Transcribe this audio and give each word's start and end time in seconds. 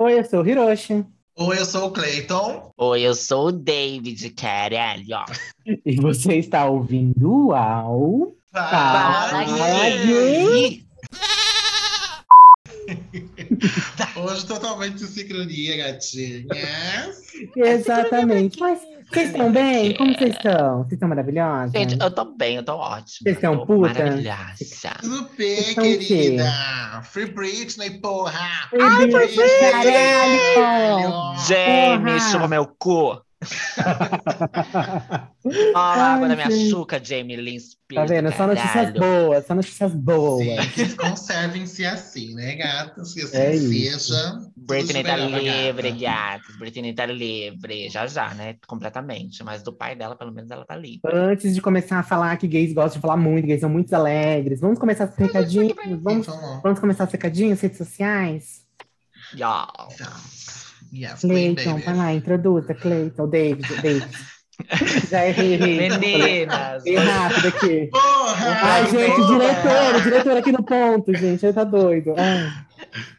Oi, 0.00 0.16
eu 0.16 0.24
sou 0.24 0.44
o 0.44 0.48
Hiroshi. 0.48 1.04
Oi, 1.36 1.58
eu 1.58 1.64
sou 1.64 1.88
o 1.88 1.90
Clayton. 1.90 2.70
Oi, 2.78 3.02
eu 3.02 3.16
sou 3.16 3.48
o 3.48 3.52
David, 3.52 4.30
caralho. 4.30 5.24
E 5.84 5.96
você 5.96 6.36
está 6.36 6.66
ouvindo 6.66 7.52
ao. 7.52 8.32
Fala, 8.52 9.42
gay. 10.06 10.84
Hoje 14.24 14.46
totalmente 14.46 15.02
em 15.02 15.06
sincronia, 15.06 15.76
gatinhas. 15.76 17.32
Exatamente. 17.56 18.58
Mas 18.58 18.80
vocês 19.10 19.30
estão 19.30 19.50
bem? 19.50 19.96
Como 19.96 20.12
vocês 20.12 20.34
estão? 20.34 20.78
Vocês 20.78 20.92
estão 20.92 21.08
maravilhosas? 21.08 21.72
Gente, 21.72 21.96
eu 22.00 22.10
tô 22.10 22.24
bem, 22.24 22.56
eu 22.56 22.62
tô 22.62 22.74
ótima. 22.74 23.18
Vocês 23.22 23.36
estão 23.36 23.66
putas? 23.66 23.96
Maravilhosa. 23.96 24.90
Tudo 25.00 25.28
bem, 25.36 25.74
querida? 25.74 27.00
Free 27.04 27.26
Britney, 27.26 27.90
porra! 28.00 28.68
Ai, 28.80 29.06
Britney, 29.06 29.48
caralho! 29.60 31.38
Jamie, 31.46 32.20
chupa 32.20 32.48
meu 32.48 32.66
cu. 32.66 33.20
Olha 35.44 35.72
Ai, 35.74 35.74
a 35.74 36.14
água 36.14 36.28
da 36.28 36.34
minha 36.34 36.48
açúcar, 36.48 37.00
Jamie 37.02 37.36
Lynn 37.36 37.58
Tá 37.94 38.04
vendo? 38.04 38.30
Só 38.36 38.46
notícias 38.46 38.92
boas, 38.92 39.46
só 39.46 39.54
notícias 39.54 39.94
boas. 39.94 40.44
Sim, 40.74 40.94
conservem-se 40.96 41.86
assim, 41.86 42.34
né, 42.34 42.54
gatas? 42.56 43.14
Que 43.14 43.22
assim 43.22 43.36
É 43.36 43.54
isso. 43.54 44.12
seja. 44.12 44.38
Britney 44.54 45.02
tá 45.02 45.16
livre, 45.16 45.92
gata. 45.92 45.98
gatas. 46.38 46.56
Britney 46.58 46.92
tá 46.94 47.06
livre. 47.06 47.88
Já 47.88 48.06
já, 48.06 48.34
né? 48.34 48.56
Completamente. 48.66 49.42
Mas 49.42 49.62
do 49.62 49.72
pai 49.72 49.96
dela, 49.96 50.14
pelo 50.14 50.30
menos, 50.30 50.50
ela 50.50 50.66
tá 50.66 50.76
livre. 50.76 51.00
Antes 51.10 51.54
de 51.54 51.62
começar 51.62 51.98
a 51.98 52.02
falar 52.02 52.36
que 52.36 52.46
gays 52.46 52.74
gostam 52.74 52.98
de 52.98 53.00
falar 53.00 53.16
muito, 53.16 53.46
gays 53.46 53.60
são 53.60 53.70
muito 53.70 53.92
alegres, 53.94 54.60
vamos 54.60 54.78
começar 54.78 55.08
os 55.08 55.16
recadinhos? 55.16 55.72
Vamos, 56.02 56.28
Então, 56.28 56.60
vamos 56.62 56.78
começar 56.80 57.04
os 57.04 57.12
recadinhos, 57.12 57.60
redes 57.60 57.78
sociais? 57.78 58.66
Y'all. 59.34 59.66
tá. 59.96 60.14
Yes, 60.92 61.20
Cleiton, 61.20 61.78
vai 61.80 61.94
lá, 61.96 62.12
introduza, 62.14 62.74
Cleiton, 62.74 63.28
David, 63.28 63.66
David. 63.82 64.08
Já 65.08 65.26
errei. 65.26 65.58
Meninas, 65.88 66.84
Errei 66.84 67.04
rápido 67.04 67.48
aqui. 67.48 67.88
Porra! 67.92 68.58
Ai, 68.62 68.86
gente, 68.86 69.16
porra. 69.16 69.38
diretor, 69.38 69.94
o 69.96 70.00
diretor 70.02 70.36
aqui 70.36 70.52
no 70.52 70.62
ponto, 70.62 71.14
gente, 71.14 71.44
ele 71.46 71.52
tá 71.52 71.64
doido. 71.64 72.14
Ai. 72.16 72.67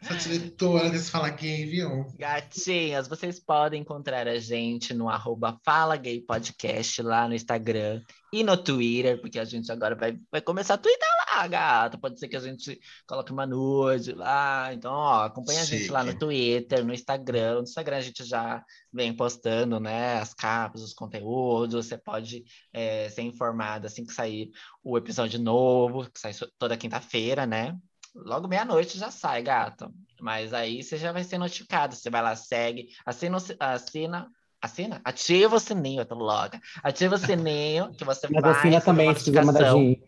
Essa 0.01 0.15
diretora 0.15 0.89
desse 0.89 1.11
Fala 1.11 1.29
Gay, 1.29 1.65
viu? 1.65 2.05
Gatinhas, 2.17 3.07
vocês 3.07 3.39
podem 3.39 3.81
encontrar 3.81 4.27
a 4.27 4.39
gente 4.39 4.93
no 4.93 5.09
arroba 5.09 5.59
Fala 5.63 5.95
Gay 5.95 6.21
Podcast 6.21 7.01
lá 7.01 7.27
no 7.27 7.33
Instagram 7.33 8.01
e 8.31 8.43
no 8.43 8.55
Twitter, 8.55 9.19
porque 9.19 9.39
a 9.39 9.45
gente 9.45 9.71
agora 9.71 9.95
vai, 9.95 10.19
vai 10.31 10.41
começar 10.41 10.75
a 10.75 10.77
twittar 10.77 11.09
lá, 11.31 11.47
gata. 11.47 11.97
Pode 11.97 12.19
ser 12.19 12.27
que 12.27 12.35
a 12.35 12.39
gente 12.39 12.79
coloque 13.07 13.31
uma 13.31 13.45
nude 13.45 14.13
lá. 14.13 14.73
Então, 14.73 14.91
ó, 14.91 15.23
acompanha 15.23 15.61
a 15.61 15.65
gente 15.65 15.89
lá 15.89 16.03
no 16.03 16.11
Chique. 16.11 16.19
Twitter, 16.19 16.85
no 16.85 16.93
Instagram. 16.93 17.55
No 17.55 17.63
Instagram 17.63 17.97
a 17.97 18.01
gente 18.01 18.23
já 18.23 18.63
vem 18.93 19.15
postando, 19.15 19.79
né, 19.79 20.19
as 20.19 20.33
capas, 20.33 20.81
os 20.81 20.93
conteúdos. 20.93 21.87
Você 21.87 21.97
pode 21.97 22.43
é, 22.71 23.09
ser 23.09 23.23
informado 23.23 23.87
assim 23.87 24.05
que 24.05 24.13
sair 24.13 24.51
o 24.83 24.97
episódio 24.97 25.39
novo, 25.39 26.09
que 26.09 26.19
sai 26.19 26.33
toda 26.57 26.77
quinta-feira, 26.77 27.45
né? 27.45 27.75
Logo 28.15 28.47
meia-noite 28.47 28.97
já 28.97 29.11
sai, 29.11 29.41
gato. 29.41 29.91
Mas 30.19 30.53
aí 30.53 30.83
você 30.83 30.97
já 30.97 31.11
vai 31.11 31.23
ser 31.23 31.37
notificado. 31.37 31.95
Você 31.95 32.09
vai 32.09 32.21
lá, 32.21 32.35
segue, 32.35 32.89
assina, 33.05 33.37
assina, 33.59 34.31
assina, 34.61 35.01
ativa 35.03 35.55
o 35.55 35.59
sininho, 35.59 36.01
eu 36.01 36.05
tô 36.05 36.15
louca. 36.15 36.59
Ativa 36.83 37.15
o 37.15 37.17
sininho 37.17 37.91
que 37.91 38.03
você 38.03 38.27
Mas 38.31 38.41
vai 38.41 38.51
assina 38.51 38.81
também, 38.81 39.13
se 39.15 39.25
quiser 39.25 39.45
mandar 39.45 39.73
recebe. 39.73 40.01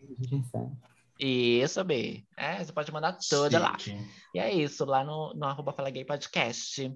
Isso, 1.18 1.84
B. 1.84 2.24
É, 2.36 2.64
você 2.64 2.72
pode 2.72 2.92
mandar 2.92 3.16
toda 3.30 3.58
lá. 3.58 3.78
Chique. 3.78 3.96
E 4.34 4.38
é 4.40 4.52
isso, 4.52 4.84
lá 4.84 5.04
no, 5.04 5.32
no 5.34 5.46
arroba 5.46 5.72
Fala 5.72 5.90
Gay 5.90 6.04
Podcast. 6.04 6.92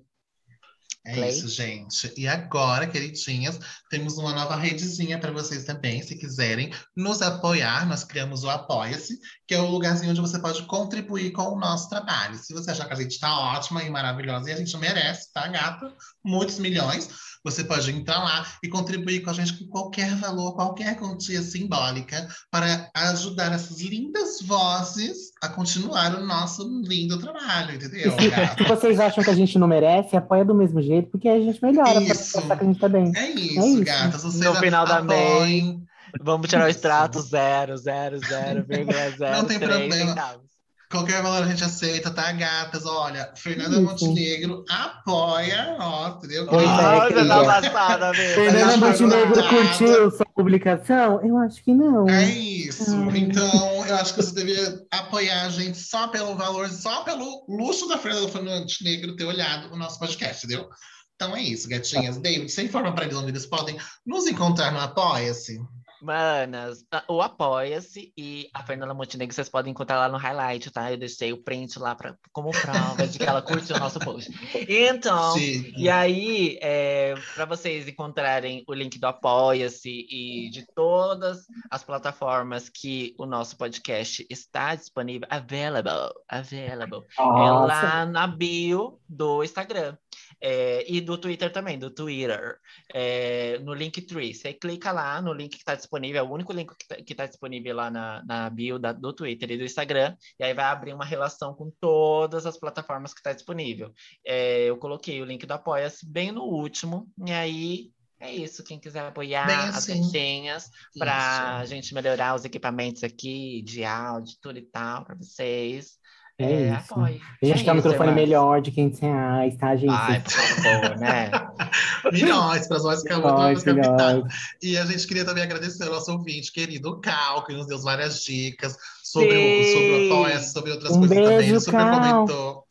É 1.06 1.14
Clay? 1.14 1.30
isso, 1.30 1.48
gente. 1.48 2.12
E 2.16 2.26
agora, 2.26 2.86
queridinhas, 2.88 3.60
temos 3.88 4.18
uma 4.18 4.32
nova 4.32 4.56
redezinha 4.56 5.18
para 5.20 5.30
vocês 5.30 5.64
também. 5.64 6.02
Se 6.02 6.16
quiserem 6.16 6.72
nos 6.96 7.22
apoiar, 7.22 7.86
nós 7.86 8.02
criamos 8.02 8.42
o 8.42 8.50
Apoia-se, 8.50 9.16
que 9.46 9.54
é 9.54 9.60
o 9.60 9.70
lugarzinho 9.70 10.10
onde 10.10 10.20
você 10.20 10.38
pode 10.40 10.64
contribuir 10.64 11.30
com 11.30 11.42
o 11.42 11.60
nosso 11.60 11.88
trabalho. 11.88 12.36
Se 12.36 12.52
você 12.52 12.72
achar 12.72 12.86
que 12.86 12.94
a 12.94 12.96
gente 12.96 13.12
está 13.12 13.38
ótima 13.38 13.84
e 13.84 13.90
maravilhosa 13.90 14.50
e 14.50 14.52
a 14.52 14.56
gente 14.56 14.76
merece, 14.78 15.32
tá, 15.32 15.46
gata? 15.46 15.94
Muitos 16.24 16.58
milhões. 16.58 17.08
Você 17.46 17.62
pode 17.62 17.88
entrar 17.92 18.18
lá 18.18 18.44
e 18.60 18.68
contribuir 18.68 19.20
com 19.20 19.30
a 19.30 19.32
gente 19.32 19.56
com 19.56 19.66
qualquer 19.68 20.14
valor, 20.16 20.54
qualquer 20.56 20.96
quantia 20.96 21.40
simbólica, 21.40 22.26
para 22.50 22.90
ajudar 22.92 23.52
essas 23.52 23.80
lindas 23.80 24.40
vozes 24.42 25.30
a 25.40 25.48
continuar 25.48 26.12
o 26.16 26.26
nosso 26.26 26.64
lindo 26.84 27.18
trabalho, 27.18 27.76
entendeu, 27.76 28.10
Se, 28.18 28.30
se 28.58 28.68
vocês 28.68 28.98
acham 28.98 29.22
que 29.22 29.30
a 29.30 29.34
gente 29.34 29.58
não 29.60 29.68
merece, 29.68 30.16
apoia 30.16 30.44
do 30.44 30.54
mesmo 30.56 30.82
jeito, 30.82 31.08
porque 31.10 31.28
a 31.28 31.38
gente 31.40 31.62
melhora 31.62 31.92
pra 31.92 32.02
Isso. 32.02 32.36
mostrar 32.36 32.56
que 32.56 32.64
a 32.64 32.66
gente 32.66 32.80
tá 32.80 32.88
bem. 32.88 33.12
É 33.14 33.30
isso, 33.30 33.66
isso. 33.66 33.84
gatas. 33.84 34.22
Vocês 34.24 34.44
No 34.44 34.54
final 34.56 34.84
da 34.84 34.98
apoiem. 34.98 35.82
Vamos 36.20 36.48
tirar 36.48 36.64
o 36.66 36.68
extrato 36.68 37.20
zero, 37.20 37.76
zero, 37.76 38.18
zero, 38.26 38.64
vírgula 38.66 39.10
zero, 39.10 39.36
Não 39.38 39.44
tem 39.44 39.58
três 39.58 39.78
problema. 39.78 40.08
centavos. 40.08 40.55
Qualquer 40.90 41.20
valor 41.20 41.42
a 41.42 41.46
gente 41.48 41.64
aceita, 41.64 42.12
tá, 42.12 42.30
gatas? 42.30 42.86
Olha, 42.86 43.32
Fernanda 43.36 43.70
Isso. 43.72 43.82
Montenegro 43.82 44.64
apoia 44.70 45.76
nós, 45.76 46.16
entendeu? 46.16 46.46
Pois 46.46 46.62
é, 46.62 46.68
Ah, 46.68 47.06
querida. 47.08 47.28
tá 47.44 47.70
passada, 47.70 48.12
mesmo. 48.12 48.34
Fernanda 48.34 48.66
acho 48.66 48.78
Montenegro 48.78 49.48
curtiu 49.48 50.10
sua 50.12 50.26
publicação? 50.34 51.20
Eu 51.26 51.36
acho 51.38 51.62
que 51.64 51.74
não. 51.74 52.08
É 52.08 52.24
isso. 52.30 52.94
Então, 53.16 53.86
eu 53.86 53.96
acho 53.96 54.14
que 54.14 54.22
você 54.22 54.32
deveria 54.34 54.80
apoiar 54.92 55.46
a 55.46 55.48
gente 55.48 55.76
só 55.78 56.06
pelo 56.08 56.36
valor, 56.36 56.68
só 56.68 57.02
pelo 57.02 57.44
luxo 57.48 57.88
da 57.88 57.98
Fernanda 57.98 58.28
Montenegro 58.60 59.16
ter 59.16 59.24
olhado 59.24 59.72
o 59.72 59.76
nosso 59.76 59.98
podcast, 59.98 60.46
entendeu? 60.46 60.68
Então 61.16 61.34
é 61.34 61.42
isso, 61.42 61.68
gatinhas. 61.68 62.18
David, 62.18 62.50
você 62.52 62.62
informa 62.62 62.94
para 62.94 63.06
eles 63.06 63.16
onde 63.16 63.30
eles 63.30 63.46
podem 63.46 63.76
nos 64.06 64.26
encontrar 64.26 64.70
no 64.70 64.78
Apoia-se. 64.78 65.58
Manas, 66.00 66.84
a- 66.92 67.04
o 67.08 67.20
Apoia-se 67.22 68.12
e 68.16 68.48
a 68.54 68.62
Fernanda 68.62 68.94
Montenegro 68.94 69.34
vocês 69.34 69.48
podem 69.48 69.70
encontrar 69.70 69.98
lá 69.98 70.08
no 70.08 70.18
highlight, 70.18 70.70
tá? 70.70 70.90
Eu 70.90 70.96
deixei 70.96 71.32
o 71.32 71.42
print 71.42 71.78
lá 71.78 71.94
pra, 71.94 72.16
como 72.32 72.50
prova 72.50 73.06
de 73.06 73.18
que 73.18 73.24
ela 73.24 73.42
curtiu 73.42 73.76
o 73.76 73.78
nosso 73.78 73.98
post. 74.00 74.30
Então, 74.68 75.36
Chique. 75.36 75.74
e 75.76 75.88
aí, 75.88 76.58
é, 76.60 77.14
para 77.34 77.44
vocês 77.44 77.88
encontrarem 77.88 78.64
o 78.68 78.74
link 78.74 78.98
do 78.98 79.06
Apoia-se 79.06 80.06
e 80.10 80.50
de 80.50 80.66
todas 80.74 81.46
as 81.70 81.82
plataformas 81.82 82.68
que 82.68 83.14
o 83.18 83.26
nosso 83.26 83.56
podcast 83.56 84.26
está 84.30 84.74
disponível, 84.74 85.26
available, 85.30 86.12
available, 86.28 87.02
é 87.18 87.22
Nossa. 87.22 87.66
lá 87.74 88.06
na 88.06 88.26
bio 88.26 88.98
do 89.08 89.42
Instagram. 89.42 89.96
É, 90.40 90.84
e 90.90 91.00
do 91.00 91.16
Twitter 91.16 91.50
também, 91.50 91.78
do 91.78 91.90
Twitter, 91.90 92.58
é, 92.94 93.58
no 93.60 93.72
Linktree. 93.72 94.34
Você 94.34 94.52
clica 94.52 94.92
lá 94.92 95.20
no 95.22 95.32
link 95.32 95.52
que 95.52 95.56
está 95.58 95.74
disponível, 95.74 96.20
é 96.20 96.22
o 96.22 96.30
único 96.32 96.52
link 96.52 96.72
que 97.04 97.12
está 97.12 97.26
disponível 97.26 97.74
lá 97.74 97.90
na, 97.90 98.22
na 98.24 98.50
bio 98.50 98.78
da- 98.78 98.92
do 98.92 99.12
Twitter 99.12 99.50
e 99.50 99.56
do 99.58 99.64
Instagram, 99.64 100.14
e 100.38 100.44
aí 100.44 100.52
vai 100.54 100.66
abrir 100.66 100.92
uma 100.92 101.04
relação 101.04 101.54
com 101.54 101.70
todas 101.80 102.46
as 102.46 102.58
plataformas 102.58 103.14
que 103.14 103.20
está 103.20 103.32
disponível. 103.32 103.92
É, 104.24 104.64
eu 104.64 104.76
coloquei 104.76 105.20
o 105.22 105.24
link 105.24 105.46
do 105.46 105.52
Apoia-se 105.52 106.06
bem 106.06 106.30
no 106.32 106.42
último, 106.42 107.08
e 107.26 107.32
aí 107.32 107.90
é 108.20 108.32
isso. 108.34 108.64
Quem 108.64 108.78
quiser 108.78 109.00
apoiar 109.00 109.46
Bem 109.46 109.56
as 109.56 109.76
assim. 109.76 110.02
gatinhas 110.02 110.70
para 110.98 111.58
a 111.58 111.64
gente 111.64 111.92
melhorar 111.94 112.34
os 112.34 112.44
equipamentos 112.44 113.02
aqui, 113.04 113.62
de 113.62 113.84
áudio, 113.84 114.36
tudo 114.40 114.58
e 114.58 114.62
tal, 114.62 115.04
para 115.04 115.14
vocês. 115.14 115.98
É 116.38 116.44
É, 116.44 116.78
isso. 116.78 116.94
A 116.94 117.46
gente 117.46 117.60
É 117.62 117.64
quer 117.64 117.72
um 117.72 117.76
microfone 117.76 118.12
melhor 118.12 118.60
de 118.60 118.70
500 118.70 119.00
reais, 119.00 119.56
tá, 119.56 119.74
gente? 119.74 119.90
Ai, 119.90 120.20
por 120.20 120.30
favor, 120.32 120.96
né? 120.98 121.30
Milhões 122.12 122.68
para 122.68 122.78
Milhões, 122.78 123.62
capitadas. 123.62 124.14
milhões. 124.16 124.32
E 124.62 124.76
a 124.76 124.84
gente 124.84 125.06
queria 125.06 125.24
também 125.24 125.42
agradecer 125.42 125.84
ao 125.84 125.90
nosso 125.94 126.12
ouvinte 126.12 126.52
querido, 126.52 126.90
o 126.90 127.00
Cal, 127.00 127.42
que 127.44 127.54
nos 127.54 127.66
deu 127.66 127.80
várias 127.80 128.22
dicas 128.22 128.76
sobre 129.02 129.28
o, 129.28 129.64
Sim. 129.64 129.72
sobre 129.72 130.08
o 130.08 130.12
apoia 130.12 130.38
sobre 130.40 130.70
outras 130.72 130.92
Um 130.92 130.98
coisas 131.00 131.16
também. 131.16 131.36
beijo, 131.38 131.52
Ele 131.52 131.60
super 131.60 131.78
Cal. 131.78 131.94
comentou. 132.26 132.64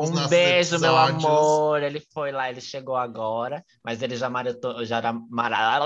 Um 0.00 0.28
beijo, 0.28 0.78
meu 0.80 0.90
episódios. 0.96 1.24
amor. 1.26 1.82
Ele 1.82 2.02
foi 2.14 2.32
lá, 2.32 2.48
ele 2.48 2.62
chegou 2.62 2.96
agora, 2.96 3.62
mas 3.84 4.00
ele 4.00 4.16
já 4.16 4.30
maratonou, 4.30 4.82
já 4.82 5.02
mara- 5.28 5.78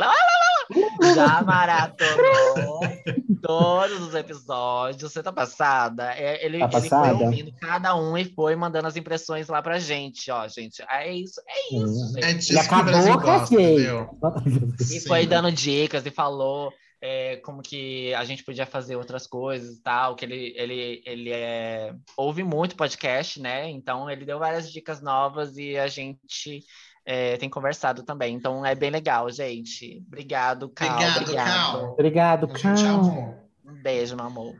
já 1.17 1.43
maratonou 1.43 2.81
todos 3.47 4.01
os 4.01 4.15
episódios. 4.15 5.13
Você 5.13 5.23
tá 5.23 5.33
passada? 5.33 6.13
É, 6.15 6.45
ele, 6.45 6.59
Tá 6.59 6.65
ele 6.79 6.89
foi 6.89 6.89
passada? 6.91 7.25
ouvindo 7.25 7.53
cada 7.61 7.95
um 7.95 8.17
e 8.17 8.25
foi 8.25 8.57
mandando 8.57 8.89
as 8.89 8.97
impressões 8.97 9.49
lá 9.49 9.61
pra 9.63 9.79
gente, 9.79 10.31
ó, 10.31 10.47
gente. 10.49 10.83
É 10.91 11.13
isso, 11.13 11.41
é 11.47 11.75
isso, 11.77 12.15
gente. 12.15 12.25
É 12.25 12.33
disso 12.33 12.53
E 12.53 12.55
que 12.55 12.61
acabou 12.61 12.93
com 12.93 13.13
gosta, 13.21 13.33
as 13.43 13.49
gays. 13.51 13.73
entendeu? 13.81 14.11
E 14.81 14.85
Sim. 14.85 15.09
foi 15.09 15.27
dando 15.27 15.51
dicas 15.53 16.05
e 16.07 16.11
falou 16.11 16.73
é, 17.01 17.37
como 17.37 17.61
que 17.63 18.15
a 18.15 18.25
gente 18.25 18.43
podia 18.43 18.65
fazer 18.65 18.97
outras 18.97 19.27
coisas 19.27 19.77
e 19.77 19.83
tal, 19.83 20.15
que 20.17 20.25
ele, 20.25 20.55
ele, 20.57 21.03
ele 21.05 21.31
é, 21.31 21.95
ouve 22.17 22.43
muito 22.43 22.77
podcast, 22.77 23.41
né? 23.41 23.69
Então 23.69 24.09
ele 24.11 24.25
deu 24.25 24.39
várias 24.39 24.73
dicas 24.73 25.03
novas 25.03 25.57
e 25.59 25.77
a 25.77 25.87
gente 25.87 26.63
é, 27.05 27.37
tem 27.37 27.49
conversado 27.49 28.03
também. 28.03 28.35
Então 28.35 28.65
é 28.65 28.75
bem 28.75 28.91
legal, 28.91 29.31
gente. 29.31 30.03
Obrigado, 30.07 30.69
Cal. 30.69 30.91
Obrigado, 30.91 31.23
obrigado. 31.23 31.47
Cal. 31.47 31.93
Obrigado, 31.93 32.49
Cal. 32.49 33.35
Um 33.65 33.83
beijo, 33.83 34.17
meu 34.17 34.27
amor. 34.27 34.55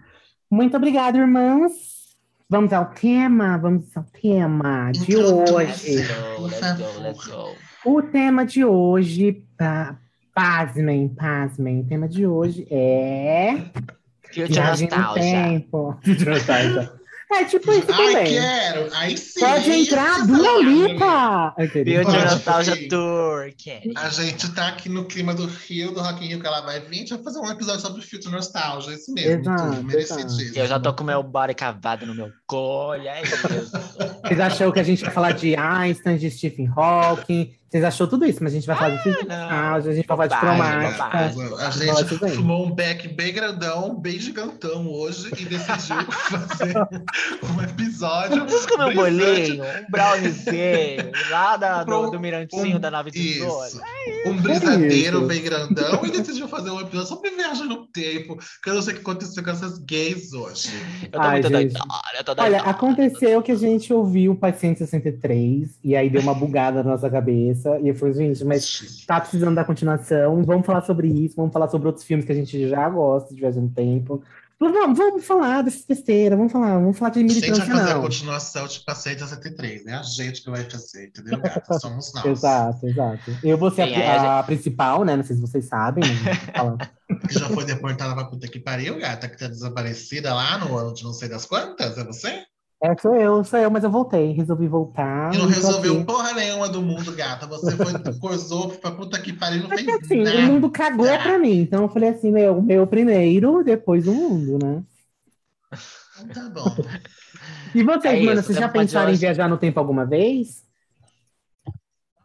Muito 0.51 0.77
obrigada, 0.77 1.19
irmãs. 1.19 2.05
Vamos 2.49 2.73
ao 2.73 2.87
tema, 2.87 3.57
vamos 3.57 3.97
ao 3.97 4.05
tema 4.05 4.93
de 4.93 5.17
hoje. 5.17 5.97
Let's 5.97 6.09
go, 6.37 6.43
let's 6.43 6.79
go, 6.79 7.01
let's 7.01 7.27
go. 7.27 7.57
O 7.85 8.03
tema 8.03 8.45
de 8.45 8.65
hoje, 8.65 9.45
tá, 9.57 9.99
pasmem, 10.35 11.09
pasmem, 11.09 11.81
o 11.81 11.87
tema 11.87 12.07
de 12.07 12.27
hoje 12.27 12.67
é 12.71 13.57
Future 14.23 14.53
viagem 14.53 14.89
no 14.89 14.97
Nostalgia. 14.97 15.23
tempo. 15.23 15.99
É 17.35 17.45
tipo 17.45 17.73
isso 17.73 17.87
Ai, 17.91 17.97
também. 18.13 18.27
quero! 18.27 18.89
Aí 18.95 19.17
sim! 19.19 19.41
Pode 19.41 19.71
é 19.71 19.79
entrar, 19.79 20.15
que 20.15 20.31
eu 20.33 20.37
Dua? 20.37 20.63
Lipa! 20.63 21.55
Pode, 21.57 22.25
Nostalgia 22.25 22.77
porque- 22.77 22.89
Tour. 22.89 23.95
A 23.97 24.09
gente 24.09 24.53
tá 24.55 24.69
aqui 24.69 24.89
no 24.89 25.05
clima 25.07 25.35
do 25.35 25.47
Rio, 25.47 25.93
do 25.93 26.01
Rock 26.01 26.25
in 26.25 26.29
Rio, 26.29 26.41
que 26.41 26.47
ela 26.47 26.61
vai 26.61 26.81
vir. 26.81 26.87
A 26.95 26.99
gente 26.99 27.15
vai 27.15 27.23
fazer 27.23 27.39
um 27.41 27.51
episódio 27.51 27.81
sobre 27.81 28.03
Future 28.03 28.31
Nostalgia. 28.33 28.95
Isso 28.95 29.13
mesmo, 29.13 29.41
Exato. 29.41 29.83
Merecidíssimo. 29.85 30.57
Eu 30.59 30.67
já 30.67 30.79
tô 30.79 30.93
com 30.95 31.05
meu 31.05 31.23
body 31.23 31.55
cavado 31.55 32.07
no 32.07 32.15
meu 32.15 32.31
colho, 32.47 33.07
é 33.09 33.23
isso. 33.23 33.37
Vocês 34.25 34.41
achou 34.41 34.73
que 34.73 34.81
a 34.81 34.85
gente 34.85 35.03
ia 35.03 35.11
falar 35.11 35.33
de 35.33 35.57
Einstein, 35.57 36.17
de 36.17 36.31
Stephen 36.31 36.71
Hawking? 36.77 37.53
Vocês 37.75 37.83
achou 37.85 38.07
tudo 38.07 38.25
isso, 38.25 38.39
mas 38.41 38.53
a 38.53 38.55
gente 38.55 38.67
vai 38.69 38.77
falar 38.77 38.91
de 38.95 39.03
Future 39.03 39.27
não. 39.27 39.37
Nostalgia, 39.41 39.91
a 39.91 39.95
gente 39.97 40.07
vai 40.07 40.17
falar 40.17 40.27
de 40.29 40.39
cromática. 40.39 41.17
A 41.67 41.71
gente 42.29 42.37
fumou 42.37 42.67
um 42.67 42.71
beck 42.71 43.09
bem 43.09 43.33
grandão, 43.33 43.99
bem 43.99 44.17
gigantão 44.17 44.87
hoje 44.87 45.29
e 45.37 45.45
decidiu 45.45 45.97
fazer 46.09 46.73
um 46.79 47.61
episódio. 47.65 48.47
Vamos 48.47 48.67
comer 48.67 48.85
um 48.85 48.95
bolinho, 48.95 49.65
um 49.65 49.91
browniezinho, 49.91 51.11
lá 51.33 51.57
da, 51.57 51.83
do, 51.83 52.11
do 52.13 52.21
Mirantinho 52.21 52.77
Um- 52.77 52.81
da 52.81 52.93
nave 52.93 53.11
de 53.11 53.39
Isso. 53.39 53.45
Zora. 53.49 53.71
Um 54.27 54.37
brisadeiro 54.37 55.19
isso. 55.19 55.27
bem 55.27 55.43
grandão 55.43 56.01
e 56.07 56.11
decidiu 56.13 56.47
fazer 56.47 56.71
um 56.71 56.81
episódio 56.81 57.09
sobre 57.09 57.31
viagem 57.31 57.67
no 57.67 57.89
tempo. 57.89 58.39
Que 58.63 58.71
eu 58.71 58.75
não 58.75 58.83
sei 58.83 58.93
o 58.93 58.97
que 58.99 59.03
aconteceu 59.03 59.43
com 59.43 59.51
essas 59.51 59.79
gays 59.79 60.33
hoje. 60.33 60.69
Eu 61.03 61.11
tô 61.11 61.19
Ai, 61.21 61.33
muito 61.43 61.49
gente. 61.49 61.73
doidona, 61.73 62.03
eu 62.17 62.25
tô 62.25 62.33
Olha, 62.39 62.51
doidona. 62.51 62.71
aconteceu 62.71 63.43
que 63.43 63.51
a 63.51 63.57
gente 63.57 63.93
ouviu 63.93 64.31
o 64.31 64.37
Paciente 64.37 64.79
63 64.79 65.71
e 65.83 65.97
aí 65.97 66.09
deu 66.09 66.23
uma 66.23 66.35
bugada 66.35 66.81
na 66.85 66.93
nossa 66.93 67.11
cabeça. 67.11 67.64
E 67.81 67.89
eu 67.89 67.95
falei, 67.95 68.15
gente, 68.15 68.45
mas 68.45 69.05
tá 69.07 69.21
precisando 69.21 69.55
da 69.55 69.65
continuação. 69.65 70.43
Vamos 70.45 70.67
falar 70.67 70.83
sobre 70.83 71.09
isso, 71.09 71.37
vamos 71.37 71.53
falar 71.53 71.69
sobre 71.69 71.89
outros 71.89 72.05
filmes 72.05 72.25
que 72.25 72.33
a 72.33 72.35
gente 72.35 72.69
já 72.69 72.89
gosta 72.89 73.35
de 73.35 73.41
Viagem 73.41 73.63
no 73.63 73.71
Tempo. 73.71 74.23
Vamos, 74.59 74.97
vamos 74.97 75.25
falar 75.27 75.63
dessas 75.63 75.85
besteiras, 75.85 76.39
vamos 76.39 76.53
falar, 76.53 76.79
vamos 76.79 76.97
falar 76.97 77.11
de 77.11 77.19
A 77.19 77.23
gente 77.23 77.33
vai 77.33 77.51
militância, 77.51 77.75
fazer 77.75 77.91
a 77.91 77.95
não. 77.95 78.03
continuação 78.03 78.67
de 78.67 78.81
Paciente 78.81 79.19
63, 79.21 79.85
né? 79.85 79.95
A 79.95 80.03
gente 80.03 80.43
que 80.43 80.51
vai 80.51 80.63
fazer, 80.65 81.09
entendeu, 81.09 81.41
gata? 81.41 81.75
Somos 81.79 82.15
nós. 82.15 82.25
Exato, 82.25 82.87
exato. 82.87 83.37
Eu 83.43 83.59
vou 83.59 83.71
ser 83.71 83.83
a, 83.83 84.23
a 84.23 84.39
a 84.39 84.43
principal, 84.45 85.05
né? 85.05 85.17
Não 85.17 85.25
sei 85.25 85.37
se 85.37 85.43
vocês 85.43 85.67
sabem. 85.67 86.05
Que 87.29 87.39
já 87.39 87.49
foi 87.49 87.65
deportada 87.65 88.15
pra 88.15 88.25
puta 88.25 88.49
que 88.49 88.59
pariu, 88.59 88.99
gata, 88.99 89.29
que 89.29 89.39
tá 89.39 89.47
desaparecida 89.47 90.33
lá 90.35 90.59
no 90.59 90.77
ano 90.77 90.95
de 90.95 91.05
não 91.05 91.13
sei 91.13 91.29
das 91.29 91.45
quantas, 91.45 91.99
é 91.99 92.05
você? 92.05 92.45
É, 92.85 92.95
sou 93.01 93.15
eu, 93.17 93.43
sou 93.45 93.59
eu, 93.59 93.71
mas 93.71 93.83
eu 93.83 93.91
voltei, 93.91 94.33
resolvi 94.33 94.69
voltar. 94.69 95.35
E 95.35 95.39
não 95.39 95.47
resolveu 95.47 95.95
aqui. 95.95 96.05
porra 96.05 96.35
nenhuma 96.35 96.69
do 96.69 96.83
mundo, 96.83 97.13
gata. 97.17 97.47
Você 97.47 97.75
foi, 97.79 97.93
coisou 98.21 98.69
pra 98.69 98.91
puta 98.91 99.19
que 99.19 99.33
pariu, 99.33 99.63
não 99.63 99.71
fez 99.71 99.89
assim, 99.89 100.23
nada. 100.23 100.37
o 100.37 100.43
mundo 100.43 100.71
cagou 100.71 101.07
é 101.07 101.17
pra 101.17 101.39
mim, 101.39 101.61
então 101.61 101.85
eu 101.85 101.89
falei 101.89 102.11
assim, 102.11 102.31
meu, 102.31 102.61
meu 102.61 102.87
primeiro, 102.87 103.65
depois 103.65 104.07
o 104.07 104.13
mundo, 104.13 104.59
né? 104.63 104.83
Tá 106.35 106.51
bom. 106.51 106.77
E 107.75 107.83
vocês, 107.83 108.21
É 108.21 108.23
mano, 108.23 108.41
isso, 108.41 108.49
vocês 108.49 108.59
já 108.59 108.69
pensaram 108.69 109.11
em 109.11 109.17
viajar 109.17 109.49
no 109.49 109.57
tempo 109.57 109.81
alguma 109.81 110.05
vez? 110.05 110.63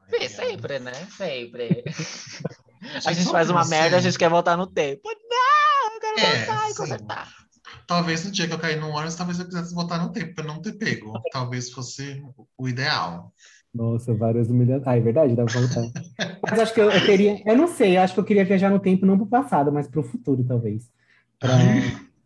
Sim, 0.09 0.27
sempre, 0.27 0.79
né? 0.79 0.93
Sempre. 1.15 1.85
A 3.05 3.13
Gente, 3.13 3.29
faz 3.29 3.49
uma 3.49 3.65
merda, 3.65 3.97
a 3.97 3.99
gente 3.99 4.17
quer 4.17 4.29
voltar 4.29 4.55
no 4.55 4.65
tempo. 4.65 5.01
Não, 5.05 5.93
eu 5.93 5.99
quero 5.99 6.19
É, 6.19 6.45
voltar 6.45 6.69
e 6.69 6.75
consertar. 6.75 7.27
Talvez 7.89 8.23
no 8.23 8.31
dia 8.31 8.47
que 8.47 8.53
eu 8.53 8.59
cair 8.59 8.79
no 8.79 8.89
ônibus, 8.89 9.15
talvez 9.15 9.39
eu 9.39 9.45
quisesse 9.45 9.73
voltar 9.73 9.97
no 9.97 10.11
tempo 10.11 10.35
pra 10.35 10.43
não 10.45 10.61
ter 10.61 10.73
pego. 10.73 11.11
Talvez 11.31 11.71
fosse 11.71 12.23
o 12.57 12.69
ideal. 12.69 13.33
Nossa, 13.73 14.13
várias 14.13 14.47
humilhações. 14.47 14.87
Ah, 14.87 14.95
é 14.97 15.01
verdade, 15.01 15.35
dá 15.35 15.43
pra 15.43 15.59
voltar. 15.59 15.83
mas 16.43 16.59
acho 16.59 16.73
que 16.73 16.79
eu, 16.81 16.89
eu 16.91 17.05
teria. 17.05 17.41
Eu 17.45 17.57
não 17.57 17.67
sei, 17.67 17.97
eu 17.97 18.01
acho 18.01 18.13
que 18.13 18.19
eu 18.19 18.23
queria 18.23 18.45
viajar 18.45 18.69
no 18.69 18.79
tempo, 18.79 19.05
não 19.07 19.17
pro 19.17 19.25
passado, 19.27 19.71
mas 19.71 19.87
pro 19.87 20.03
futuro, 20.03 20.43
talvez. 20.47 20.83
Pra- 21.39 21.49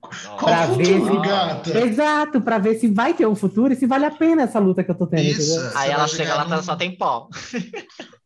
Pra 0.04 0.36
Qual 0.38 0.75
ver 0.75 0.86
futuro, 1.00 1.24
se- 1.24 1.27
gata? 1.30 1.80
Exato, 1.80 2.42
pra 2.42 2.57
ver 2.57 2.75
se 2.75 2.89
vai 2.89 3.13
ter 3.13 3.25
um 3.25 3.36
futuro 3.36 3.71
e 3.71 3.75
se 3.77 3.88
vale 3.88 4.04
a 4.06 4.12
pena 4.12 4.42
essa 4.44 4.59
luta 4.59 4.83
que 4.83 4.92
eu 4.92 4.95
tô 4.95 5.07
tendo, 5.07 5.24
Isso. 5.24 5.57
Aí 5.77 5.89
ela 5.92 6.07
chega 6.09 6.36
lá, 6.36 6.45
tá- 6.45 6.57
num- 6.57 6.62
só 6.62 6.75
tem 6.75 6.98
pó. 6.98 7.30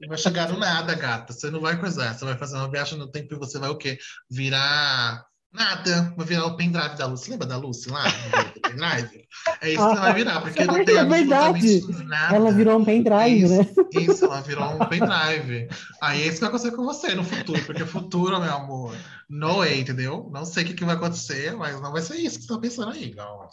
Não 0.01 0.10
vai 0.10 0.18
chegar 0.18 0.50
no 0.50 0.57
nada, 0.57 0.95
gata. 0.95 1.31
Você 1.33 1.51
não 1.51 1.62
vai 1.62 1.80
coisar. 1.80 2.13
Você 2.18 2.25
vai 2.25 2.36
fazer 2.36 2.57
uma 2.57 2.69
viagem 2.69 2.98
no 2.98 3.07
tempo 3.07 3.36
e 3.36 3.38
você 3.38 3.60
vai 3.60 3.69
o 3.69 3.78
quê? 3.78 4.00
Virar 4.30 5.24
nada. 5.54 6.14
Vai 6.16 6.26
virar 6.26 6.46
o 6.46 6.58
pendrive 6.58 6.96
da 6.96 7.06
Lucy. 7.06 7.32
Lembra 7.32 7.48
da 7.48 7.58
Lucy 7.58 7.90
lá? 7.90 8.04
do 8.54 8.62
pendrive? 8.62 9.28
É 9.62 9.70
isso 9.72 9.88
que 9.88 9.96
você 9.96 10.00
vai 10.00 10.14
virar, 10.14 10.42
porque 10.42 10.66
não 10.66 10.76
Ai, 10.76 10.86
tem 10.86 10.98
é 10.98 11.06
verdade. 11.06 11.58
absolutamente 11.58 12.04
nada. 12.06 12.36
Ela 12.36 12.52
virou 12.52 12.80
um 12.80 12.86
pendrive, 12.86 13.44
Isso. 13.44 13.58
né? 13.58 13.68
Isso, 13.94 14.26
ela 14.26 14.42
virou 14.42 14.66
um 14.66 14.80
pendrive. 14.90 15.70
Aí 16.02 16.22
é 16.22 16.26
isso 16.28 16.36
que 16.36 16.42
vai 16.42 16.50
acontecer 16.50 16.72
com 16.72 16.84
você 16.84 17.16
no 17.16 17.24
futuro, 17.24 17.62
porque 17.66 17.86
futuro, 17.86 18.40
meu 18.40 18.54
amor, 18.54 18.96
no 19.30 19.58
way, 19.58 19.80
entendeu? 19.80 20.30
Não 20.32 20.46
sei 20.46 20.64
o 20.64 20.68
que, 20.68 20.74
que 20.74 20.86
vai 20.86 20.96
acontecer, 20.96 21.56
mas 21.56 21.80
não 21.82 21.92
vai 21.92 22.02
ser 22.02 22.16
isso 22.18 22.40
que 22.40 22.46
você 22.46 22.54
tá 22.54 22.60
pensando 22.60 22.92
aí, 22.92 23.10
gal. 23.10 23.50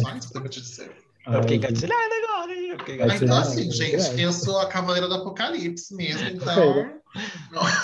Só 0.00 0.14
isso 0.16 0.30
que 0.30 0.36
eu 0.36 0.42
pra 0.42 0.50
te 0.50 0.60
dizer. 0.60 0.92
Eu 1.26 1.40
fiquei 1.42 1.58
gatilhada 1.58 2.14
agora, 2.22 2.52
hein? 2.52 2.76
Então, 3.22 3.38
assim, 3.38 3.70
gente, 3.70 4.20
eu 4.20 4.32
sou 4.32 4.60
a 4.60 4.66
Cavaleira 4.68 5.08
do 5.08 5.14
Apocalipse 5.14 5.94
mesmo, 5.94 6.28
então. 6.28 7.00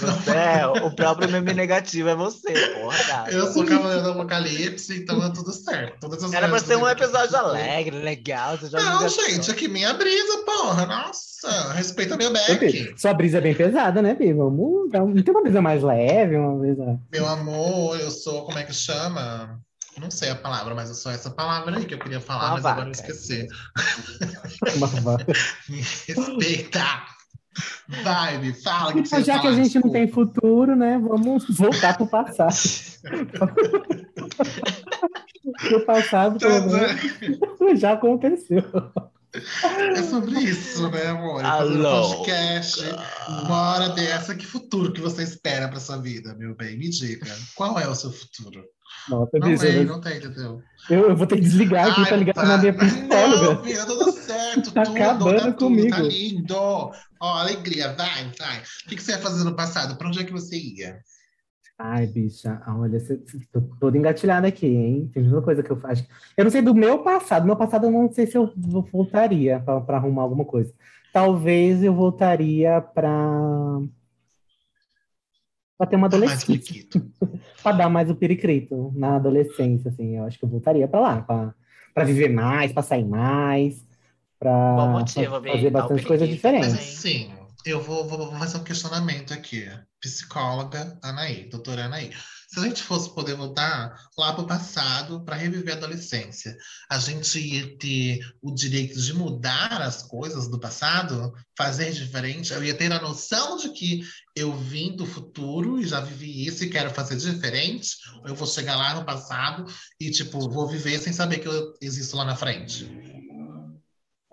Você 0.00 0.30
é, 0.30 0.66
o 0.66 0.90
próprio 0.90 1.30
meme 1.30 1.54
negativo 1.54 2.08
é 2.08 2.14
você, 2.16 2.52
porra. 2.74 3.30
Eu 3.30 3.52
sou 3.52 3.62
o 3.62 3.66
Cavaleiro 3.66 4.02
do 4.02 4.10
Apocalipse, 4.10 4.96
então 4.98 5.24
é 5.24 5.30
tudo 5.30 5.52
certo. 5.52 6.00
Todas 6.00 6.24
as 6.24 6.32
Era 6.32 6.48
pra 6.48 6.58
ser 6.58 6.76
um 6.76 6.84
que 6.84 6.90
episódio 6.90 7.36
alegre, 7.36 7.96
legal. 7.98 8.56
Você 8.58 8.68
já 8.68 8.80
Não, 8.80 9.08
gente, 9.08 9.50
aqui 9.50 9.68
minha 9.68 9.94
brisa, 9.94 10.38
porra. 10.44 10.86
Nossa, 10.86 11.72
respeita 11.74 12.16
meu 12.16 12.32
back. 12.32 12.94
Sua 12.96 13.14
brisa 13.14 13.38
é 13.38 13.40
bem 13.40 13.54
pesada, 13.54 14.02
né, 14.02 14.14
Bi? 14.14 14.32
Vamos 14.32 14.90
dar 14.90 15.04
um... 15.04 15.14
Não 15.14 15.22
tem 15.22 15.32
uma 15.32 15.42
brisa 15.42 15.62
mais 15.62 15.82
leve, 15.82 16.36
uma 16.36 16.58
brisa. 16.58 16.98
Meu 17.12 17.26
amor, 17.28 18.00
eu 18.00 18.10
sou, 18.10 18.44
como 18.44 18.58
é 18.58 18.64
que 18.64 18.74
chama? 18.74 19.60
Não 20.00 20.10
sei 20.10 20.30
a 20.30 20.34
palavra, 20.36 20.74
mas 20.74 20.88
eu 20.88 20.94
sou 20.94 21.12
essa 21.12 21.30
palavra 21.30 21.76
aí 21.76 21.84
que 21.84 21.94
eu 21.94 21.98
queria 21.98 22.20
falar, 22.20 22.46
Uma 22.46 22.54
mas 22.54 22.64
agora 22.64 22.88
eu 22.88 22.94
vaca. 22.94 23.10
esqueci. 23.12 23.46
Uma 24.76 24.86
vaca. 24.86 25.32
Me 25.68 25.80
respeita. 25.80 26.84
Vai, 28.02 28.38
me 28.38 28.52
fala 28.52 28.92
que 28.92 29.00
Então, 29.00 29.18
você 29.18 29.24
já 29.24 29.40
que 29.40 29.48
a 29.48 29.52
gente 29.52 29.78
não 29.78 29.90
tem 29.90 30.08
futuro, 30.08 30.76
né? 30.76 30.98
Vamos 30.98 31.44
voltar 31.50 31.96
pro 31.96 32.06
passado. 32.06 32.54
o 35.74 35.80
passado, 35.84 36.38
pelo 36.38 36.70
menos, 36.70 37.80
já 37.80 37.92
aconteceu. 37.92 38.64
É 39.32 40.02
sobre 40.02 40.40
isso, 40.40 40.90
né, 40.90 41.06
amor? 41.06 41.42
Fazer 41.42 41.78
um 41.78 41.86
Alô. 41.86 42.16
podcast. 42.16 42.82
Uma 43.44 43.70
hora 43.70 43.88
dessa, 43.90 44.34
que 44.34 44.44
futuro 44.44 44.92
que 44.92 45.00
você 45.00 45.22
espera 45.22 45.68
pra 45.68 45.78
sua 45.78 45.98
vida, 45.98 46.34
meu 46.34 46.56
bem? 46.56 46.76
Me 46.76 46.88
diga. 46.88 47.26
Qual 47.54 47.78
é 47.78 47.86
o 47.86 47.94
seu 47.94 48.10
futuro? 48.10 48.64
Nossa, 49.08 49.38
Não 49.38 49.48
bicho, 49.48 49.62
tem, 49.62 49.76
eu, 49.76 49.84
não 49.84 50.00
tem, 50.00 50.20
eu, 50.90 51.08
eu 51.10 51.16
vou 51.16 51.26
ter 51.26 51.36
que 51.36 51.40
desligar 51.42 51.88
aqui 51.90 52.14
ligar 52.16 52.34
pra 52.34 52.42
tá. 52.44 52.58
minha 52.58 52.72
Não, 52.72 52.78
psicóloga. 52.78 53.62
filho, 53.64 53.86
tudo 53.86 54.12
certo, 54.12 54.72
Tá 54.72 54.82
tudo, 54.82 54.96
acabando 54.96 55.36
tá 55.38 55.52
tudo, 55.52 55.58
comigo. 55.58 55.90
tá 55.90 56.02
lindo. 56.02 56.54
Ó, 56.54 56.92
alegria, 57.20 57.92
vai, 57.94 58.30
vai. 58.38 58.58
O 58.58 58.88
que, 58.88 58.96
que 58.96 59.02
você 59.02 59.12
ia 59.12 59.18
fazer 59.18 59.42
no 59.44 59.54
passado? 59.56 59.96
Pra 59.96 60.08
onde 60.08 60.20
é 60.20 60.24
que 60.24 60.32
você 60.32 60.56
ia? 60.56 61.00
Ai, 61.78 62.06
bicha, 62.06 62.60
olha, 62.68 63.00
cê- 63.00 63.18
tô 63.50 63.62
toda 63.80 63.96
engatilhada 63.96 64.46
aqui, 64.46 64.66
hein? 64.66 65.10
Tem 65.14 65.22
muita 65.22 65.40
coisa 65.40 65.62
que 65.62 65.70
eu 65.70 65.80
faço. 65.80 66.06
Eu 66.36 66.44
não 66.44 66.50
sei 66.50 66.60
do 66.60 66.74
meu 66.74 66.98
passado. 67.02 67.46
Meu 67.46 67.56
passado 67.56 67.86
eu 67.86 67.90
não 67.90 68.12
sei 68.12 68.26
se 68.26 68.36
eu 68.36 68.52
voltaria 68.92 69.60
pra 69.60 69.96
arrumar 69.96 70.22
alguma 70.22 70.44
coisa. 70.44 70.72
Talvez 71.12 71.82
eu 71.82 71.94
voltaria 71.94 72.80
pra 72.82 73.80
pra 75.80 75.86
ter 75.86 75.96
uma 75.96 76.08
Mais 76.10 76.14
adolescência. 76.14 76.46
periquito. 76.46 77.10
Pra 77.62 77.72
dar 77.72 77.88
mais 77.88 78.10
o 78.10 78.14
pericrito 78.14 78.92
na 78.94 79.16
adolescência, 79.16 79.90
assim. 79.90 80.16
Eu 80.16 80.24
acho 80.24 80.38
que 80.38 80.44
eu 80.44 80.48
voltaria 80.48 80.86
pra 80.86 81.00
lá, 81.00 81.22
pra 81.22 81.54
pra 81.94 82.04
viver 82.04 82.28
mais, 82.30 82.72
pra 82.72 82.82
sair 82.82 83.04
mais, 83.04 83.84
Bi, 85.40 85.50
fazer 85.50 85.66
o 85.68 85.70
bastante 85.70 86.26
diferentes. 86.28 86.72
mas- 86.72 86.80
Sim, 86.80 87.30
eu 87.66 87.80
vou, 87.82 88.06
vou, 88.06 88.18
vou 88.18 88.32
fazer 88.38 88.58
um 88.58 88.64
questionamento 88.64 89.32
aqui. 89.34 89.66
Psicóloga 90.00 90.98
Anaí, 91.02 91.48
doutora 91.50 91.84
Anaí. 91.84 92.10
Se 92.52 92.58
a 92.58 92.64
gente 92.64 92.82
fosse 92.82 93.14
poder 93.14 93.36
voltar 93.36 93.94
lá 94.18 94.32
para 94.32 94.42
o 94.42 94.46
passado 94.46 95.20
para 95.24 95.36
reviver 95.36 95.72
a 95.72 95.76
adolescência, 95.76 96.56
a 96.90 96.98
gente 96.98 97.38
ia 97.38 97.78
ter 97.78 98.18
o 98.42 98.52
direito 98.52 99.00
de 99.00 99.14
mudar 99.14 99.80
as 99.80 100.02
coisas 100.02 100.48
do 100.48 100.58
passado, 100.58 101.32
fazer 101.56 101.92
diferente. 101.92 102.52
Eu 102.52 102.64
ia 102.64 102.74
ter 102.74 102.90
a 102.90 103.00
noção 103.00 103.56
de 103.56 103.68
que 103.68 104.00
eu 104.34 104.52
vim 104.52 104.96
do 104.96 105.06
futuro 105.06 105.78
e 105.78 105.86
já 105.86 106.00
vivi 106.00 106.44
isso 106.44 106.64
e 106.64 106.68
quero 106.70 106.90
fazer 106.90 107.14
diferente. 107.18 107.90
Ou 108.20 108.26
eu 108.26 108.34
vou 108.34 108.48
chegar 108.48 108.74
lá 108.74 108.96
no 108.96 109.04
passado 109.04 109.64
e, 110.00 110.10
tipo, 110.10 110.50
vou 110.50 110.66
viver 110.66 110.98
sem 110.98 111.12
saber 111.12 111.38
que 111.38 111.46
eu 111.46 111.74
existo 111.80 112.16
lá 112.16 112.24
na 112.24 112.34
frente. 112.34 112.90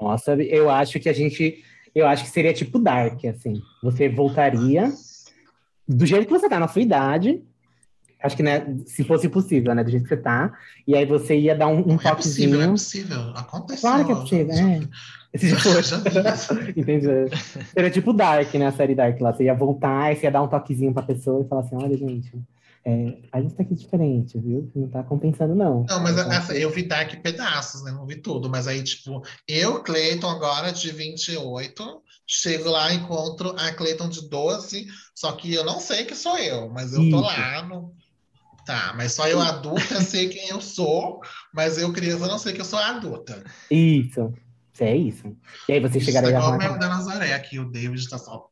Nossa, 0.01 0.33
eu 0.33 0.71
acho 0.71 0.99
que 0.99 1.07
a 1.07 1.13
gente. 1.13 1.63
Eu 1.93 2.07
acho 2.07 2.23
que 2.23 2.31
seria 2.31 2.53
tipo 2.53 2.79
Dark, 2.79 3.23
assim. 3.25 3.61
Você 3.83 4.09
voltaria 4.09 4.91
do 5.87 6.03
jeito 6.03 6.25
que 6.25 6.33
você 6.33 6.49
tá 6.49 6.59
na 6.59 6.67
sua 6.67 6.81
idade, 6.81 7.43
acho 8.21 8.35
que 8.35 8.43
né, 8.43 8.77
se 8.85 9.03
fosse 9.03 9.29
possível, 9.29 9.73
né, 9.75 9.83
do 9.83 9.91
jeito 9.91 10.03
que 10.03 10.09
você 10.09 10.17
tá, 10.17 10.51
e 10.85 10.95
aí 10.95 11.05
você 11.05 11.37
ia 11.37 11.55
dar 11.55 11.67
um, 11.67 11.79
um 11.79 11.95
Não 11.95 11.99
é 12.03 12.15
possível, 12.15 12.61
é 12.61 12.67
toquezinho. 12.67 12.71
possível. 12.71 13.21
Aconteceu. 13.35 13.81
Claro 13.81 14.05
que 14.05 14.11
é 14.11 14.15
possível, 14.15 14.53
é. 14.53 14.81
Já 15.83 15.97
vi 15.97 16.31
isso. 16.33 16.53
Entendi. 16.75 17.07
Seria 17.73 17.91
tipo 17.91 18.13
Dark, 18.13 18.53
né? 18.55 18.67
A 18.67 18.71
série 18.71 18.95
Dark 18.95 19.19
lá. 19.19 19.33
Você 19.33 19.43
ia 19.43 19.53
voltar, 19.53 20.15
você 20.15 20.23
ia 20.23 20.31
dar 20.31 20.41
um 20.41 20.47
toquezinho 20.47 20.93
pra 20.93 21.03
pessoa 21.03 21.43
e 21.43 21.47
falar 21.47 21.61
assim: 21.61 21.75
olha, 21.75 21.95
gente, 21.95 22.31
é, 22.85 23.17
a 23.31 23.41
gente 23.41 23.53
tá 23.53 23.63
aqui 23.63 23.75
diferente, 23.75 24.39
viu? 24.39 24.71
Não 24.75 24.87
tá 24.87 25.03
compensando, 25.03 25.53
não. 25.53 25.85
Não, 25.87 26.01
mas 26.01 26.17
Então, 26.17 26.31
essa, 26.31 26.55
eu 26.55 26.69
vi 26.69 26.83
Dark 26.83 27.13
pedaços, 27.21 27.83
né? 27.83 27.91
Não 27.91 28.05
vi 28.05 28.15
tudo. 28.15 28.49
Mas 28.49 28.67
aí, 28.67 28.81
tipo, 28.81 29.21
eu, 29.47 29.83
Cleiton, 29.83 30.29
agora 30.29 30.71
de 30.71 30.91
28, 30.91 32.01
chego 32.25 32.69
lá, 32.69 32.93
encontro 32.93 33.53
a 33.57 33.73
Cleiton 33.73 34.09
de 34.09 34.29
12, 34.29 34.87
só 35.13 35.33
que 35.33 35.53
eu 35.53 35.65
não 35.65 35.79
sei 35.79 36.05
que 36.05 36.15
sou 36.15 36.37
eu, 36.37 36.69
mas 36.69 36.93
eu 36.93 36.99
tô 37.09 37.19
Isso. 37.19 37.21
lá 37.21 37.63
no. 37.63 37.93
Tá, 38.67 38.93
mas 38.97 39.13
só 39.13 39.25
eu 39.29 39.39
adulta 39.39 40.01
sei 40.01 40.27
quem 40.27 40.49
eu 40.49 40.59
sou, 40.59 41.21
mas 41.53 41.77
eu 41.77 41.93
criança 41.93 42.27
não 42.27 42.37
sei 42.37 42.51
que 42.51 42.59
eu 42.59 42.65
sou 42.65 42.77
adulta. 42.77 43.41
Isso. 43.71 44.33
É 44.79 44.95
isso. 44.95 45.35
E 45.67 45.73
aí 45.73 45.79
você 45.79 45.97
Isso 45.97 46.05
chegaria 46.05 46.29
é 46.31 46.35
a 46.35 46.39
igual 46.39 46.53
o 46.53 46.57
meme 46.57 46.79
da 46.79 46.87
Nazaré 46.87 47.33
aqui, 47.33 47.59
o 47.59 47.69
David 47.71 48.07
tá 48.09 48.17
só. 48.17 48.47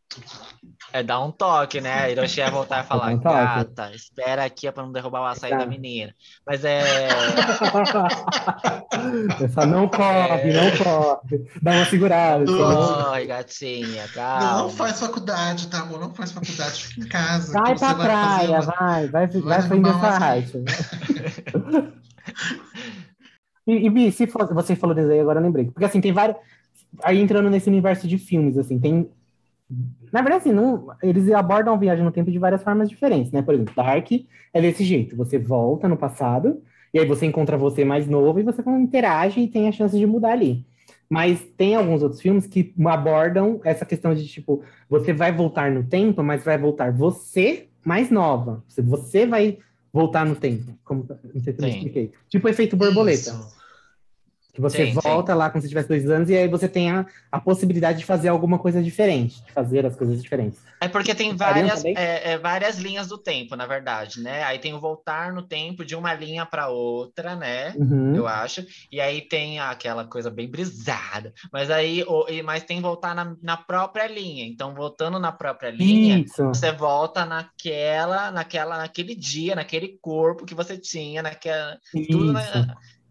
É 0.94 1.04
dar 1.04 1.20
um 1.22 1.32
toque, 1.32 1.82
né? 1.82 1.94
A 2.04 2.10
Hiroshi 2.10 2.40
ia 2.40 2.50
voltar 2.50 2.84
e 2.84 2.88
falar, 2.88 3.12
um 3.12 3.20
toque. 3.20 3.36
gata, 3.36 3.92
espera 3.94 4.44
aqui 4.46 4.72
pra 4.72 4.84
não 4.84 4.92
derrubar 4.92 5.22
o 5.22 5.26
açaí 5.26 5.52
Tá. 5.52 5.58
da 5.58 5.66
menina. 5.66 6.14
Mas 6.48 6.64
é. 6.66 6.82
Só 9.54 9.66
não 9.66 9.88
corre, 9.90 10.54
não 10.54 10.72
corre. 10.78 11.46
Dá 11.62 11.72
uma 11.74 11.86
segurada. 11.86 12.46
Não. 12.46 13.04
Corre, 13.04 13.26
gatinha, 13.26 14.04
Não 14.08 14.14
calma. 14.14 14.70
faz 14.70 15.00
faculdade, 15.00 15.68
tá 15.68 15.84
bom? 15.86 15.98
Não 16.00 16.14
faz 16.14 16.32
faculdade, 16.32 16.86
fica 16.86 17.02
em 17.06 17.10
casa. 17.10 17.54
Vai 17.54 17.76
pra 17.76 17.76
vai 17.76 17.78
fazer 17.78 18.04
praia, 18.04 18.62
vai, 18.62 19.08
vai, 19.08 19.28
vai, 19.28 19.42
vai 19.42 19.60
aprender 19.60 19.84
derrubar 19.90 20.16
essa 20.16 20.26
arte. 20.26 20.54
E, 23.68 23.86
e 23.86 23.90
Bi, 23.90 24.12
se 24.12 24.28
for- 24.28 24.54
você 24.54 24.76
falou 24.76 24.96
disso 24.96 25.10
aí, 25.12 25.20
agora 25.20 25.40
eu 25.40 25.44
lembrei. 25.44 25.66
Porque 25.66 25.86
assim, 25.86 26.02
tem 26.02 26.14
vários. 26.14 26.38
Aí 27.04 27.20
entrando 27.20 27.50
nesse 27.50 27.70
universo 27.70 28.08
de 28.08 28.18
filmes, 28.18 28.58
assim, 28.58 28.80
tem. 28.80 29.10
Na 30.12 30.22
verdade, 30.22 30.42
assim, 30.42 30.52
não, 30.54 30.88
eles 31.02 31.30
abordam 31.32 31.74
a 31.74 31.78
viagem 31.78 32.04
no 32.06 32.12
tempo 32.12 32.32
de 32.32 32.40
várias 32.40 32.64
formas 32.64 32.90
diferentes, 32.90 33.32
né? 33.32 33.42
Por 33.42 33.54
exemplo, 33.54 33.74
Dark 33.76 34.08
é 34.54 34.62
desse 34.62 34.84
jeito: 34.84 35.16
você 35.16 35.38
volta 35.38 35.88
no 35.88 35.98
passado, 35.98 36.62
e 36.94 37.00
aí 37.00 37.06
você 37.06 37.26
encontra 37.26 37.58
você 37.58 37.84
mais 37.84 38.08
novo 38.08 38.40
e 38.40 38.44
você 38.44 38.62
interage 38.80 39.42
e 39.42 39.48
tem 39.48 39.68
a 39.68 39.72
chance 39.72 39.98
de 39.98 40.06
mudar 40.06 40.32
ali. 40.34 40.66
Mas 41.10 41.42
tem 41.58 41.76
alguns 41.76 42.02
outros 42.02 42.22
filmes 42.22 42.48
que 42.48 42.74
abordam 42.86 43.60
essa 43.64 43.86
questão 43.86 44.14
de 44.14 44.28
tipo, 44.28 44.64
você 44.90 45.14
vai 45.14 45.32
voltar 45.32 45.72
no 45.72 45.84
tempo, 45.84 46.24
mas 46.24 46.44
vai 46.44 46.58
voltar 46.58 46.92
você 46.92 47.68
mais 47.84 48.10
nova. 48.10 48.64
Você- 48.68 48.82
Você 48.82 49.26
vai 49.28 49.58
voltar 49.96 50.26
no 50.26 50.36
tempo. 50.36 50.78
Como, 50.84 51.08
não 51.34 51.42
sei 51.42 51.54
se 51.54 51.62
eu 51.62 51.68
expliquei. 51.70 52.12
Tipo 52.28 52.50
efeito 52.50 52.76
borboleta. 52.76 53.30
Isso. 53.30 53.56
Que 54.56 54.62
você 54.62 54.86
Sim, 54.86 54.94
volta 54.94 55.36
lá 55.36 55.50
quando 55.50 55.64
você 55.64 55.68
tivesse 55.68 55.90
dois 55.90 56.10
anos 56.10 56.30
e 56.30 56.36
aí 56.38 56.48
você 56.48 56.70
tem 56.70 56.90
a, 56.90 57.06
a 57.30 57.42
possibilidade 57.42 58.00
de 58.00 58.06
fazer 58.06 58.30
alguma 58.30 58.58
coisa 58.58 58.82
diferente, 58.82 59.44
de 59.44 59.52
fazer 59.52 59.86
as 59.86 59.98
coisas 59.98 60.24
diferentes. 60.24 60.58
É 60.80 60.88
porque 60.88 61.14
tem 61.14 61.36
várias, 61.36 61.84
é, 61.84 62.32
é, 62.32 62.38
várias 62.38 62.78
linhas 62.78 63.08
do 63.08 63.18
tempo, 63.18 63.58
na 63.58 63.66
verdade, 63.66 64.22
né? 64.22 64.44
Aí 64.44 64.58
tem 64.58 64.74
o 64.74 64.80
voltar 64.80 65.34
no 65.34 65.42
tempo 65.42 65.84
de 65.84 65.94
uma 65.94 66.14
linha 66.14 66.46
para 66.46 66.70
outra, 66.70 67.36
né? 67.36 67.74
Uhum. 67.76 68.16
Eu 68.16 68.28
acho. 68.28 68.66
E 68.90 69.02
aí 69.02 69.22
tem 69.28 69.60
aquela 69.60 70.06
coisa 70.06 70.32
bem 70.32 70.50
brisada. 70.50 71.34
Mas 71.52 71.70
aí, 71.70 72.04
o- 72.08 72.26
e- 72.30 72.42
mas 72.42 72.64
tem 72.64 72.80
voltar 72.80 73.14
na, 73.14 73.36
na 73.42 73.58
própria 73.58 74.08
linha. 74.08 74.46
Então, 74.46 74.74
voltando 74.74 75.20
na 75.20 75.34
própria 75.34 75.70
linha, 75.70 76.20
Isso. 76.20 76.48
você 76.48 76.72
volta 76.72 77.26
naquela, 77.26 78.32
naquela, 78.32 78.78
naquele 78.78 79.16
dia, 79.16 79.54
naquele 79.54 79.98
corpo 80.02 80.46
que 80.46 80.56
você 80.56 80.78
tinha, 80.78 81.22
naquela. 81.22 81.78
Tudo, 82.10 82.32
né? 82.32 82.42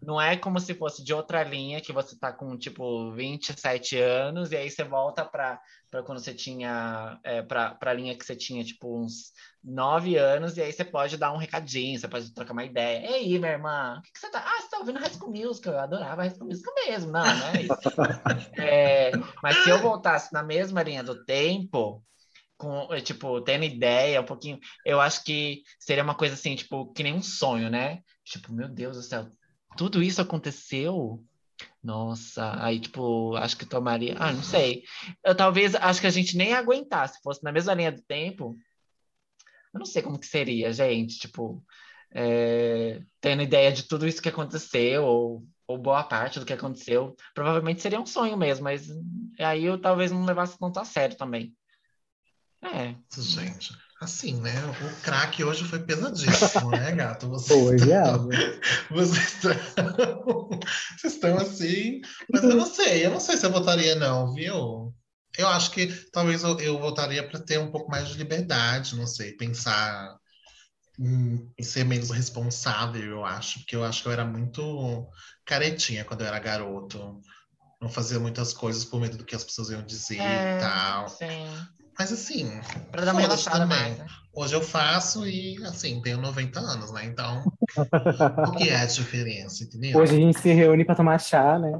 Não 0.05 0.21
é 0.21 0.37
como 0.37 0.59
se 0.59 0.75
fosse 0.75 1.03
de 1.03 1.13
outra 1.13 1.43
linha, 1.43 1.81
que 1.81 1.91
você 1.91 2.15
tá 2.17 2.31
com, 2.31 2.55
tipo, 2.55 3.11
27 3.13 3.97
anos, 3.97 4.51
e 4.51 4.55
aí 4.55 4.69
você 4.69 4.83
volta 4.83 5.25
para 5.25 5.59
quando 6.05 6.19
você 6.19 6.33
tinha, 6.33 7.19
é, 7.23 7.41
para 7.41 7.75
a 7.81 7.93
linha 7.93 8.15
que 8.15 8.23
você 8.23 8.35
tinha, 8.35 8.63
tipo, 8.63 9.03
uns 9.03 9.31
9 9.63 10.15
anos, 10.15 10.57
e 10.57 10.61
aí 10.61 10.71
você 10.71 10.85
pode 10.85 11.17
dar 11.17 11.33
um 11.33 11.37
recadinho, 11.37 11.99
você 11.99 12.07
pode 12.07 12.31
trocar 12.33 12.53
uma 12.53 12.63
ideia. 12.63 13.09
Ei, 13.09 13.39
minha 13.39 13.53
irmã, 13.53 13.97
o 13.97 14.01
que, 14.03 14.11
que 14.11 14.19
você 14.19 14.29
tá... 14.29 14.43
Ah, 14.45 14.61
você 14.61 14.69
tá 14.69 14.77
ouvindo 14.77 14.99
High 14.99 15.13
School 15.13 15.31
Musical, 15.31 15.73
eu 15.73 15.79
adorava 15.79 16.21
High 16.21 16.35
School 16.35 16.47
Musical 16.49 16.73
mesmo. 16.85 17.11
Não, 17.11 17.23
não 17.25 17.47
é 17.47 17.61
isso. 17.61 17.75
É, 18.57 19.11
mas 19.41 19.57
se 19.63 19.69
eu 19.69 19.79
voltasse 19.79 20.31
na 20.31 20.43
mesma 20.43 20.83
linha 20.83 21.03
do 21.03 21.25
tempo, 21.25 22.03
com, 22.57 22.93
é, 22.93 23.01
tipo, 23.01 23.41
tendo 23.41 23.65
ideia, 23.65 24.21
um 24.21 24.25
pouquinho, 24.25 24.59
eu 24.85 25.01
acho 25.01 25.23
que 25.23 25.63
seria 25.79 26.03
uma 26.03 26.15
coisa 26.15 26.35
assim, 26.35 26.55
tipo, 26.55 26.91
que 26.93 27.03
nem 27.03 27.13
um 27.13 27.21
sonho, 27.21 27.69
né? 27.69 28.01
Tipo, 28.23 28.53
meu 28.53 28.67
Deus 28.67 28.97
do 28.97 29.03
céu, 29.03 29.29
tudo 29.75 30.01
isso 30.01 30.21
aconteceu? 30.21 31.23
Nossa, 31.83 32.63
aí, 32.63 32.79
tipo, 32.79 33.35
acho 33.35 33.57
que 33.57 33.65
tomaria. 33.65 34.15
Ah, 34.17 34.31
não 34.31 34.43
sei. 34.43 34.83
Eu 35.23 35.35
talvez, 35.35 35.75
acho 35.75 36.01
que 36.01 36.07
a 36.07 36.11
gente 36.11 36.35
nem 36.35 36.49
ia 36.49 36.57
aguentar 36.57 37.07
se 37.07 37.21
fosse 37.21 37.43
na 37.43 37.51
mesma 37.51 37.73
linha 37.73 37.91
do 37.91 38.01
tempo. 38.01 38.57
Eu 39.73 39.79
não 39.79 39.85
sei 39.85 40.01
como 40.01 40.19
que 40.19 40.25
seria, 40.25 40.71
gente, 40.73 41.19
tipo, 41.19 41.63
é, 42.13 43.01
tendo 43.19 43.41
ideia 43.41 43.71
de 43.71 43.83
tudo 43.83 44.07
isso 44.07 44.21
que 44.21 44.29
aconteceu, 44.29 45.03
ou, 45.03 45.45
ou 45.67 45.77
boa 45.77 46.03
parte 46.03 46.39
do 46.39 46.45
que 46.45 46.53
aconteceu. 46.53 47.15
Provavelmente 47.33 47.81
seria 47.81 47.99
um 47.99 48.05
sonho 48.05 48.37
mesmo, 48.37 48.63
mas 48.63 48.87
aí 49.39 49.65
eu 49.65 49.79
talvez 49.79 50.11
não 50.11 50.25
levasse 50.25 50.57
tanto 50.57 50.79
a 50.79 50.85
sério 50.85 51.17
também. 51.17 51.53
É. 52.61 52.95
Gente, 53.17 53.73
assim, 54.01 54.39
né? 54.41 54.53
O 54.81 55.01
craque 55.01 55.43
hoje 55.43 55.63
foi 55.63 55.79
pesadíssimo, 55.79 56.71
né, 56.71 56.91
gato? 56.91 57.29
Você 57.29 57.53
Foi, 57.53 57.77
viado. 57.77 58.29
Vocês 58.89 59.33
estão... 59.33 59.51
Vocês 60.97 61.13
estão 61.13 61.37
assim. 61.37 62.01
Mas 62.31 62.43
eu 62.43 62.55
não 62.55 62.65
sei, 62.65 63.05
eu 63.05 63.11
não 63.11 63.19
sei 63.19 63.37
se 63.37 63.45
eu 63.45 63.51
votaria, 63.51 63.95
não, 63.95 64.33
viu? 64.33 64.93
Eu 65.37 65.47
acho 65.49 65.71
que 65.71 65.87
talvez 66.11 66.43
eu, 66.43 66.57
eu 66.59 66.79
votaria 66.79 67.27
para 67.27 67.39
ter 67.39 67.59
um 67.59 67.71
pouco 67.71 67.89
mais 67.91 68.07
de 68.07 68.17
liberdade, 68.17 68.95
não 68.95 69.05
sei, 69.07 69.33
pensar 69.33 70.15
em, 70.99 71.51
em 71.57 71.63
ser 71.63 71.83
menos 71.83 72.09
responsável, 72.09 73.03
eu 73.03 73.25
acho, 73.25 73.59
porque 73.59 73.75
eu 73.75 73.83
acho 73.83 74.01
que 74.01 74.07
eu 74.07 74.13
era 74.13 74.25
muito 74.25 75.09
caretinha 75.45 76.05
quando 76.05 76.21
eu 76.21 76.27
era 76.27 76.39
garoto. 76.39 77.21
Não 77.81 77.89
fazia 77.89 78.19
muitas 78.19 78.53
coisas 78.53 78.85
por 78.85 78.99
medo 78.99 79.17
do 79.17 79.25
que 79.25 79.35
as 79.35 79.43
pessoas 79.43 79.69
iam 79.69 79.85
dizer 79.85 80.19
É, 80.19 80.57
e 80.57 80.59
tal. 80.59 81.09
Sim. 81.09 81.67
Mas 81.97 82.11
assim, 82.11 82.49
Pra 82.91 83.05
dar 83.05 83.11
uma 83.13 83.21
relaxada 83.21 83.59
também. 83.59 83.77
mais, 83.79 83.97
né? 83.97 84.05
Hoje 84.33 84.53
eu 84.53 84.61
faço 84.61 85.25
e, 85.25 85.55
assim, 85.65 86.01
tenho 86.01 86.17
90 86.17 86.59
anos, 86.59 86.91
né? 86.91 87.05
Então, 87.05 87.41
o 88.49 88.51
que 88.51 88.67
é 88.69 88.75
a 88.75 88.85
diferença, 88.85 89.63
entendeu? 89.63 89.97
Hoje 89.97 90.13
a 90.15 90.19
gente 90.19 90.37
se 90.39 90.51
reúne 90.51 90.83
pra 90.83 90.93
tomar 90.93 91.17
chá, 91.19 91.57
né? 91.57 91.71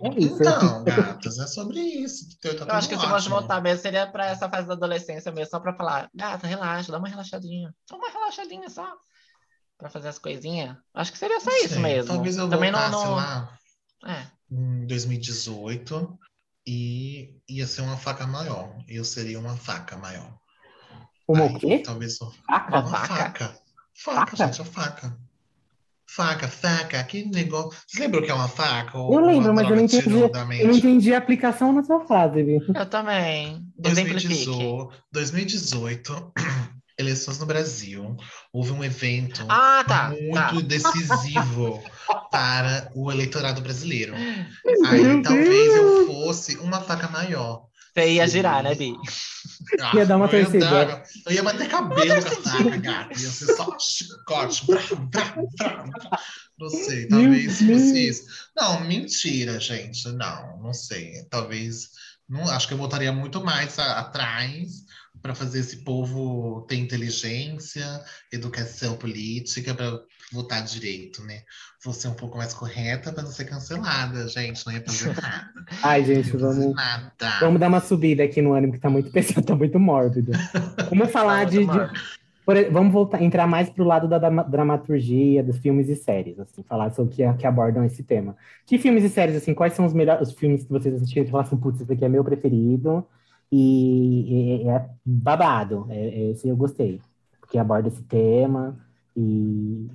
É 0.00 0.08
isso. 0.20 0.36
Então, 0.40 0.84
gatas, 0.84 1.38
é 1.40 1.46
sobre 1.48 1.80
isso. 1.80 2.28
Tá 2.40 2.50
Eu 2.50 2.74
acho 2.74 2.88
que 2.88 2.94
se 2.94 3.00
fosse 3.00 3.14
ótimo. 3.14 3.36
voltar 3.40 3.60
mesmo, 3.60 3.82
seria 3.82 4.06
pra 4.06 4.26
essa 4.26 4.48
fase 4.48 4.68
da 4.68 4.74
adolescência 4.74 5.32
mesmo, 5.32 5.50
só 5.50 5.58
pra 5.58 5.74
falar, 5.74 6.08
gata, 6.14 6.46
relaxa, 6.46 6.92
dá 6.92 6.98
uma 6.98 7.08
relaxadinha. 7.08 7.74
Só 7.88 7.96
uma 7.96 8.10
relaxadinha 8.10 8.70
só. 8.70 8.86
Pra 9.76 9.90
fazer 9.90 10.08
as 10.08 10.18
coisinhas. 10.20 10.76
Acho 10.94 11.10
que 11.10 11.18
seria 11.18 11.40
só 11.40 11.50
Não 11.50 11.58
isso 11.64 11.80
mesmo. 11.80 12.12
Talvez 12.14 12.36
eu 12.36 12.48
Também 12.48 12.70
não, 12.70 12.78
voltasse 12.78 13.04
não... 13.06 13.14
lá 13.16 13.58
É. 14.06 14.26
em 14.52 14.86
2018 14.86 16.16
e 16.66 17.36
ia 17.48 17.66
ser 17.66 17.82
uma 17.82 17.96
faca 17.96 18.26
maior. 18.26 18.74
Eu 18.88 19.04
seria 19.04 19.38
uma 19.38 19.56
faca 19.56 19.96
maior. 19.96 20.32
Uma 21.28 21.44
Aí, 21.44 21.54
o 21.54 21.58
quê? 21.58 21.78
Talvez 21.78 22.18
Faca? 22.18 22.80
uma 22.80 22.86
faca? 22.86 23.14
faca. 23.14 23.58
Faca, 23.94 24.36
Faca? 24.36 24.36
gente, 24.36 24.60
a 24.60 24.64
faca. 24.64 25.18
Faca, 26.06 26.46
faca, 26.48 27.02
que 27.04 27.24
negócio. 27.24 27.72
Você 27.86 28.00
lembra 28.00 28.20
o 28.20 28.22
que 28.22 28.30
é 28.30 28.34
uma 28.34 28.46
faca? 28.48 28.96
Ou 28.98 29.14
Eu 29.14 29.26
lembro, 29.26 29.52
mas 29.54 29.68
eu 29.68 29.76
não 29.76 29.84
entendi. 29.84 30.10
Eu 30.60 30.68
não 30.68 30.76
entendi 30.76 31.14
a 31.14 31.18
aplicação 31.18 31.72
na 31.72 31.82
sua 31.82 32.06
frase, 32.06 32.42
viu? 32.42 32.60
Eu 32.74 32.86
também. 32.86 33.66
Exemplifique. 33.82 34.44
2018, 34.44 35.02
2018, 35.10 36.32
eleições 36.98 37.38
no 37.38 37.46
Brasil, 37.46 38.16
houve 38.52 38.70
um 38.72 38.84
evento 38.84 39.44
Ah, 39.48 39.84
tá. 39.86 40.10
muito 40.10 40.32
tá. 40.34 40.60
decisivo 40.60 41.82
para 42.30 42.90
o 42.94 43.10
eleitorado 43.10 43.60
brasileiro. 43.60 44.14
Meu 44.16 44.86
Aí 44.86 45.22
talvez 45.22 45.48
Deus! 45.74 45.76
eu 45.76 46.06
fosse 46.06 46.56
uma 46.58 46.80
faca 46.80 47.08
maior. 47.08 47.66
Você 47.96 48.14
ia 48.14 48.26
girar, 48.26 48.62
né, 48.64 48.74
Bi? 48.74 48.92
Ah, 49.80 49.92
Ia 49.96 50.04
dar 50.06 50.16
uma 50.16 50.26
eu 50.26 50.38
ia 50.40 50.44
torcida. 50.44 50.68
dar- 50.68 51.04
Eu 51.26 51.32
ia 51.32 51.42
bater 51.44 51.68
cabelo 51.68 52.22
com 52.22 52.28
a 52.28 52.42
faca, 52.42 52.76
gata. 52.78 53.12
Ia 53.12 53.28
ser 53.30 53.54
só 53.54 53.76
chicote. 53.78 54.66
Brá, 54.66 54.80
brá, 54.96 55.34
brá, 55.56 55.82
brá. 55.86 56.18
Não 56.58 56.68
sei, 56.70 57.06
talvez 57.06 57.58
fosse 57.60 58.08
isso. 58.08 58.22
Não, 58.56 58.80
mentira, 58.80 59.60
gente. 59.60 60.08
Não, 60.12 60.60
não 60.60 60.72
sei. 60.72 61.24
Talvez. 61.30 61.90
Não, 62.28 62.42
acho 62.50 62.66
que 62.66 62.74
eu 62.74 62.78
voltaria 62.78 63.12
muito 63.12 63.44
mais 63.44 63.78
a- 63.78 64.00
atrás 64.00 64.70
para 65.24 65.34
fazer 65.34 65.60
esse 65.60 65.78
povo 65.78 66.66
ter 66.68 66.76
inteligência, 66.76 67.82
educação 68.30 68.94
política, 68.94 69.74
para 69.74 69.98
votar 70.30 70.62
direito, 70.62 71.22
né? 71.24 71.40
Vou 71.82 71.94
ser 71.94 72.08
um 72.08 72.14
pouco 72.14 72.36
mais 72.36 72.52
correta 72.52 73.10
para 73.10 73.22
não 73.22 73.30
ser 73.30 73.46
cancelada, 73.46 74.28
gente. 74.28 74.66
Não 74.66 74.74
ia 74.74 74.82
fazer 74.82 75.16
nada. 75.16 75.50
Ai, 75.82 76.04
gente, 76.04 76.36
vamos, 76.36 76.74
nada. 76.74 77.38
vamos 77.40 77.58
dar 77.58 77.68
uma 77.68 77.80
subida 77.80 78.22
aqui 78.22 78.42
no 78.42 78.52
ânimo, 78.52 78.74
que 78.74 78.78
tá 78.78 78.90
muito 78.90 79.08
pesado, 79.12 79.46
tá 79.46 79.56
muito 79.56 79.80
mórbido. 79.80 80.32
Vamos 80.90 81.10
falar 81.10 81.46
de, 81.46 81.60
de-. 81.60 81.90
Por 82.44 82.56
vamos 82.70 82.92
voltar, 82.92 83.22
entrar 83.22 83.46
mais 83.46 83.70
pro 83.70 83.82
lado 83.82 84.06
da 84.06 84.18
dramaturgia 84.18 85.42
dos 85.42 85.56
filmes 85.56 85.88
e 85.88 85.96
séries, 85.96 86.38
assim, 86.38 86.62
falar 86.62 86.90
sobre 86.90 87.14
que, 87.14 87.32
que 87.32 87.46
abordam 87.46 87.82
esse 87.82 88.02
tema. 88.02 88.36
Que 88.66 88.76
filmes 88.76 89.02
e 89.02 89.08
séries, 89.08 89.36
assim, 89.36 89.54
quais 89.54 89.72
são 89.72 89.86
os 89.86 89.94
melhores 89.94 90.28
os 90.28 90.34
filmes 90.34 90.64
que 90.64 90.70
vocês 90.70 90.94
assistiram 90.94 91.26
e 91.26 91.30
falaram 91.30 91.48
assim, 91.48 91.56
putz, 91.56 91.80
esse 91.80 91.90
aqui 91.90 92.04
é 92.04 92.10
meu 92.10 92.22
preferido 92.22 93.06
e, 93.56 94.62
e- 94.64 94.68
é 94.68 94.90
babado, 95.04 95.86
é, 95.90 95.96
é, 96.08 96.30
esse 96.32 96.48
eu 96.48 96.56
gostei, 96.56 97.00
porque 97.40 97.58
aborda 97.58 97.88
esse 97.88 98.02
tema 98.04 98.78
e 99.16 99.88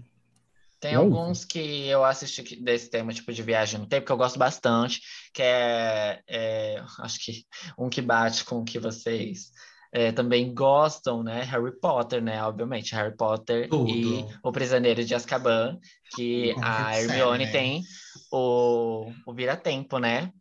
Tem 0.79 0.91
É 0.91 0.95
alguns 0.95 1.43
que 1.43 1.87
eu 1.87 2.05
assisti 2.05 2.55
desse 2.63 2.89
tema, 2.89 3.13
tipo, 3.13 3.33
de 3.33 3.43
viagem 3.43 3.79
no 3.79 3.85
tempo, 3.87 4.05
que 4.05 4.11
eu 4.11 4.17
gosto 4.17 4.39
bastante, 4.39 5.01
que 5.33 5.41
é, 5.41 6.21
é, 6.27 6.79
acho 6.99 7.19
que 7.19 7.43
um 7.77 7.89
que 7.89 8.01
bate 8.01 8.45
com 8.45 8.59
o 8.59 8.63
que 8.63 8.79
vocês 8.79 9.51
é, 9.91 10.11
também 10.13 10.53
gostam, 10.53 11.21
né? 11.21 11.41
Harry 11.43 11.77
Potter, 11.81 12.21
né? 12.23 12.41
Obviamente, 12.43 12.95
Harry 12.95 13.15
Potter 13.15 13.69
Tudo. 13.69 13.85
e 13.85 14.25
O 14.43 14.51
Prisioneiro 14.53 15.03
de 15.03 15.13
Azkaban, 15.13 15.77
que 16.15 16.53
Como 16.53 16.65
a 16.65 16.97
Hermione 16.97 17.45
né? 17.45 17.51
tem 17.51 17.83
o, 18.31 19.11
o 19.25 19.33
Vira-Tempo, 19.33 19.97
né? 19.99 20.31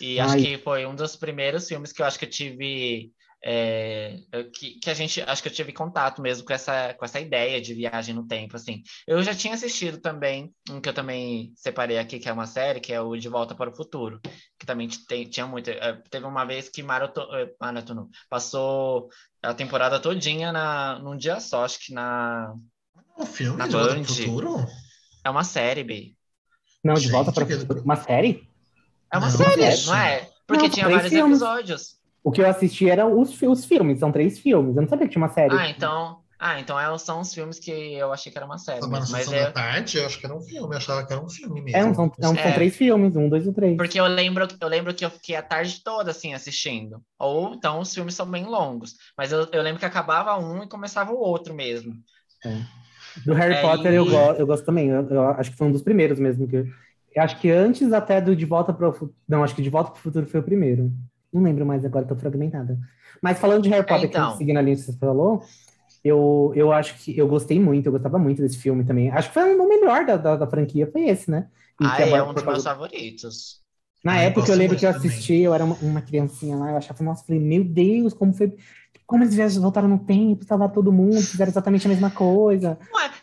E 0.00 0.18
acho 0.20 0.34
Ai. 0.34 0.40
que 0.42 0.58
foi 0.58 0.86
um 0.86 0.94
dos 0.94 1.16
primeiros 1.16 1.66
filmes 1.68 1.92
que 1.92 2.02
eu 2.02 2.06
acho 2.06 2.18
que 2.18 2.24
eu 2.24 2.30
tive. 2.30 3.12
é, 3.44 4.16
que, 4.52 4.80
que 4.80 4.90
a 4.90 4.94
gente 4.94 5.20
acho 5.22 5.40
que 5.42 5.48
eu 5.48 5.52
tive 5.52 5.72
contato 5.72 6.20
mesmo 6.20 6.44
com 6.44 6.52
essa, 6.52 6.92
com 6.94 7.04
essa 7.04 7.20
ideia 7.20 7.60
de 7.60 7.72
viagem 7.72 8.12
no 8.14 8.26
tempo, 8.26 8.56
assim. 8.56 8.82
Eu 9.06 9.22
já 9.22 9.32
tinha 9.34 9.54
assistido 9.54 10.00
também, 10.00 10.52
um 10.68 10.80
que 10.80 10.88
eu 10.88 10.92
também 10.92 11.52
separei 11.54 11.98
aqui, 11.98 12.18
que 12.18 12.28
é 12.28 12.32
uma 12.32 12.46
série, 12.46 12.80
que 12.80 12.92
é 12.92 13.00
o 13.00 13.16
De 13.16 13.28
Volta 13.28 13.54
para 13.54 13.70
o 13.70 13.76
Futuro, 13.76 14.20
que 14.58 14.66
também 14.66 14.88
tem, 15.08 15.24
tinha 15.28 15.46
muito. 15.46 15.70
eh, 15.70 16.02
Teve 16.10 16.26
uma 16.26 16.44
vez 16.44 16.68
que 16.68 16.82
maraton, 16.82 17.28
eh, 17.36 17.48
maratonou, 17.60 18.08
passou 18.28 19.08
a 19.42 19.54
temporada 19.54 20.00
todinha 20.00 20.50
na, 20.50 20.98
num 20.98 21.16
dia 21.16 21.38
só, 21.38 21.64
acho 21.64 21.78
que 21.78 21.92
na. 21.94 22.52
Um 23.16 23.26
filme 23.26 23.56
Na 23.58 23.66
de 23.66 23.72
Volta 23.72 23.88
pro 23.94 24.00
Band. 24.00 24.04
Futuro? 24.04 24.56
É 25.24 25.30
uma 25.30 25.44
série, 25.44 25.84
B. 25.84 26.14
não, 26.84 26.94
de 26.94 27.02
Gente, 27.02 27.12
volta 27.12 27.32
para 27.32 27.46
que- 27.46 27.54
uma 27.84 27.96
série? 27.96 28.47
É 29.12 29.18
uma 29.18 29.30
Não, 29.30 29.36
série, 29.36 29.70
gente. 29.70 29.86
não 29.86 29.94
é? 29.94 30.28
Porque 30.46 30.62
Não, 30.64 30.70
tinha 30.70 30.86
três 30.86 30.96
vários 30.96 31.12
filmes. 31.12 31.38
episódios. 31.38 31.98
O 32.22 32.30
que 32.30 32.40
eu 32.40 32.46
assisti 32.48 32.88
eram 32.90 33.18
os, 33.18 33.40
os 33.42 33.64
filmes, 33.64 33.98
são 34.00 34.12
três 34.12 34.38
filmes. 34.38 34.76
Eu 34.76 34.82
não 34.82 34.88
sabia 34.88 35.06
que 35.06 35.12
tinha 35.12 35.22
uma 35.22 35.32
série. 35.32 35.54
Ah, 35.56 35.68
então. 35.68 36.22
Ah, 36.40 36.60
então 36.60 36.78
é, 36.78 36.96
são 36.98 37.20
os 37.20 37.34
filmes 37.34 37.58
que 37.58 37.70
eu 37.70 38.12
achei 38.12 38.30
que 38.30 38.38
era 38.38 38.46
uma 38.46 38.58
série. 38.58 38.86
Mas 38.86 39.08
sessão 39.08 39.34
é. 39.34 39.46
da 39.46 39.52
tarde, 39.52 39.98
eu 39.98 40.06
acho 40.06 40.20
que 40.20 40.26
era 40.26 40.36
um 40.36 40.40
filme. 40.40 40.72
Eu 40.74 40.78
achava 40.78 41.04
que 41.04 41.12
era 41.12 41.20
um 41.22 41.28
filme 41.28 41.60
mesmo. 41.60 41.90
É, 41.90 41.94
são, 41.94 42.12
É. 42.36 42.52
três 42.52 42.76
filmes, 42.76 43.16
um, 43.16 43.28
dois 43.28 43.44
e 43.46 43.52
três. 43.52 43.76
Porque 43.76 43.98
eu 43.98 44.06
lembro, 44.06 44.46
eu 44.60 44.68
lembro 44.68 44.94
que 44.94 45.04
eu 45.04 45.10
fiquei 45.10 45.34
a 45.34 45.42
tarde 45.42 45.82
toda 45.82 46.12
assim 46.12 46.34
assistindo. 46.34 47.02
Ou 47.18 47.54
então 47.54 47.80
os 47.80 47.92
filmes 47.92 48.14
são 48.14 48.30
bem 48.30 48.44
longos. 48.44 48.94
Mas 49.16 49.32
eu, 49.32 49.48
eu 49.52 49.62
lembro 49.62 49.80
que 49.80 49.86
acabava 49.86 50.36
um 50.38 50.62
e 50.62 50.68
começava 50.68 51.12
o 51.12 51.18
outro 51.18 51.52
mesmo. 51.54 51.92
Do 53.24 53.34
Harry 53.34 53.54
É, 53.54 53.62
Potter 53.62 53.92
e- 53.92 53.96
eu, 53.96 54.04
go 54.06 54.32
eu 54.38 54.46
gosto 54.46 54.64
também. 54.64 54.88
Eu, 54.88 55.08
eu 55.08 55.22
acho 55.30 55.50
que 55.50 55.56
foi 55.56 55.66
um 55.66 55.72
dos 55.72 55.82
primeiros 55.82 56.18
mesmo. 56.20 56.46
Que 56.48 56.64
eu, 57.14 57.22
eu 57.22 57.22
acho 57.22 57.40
que 57.40 57.50
antes 57.50 57.92
até 57.92 58.20
do 58.20 58.34
De 58.36 58.44
Volta 58.44 58.72
para 58.72 58.88
o 58.88 58.92
Futuro. 58.92 59.16
Não, 59.28 59.42
acho 59.44 59.54
que 59.54 59.62
De 59.62 59.70
Volta 59.70 59.90
para 59.90 59.98
o 59.98 60.02
Futuro 60.02 60.26
foi 60.26 60.40
o 60.40 60.42
primeiro. 60.42 60.92
Não 61.32 61.42
lembro 61.42 61.66
mais 61.66 61.84
agora, 61.84 62.06
tô 62.06 62.16
fragmentada. 62.16 62.78
Mas 63.22 63.38
falando 63.38 63.62
de 63.62 63.68
Harry 63.70 63.86
Potter, 63.86 64.10
então. 64.10 64.30
que 64.30 64.36
seguindo 64.36 64.58
a 64.58 64.62
linha 64.62 64.76
que 64.76 64.82
você 64.82 64.96
falou, 64.98 65.42
eu, 66.04 66.52
eu 66.56 66.72
acho 66.72 66.96
que 66.98 67.16
eu 67.18 67.28
gostei 67.28 67.60
muito, 67.60 67.86
eu 67.86 67.92
gostava 67.92 68.18
muito 68.18 68.42
desse 68.42 68.58
filme 68.58 68.84
também. 68.84 69.10
Acho 69.10 69.28
que 69.28 69.34
foi 69.34 69.54
o 69.56 69.68
melhor 69.68 70.06
da, 70.06 70.16
da, 70.16 70.36
da 70.36 70.46
franquia, 70.48 70.90
foi 70.90 71.08
esse, 71.08 71.30
né? 71.30 71.48
E 71.80 71.90
Ah, 71.90 71.90
que 71.90 72.02
é 72.02 72.22
um 72.22 72.34
dos 72.34 72.44
meus 72.44 72.62
favoritos. 72.64 73.64
Na 74.02 74.16
Ah, 74.16 74.22
eu 74.24 74.30
época 74.30 74.50
eu 74.52 74.56
gosto 74.56 74.56
lembro 74.56 74.78
que 74.78 74.86
eu 74.86 74.88
muito 74.88 74.90
também. 74.90 75.28
assisti, 75.28 75.34
eu 75.42 75.52
era 75.54 75.64
uma, 75.64 75.76
uma 75.76 76.00
criancinha 76.02 76.56
lá, 76.56 76.70
eu 76.70 76.76
achava, 76.76 77.02
nossa, 77.02 77.24
falei, 77.24 77.40
meu 77.40 77.64
Deus, 77.64 78.14
como 78.14 78.32
foi. 78.32 78.56
Como 79.06 79.24
eles 79.24 79.56
voltaram 79.56 79.88
no 79.88 79.98
tempo, 80.04 80.42
estava 80.42 80.68
todo 80.68 80.92
mundo, 80.92 81.26
fizeram 81.28 81.50
exatamente 81.50 81.86
a 81.86 81.90
mesma 81.90 82.10
coisa. 82.10 82.78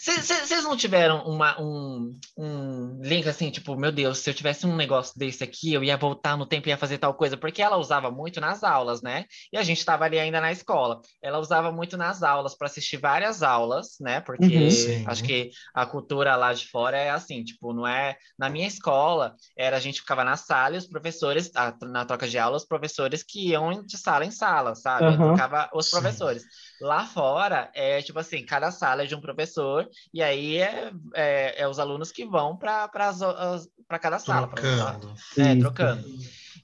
Vocês 0.05 0.63
não 0.63 0.77
tiveram 0.77 1.25
uma, 1.25 1.59
um, 1.59 2.15
um 2.37 3.01
link 3.01 3.27
assim, 3.27 3.49
tipo, 3.49 3.75
meu 3.75 3.91
Deus, 3.91 4.19
se 4.19 4.29
eu 4.29 4.35
tivesse 4.35 4.67
um 4.67 4.75
negócio 4.75 5.17
desse 5.17 5.43
aqui, 5.43 5.73
eu 5.73 5.83
ia 5.83 5.97
voltar 5.97 6.37
no 6.37 6.45
tempo 6.45 6.67
e 6.67 6.69
ia 6.69 6.77
fazer 6.77 6.99
tal 6.99 7.15
coisa, 7.15 7.35
porque 7.35 7.59
ela 7.59 7.77
usava 7.77 8.11
muito 8.11 8.39
nas 8.39 8.63
aulas, 8.63 9.01
né? 9.01 9.25
E 9.51 9.57
a 9.57 9.63
gente 9.63 9.79
estava 9.79 10.05
ali 10.05 10.19
ainda 10.19 10.39
na 10.39 10.51
escola. 10.51 11.01
Ela 11.23 11.39
usava 11.39 11.71
muito 11.71 11.97
nas 11.97 12.21
aulas 12.21 12.55
para 12.55 12.67
assistir 12.67 12.97
várias 12.97 13.41
aulas, 13.41 13.95
né? 13.99 14.21
Porque 14.21 14.45
Uhum. 14.59 14.69
Sim. 14.69 15.03
acho 15.07 15.23
que 15.23 15.49
a 15.73 15.87
cultura 15.87 16.35
lá 16.35 16.53
de 16.53 16.67
fora 16.67 16.95
é 16.97 17.09
assim, 17.09 17.43
tipo, 17.43 17.73
não 17.73 17.87
é. 17.87 18.15
Na 18.37 18.47
minha 18.47 18.67
escola, 18.67 19.35
era 19.57 19.75
a 19.77 19.79
gente 19.79 20.01
ficava 20.01 20.23
na 20.23 20.37
sala 20.37 20.75
e 20.75 20.77
os 20.77 20.85
professores, 20.87 21.49
a- 21.55 21.75
na 21.81 22.05
troca 22.05 22.27
de 22.27 22.37
aula, 22.37 22.57
os 22.57 22.65
professores 22.65 23.23
que 23.23 23.49
iam 23.49 23.83
de 23.83 23.97
sala 23.97 24.23
em 24.23 24.29
sala, 24.29 24.75
sabe? 24.75 25.07
Aham. 25.07 25.17
Trocava 25.17 25.67
os 25.73 25.85
Sim. 25.85 25.91
professores. 25.91 26.43
Lá 26.81 27.05
fora, 27.05 27.71
é 27.73 28.01
tipo 28.01 28.19
assim, 28.19 28.45
cada 28.45 28.69
sala 28.71 29.03
é 29.03 29.05
de 29.05 29.15
um 29.15 29.21
professor, 29.21 29.89
e 30.13 30.21
aí 30.21 30.57
é, 30.57 30.91
é, 31.13 31.61
é 31.61 31.67
os 31.67 31.79
alunos 31.79 32.11
que 32.11 32.25
vão 32.25 32.57
para 32.57 32.89
cada 33.99 34.19
sala. 34.19 34.47
pra. 34.47 34.61
Trocando. 34.61 35.13
É, 35.37 35.53
Isso. 35.53 35.59
trocando. 35.59 36.05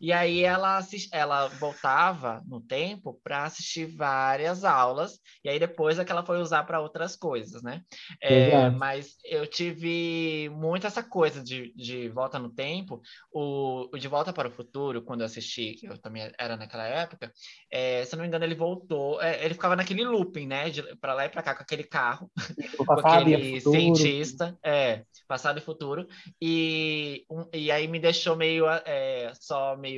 E 0.02 0.12
aí 0.12 0.42
ela, 0.44 0.78
assis- 0.78 1.08
ela 1.14 1.48
voltava 1.60 2.42
no 2.48 2.60
tempo 2.62 3.20
para 3.24 3.46
assistir 3.46 3.86
várias 3.96 4.64
aulas, 4.66 5.20
e 5.44 5.50
aí 5.50 5.60
depois 5.60 6.00
é 6.00 6.06
que 6.06 6.12
ela 6.12 6.26
foi 6.26 6.40
usar 6.42 6.64
para 6.66 6.82
outras 6.82 7.16
coisas, 7.16 7.62
né? 7.64 7.82
É, 8.22 8.70
mas 8.72 9.16
eu 9.24 9.46
tive 9.48 10.50
muito 10.50 10.88
essa 10.88 11.04
coisa 11.04 11.44
de, 11.44 11.74
de 11.76 12.10
volta 12.10 12.40
no 12.40 12.50
tempo. 12.52 13.02
O, 13.32 13.90
o 13.94 13.98
De 13.98 14.08
Volta 14.08 14.34
para 14.34 14.48
o 14.48 14.52
Futuro, 14.52 15.02
quando 15.04 15.22
eu 15.22 15.26
assisti, 15.26 15.76
que 15.76 15.88
eu 15.88 15.98
também 16.02 16.32
era 16.40 16.58
naquela 16.58 16.86
época, 16.86 17.32
é, 17.72 18.04
se 18.06 18.16
não 18.16 18.22
me 18.24 18.28
engano, 18.28 18.44
ele 18.46 18.56
voltou, 18.56 19.22
é, 19.22 19.44
ele 19.46 19.54
ficava 19.54 19.76
naquele 19.76 20.04
looping, 20.04 20.48
né? 20.48 20.66
Para 21.00 21.14
lá 21.14 21.26
e 21.26 21.30
para 21.30 21.44
cá 21.44 21.56
com 21.56 21.64
aquele 21.64 21.84
carro 21.84 22.30
O 22.78 22.86
com 22.92 23.00
aquele 23.00 23.44
futuro. 23.50 23.62
cientista, 23.62 24.58
é, 24.64 25.04
passado 25.28 25.58
e 25.60 25.62
futuro, 25.62 26.08
e, 26.42 27.26
um- 27.30 27.48
e 27.54 27.72
aí 27.72 27.88
me 27.88 28.00
deixou 28.00 28.36
meio, 28.36 28.68
é, 28.70 29.32
só 29.40 29.76
meio 29.78 29.91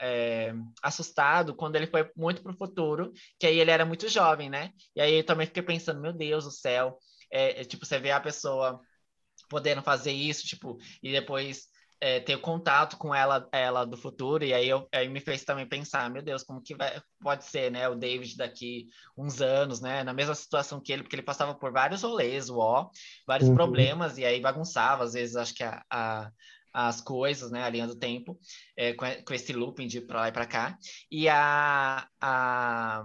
é, 0.00 0.52
assustado 0.82 1.54
quando 1.54 1.76
ele 1.76 1.86
foi 1.86 2.10
muito 2.16 2.42
pro 2.42 2.56
futuro, 2.56 3.12
que 3.38 3.46
aí 3.46 3.58
ele 3.58 3.70
era 3.70 3.84
muito 3.86 4.08
jovem, 4.08 4.50
né? 4.50 4.70
E 4.94 5.00
aí 5.00 5.14
eu 5.14 5.24
também 5.26 5.46
fiquei 5.46 5.62
pensando, 5.62 6.00
meu 6.00 6.12
Deus 6.12 6.44
do 6.44 6.50
céu, 6.50 6.98
é, 7.32 7.60
é, 7.60 7.64
tipo, 7.64 7.84
você 7.86 7.98
vê 7.98 8.10
a 8.10 8.20
pessoa 8.20 8.80
podendo 9.48 9.82
fazer 9.82 10.12
isso, 10.12 10.46
tipo, 10.46 10.78
e 11.02 11.12
depois 11.12 11.68
é, 12.00 12.20
ter 12.20 12.38
contato 12.40 12.96
com 12.96 13.14
ela, 13.14 13.46
ela 13.52 13.84
do 13.84 13.96
futuro, 13.96 14.44
e 14.44 14.54
aí, 14.54 14.68
eu, 14.68 14.88
aí 14.92 15.08
me 15.08 15.20
fez 15.20 15.44
também 15.44 15.68
pensar, 15.68 16.08
meu 16.10 16.22
Deus, 16.22 16.42
como 16.42 16.62
que 16.62 16.74
vai, 16.74 17.00
pode 17.20 17.44
ser, 17.44 17.70
né, 17.70 17.88
o 17.88 17.94
David 17.94 18.36
daqui 18.36 18.86
uns 19.16 19.40
anos, 19.42 19.80
né, 19.80 20.02
na 20.02 20.14
mesma 20.14 20.34
situação 20.34 20.80
que 20.80 20.92
ele, 20.92 21.02
porque 21.02 21.16
ele 21.16 21.22
passava 21.22 21.54
por 21.54 21.72
vários 21.72 22.02
rolês, 22.02 22.48
o 22.48 22.58
ó, 22.58 22.88
vários 23.26 23.48
Uhum. 23.48 23.56
problemas, 23.56 24.16
e 24.18 24.24
aí 24.24 24.40
bagunçava, 24.40 25.04
às 25.04 25.12
vezes, 25.12 25.36
acho 25.36 25.54
que 25.54 25.62
a, 25.62 25.82
a- 25.90 26.30
as 26.72 27.00
coisas, 27.00 27.50
né, 27.50 27.62
a 27.62 27.68
linha 27.70 27.86
do 27.86 27.94
tempo, 27.94 28.38
é, 28.76 28.92
com, 28.92 29.06
com 29.24 29.34
esse 29.34 29.52
looping 29.52 29.86
de 29.86 30.00
pra 30.00 30.20
lá 30.20 30.28
e 30.28 30.32
pra 30.32 30.46
cá, 30.46 30.78
e 31.10 31.28
a, 31.28 32.06
a, 32.20 33.04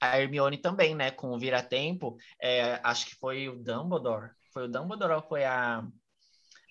a 0.00 0.18
Hermione 0.18 0.58
também, 0.58 0.94
né, 0.94 1.10
com 1.10 1.32
o 1.32 1.38
Vira-Tempo, 1.38 2.16
é, 2.40 2.80
acho 2.82 3.06
que 3.06 3.14
foi 3.16 3.48
o 3.48 3.56
Dumbledore, 3.56 4.30
foi 4.52 4.64
o 4.64 4.68
Dumbledore 4.68 5.14
ou 5.14 5.22
foi 5.22 5.44
a, 5.44 5.86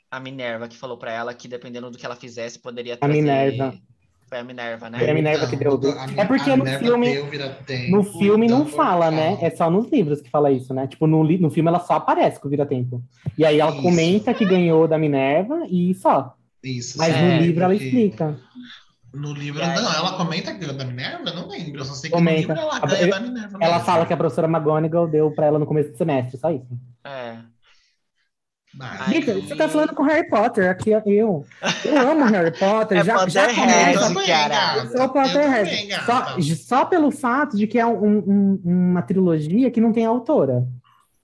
a 0.10 0.20
Minerva 0.20 0.67
que 0.67 0.78
falou 0.78 0.98
pra 0.98 1.12
ela 1.12 1.34
que 1.34 1.48
dependendo 1.48 1.89
do 1.89 1.98
que 1.98 2.06
ela 2.06 2.15
fizesse, 2.15 2.60
poderia 2.60 2.98
trazer... 2.98 3.13
Minerva. 3.13 3.78
Foi 4.32 4.39
a 4.39 4.44
Minerva, 4.46 4.89
né? 4.89 4.98
Foi 4.98 5.10
a 5.10 5.13
Minerva 5.13 5.46
que 5.46 5.58
deu- 5.58 5.74
Então, 5.74 5.91
É 6.15 6.24
porque 6.24 6.56
no 6.56 6.65
filme- 6.65 7.15
No 7.89 8.02
filme 8.02 8.48
não 8.48 8.60
Dumbledore 8.60 8.72
fala, 8.78 9.12
né? 9.12 9.38
É 9.41 9.50
só 9.50 9.70
nos 9.70 9.91
livros 9.91 10.22
que 10.22 10.30
fala 10.30 10.50
isso, 10.50 10.74
né? 10.74 10.88
Tipo, 10.88 11.06
no, 11.06 11.22
no 11.26 11.50
filme 11.52 11.67
ela 11.67 11.82
só 11.82 11.96
aparece 11.96 12.39
com 12.39 12.48
o 12.48 12.50
Vira-Tempo. 12.50 13.04
E 13.38 13.44
aí 13.44 13.60
ela 13.60 13.74
Isso. 13.74 13.82
comenta 13.82 14.34
que 14.34 14.46
ganhou 14.46 14.88
da 14.88 14.98
Minerva 14.98 15.65
e 15.70 15.94
só. 15.96 16.34
Isso, 16.63 16.98
Mas 16.98 17.13
É, 17.13 17.39
no 17.39 17.41
livro 17.46 17.62
ela 17.62 17.76
explica. 17.76 18.38
No 19.13 19.34
livro, 19.34 19.62
aí- 19.62 19.76
não, 19.76 19.94
ela 19.94 20.13
comenta 20.15 20.54
que 20.54 20.60
ganhou 20.60 20.76
da 20.78 20.86
Minerva? 20.86 21.30
Eu 21.30 21.36
não 21.36 21.50
lembro, 21.50 21.82
eu 21.82 21.84
só 21.86 21.94
sei 21.94 22.10
que 22.10 22.15
Comenta. 22.15 22.54
no 22.54 22.62
livro 22.62 22.62
ela 22.62 22.78
A- 22.78 22.88
ganha 22.88 23.08
da 23.10 23.20
Minerva 23.20 23.58
Ela 23.60 23.74
mesmo. 23.74 23.86
fala 23.86 24.06
que 24.06 24.13
a 24.13 24.17
professora 24.17 24.48
McGonagall 24.48 25.08
deu 25.10 25.30
pra 25.32 25.48
ela 25.48 25.60
no 25.60 25.65
começo 25.65 25.91
do 25.91 25.98
semestre, 25.98 26.38
só 26.39 26.50
isso. 26.50 26.67
É. 27.04 27.36
Gente, 29.10 29.31
você 29.31 29.55
tá 29.55 29.67
falando 29.67 29.93
com 29.93 30.03
Harry 30.03 30.29
Potter, 30.29 30.69
aqui 30.69 30.93
é 30.93 31.01
eu. 31.05 31.45
Eu 31.84 32.10
amo 32.12 32.23
Harry 32.25 32.51
Potter, 32.57 32.99
É 32.99 33.03
já, 33.03 33.27
já 33.27 33.47
Potterhead, 33.47 33.55
começa... 33.55 34.77
Eu 34.77 34.88
sou 34.97 35.10
Potterhead. 35.10 35.93
Só, 36.05 36.41
só 36.55 36.86
pelo 36.86 37.12
fato 37.12 37.57
de 37.57 37.67
que 37.67 37.77
é 37.77 37.86
um- 37.86 38.17
um- 38.19 38.62
uma 38.63 39.01
trilogia 39.01 39.69
que 39.69 39.81
não 39.81 39.91
tem 39.91 40.05
autora. 40.05 40.65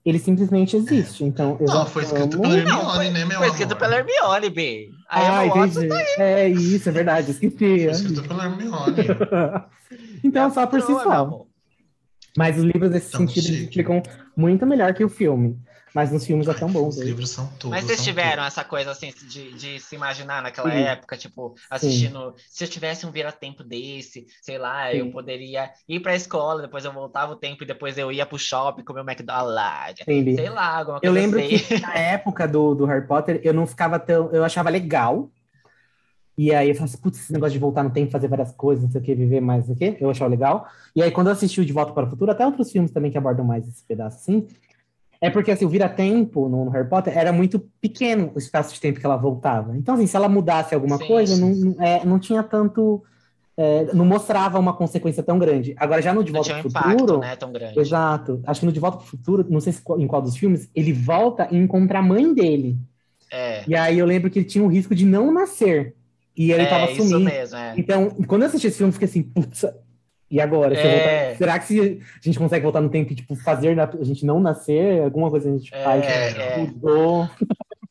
Ele 0.04 0.18
simplesmente 0.18 0.76
existe. 0.76 1.24
Então, 1.24 1.56
eu 1.60 1.66
Não, 1.66 1.74
já 1.78 1.84
foi 1.86 2.02
escrito 2.02 2.34
amo- 2.34 2.42
pela 2.42 2.54
Não, 2.54 2.60
Hermione, 2.60 2.94
foi, 2.94 3.10
né, 3.10 3.24
meu 3.24 3.38
foi 3.38 3.46
escrito 3.48 3.72
amor? 3.72 3.78
pela 3.80 3.96
Hermione, 3.96 4.50
B. 4.50 4.90
Aí 5.08 5.26
Ah, 5.26 5.38
a 5.40 5.44
Watson 5.46 5.82
entendi. 5.84 6.02
É 6.18 6.48
isso, 6.48 6.88
é 6.88 6.92
verdade, 6.92 7.30
esqueci. 7.30 7.56
Foi 7.58 7.90
escrito 7.90 8.22
pela 8.28 8.44
Hermione. 8.44 8.94
então, 10.22 10.50
só 10.50 10.66
por 10.66 10.80
si 10.80 10.92
só. 10.92 11.44
Mas 12.36 12.56
os 12.58 12.64
livros, 12.64 12.90
nesse 12.90 13.10
Tão 13.10 13.20
sentido, 13.26 13.42
chique. 13.46 13.62
explicam 13.64 14.02
muito 14.36 14.64
melhor 14.66 14.94
que 14.94 15.04
o 15.04 15.08
filme. 15.08 15.58
Mas 15.94 16.12
nos 16.12 16.24
filmes 16.26 16.46
é 16.48 16.54
tão 16.54 16.70
bom. 16.70 16.88
Os 16.88 16.96
velho. 16.96 17.08
livros 17.08 17.30
são 17.30 17.46
tudo. 17.58 17.70
Mas 17.70 17.84
vocês 17.84 18.02
tiveram 18.04 18.42
tudo. 18.42 18.46
essa 18.46 18.64
coisa 18.64 18.90
assim 18.90 19.12
de, 19.28 19.52
de 19.54 19.80
se 19.80 19.94
imaginar 19.94 20.42
naquela 20.42 20.70
Sim. 20.70 20.78
época, 20.78 21.16
tipo, 21.16 21.54
assistindo. 21.70 22.34
Se 22.48 22.64
eu 22.64 22.68
tivesse 22.68 23.06
um 23.06 23.10
vira-tempo 23.10 23.64
desse, 23.64 24.26
sei 24.42 24.58
lá, 24.58 24.92
eu 24.94 25.06
Sim. 25.06 25.10
poderia 25.10 25.70
ir 25.88 26.00
pra 26.00 26.14
escola, 26.14 26.62
depois 26.62 26.84
eu 26.84 26.92
voltava 26.92 27.32
o 27.32 27.36
tempo 27.36 27.64
e 27.64 27.66
depois 27.66 27.96
eu 27.98 28.12
ia 28.12 28.26
pro 28.26 28.38
shopping 28.38 28.84
comer 28.84 29.00
o 29.00 29.10
McDonald's. 29.10 30.00
Entendi. 30.02 30.34
Sei 30.34 30.50
lá, 30.50 30.78
alguma 30.78 30.98
Eu 31.02 31.12
coisa 31.12 31.14
lembro 31.14 31.38
assim. 31.40 31.58
que 31.58 31.80
na 31.80 31.94
época 31.94 32.46
do, 32.46 32.74
do 32.74 32.84
Harry 32.84 33.06
Potter, 33.06 33.40
eu 33.42 33.54
não 33.54 33.66
ficava 33.66 33.98
tão. 33.98 34.30
Eu 34.30 34.44
achava 34.44 34.70
legal. 34.70 35.30
E 36.36 36.54
aí 36.54 36.68
eu 36.68 36.74
falava 36.74 36.92
assim, 36.92 37.02
putz, 37.02 37.18
esse 37.18 37.32
negócio 37.32 37.52
de 37.52 37.58
voltar 37.58 37.82
no 37.82 37.90
tempo, 37.90 38.12
fazer 38.12 38.28
várias 38.28 38.52
coisas, 38.52 38.84
não 38.84 38.90
sei 38.92 39.00
o 39.00 39.04
que, 39.04 39.12
viver 39.12 39.40
mais, 39.40 39.66
não 39.66 39.76
sei 39.76 39.90
o 39.90 39.96
que, 39.96 40.04
eu 40.04 40.08
achava 40.08 40.30
legal. 40.30 40.68
E 40.94 41.02
aí, 41.02 41.10
quando 41.10 41.26
eu 41.26 41.32
assisti 41.32 41.60
o 41.60 41.64
De 41.64 41.72
Volta 41.72 41.92
para 41.92 42.06
o 42.06 42.10
Futuro, 42.10 42.30
até 42.30 42.46
outros 42.46 42.70
filmes 42.70 42.92
também 42.92 43.10
que 43.10 43.18
abordam 43.18 43.44
mais 43.44 43.66
esse 43.66 43.82
pedaço 43.82 44.18
assim, 44.18 44.46
é 45.20 45.30
porque 45.30 45.50
assim, 45.50 45.64
o 45.64 45.68
vira-tempo 45.68 46.48
no, 46.48 46.64
no 46.66 46.70
Harry 46.70 46.88
Potter 46.88 47.16
era 47.16 47.32
muito 47.32 47.58
pequeno 47.80 48.32
o 48.34 48.38
espaço 48.38 48.74
de 48.74 48.80
tempo 48.80 49.00
que 49.00 49.06
ela 49.06 49.16
voltava. 49.16 49.76
Então, 49.76 49.94
assim, 49.94 50.06
se 50.06 50.16
ela 50.16 50.28
mudasse 50.28 50.74
alguma 50.74 50.98
Sim, 50.98 51.06
coisa, 51.06 51.34
sim. 51.34 51.40
não, 51.40 51.50
não, 51.74 51.82
é, 51.82 52.04
não 52.04 52.18
tinha 52.18 52.42
tanto. 52.42 53.02
é, 53.56 53.92
não 53.94 54.04
mostrava 54.06 54.58
uma 54.58 54.74
consequência 54.76 55.22
tão 55.22 55.38
grande. 55.38 55.74
Agora, 55.78 56.00
já 56.02 56.14
no 56.14 56.24
De 56.24 56.32
Volta 56.32 56.54
um 56.54 56.58
para 56.60 56.68
o 56.68 56.70
Futuro. 56.70 57.18
né, 57.18 57.36
tão 57.36 57.52
grande. 57.52 57.78
Exato. 57.78 58.42
Acho 58.46 58.60
que 58.60 58.66
no 58.66 58.72
De 58.72 58.80
Volta 58.80 58.98
para 58.98 59.06
o 59.06 59.08
Futuro, 59.08 59.46
não 59.50 59.60
sei 59.60 59.72
se 59.72 59.82
em 59.98 60.06
qual 60.06 60.22
dos 60.22 60.36
filmes, 60.36 60.70
ele 60.74 60.92
volta 60.92 61.48
e 61.50 61.56
encontra 61.56 61.98
a 61.98 62.02
mãe 62.02 62.32
dele. 62.34 62.78
É, 63.30 63.64
E 63.66 63.74
aí 63.76 63.98
eu 63.98 64.06
lembro 64.06 64.30
que 64.30 64.38
ele 64.38 64.46
tinha 64.46 64.64
o 64.64 64.68
risco 64.68 64.94
de 64.94 65.04
não 65.06 65.32
nascer. 65.32 65.96
E 66.36 66.52
ele 66.52 66.62
é 66.62 66.66
tava 66.66 66.90
isso 66.92 67.02
sumindo. 67.08 67.20
mesmo, 67.20 67.56
é. 67.56 67.74
Então, 67.76 68.10
quando 68.26 68.42
eu 68.42 68.48
assisti 68.48 68.68
esse 68.68 68.78
filme, 68.78 68.90
eu 68.90 68.92
fiquei 68.94 69.08
assim, 69.08 69.22
putz, 69.22 69.64
e 70.30 70.40
agora? 70.40 70.74
É. 70.74 70.82
voltar- 70.82 71.36
será 71.38 71.58
que 71.58 71.66
se 71.66 71.80
a 71.80 72.20
gente 72.24 72.38
consegue 72.38 72.62
voltar 72.62 72.80
no 72.80 72.90
tempo 72.90 73.12
e, 73.12 73.16
tipo, 73.16 73.34
fazer 73.36 73.74
na- 73.76 73.84
a 73.84 74.04
gente 74.04 74.24
não 74.26 74.40
nascer? 74.40 75.02
Alguma 75.02 75.30
coisa 75.30 75.48
a 75.48 75.52
gente 75.52 75.74
É, 75.74 75.82
faz? 75.82 76.04
é. 76.06 76.56
Mudou. 76.58 77.28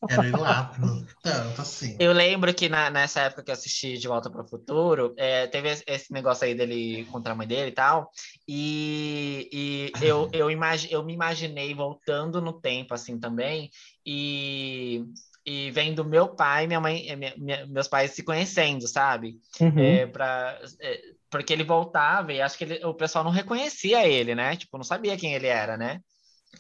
Quero 0.08 0.26
ir 0.26 0.38
lá. 0.38 0.72
no- 0.78 1.06
Tanto 1.24 1.62
assim. 1.62 1.96
Eu 2.00 2.14
lembro 2.14 2.54
que 2.54 2.70
na- 2.70 2.90
nessa 2.90 3.22
época 3.22 3.44
que 3.44 3.50
eu 3.50 3.54
assisti 3.54 3.98
De 3.98 4.08
Volta 4.08 4.30
para 4.30 4.44
o 4.44 4.48
Futuro, 4.48 5.14
é, 5.18 5.48
teve 5.48 5.70
esse, 5.70 5.84
esse 5.88 6.14
negócio 6.14 6.46
aí 6.46 6.54
dele 6.56 7.06
contra 7.12 7.34
a 7.34 7.36
mãe 7.36 7.48
dele 7.48 7.70
e 7.70 7.74
tal, 7.74 8.10
e, 8.48 9.50
e 9.52 10.06
eu, 10.06 10.30
eu, 10.32 10.50
imagi 10.52 10.88
eu 10.92 11.04
me 11.04 11.14
imaginei 11.14 11.74
voltando 11.74 12.40
no 12.42 12.54
tempo 12.54 12.94
assim 12.94 13.20
também, 13.20 13.70
e, 14.06 15.04
e 15.48 15.72
vendo 15.72 16.04
meu 16.04 16.28
pai 16.36 16.66
e 16.66 16.68
minha 16.68 16.82
mãe, 16.82 17.08
eh, 17.10 17.16
minha- 17.16 17.34
minha- 17.38 17.66
meus 17.68 17.88
pais 17.88 18.12
se 18.12 18.22
conhecendo, 18.22 18.86
sabe? 18.86 19.40
Uhum. 19.62 19.80
É, 19.80 20.06
pra, 20.06 20.60
é, 20.82 21.02
porque 21.30 21.54
ele 21.54 21.64
voltava 21.64 22.34
e 22.34 22.42
acho 22.42 22.58
que 22.58 22.66
ele- 22.66 22.84
o 22.86 22.94
pessoal 22.94 23.24
não 23.24 23.32
reconhecia 23.32 24.06
ele, 24.06 24.36
né? 24.36 24.58
Tipo, 24.58 24.78
não 24.78 24.84
sabia 24.84 25.16
quem 25.16 25.34
ele 25.34 25.48
era, 25.48 25.78
né? 25.78 26.02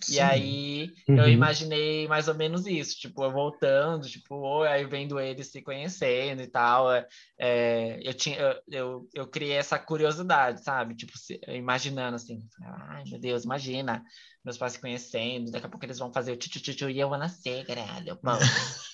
E 0.10 0.14
Sim. 0.14 0.22
aí 0.22 0.94
Uhum. 1.10 1.18
eu 1.18 1.30
imaginei 1.30 2.08
mais 2.08 2.28
ou 2.28 2.36
menos 2.36 2.66
isso, 2.68 2.98
tipo, 2.98 3.24
eu 3.24 3.32
voltando, 3.32 4.08
tipo, 4.08 4.64
aí 4.64 4.86
vendo 4.86 5.20
eles 5.20 5.48
se 5.48 5.62
conhecendo 5.62 6.42
e 6.42 6.48
tal. 6.48 6.92
é, 6.94 7.08
é, 7.40 8.00
eu, 8.08 8.14
tinha, 8.14 8.38
eu, 8.38 8.62
eu, 8.70 9.10
eu 9.14 9.28
criei 9.28 9.54
essa 9.54 9.80
curiosidade, 9.80 10.64
sabe? 10.64 10.96
Tipo, 10.96 11.14
imaginando 11.50 12.16
assim, 12.16 12.44
ai 12.62 13.04
meu 13.06 13.20
Deus, 13.20 13.44
imagina, 13.44 14.04
meus 14.44 14.58
pais 14.58 14.74
se 14.74 14.80
conhecendo, 14.80 15.52
daqui 15.52 15.66
a 15.66 15.70
pouco 15.70 15.86
eles 15.86 16.00
vão 16.00 16.14
fazer 16.14 16.32
o 16.32 16.38
tchu 16.38 16.90
e 16.90 17.00
eu 17.00 17.10
vou 17.10 17.18
nascer, 17.18 17.66
caralho. 17.66 18.18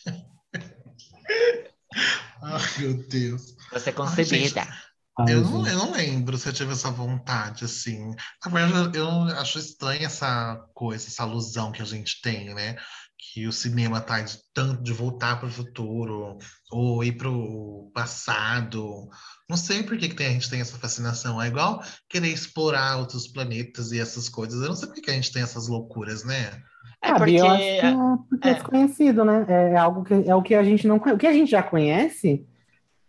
Ai, 2.41 2.61
meu 2.79 2.93
Deus. 3.07 3.55
ser 3.79 3.89
Ai, 3.89 3.95
concebida. 3.95 4.61
Ai, 4.61 4.82
Eu 5.19 5.41
não, 5.41 5.67
eu 5.67 5.77
não 5.77 5.91
lembro 5.91 6.37
se 6.37 6.49
eu 6.49 6.53
tive 6.53 6.71
essa 6.71 6.89
vontade, 6.89 7.65
assim. 7.65 8.11
Na 8.43 8.51
verdade, 8.51 8.97
eu 8.97 9.07
acho 9.37 9.59
estranha 9.59 10.07
essa 10.07 10.59
coisa, 10.73 11.07
essa 11.07 11.21
alusão 11.21 11.71
que 11.71 11.81
a 11.83 11.85
gente 11.85 12.19
tem, 12.21 12.53
né? 12.53 12.75
Que 13.17 13.45
o 13.47 13.51
cinema 13.51 14.01
tá 14.01 14.21
de 14.21 14.39
tanto 14.53 14.81
de 14.81 14.91
voltar 14.91 15.39
para 15.39 15.47
o 15.47 15.51
futuro 15.51 16.37
ou 16.71 17.03
ir 17.03 17.15
para 17.15 17.29
o 17.29 17.91
passado. 17.93 19.07
Não 19.47 19.55
sei 19.55 19.83
por 19.83 19.97
que, 19.97 20.09
que 20.09 20.15
tem- 20.15 20.27
a 20.27 20.31
gente 20.31 20.49
tem 20.49 20.61
essa 20.61 20.79
fascinação. 20.79 21.39
É 21.39 21.47
igual 21.47 21.81
querer 22.09 22.29
explorar 22.29 22.97
outros 22.97 23.27
planetas 23.27 23.91
e 23.91 23.99
essas 23.99 24.27
coisas. 24.27 24.61
Eu 24.61 24.69
não 24.69 24.75
sei 24.75 24.87
por 24.87 24.95
que 24.95 25.01
que 25.01 25.11
a 25.11 25.13
gente 25.13 25.31
tem 25.31 25.43
essas 25.43 25.67
loucuras, 25.67 26.23
né? 26.23 26.59
É 27.03 27.13
porque. 27.13 27.25
Bia, 27.25 27.39
eu 27.39 27.49
acho 27.49 27.63
que 27.63 27.85
é 27.85 27.95
porque 28.29 28.47
é, 28.47 28.51
é. 28.51 28.53
desconhecido, 28.55 29.23
né? 29.23 29.45
É, 29.47 29.73
é 29.73 29.77
algo 29.77 30.03
que 30.03 30.13
é 30.13 30.33
o 30.33 30.41
que 30.41 30.55
a 30.55 30.63
gente 30.63 30.87
não 30.87 30.97
conhece. 30.97 31.15
O 31.15 31.19
que 31.19 31.27
a 31.27 31.33
gente 31.33 31.51
já 31.51 31.61
conhece 31.61 32.47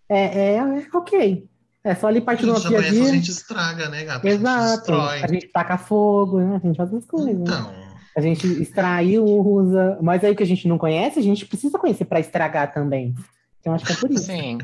é, 0.08 0.18
é, 0.18 0.54
é 0.56 0.88
ok. 0.92 1.48
É 1.84 1.94
só 1.94 2.06
ali 2.06 2.18
A 2.18 2.22
partir 2.22 2.46
do 2.46 2.54
gente 2.54 2.54
nosso 2.54 2.62
já 2.64 2.68
dia 2.70 2.78
a 2.78 2.82
conhece, 2.92 3.10
a 3.10 3.14
gente 3.14 3.30
estraga, 3.30 3.88
né, 3.90 4.04
gata? 4.04 4.26
A 4.26 4.30
gente 4.30 4.40
Exato. 4.40 4.76
destrói. 4.76 5.22
A 5.22 5.26
gente 5.26 5.46
taca 5.48 5.76
fogo, 5.78 6.40
né? 6.40 6.60
A 6.62 6.66
gente 6.66 6.76
faz 6.76 6.94
as 6.94 7.04
coisas. 7.04 7.30
Então, 7.34 7.74
A 8.16 8.20
gente 8.20 8.46
extraiu, 8.62 9.24
usa. 9.24 9.98
Mas 10.00 10.24
aí 10.24 10.32
o 10.32 10.36
que 10.36 10.42
a 10.42 10.46
gente 10.46 10.66
não 10.66 10.78
conhece, 10.78 11.18
a 11.18 11.22
gente 11.22 11.44
precisa 11.44 11.78
conhecer 11.78 12.04
para 12.06 12.20
estragar 12.20 12.72
também. 12.72 13.14
Então 13.60 13.74
acho 13.74 13.84
que 13.84 13.92
é 13.92 13.96
por 13.96 14.10
isso. 14.10 14.24
Sim. 14.24 14.58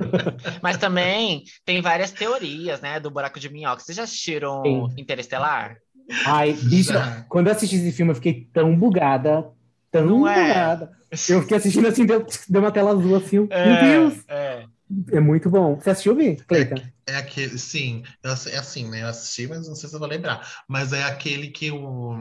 Mas 0.62 0.76
também 0.78 1.42
tem 1.64 1.80
várias 1.82 2.10
teorias, 2.10 2.80
né, 2.80 2.98
do 3.00 3.10
buraco 3.10 3.38
de 3.40 3.48
minhoca. 3.50 3.80
Vocês 3.82 3.96
já 3.96 4.04
assistiram 4.04 4.62
Sim. 4.62 4.86
Interestelar? 4.96 5.76
Ai, 6.26 6.52
bicho, 6.54 6.92
Já. 6.92 7.24
quando 7.28 7.46
eu 7.48 7.52
assisti 7.52 7.76
esse 7.76 7.92
filme, 7.92 8.10
eu 8.12 8.16
fiquei 8.16 8.48
tão 8.52 8.74
bugada. 8.76 9.46
Tão 9.92 10.06
Não 10.06 10.28
é? 10.28 10.48
bugada. 10.48 10.92
Eu 11.28 11.40
fiquei 11.42 11.56
assistindo 11.56 11.86
assim, 11.88 12.04
deu, 12.06 12.24
deu 12.48 12.60
uma 12.60 12.70
tela 12.70 12.90
azul 12.92 13.16
assim. 13.16 13.38
Meu 13.40 13.48
É, 13.50 13.82
Deus! 13.82 14.14
é. 14.28 14.64
É 15.12 15.20
muito 15.20 15.48
bom. 15.48 15.76
Você 15.76 15.90
assistiu, 15.90 16.16
Vi? 16.16 16.36
Cleiton? 16.36 16.82
É 17.06 17.16
aquele, 17.16 17.58
sim, 17.58 18.02
eu 18.22 18.30
é 18.30 18.56
assim, 18.56 18.88
né? 18.88 19.02
Eu 19.02 19.08
assisti, 19.08 19.46
mas 19.46 19.66
não 19.66 19.74
sei 19.74 19.88
se 19.88 19.94
eu 19.94 20.00
vou 20.00 20.08
lembrar. 20.08 20.46
Mas 20.68 20.92
é 20.92 21.02
aquele 21.04 21.48
que 21.48 21.70
o, 21.70 22.14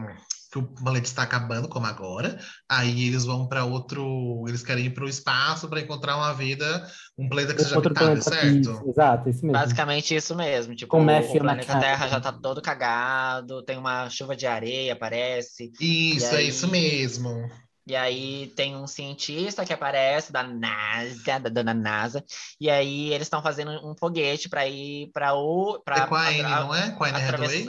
que 0.51 0.57
o 0.57 0.63
planeta 0.63 1.05
está 1.05 1.23
acabando, 1.23 1.67
como 1.67 1.85
agora. 1.85 2.39
Aí 2.67 3.07
eles 3.07 3.25
vão 3.25 3.47
para 3.47 3.65
outro. 3.65 4.45
Eles 4.47 4.63
querem 4.63 4.85
ir 4.85 4.89
para 4.91 5.05
o 5.05 5.09
espaço 5.09 5.67
para 5.69 5.79
encontrar 5.79 6.15
uma 6.17 6.33
vida, 6.33 6.87
um 7.17 7.29
planeta 7.29 7.53
que 7.53 7.61
seja 7.61 7.77
habitável, 7.77 8.07
planeta. 8.07 8.29
certo? 8.29 8.71
Isso, 8.71 8.89
exato, 8.89 9.29
isso 9.29 9.45
mesmo. 9.45 9.59
Basicamente 9.59 10.15
isso 10.15 10.35
mesmo. 10.35 10.75
Tipo, 10.75 10.91
Com 10.91 11.01
o 11.01 11.05
Matthew 11.05 11.41
planeta 11.41 11.73
McConaughey. 11.73 11.89
Terra 11.89 12.07
já 12.07 12.19
tá 12.19 12.31
todo 12.31 12.61
cagado, 12.61 13.63
tem 13.63 13.77
uma 13.77 14.09
chuva 14.09 14.35
de 14.35 14.47
areia, 14.47 14.95
parece. 14.95 15.71
Isso, 15.79 16.35
é 16.35 16.43
isso 16.43 16.67
mesmo. 16.67 17.47
E 17.89 17.95
aí 17.95 18.47
tem 18.55 18.75
um 18.75 18.85
cientista 18.87 19.65
que 19.65 19.73
aparece 19.73 20.31
da 20.31 20.43
NASA, 20.43 21.39
da 21.39 21.49
dona 21.49 21.73
NASA, 21.73 22.23
e 22.59 22.69
aí 22.69 23.11
eles 23.11 23.25
estão 23.25 23.41
fazendo 23.41 23.71
um 23.85 23.95
foguete 23.95 24.47
para 24.47 24.67
ir 24.67 25.11
para 25.11 25.33
o 25.33 25.79
para 25.83 26.03
É 26.03 26.07
com 26.07 26.15
a 26.15 26.27
Anne, 26.27 26.43
não 26.43 26.75
é? 26.75 26.91
Com 26.91 27.03
a 27.03 27.07
Anne 27.07 27.21
Hathaway? 27.21 27.65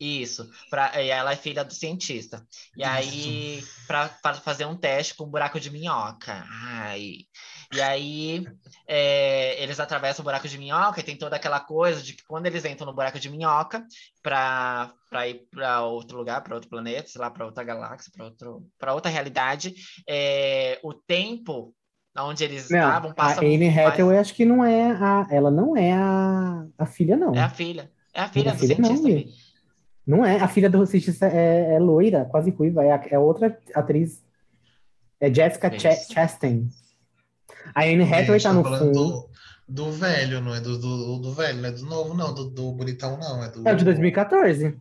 Isso, 0.00 0.48
pra, 0.70 1.02
e 1.02 1.10
ela 1.10 1.32
é 1.32 1.36
filha 1.36 1.62
do 1.62 1.74
cientista. 1.74 2.42
E 2.74 2.82
aí, 2.82 3.62
para 3.86 4.08
fazer 4.42 4.64
um 4.64 4.74
teste 4.74 5.14
com 5.14 5.24
um 5.24 5.30
buraco 5.30 5.60
de 5.60 5.70
minhoca. 5.70 6.42
Ai. 6.48 7.26
E 7.72 7.80
aí, 7.82 8.46
é, 8.88 9.62
eles 9.62 9.78
atravessam 9.78 10.22
o 10.22 10.24
buraco 10.24 10.48
de 10.48 10.56
minhoca 10.56 11.00
e 11.00 11.02
tem 11.04 11.18
toda 11.18 11.36
aquela 11.36 11.60
coisa 11.60 12.00
de 12.02 12.14
que 12.14 12.24
quando 12.24 12.46
eles 12.46 12.64
entram 12.64 12.86
no 12.86 12.94
buraco 12.94 13.20
de 13.20 13.28
minhoca 13.28 13.84
para 14.22 14.94
ir 15.28 15.46
para 15.50 15.82
outro 15.82 16.16
lugar, 16.16 16.42
para 16.42 16.54
outro 16.54 16.70
planeta, 16.70 17.08
sei 17.08 17.20
lá, 17.20 17.30
para 17.30 17.44
outra 17.44 17.62
galáxia, 17.62 18.10
para 18.78 18.94
outra 18.94 19.10
realidade, 19.10 19.74
é, 20.08 20.80
o 20.82 20.94
tempo 20.94 21.74
onde 22.16 22.42
eles 22.42 22.70
Não, 22.70 22.78
estavam 22.78 23.10
a 23.10 23.14
passa 23.14 23.40
Anne 23.40 23.70
mais- 23.70 23.78
Hathaway 23.78 24.18
acho 24.18 24.34
que 24.34 24.44
não 24.44 24.64
é 24.64 24.92
a. 24.92 25.26
Ela 25.30 25.50
não 25.50 25.76
é 25.76 25.92
a, 25.92 26.66
a 26.78 26.86
filha, 26.86 27.16
não. 27.16 27.34
É 27.34 27.40
a 27.40 27.50
filha. 27.50 27.92
É 28.12 28.20
a 28.22 28.28
filha 28.28 28.48
é 28.48 28.50
a 28.50 28.54
do 28.54 28.60
filha, 28.60 28.76
não, 28.78 28.96
cientista. 28.96 29.08
Vi. 29.08 29.49
Não 30.06 30.24
é. 30.24 30.36
A 30.40 30.48
filha 30.48 30.68
do 30.70 30.84
cientista 30.86 31.26
é, 31.26 31.74
é 31.74 31.78
loira, 31.78 32.24
quase 32.24 32.50
ruiva. 32.50 32.84
É, 32.84 32.92
a- 32.92 33.02
é 33.10 33.18
outra 33.18 33.56
atriz. 33.74 34.22
É 35.20 35.32
Jessica 35.32 35.70
Ch. 35.78 36.12
Chastain. 36.12 36.68
A 37.74 37.82
Anne 37.84 38.02
Hathaway 38.04 38.38
Gente, 38.38 38.42
tá 38.42 38.52
no 38.52 38.64
fundo. 38.64 38.92
do, 38.92 39.28
do 39.68 39.92
velho, 39.92 40.40
não 40.40 40.54
é 40.54 40.60
do, 40.60 40.78
do, 40.78 41.18
do 41.18 41.32
velho, 41.34 41.58
não 41.58 41.68
é 41.68 41.72
do 41.72 41.84
novo, 41.84 42.14
não, 42.14 42.32
do, 42.34 42.48
do 42.48 42.72
bonitão, 42.72 43.18
não. 43.18 43.44
É 43.44 43.50
do. 43.50 43.68
É 43.68 43.72
o 43.72 43.76
de 43.76 43.84
2014. 43.84 44.76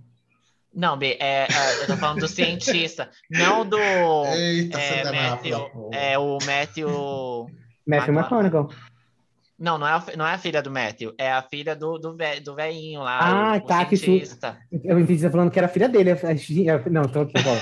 Não, 0.74 0.98
B, 0.98 1.18
é, 1.20 1.44
é, 1.44 1.82
eu 1.82 1.88
tô 1.88 1.98
falando 1.98 2.20
do 2.20 2.28
cientista, 2.28 3.10
não 3.30 3.66
do. 3.68 3.78
Eita, 3.78 4.80
É, 4.80 5.02
tá 5.02 5.12
Matthew, 5.12 5.70
é 5.92 6.18
o 6.20 6.38
Matthew. 6.46 7.48
Matthew 7.88 8.14
McConaughey. 8.14 8.76
Não, 9.60 9.78
não 9.78 9.86
é, 9.86 9.92
a, 9.92 10.04
não 10.16 10.26
é 10.26 10.34
a 10.36 10.38
filha 10.38 10.62
do 10.62 10.72
Matthew, 10.72 11.14
é 11.18 11.30
a 11.30 11.42
filha 11.42 11.76
do, 11.76 11.98
do, 11.98 12.16
ve, 12.16 12.40
do 12.40 12.56
velhinho 12.56 13.02
lá. 13.02 13.20
Ah, 13.22 13.58
o, 13.58 13.62
tá, 13.62 13.82
o 13.82 13.86
que 13.88 13.98
cientista. 13.98 14.58
Eu 14.84 14.98
entendi 14.98 15.20
você 15.20 15.30
falando 15.30 15.52
que 15.52 15.60
era 15.60 15.68
filha 15.68 15.90
dele. 15.90 16.12
Eu 16.12 16.18
Não, 16.90 17.04
tô 17.04 17.22
aqui, 17.22 17.42
volta. 17.42 17.62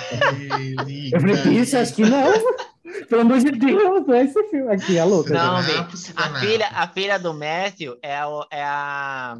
Eu 1.12 1.20
falei, 1.20 1.58
isso, 1.58 1.76
acho 1.76 1.96
que 1.96 2.04
não. 2.04 2.32
Pelo 3.10 3.22
amor 3.22 3.40
de 3.40 3.52
Deus, 3.52 4.06
não 4.06 4.14
é 4.14 4.24
esse 4.24 4.44
filme. 4.50 4.74
Aqui, 4.74 5.00
a 5.00 5.06
louca. 5.06 5.34
Não, 5.34 5.62
Não, 5.62 5.64
B, 5.64 5.72
a 6.16 6.40
filha, 6.40 6.68
a 6.72 6.88
filha 6.88 7.18
do 7.18 7.34
Matthew 7.34 7.98
é, 8.02 8.26
o, 8.26 8.46
é 8.52 8.64
a, 8.64 9.38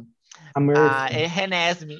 A 0.54 1.04
a 1.04 1.08
é 1.10 1.26
Renesme. 1.26 1.98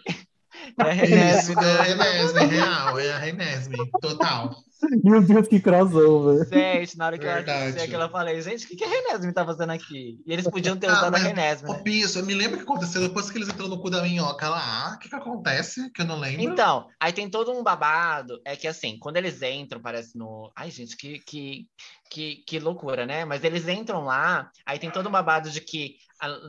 É 0.79 0.83
a 0.83 0.93
Renesme, 0.93 1.53
Isso, 1.53 1.61
é 1.61 1.79
a 1.79 1.83
Renesme, 1.83 2.47
real, 2.47 2.99
é 2.99 3.13
a 3.13 3.19
Renesme, 3.19 3.77
total. 4.01 4.55
Meu 5.03 5.21
Deus, 5.21 5.49
que 5.49 5.59
crossover. 5.61 6.47
Gente, 6.49 6.97
na 6.97 7.07
hora 7.07 7.19
que 7.19 7.25
Verdade. 7.25 7.67
eu 7.67 7.73
disse 7.73 7.85
aquilo, 7.85 8.03
eu 8.03 8.11
falei, 8.11 8.41
gente, 8.41 8.65
o 8.65 8.69
que, 8.69 8.77
que 8.77 8.85
a 8.85 8.89
Renesme 8.89 9.33
tá 9.33 9.45
fazendo 9.45 9.71
aqui? 9.71 10.21
E 10.25 10.33
eles 10.33 10.49
podiam 10.49 10.77
ter 10.77 10.89
Ah, 10.89 10.93
usado 10.93 11.17
a 11.17 11.19
Renesme, 11.19 11.69
Ô, 11.69 11.73
né? 11.73 11.83
Piso, 11.83 12.21
eu 12.21 12.25
me 12.25 12.33
lembro 12.33 12.55
o 12.55 12.59
que 12.59 12.63
aconteceu 12.63 13.03
depois 13.03 13.29
que 13.29 13.39
eles 13.39 13.49
entraram 13.49 13.69
no 13.69 13.81
cu 13.81 13.91
da 13.91 14.03
minhoca 14.03 14.49
lá. 14.49 14.95
O 14.95 14.99
que 15.01 15.09
que 15.09 15.17
acontece? 15.17 15.91
Que 15.91 16.03
eu 16.03 16.07
não 16.07 16.21
lembro. 16.21 16.43
Então, 16.43 16.87
aí 17.01 17.13
tem 17.13 17.29
todo 17.29 17.51
um 17.51 17.63
babado, 17.63 18.41
é 18.45 18.55
que 18.55 18.69
assim, 18.69 18.99
quando 19.01 19.17
eles 19.17 19.43
entram, 19.43 19.81
parece 19.83 20.17
no. 20.17 20.53
Ai, 20.55 20.71
gente, 20.71 20.97
que, 20.97 21.19
que, 21.21 21.67
que, 22.09 22.37
que 22.47 22.59
loucura, 22.61 23.05
né? 23.05 23.25
Mas 23.25 23.43
eles 23.43 23.67
entram 23.67 24.05
lá, 24.05 24.49
aí 24.65 24.79
tem 24.79 24.91
todo 24.91 25.09
um 25.09 25.13
babado 25.13 25.51
de 25.51 25.61
que 25.61 25.97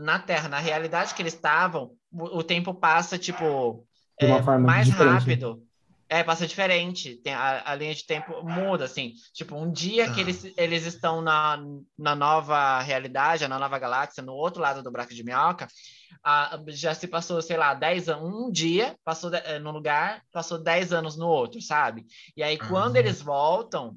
na 0.01 0.19
Terra, 0.19 0.49
na 0.49 0.59
realidade 0.59 1.13
que 1.13 1.21
eles 1.21 1.33
estavam, 1.33 1.91
o, 2.11 2.39
o 2.39 2.43
tempo 2.43 2.73
passa, 2.73 3.17
tipo, 3.17 3.85
De 4.19 4.25
uma 4.25 4.37
é, 4.39 4.43
forma 4.43 4.65
mais 4.67 4.85
diferente. 4.87 5.19
rápido. 5.19 5.63
É, 6.11 6.23
passa 6.23 6.47
diferente. 6.47 7.15
Tem 7.17 7.33
a, 7.33 7.61
a 7.71 7.75
linha 7.75 7.93
de 7.93 8.03
tempo 8.03 8.41
muda, 8.43 8.85
assim. 8.85 9.13
Tipo, 9.31 9.55
um 9.55 9.71
dia 9.71 10.09
que 10.11 10.19
Ah. 10.19 10.23
eles, 10.23 10.53
eles 10.57 10.85
estão 10.85 11.21
na, 11.21 11.59
na 11.97 12.15
nova 12.15 12.79
realidade, 12.81 13.47
na 13.47 13.59
nova 13.59 13.77
galáxia, 13.77 14.23
no 14.23 14.33
outro 14.33 14.59
lado 14.59 14.81
do 14.81 14.89
buraco 14.91 15.13
de 15.13 15.23
minhoca, 15.23 15.67
a- 16.23 16.59
já 16.69 16.95
se 16.95 17.07
passou, 17.07 17.39
sei 17.43 17.57
lá, 17.57 17.75
10 17.75 18.09
anos. 18.09 18.27
Um 18.33 18.51
dia 18.51 18.95
passou 19.05 19.29
de- 19.29 19.37
eh, 19.37 19.59
no 19.59 19.69
lugar, 19.71 20.23
passou 20.33 20.57
10 20.57 20.91
anos 20.91 21.15
no 21.15 21.27
outro, 21.27 21.61
sabe? 21.61 22.05
E 22.35 22.41
aí, 22.41 22.57
quando 22.57 22.95
Ah. 22.95 22.99
eles 22.99 23.21
voltam, 23.21 23.95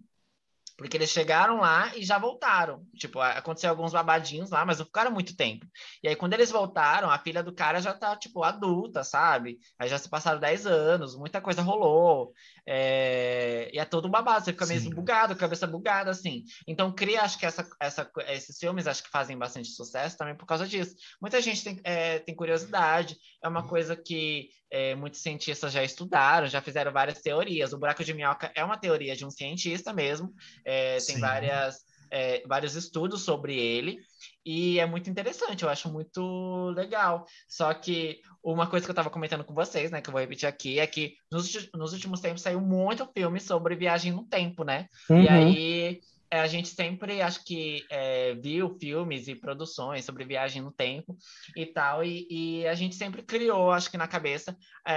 porque 0.82 0.96
eles 0.96 1.10
chegaram 1.10 1.60
lá 1.60 1.96
e 1.96 2.04
já 2.04 2.18
voltaram. 2.18 2.84
Tipo, 2.96 3.20
aconteceu 3.20 3.70
alguns 3.70 3.92
babadinhos 3.92 4.50
lá, 4.50 4.64
mas 4.64 4.78
não 4.80 4.84
ficaram 4.84 5.12
muito 5.12 5.36
tempo. 5.36 5.64
E 6.02 6.08
aí, 6.08 6.16
quando 6.16 6.32
eles 6.32 6.50
voltaram, 6.50 7.08
a 7.08 7.18
filha 7.18 7.40
do 7.40 7.54
cara 7.54 7.80
já 7.80 7.94
tá, 7.94 8.16
tipo, 8.16 8.42
adulta, 8.42 9.04
sabe? 9.04 9.58
Aí 9.78 9.88
já 9.88 9.96
se 9.96 10.08
passaram 10.08 10.40
10 10.40 10.66
anos, 10.66 11.16
muita 11.16 11.40
coisa 11.40 11.62
rolou. 11.62 12.32
É, 12.66 13.70
E 13.72 13.78
é 13.78 13.84
todo 13.84 14.08
um 14.08 14.10
babado, 14.10 14.44
você 14.44 14.52
fica 14.52 14.66
Sim. 14.66 14.74
mesmo 14.74 14.90
bugado, 14.90 15.36
cabeça 15.36 15.68
bugada, 15.68 16.10
assim. 16.10 16.42
Então, 16.66 16.92
cria, 16.92 17.22
acho 17.22 17.38
que 17.38 17.46
essa, 17.46 17.64
essa, 17.80 18.10
esses 18.28 18.58
filmes 18.58 18.88
acho 18.88 19.04
que 19.04 19.10
fazem 19.10 19.38
bastante 19.38 19.68
sucesso 19.68 20.16
também 20.18 20.36
por 20.36 20.46
causa 20.46 20.66
disso. 20.66 20.96
Muita 21.20 21.40
gente 21.40 21.62
tem, 21.62 21.80
é, 21.84 22.18
tem 22.18 22.34
curiosidade, 22.34 23.16
é 23.40 23.48
uma 23.48 23.68
coisa 23.68 23.94
que 23.94 24.48
é, 24.72 24.94
muitos 24.94 25.20
cientistas 25.20 25.70
já 25.72 25.84
estudaram, 25.84 26.46
já 26.46 26.62
fizeram 26.62 26.90
várias 26.90 27.20
teorias. 27.20 27.72
O 27.74 27.78
buraco 27.78 28.02
de 28.02 28.14
minhoca 28.14 28.50
é 28.54 28.64
uma 28.64 28.78
teoria 28.78 29.14
de 29.14 29.26
um 29.26 29.30
cientista 29.30 29.92
mesmo, 29.92 30.32
é, 30.64 30.96
tem 31.06 31.20
várias, 31.20 31.76
é, 32.10 32.42
vários 32.46 32.74
estudos 32.74 33.22
sobre 33.22 33.54
ele, 33.54 33.98
e 34.44 34.80
é 34.80 34.86
muito 34.86 35.10
interessante, 35.10 35.62
eu 35.62 35.68
acho 35.68 35.92
muito 35.92 36.70
legal. 36.74 37.26
Só 37.46 37.72
que 37.74 38.20
uma 38.42 38.66
coisa 38.66 38.86
que 38.86 38.90
eu 38.90 38.94
estava 38.94 39.10
comentando 39.10 39.44
com 39.44 39.54
vocês, 39.54 39.90
né, 39.90 40.00
que 40.00 40.08
eu 40.08 40.12
vou 40.12 40.20
repetir 40.20 40.48
aqui, 40.48 40.80
é 40.80 40.86
que 40.86 41.14
nos, 41.30 41.70
nos 41.74 41.92
últimos 41.92 42.20
tempos 42.20 42.40
saiu 42.42 42.60
muito 42.60 43.06
filme 43.14 43.38
sobre 43.40 43.76
viagem 43.76 44.10
no 44.10 44.24
tempo, 44.24 44.64
né? 44.64 44.86
E 45.10 45.12
Uhum. 45.12 45.28
aí 45.28 46.00
é, 46.32 46.40
a 46.40 46.46
gente 46.48 46.68
sempre 46.68 47.22
acho 47.22 47.44
que 47.44 47.86
é, 47.90 48.34
viu 48.36 48.70
filmes 48.80 49.28
e 49.28 49.36
produções 49.36 50.04
sobre 50.06 50.24
viagem 50.24 50.62
no 50.62 50.72
tempo 50.72 51.16
e 51.56 51.66
tal, 51.66 52.04
e, 52.04 52.26
e 52.62 52.66
a 52.68 52.74
gente 52.74 52.96
sempre 52.96 53.22
criou, 53.22 53.70
acho 53.72 53.90
que 53.90 53.98
na 53.98 54.08
cabeça, 54.08 54.56
é, 54.86 54.94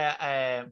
é, 0.62 0.68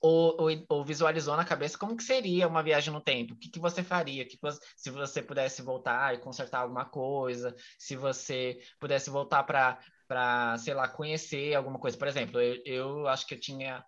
ou, 0.00 0.36
ou- 0.40 0.66
ou 0.68 0.84
visualizou 0.84 1.36
na 1.36 1.44
cabeça 1.44 1.78
como 1.78 1.96
que 1.96 2.02
seria 2.02 2.48
uma 2.48 2.62
viagem 2.62 2.92
no 2.92 3.00
tempo, 3.02 3.34
o 3.34 3.38
que, 3.38 3.50
que 3.50 3.58
você 3.60 3.82
faria, 3.82 4.26
que 4.26 4.38
você- 4.40 4.60
se 4.76 4.90
você 4.90 5.22
pudesse 5.22 5.62
voltar 5.62 6.14
e 6.14 6.18
consertar 6.20 6.60
alguma 6.60 6.86
coisa, 6.88 7.54
se 7.78 7.96
você 7.96 8.58
pudesse 8.80 9.10
voltar 9.10 9.44
para 9.44 9.78
para, 10.08 10.58
sei 10.58 10.74
lá, 10.74 10.88
conhecer 10.88 11.54
alguma 11.54 11.78
coisa. 11.78 11.96
Por 11.96 12.08
exemplo, 12.08 12.40
eu, 12.40 12.60
eu 12.66 13.06
acho 13.08 13.24
que 13.26 13.34
eu 13.34 13.38
tinha 13.40 13.84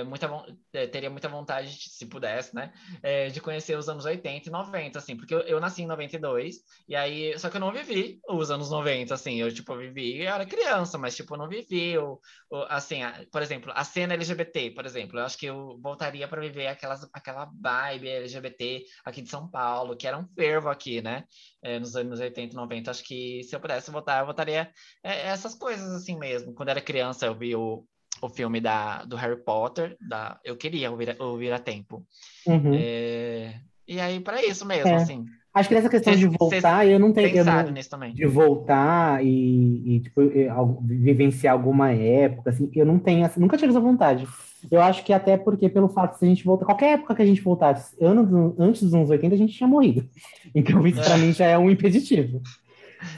é, 0.00 0.04
muita, 0.04 0.28
é, 0.72 0.86
teria 0.86 1.10
muita 1.10 1.28
vontade, 1.28 1.70
de- 1.76 1.90
se 1.90 2.06
pudesse, 2.06 2.54
né, 2.54 2.72
é, 3.02 3.28
de 3.28 3.40
conhecer 3.40 3.76
os 3.78 3.88
anos 3.88 4.04
80 4.04 4.48
e 4.48 4.52
90, 4.52 4.98
assim, 4.98 5.16
porque 5.16 5.34
eu, 5.34 5.40
eu 5.40 5.60
nasci 5.60 5.82
em 5.82 5.86
92, 5.86 6.56
e 6.88 6.94
aí, 6.96 7.38
só 7.38 7.48
que 7.50 7.56
eu 7.56 7.60
não 7.60 7.72
vivi 7.72 8.20
os 8.28 8.50
anos 8.50 8.70
90, 8.70 9.14
assim, 9.14 9.36
eu, 9.40 9.52
tipo, 9.52 9.72
eu 9.72 9.78
vivi, 9.78 10.18
eu 10.22 10.28
era 10.32 10.46
criança, 10.46 10.98
mas, 10.98 11.14
tipo, 11.16 11.34
eu 11.34 11.38
não 11.38 11.48
vivi, 11.48 11.96
o, 11.98 12.20
o- 12.50 12.64
assim, 12.68 13.02
a- 13.02 13.24
por 13.30 13.42
exemplo, 13.42 13.72
a 13.74 13.84
cena 13.84 14.14
LGBT, 14.14 14.70
por 14.72 14.86
exemplo, 14.86 15.18
eu 15.18 15.24
acho 15.24 15.38
que 15.38 15.46
eu 15.46 15.78
voltaria 15.80 16.26
para 16.28 16.40
viver 16.40 16.66
aquelas, 16.66 17.08
aquela 17.12 17.46
vibe 17.60 18.08
LGBT 18.08 18.84
aqui 19.04 19.22
de 19.22 19.28
São 19.30 19.48
Paulo, 19.50 19.96
que 19.96 20.06
era 20.06 20.18
um 20.18 20.26
fervo 20.34 20.68
aqui, 20.68 21.00
né, 21.02 21.24
é, 21.62 21.78
nos 21.78 21.96
anos 21.96 22.20
80 22.20 22.54
e 22.54 22.56
90, 22.56 22.90
acho 22.90 23.04
que 23.04 23.42
se 23.44 23.54
eu 23.54 23.60
pudesse 23.60 23.90
votar, 23.90 24.20
eu 24.20 24.26
votaria 24.26 24.70
é, 25.02 25.28
essas 25.28 25.54
coisas 25.54 25.90
assim 25.92 26.18
mesmo. 26.18 26.54
Quando 26.54 26.68
era 26.70 26.80
criança, 26.80 27.26
eu 27.26 27.34
vi 27.36 27.54
o, 27.56 27.86
o 28.26 28.28
filme 28.28 28.60
da, 28.60 29.04
do 29.04 29.16
Harry 29.16 29.36
Potter, 29.42 29.96
da, 30.00 30.38
eu 30.44 30.56
queria 30.56 30.90
ouvir, 30.90 31.16
ouvir 31.20 31.52
a 31.52 31.58
tempo. 31.58 32.02
Uhum. 32.46 32.72
É, 32.74 33.54
e 33.86 34.00
aí, 34.00 34.20
para 34.20 34.44
isso 34.44 34.66
mesmo, 34.66 34.88
É. 34.88 34.94
assim, 34.96 35.24
Acho 35.52 35.68
que 35.68 35.74
nessa 35.76 35.88
questão 35.88 36.12
Cês- 36.12 36.28
de 36.28 36.36
voltar, 36.36 36.84
eu 36.84 36.98
não 36.98 37.12
tenho. 37.12 37.28
eu 37.28 37.32
pensado 37.44 37.66
não- 37.68 37.74
nisso 37.74 37.88
também. 37.88 38.12
de 38.12 38.26
voltar 38.26 39.24
e, 39.24 39.94
e, 39.96 40.00
tipo, 40.00 40.20
eu- 40.22 40.78
vivenciar 40.82 41.52
alguma 41.54 41.92
época, 41.92 42.50
assim, 42.50 42.68
eu 42.74 42.84
não 42.84 42.98
tenho, 42.98 43.24
assim, 43.24 43.38
nunca 43.38 43.56
tive 43.56 43.70
essa 43.70 43.78
vontade. 43.78 44.26
Eu 44.68 44.80
acho 44.82 45.04
que 45.04 45.12
até 45.12 45.36
porque, 45.36 45.68
pelo 45.68 45.88
fato 45.88 46.14
de 46.14 46.18
se 46.18 46.24
a 46.24 46.28
gente 46.28 46.44
voltar, 46.44 46.64
qualquer 46.66 46.94
época 46.94 47.14
que 47.14 47.22
a 47.22 47.26
gente 47.26 47.40
voltasse, 47.40 47.94
anos, 48.02 48.54
antes 48.58 48.82
dos 48.82 48.94
anos 48.94 49.10
80, 49.10 49.36
a 49.36 49.38
gente 49.38 49.54
tinha 49.54 49.68
morrido. 49.68 50.04
Então, 50.56 50.84
isso 50.88 51.00
pra 51.00 51.14
É. 51.14 51.18
mim 51.18 51.32
já 51.32 51.46
é 51.46 51.56
um 51.56 51.70
impeditivo. 51.70 52.42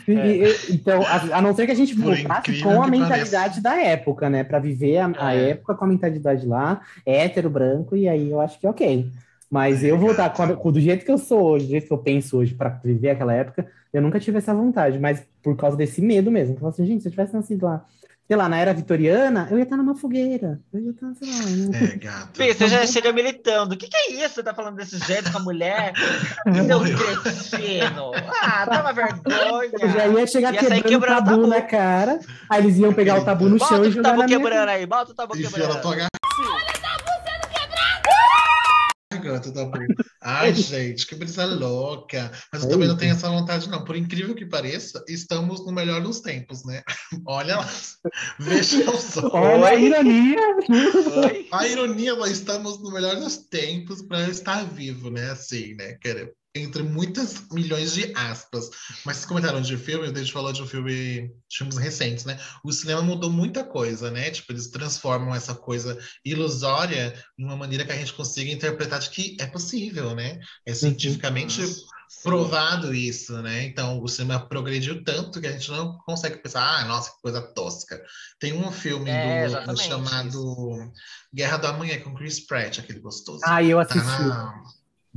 É. 0.08 0.72
então, 0.72 1.02
a, 1.02 1.38
a 1.38 1.42
não 1.42 1.54
ser 1.54 1.66
que 1.66 1.72
a 1.72 1.76
gente 1.76 1.94
voltasse 1.94 2.60
com 2.62 2.82
a 2.82 2.86
mentalidade 2.88 3.60
da 3.60 3.76
época, 3.80 4.28
né? 4.30 4.44
Pra 4.44 4.58
viver 4.58 4.98
a, 4.98 5.12
a 5.18 5.34
É. 5.34 5.50
época 5.50 5.74
com 5.74 5.84
a 5.84 5.88
mentalidade 5.88 6.46
lá, 6.46 6.80
hétero, 7.04 7.50
branco, 7.50 7.96
e 7.96 8.08
aí 8.08 8.30
eu 8.30 8.40
acho 8.40 8.58
que 8.60 8.66
ok. 8.66 9.06
Mas 9.50 9.84
eu 9.84 9.96
voltar 9.96 10.30
com 10.30 10.42
a- 10.42 10.56
com- 10.56 10.72
do 10.72 10.80
jeito 10.80 11.04
que 11.04 11.10
eu 11.10 11.18
sou 11.18 11.40
hoje, 11.50 11.66
do 11.66 11.70
jeito 11.70 11.86
que 11.86 11.92
eu 11.92 11.98
penso 11.98 12.38
hoje, 12.38 12.52
pra 12.54 12.68
viver 12.82 13.10
aquela 13.10 13.32
época, 13.32 13.66
eu 13.92 14.02
nunca 14.02 14.18
tive 14.18 14.38
essa 14.38 14.52
vontade, 14.54 14.98
mas 14.98 15.22
por 15.42 15.56
causa 15.56 15.76
desse 15.76 16.02
medo 16.02 16.30
mesmo. 16.30 16.54
Que 16.54 16.58
eu 16.58 16.60
falo 16.62 16.72
assim, 16.72 16.86
gente, 16.86 17.02
se 17.02 17.08
eu 17.08 17.12
tivesse 17.12 17.32
nascido 17.32 17.64
lá, 17.64 17.84
sei 18.26 18.36
lá, 18.36 18.48
na 18.48 18.58
era 18.58 18.74
vitoriana, 18.74 19.46
eu 19.50 19.56
ia 19.58 19.62
estar 19.64 19.76
numa 19.76 19.94
fogueira. 19.94 20.60
Eu 20.72 20.80
ia 20.80 20.90
estar, 20.90 21.12
sei 21.14 21.28
lá. 21.28 21.78
É, 21.92 21.96
gato. 21.96 22.30
Fih, 22.36 22.52
você 22.52 22.68
já 22.68 22.86
chega 22.86 23.12
militando. 23.12 23.74
O 23.74 23.78
que, 23.78 23.86
que 23.88 23.96
é 23.96 24.12
isso? 24.24 24.34
Você 24.34 24.42
tá 24.42 24.52
falando 24.52 24.76
desse 24.76 24.98
jeito 24.98 25.30
com 25.30 25.38
a 25.38 25.42
mulher? 25.42 25.92
Seu 26.66 26.78
Morreu. 26.78 26.98
cretino. 26.98 28.10
Ah, 28.42 28.66
toma 28.66 28.92
vergonha. 28.92 29.70
Eu 29.80 29.88
já 29.90 30.06
ia 30.08 30.26
chegar 30.26 30.52
Ia 30.54 30.60
quebrando 30.60 30.80
o 30.80 30.88
quebrando 30.88 31.14
tabu, 31.16 31.30
tabu. 31.30 31.46
na 31.46 31.60
cara, 31.62 32.20
aí 32.50 32.62
eles 32.64 32.76
iam 32.78 32.92
pegar 32.92 33.18
o 33.20 33.24
tabu 33.24 33.48
no 33.48 33.58
chão 33.58 33.68
Bota 33.78 33.84
e 33.86 33.88
o 33.88 33.92
jogar 33.92 34.10
tabu 34.10 34.20
na 34.20 34.26
minha 34.26 34.38
quebrando 34.38 34.68
aí, 34.68 34.86
bota 34.86 35.12
o 35.12 35.14
tabu 35.14 35.36
Enfia 35.36 35.50
na 35.50 35.56
quebrando. 35.58 35.82
tua 35.82 35.96
garganta. 39.18 39.52
Ai, 40.22 40.52
gente, 40.54 41.06
que 41.06 41.14
brisa 41.14 41.44
louca. 41.44 42.30
Mas 42.52 42.62
eu 42.62 42.68
É 42.68 42.72
também 42.72 42.88
não 42.88 42.96
tenho 42.96 43.12
essa 43.12 43.28
vontade, 43.28 43.68
não. 43.68 43.84
Por 43.84 43.96
incrível 43.96 44.34
que 44.34 44.46
pareça, 44.46 45.04
estamos 45.08 45.64
no 45.64 45.72
melhor 45.72 46.02
dos 46.02 46.20
tempos, 46.20 46.64
né? 46.64 46.82
Olha 47.26 47.56
lá. 47.58 47.68
Vejam 48.38 48.96
só. 48.98 49.28
Olha 49.32 49.66
a 49.68 49.74
ironia! 49.74 50.38
Oi? 51.24 51.48
A 51.52 51.66
ironia, 51.66 52.14
nós 52.14 52.30
estamos 52.32 52.80
no 52.82 52.90
melhor 52.92 53.16
dos 53.16 53.36
tempos 53.36 54.02
para 54.02 54.28
estar 54.28 54.64
vivo, 54.64 55.10
né? 55.10 55.30
Assim, 55.30 55.74
né? 55.74 55.94
Quer- 56.00 56.32
Entre 56.56 56.82
muitas 56.82 57.48
milhões 57.50 57.92
de 57.92 58.12
aspas. 58.16 58.70
Mas 59.04 59.16
vocês 59.18 59.26
comentaram 59.26 59.60
de 59.60 59.76
filme, 59.76 60.06
a 60.08 60.14
gente 60.18 60.32
falou 60.32 60.52
de 60.52 60.62
um 60.62 60.66
filme, 60.66 61.28
de 61.28 61.56
filmes 61.58 61.76
recentes, 61.76 62.24
né? 62.24 62.38
O 62.64 62.72
cinema 62.72 63.02
mudou 63.02 63.30
muita 63.30 63.62
coisa, 63.64 64.10
né? 64.10 64.30
Tipo, 64.30 64.52
eles 64.52 64.68
transformam 64.68 65.34
essa 65.34 65.54
coisa 65.54 65.98
ilusória 66.24 67.12
de 67.38 67.44
uma 67.44 67.56
maneira 67.56 67.84
que 67.84 67.92
a 67.92 67.96
gente 67.96 68.12
consiga 68.12 68.50
interpretar 68.50 69.00
de 69.00 69.10
que 69.10 69.36
é 69.40 69.46
possível, 69.46 70.14
né? 70.14 70.38
É 70.64 70.72
cientificamente 70.74 71.66
Sim. 71.66 71.82
provado 72.22 72.94
isso, 72.94 73.40
né? 73.42 73.64
Então, 73.64 74.02
o 74.02 74.08
cinema 74.08 74.48
progrediu 74.48 75.02
tanto 75.04 75.40
que 75.40 75.46
a 75.46 75.52
gente 75.52 75.70
não 75.70 75.98
consegue 75.98 76.38
pensar, 76.38 76.62
ah, 76.62 76.84
nossa, 76.84 77.10
que 77.10 77.20
coisa 77.20 77.42
tosca. 77.42 78.00
Tem 78.38 78.52
um 78.52 78.70
filme 78.72 79.10
É, 79.10 79.48
do, 79.48 79.76
chamado 79.76 80.92
Guerra 81.34 81.56
do 81.58 81.66
Amanhã 81.66 82.00
com 82.00 82.14
Chris 82.14 82.40
Pratt, 82.40 82.78
aquele 82.78 83.00
gostoso. 83.00 83.40
Ah, 83.44 83.62
eu 83.62 83.76
Tá 83.84 83.94
assisti. 83.94 84.22
na- 84.22 84.62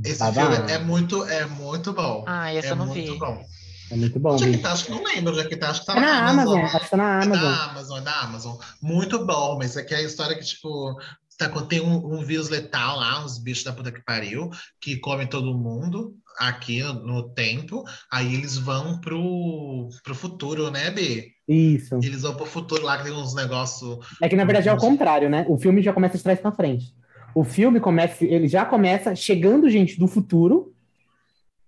Esse 0.04 0.18
Babá. 0.18 0.32
filme 0.52 0.72
é 0.72 0.78
muito, 0.78 1.24
é 1.24 1.46
muito 1.46 1.92
bom. 1.92 2.24
Ah, 2.26 2.52
esse 2.54 2.68
é 2.68 2.70
eu 2.72 2.76
não 2.76 2.86
muito 2.86 3.12
vi. 3.12 3.18
bom. 3.18 3.44
É 3.90 3.96
muito 3.96 4.20
bom, 4.20 4.34
Onde 4.34 4.44
é 4.44 4.50
que 4.52 4.58
tá? 4.58 4.72
Acho 4.72 4.84
que 4.84 4.90
não 4.92 5.02
lembro 5.02 5.32
onde 5.32 5.40
é 5.40 5.48
que 5.48 5.56
tá. 5.56 5.70
Acho 5.70 5.80
que 5.80 5.86
tá 5.86 5.96
É 5.96 6.00
na 6.00 6.28
Amazon, 6.30 6.60
acho 6.60 6.78
que 6.80 6.90
tá 6.90 6.96
na 6.96 7.20
É 7.20 7.24
Amazon. 7.24 7.42
da 7.42 7.64
Amazon, 7.64 7.98
é 7.98 8.00
da 8.02 8.20
Amazon. 8.20 8.56
Muito 8.80 9.26
bom, 9.26 9.58
mas 9.58 9.76
é 9.76 9.82
que 9.82 9.92
é 9.92 9.96
a 9.98 10.02
história 10.02 10.36
que, 10.38 10.44
tipo, 10.44 10.94
tá, 11.36 11.48
tem 11.62 11.80
um, 11.80 12.14
um 12.18 12.24
vírus 12.24 12.48
letal 12.48 12.98
lá, 12.98 13.24
uns 13.24 13.38
bichos 13.38 13.64
da 13.64 13.72
puta 13.72 13.90
que 13.90 14.00
pariu, 14.04 14.48
que 14.80 14.96
comem 14.98 15.26
todo 15.26 15.52
mundo 15.58 16.14
aqui 16.38 16.80
no, 16.84 16.94
no 17.04 17.28
tempo. 17.30 17.82
Aí 18.12 18.32
eles 18.32 18.56
vão 18.56 19.00
pro, 19.00 19.88
pro 20.04 20.14
futuro, 20.14 20.70
né, 20.70 20.90
B? 20.92 21.26
Isso. 21.48 21.96
Eles 22.00 22.22
vão 22.22 22.36
pro 22.36 22.46
futuro 22.46 22.84
lá, 22.84 22.96
que 22.98 23.04
tem 23.04 23.12
uns 23.12 23.34
negócios. 23.34 23.98
É 24.22 24.28
que 24.28 24.36
na 24.36 24.44
verdade 24.44 24.68
é 24.68 24.72
o 24.72 24.76
contrário, 24.76 25.28
né? 25.28 25.44
O 25.48 25.58
filme 25.58 25.82
já 25.82 25.92
começa 25.92 26.16
de 26.16 26.22
trás 26.22 26.38
pra 26.38 26.52
frente. 26.52 26.94
O 27.34 27.44
filme 27.44 27.78
começa, 27.80 28.24
ele 28.24 28.48
já 28.48 28.64
começa 28.64 29.14
chegando 29.14 29.68
gente 29.70 29.98
do 29.98 30.06
futuro 30.06 30.72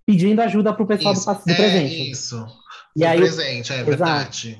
pedindo 0.05 0.41
ajuda 0.41 0.73
pro 0.73 0.85
pessoal 0.85 1.13
do, 1.13 1.17
Isso, 1.17 1.25
pass- 1.25 1.43
do 1.45 1.51
é 1.51 1.55
presente. 1.55 2.11
isso. 2.11 2.45
E 2.95 2.99
Do 2.99 3.05
aí, 3.05 3.17
presente, 3.19 3.71
é 3.73 3.79
Exato. 3.81 4.57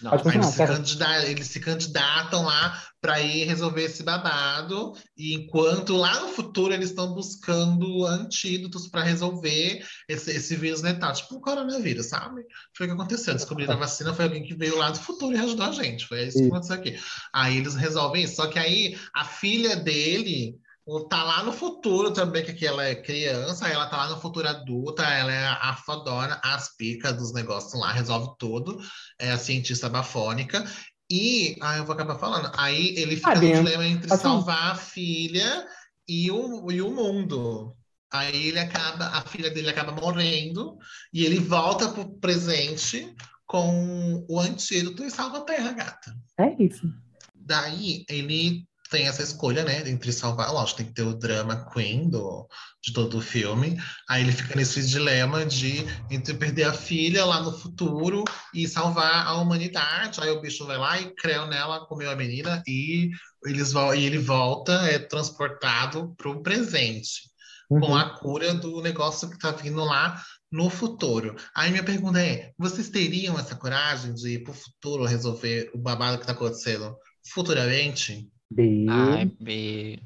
Não, 0.00 0.10
continuar, 0.10 0.68
eles, 0.68 0.88
se 0.88 1.30
eles 1.30 1.46
se 1.46 1.60
candidatam 1.60 2.44
lá 2.44 2.82
para 3.00 3.20
ir 3.20 3.44
resolver 3.44 3.84
esse 3.84 4.02
babado, 4.02 4.92
e 5.16 5.34
enquanto 5.34 5.96
lá 5.96 6.20
no 6.20 6.28
futuro 6.28 6.74
eles 6.74 6.90
estão 6.90 7.14
buscando 7.14 8.04
antídotos 8.04 8.88
para 8.88 9.02
resolver 9.02 9.84
esse, 10.08 10.30
esse 10.32 10.56
vírus 10.56 10.82
letal, 10.82 11.12
tipo 11.12 11.36
o 11.36 11.40
coronavírus, 11.40 12.06
sabe? 12.06 12.42
Foi 12.76 12.86
o 12.86 12.90
que 12.90 12.94
aconteceu. 12.94 13.34
Descobrir 13.34 13.70
a 13.70 13.76
vacina 13.76 14.12
foi 14.12 14.24
alguém 14.24 14.42
que 14.42 14.54
veio 14.54 14.76
lá 14.76 14.90
do 14.90 14.98
futuro 14.98 15.36
e 15.36 15.38
ajudou 15.38 15.66
a 15.66 15.72
gente. 15.72 16.06
Foi 16.06 16.24
isso 16.24 16.38
que 16.38 16.46
aconteceu 16.46 16.76
aqui. 16.76 16.98
Aí 17.32 17.56
eles 17.56 17.74
resolvem 17.74 18.24
isso. 18.24 18.36
Só 18.36 18.48
que 18.48 18.58
aí 18.58 18.98
a 19.14 19.24
filha 19.24 19.76
dele 19.76 20.58
tá 21.08 21.22
lá 21.24 21.42
no 21.42 21.52
futuro 21.52 22.12
também, 22.12 22.44
que 22.44 22.52
aqui 22.52 22.66
ela 22.66 22.84
é 22.84 22.94
criança, 22.94 23.68
ela 23.68 23.86
tá 23.86 23.96
lá 23.96 24.08
no 24.10 24.20
futuro 24.20 24.48
adulta, 24.48 25.02
ela 25.02 25.32
é 25.32 25.46
a 25.46 25.74
fodona, 25.84 26.40
as 26.44 26.76
picas 26.76 27.16
dos 27.16 27.32
negócios 27.32 27.74
lá, 27.80 27.90
resolve 27.92 28.30
tudo, 28.38 28.78
é 29.18 29.32
a 29.32 29.38
cientista 29.38 29.88
bafônica. 29.88 30.64
E, 31.10 31.56
ah, 31.60 31.76
eu 31.76 31.84
vou 31.84 31.94
acabar 31.94 32.18
falando. 32.18 32.50
Aí 32.56 32.94
ele 32.96 33.16
fica 33.16 33.30
Ah, 33.32 33.34
no 33.34 33.40
dilema 33.40 33.84
entre 33.86 34.08
falar. 34.08 34.20
salvar 34.20 34.72
a 34.72 34.74
filha 34.74 35.66
e 36.08 36.30
o, 36.30 36.70
e 36.70 36.80
o 36.80 36.90
mundo. 36.90 37.74
Aí 38.12 38.48
ele 38.48 38.58
acaba, 38.58 39.06
a 39.08 39.22
filha 39.22 39.50
dele 39.50 39.68
acaba 39.70 39.92
morrendo 39.92 40.76
e 41.12 41.24
ele 41.24 41.38
volta 41.40 41.88
pro 41.88 42.08
presente 42.18 43.12
com 43.44 44.24
o 44.28 44.40
antídoto 44.40 45.04
e 45.04 45.10
salva 45.10 45.38
a 45.38 45.42
Terra, 45.42 45.72
gata. 45.72 46.16
É 46.38 46.62
isso. 46.62 46.88
Daí 47.34 48.04
ele 48.08 48.64
tem 48.88 49.06
essa 49.08 49.22
escolha, 49.22 49.64
né, 49.64 49.88
entre 49.88 50.12
salvar, 50.12 50.52
lógico, 50.52 50.78
tem 50.78 50.86
que 50.86 50.94
ter 50.94 51.02
o 51.02 51.14
drama 51.14 51.68
queen 51.72 52.08
do, 52.08 52.46
de 52.82 52.92
todo 52.92 53.18
o 53.18 53.20
filme. 53.20 53.76
Aí 54.08 54.22
ele 54.22 54.32
fica 54.32 54.54
nesse 54.54 54.86
dilema 54.86 55.44
de 55.44 55.84
entre 56.10 56.34
perder 56.34 56.64
a 56.64 56.72
filha 56.72 57.24
lá 57.24 57.40
no 57.40 57.56
futuro 57.56 58.24
e 58.54 58.66
salvar 58.68 59.26
a 59.26 59.34
humanidade. 59.34 60.20
Aí 60.20 60.30
o 60.30 60.40
bicho 60.40 60.66
vai 60.66 60.78
lá 60.78 61.00
e 61.00 61.14
creu 61.14 61.46
nela, 61.46 61.86
comeu 61.86 62.10
a 62.10 62.16
menina 62.16 62.62
e, 62.66 63.10
eles, 63.44 63.72
e 63.72 64.04
ele 64.04 64.18
volta, 64.18 64.72
é 64.88 64.98
transportado 64.98 66.14
para 66.16 66.30
o 66.30 66.42
presente 66.42 67.26
com 67.68 67.78
Uhum. 67.78 67.96
a 67.96 68.10
cura 68.10 68.54
do 68.54 68.80
negócio 68.80 69.28
que 69.28 69.38
tá 69.38 69.50
vindo 69.50 69.84
lá 69.84 70.22
no 70.50 70.70
futuro. 70.70 71.34
Aí 71.54 71.70
minha 71.70 71.84
pergunta 71.84 72.20
é: 72.20 72.52
vocês 72.56 72.88
teriam 72.88 73.38
essa 73.38 73.56
coragem 73.56 74.14
de 74.14 74.34
ir 74.34 74.44
pro 74.44 74.54
futuro 74.54 75.04
resolver 75.04 75.70
o 75.74 75.78
babado 75.78 76.18
que 76.18 76.26
tá 76.26 76.32
acontecendo 76.32 76.96
futuramente? 77.32 78.30
B. 78.50 78.86
Ai, 78.88 79.24
B. 79.40 79.98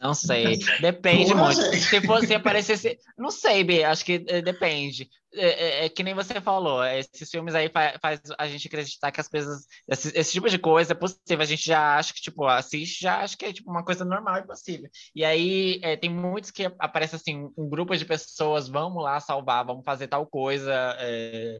Não 0.00 0.14
sei. 0.14 0.58
Depende 0.80 1.32
Porra, 1.32 1.44
muito. 1.46 1.60
gente. 1.60 1.80
Se 1.80 2.00
fosse 2.00 2.32
aparecesse. 2.34 2.98
Não 3.18 3.30
sei, 3.30 3.64
B. 3.64 3.84
Acho 3.84 4.04
que 4.04 4.24
eh, 4.28 4.40
depende. 4.40 5.08
É, 5.32 5.82
é- 5.82 5.84
é 5.84 5.88
que 5.88 6.02
nem 6.02 6.14
você 6.14 6.40
falou. 6.40 6.82
Esses 6.84 7.28
filmes 7.30 7.54
aí 7.54 7.68
fa- 7.68 7.98
faz 8.00 8.20
a 8.38 8.46
gente 8.48 8.66
acreditar 8.68 9.10
que 9.12 9.20
as 9.20 9.28
coisas. 9.28 9.66
Esse, 9.88 10.16
esse 10.16 10.32
tipo 10.32 10.48
de 10.48 10.58
coisa 10.58 10.92
é 10.92 10.94
possível. 10.94 11.40
A 11.40 11.44
gente 11.44 11.64
já 11.66 11.96
acha 11.98 12.14
que, 12.14 12.20
tipo, 12.20 12.44
assiste, 12.46 13.00
já 13.02 13.18
acha 13.20 13.36
que 13.36 13.44
é 13.44 13.52
tipo 13.52 13.70
uma 13.70 13.84
coisa 13.84 14.04
normal 14.04 14.38
e 14.38 14.46
possível. 14.46 14.88
E 15.14 15.24
aí 15.24 15.80
eh, 15.82 15.96
tem 15.96 16.08
muitos 16.10 16.50
que 16.50 16.64
aparece 16.78 17.16
assim, 17.16 17.48
um 17.58 17.68
grupo 17.68 17.96
de 17.96 18.04
pessoas, 18.04 18.68
vamos 18.68 19.02
lá 19.02 19.18
salvar, 19.20 19.64
vamos 19.64 19.84
fazer 19.84 20.06
tal 20.08 20.24
coisa 20.26 20.96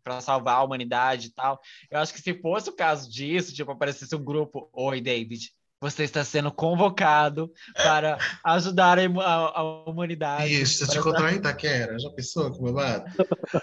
para 0.02 0.20
salvar 0.20 0.56
a 0.56 0.62
humanidade 0.64 1.28
e 1.28 1.32
tal. 1.32 1.60
Eu 1.90 1.98
acho 2.00 2.12
que 2.14 2.20
se 2.22 2.34
fosse 2.40 2.70
o 2.70 2.76
caso 2.76 3.10
disso, 3.10 3.52
tipo, 3.54 3.70
aparecesse 3.72 4.14
um 4.14 4.24
grupo, 4.24 4.68
oi, 4.72 5.00
David. 5.00 5.50
Você 5.80 6.04
está 6.04 6.22
sendo 6.22 6.52
convocado 6.52 7.50
para 7.74 8.18
ajudar 8.44 8.98
a, 8.98 9.02
a- 9.02 9.60
a 9.60 9.62
humanidade. 9.88 10.52
Isso, 10.60 10.84
você 10.84 10.84
te 10.84 10.88
para- 10.90 11.00
encontrou 11.00 11.26
aí, 11.26 11.38
Taquera? 11.40 11.98
Já 11.98 12.10
pensou 12.10 12.52
que 12.52 12.60
babado? 12.60 13.04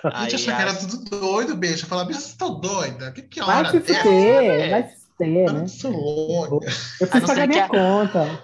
A 0.04 0.22
Aí 0.22 0.30
gente 0.30 0.36
achou 0.36 0.56
que 0.56 0.62
era 0.62 0.74
tudo 0.74 0.98
doido, 1.20 1.56
bicho. 1.56 1.86
Eu 1.86 1.90
falava, 1.90 2.08
bicho, 2.08 2.20
vocês 2.22 2.32
estão 2.32 2.60
doida? 2.60 3.12
Que, 3.12 3.22
que 3.22 3.40
Vai 3.40 3.58
hora 3.60 3.70
se 3.72 3.80
dessa? 3.82 4.02
fuder, 4.02 4.70
vai 4.72 4.84
se 4.90 5.07
fuder, 5.18 5.48
Eu 5.48 5.54
né? 5.54 5.60
não 5.60 5.68
sou 5.68 5.92
louca. 5.92 6.56
Eu 7.02 7.08
A 7.08 7.10
preciso 7.10 7.20
não 7.22 7.28
pagar 7.28 7.36
ser 7.42 7.48
minha 7.48 7.64
que 7.64 7.70
conta. 7.70 8.40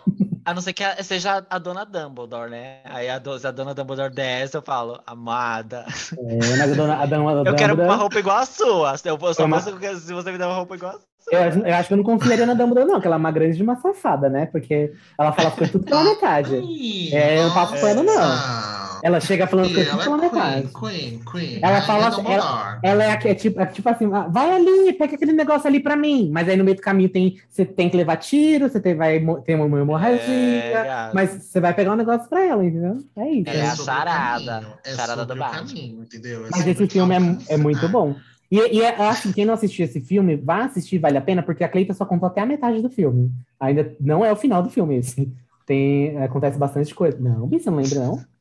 A 0.46 0.54
não 0.54 0.62
ser 0.62 0.74
que 0.74 0.84
a- 0.84 1.02
seja 1.02 1.46
a 1.50 1.58
dona 1.58 1.86
Dumbledore, 1.86 2.50
né? 2.50 2.80
Aí 2.86 3.10
a, 3.10 3.18
do- 3.18 3.40
se 3.40 3.48
a 3.48 3.52
dona 3.52 3.74
Dumbledore 3.74 4.14
desce, 4.14 4.56
eu 4.58 4.62
falo, 4.62 5.00
amada. 5.08 5.86
É, 6.18 6.36
mas 6.58 6.72
a 6.72 6.76
dona, 6.76 6.96
a 7.02 7.06
dona, 7.06 7.30
a 7.32 7.44
Eu 7.50 7.56
quero 7.56 7.70
Dumbledore- 7.76 7.88
uma 7.90 7.96
roupa 7.96 8.20
igual 8.20 8.38
a 8.38 8.46
sua. 8.46 8.96
Eu, 9.06 9.34
só 9.34 9.46
Uma- 9.46 9.62
posso 9.62 9.78
se 10.02 10.14
você 10.14 10.32
me 10.32 10.38
der 10.38 10.46
uma 10.46 10.56
roupa 10.56 10.76
igual 10.76 10.92
a 10.92 10.96
sua. 10.96 11.04
Eu, 11.32 11.44
acho- 11.44 11.60
eu 11.60 11.74
acho 11.76 11.88
que 11.88 11.94
eu 11.94 11.98
não 11.98 12.04
confiaria 12.04 12.46
na 12.46 12.54
Dumbledore, 12.54 12.86
não, 12.92 13.00
que 13.00 13.08
ela 13.08 13.16
é 13.16 13.20
uma 13.20 13.32
grande 13.32 13.56
de 13.56 13.64
uma 13.64 13.78
safada, 13.80 14.28
né? 14.28 14.46
Porque 14.48 14.92
ela 15.18 15.32
fala 15.32 15.48
as 15.48 15.56
coisas 15.56 15.72
tudo 15.72 15.86
pela 15.86 16.04
metade. 16.04 16.56
Ai, 16.58 17.18
É, 17.18 17.40
eu 17.40 17.44
não 17.48 17.54
passo 17.54 17.80
com 17.80 17.88
ela, 17.88 18.04
não. 18.04 18.83
Ela 19.04 19.20
chega 19.20 19.46
falando 19.46 19.66
E 19.68 19.74
tudo 19.74 20.02
ela 20.02 20.26
é 20.26 20.62
queen, 20.62 20.70
queen, 20.80 21.20
queen. 21.30 21.60
Ela 21.62 21.82
fala- 21.82 22.10
Dumbledore. 22.10 22.80
Ela 22.82 23.04
é, 23.04 23.12
aqui- 23.12 23.28
é 23.28 23.36
tipo, 23.36 23.60
é 23.60 23.66
tipo 23.66 23.90
assim, 23.90 24.10
ah, 24.14 24.30
vai 24.30 24.50
ali, 24.56 24.94
pega 24.94 25.16
aquele 25.16 25.34
negócio 25.34 25.68
ali 25.68 25.82
pra 25.82 25.98
mim. 25.98 26.30
Mas 26.32 26.48
aí 26.48 26.56
no 26.56 26.64
meio 26.64 26.78
do 26.78 26.82
caminho 26.82 27.10
tem, 27.10 27.38
você 27.50 27.66
tem 27.66 27.90
que 27.90 27.98
levar 27.98 28.16
tiro, 28.16 28.70
você 28.70 28.80
tem, 28.80 28.96
vai, 28.96 29.20
tem 29.46 29.56
uma 29.56 29.78
hemorragia. 29.78 30.20
É, 30.34 31.12
mas 31.14 31.32
você 31.32 31.60
vai 31.60 31.74
pegar 31.74 31.92
um 31.92 31.98
negócio 31.98 32.30
pra 32.30 32.46
ela, 32.46 32.64
entendeu? 32.64 33.04
É 33.18 33.30
isso. 33.30 33.50
É 33.50 33.70
a 33.70 33.74
o 33.74 33.76
charada. 33.76 34.52
caminho, 34.54 34.74
É 34.86 34.92
sobre 34.96 35.26
do 35.26 36.04
entendeu? 36.04 36.46
É 36.46 36.50
Mas 36.50 36.66
esse 36.68 36.88
filme 36.88 37.14
é, 37.14 37.54
é 37.56 37.58
muito 37.58 37.90
bom. 37.90 38.16
E, 38.50 38.78
e 38.78 38.82
é- 38.84 38.96
eu 38.98 39.04
acho 39.04 39.24
que 39.24 39.34
quem 39.34 39.44
não 39.46 39.56
assistiu 39.56 39.84
esse 39.84 40.00
filme, 40.00 40.38
vai 40.38 40.62
assistir, 40.62 40.98
vale 40.98 41.18
a 41.18 41.22
pena, 41.22 41.44
porque 41.44 41.66
a 41.66 41.68
Cleita 41.68 41.94
só 41.94 42.06
contou 42.06 42.28
até 42.28 42.40
a 42.40 42.46
metade 42.46 42.82
do 42.82 42.90
filme. 42.90 43.30
Ainda 43.60 43.94
não 44.00 44.24
é 44.24 44.32
o 44.32 44.36
final 44.38 44.64
do 44.64 44.70
filme 44.70 44.96
esse. 44.96 45.30
Tem, 45.66 46.18
acontece 46.24 46.58
bastante 46.58 46.96
coisa. 46.96 47.18
Não, 47.20 47.48
Bi, 47.48 47.60
você 47.60 47.70
não 47.70 47.78
lembra, 47.80 48.00
não? 48.00 48.33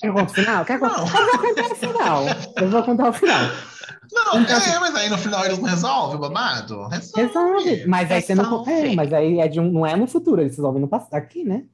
Quer 0.00 0.12
conte 0.12 0.30
o 0.32 0.34
final? 0.34 0.64
Quer 0.64 0.78
que 0.78 0.84
eu... 0.84 0.88
Não. 0.88 1.04
eu 1.06 1.10
vou 1.10 1.22
contar 1.42 1.66
o 1.70 1.74
final. 1.74 2.24
Eu 2.56 2.70
vou 2.70 2.82
contar 2.82 3.08
o 3.08 3.12
final. 3.12 3.40
Não, 4.12 4.40
Então, 4.40 4.56
assim- 4.56 4.70
é, 4.70 4.78
mas 4.78 4.94
aí 4.94 5.08
no 5.10 5.18
final 5.18 5.44
eles 5.44 5.58
não 5.58 5.68
resolvem 5.68 6.16
o 6.16 6.20
babado? 6.20 6.86
Resolve. 6.88 7.26
Resolve. 7.26 7.86
Mas 7.86 8.10
aí 8.10 8.22
você 8.22 8.34
não. 8.34 8.62
É, 8.66 8.70
Resolve. 8.70 8.96
mas 8.96 9.12
aí 9.12 9.40
é 9.40 9.48
de 9.48 9.60
um, 9.60 9.70
não 9.70 9.86
é 9.86 9.96
no 9.96 10.06
futuro, 10.06 10.40
eles 10.40 10.56
resolvem 10.56 10.80
no 10.80 10.88
passado. 10.88 11.14
Aqui, 11.14 11.44
né? 11.44 11.64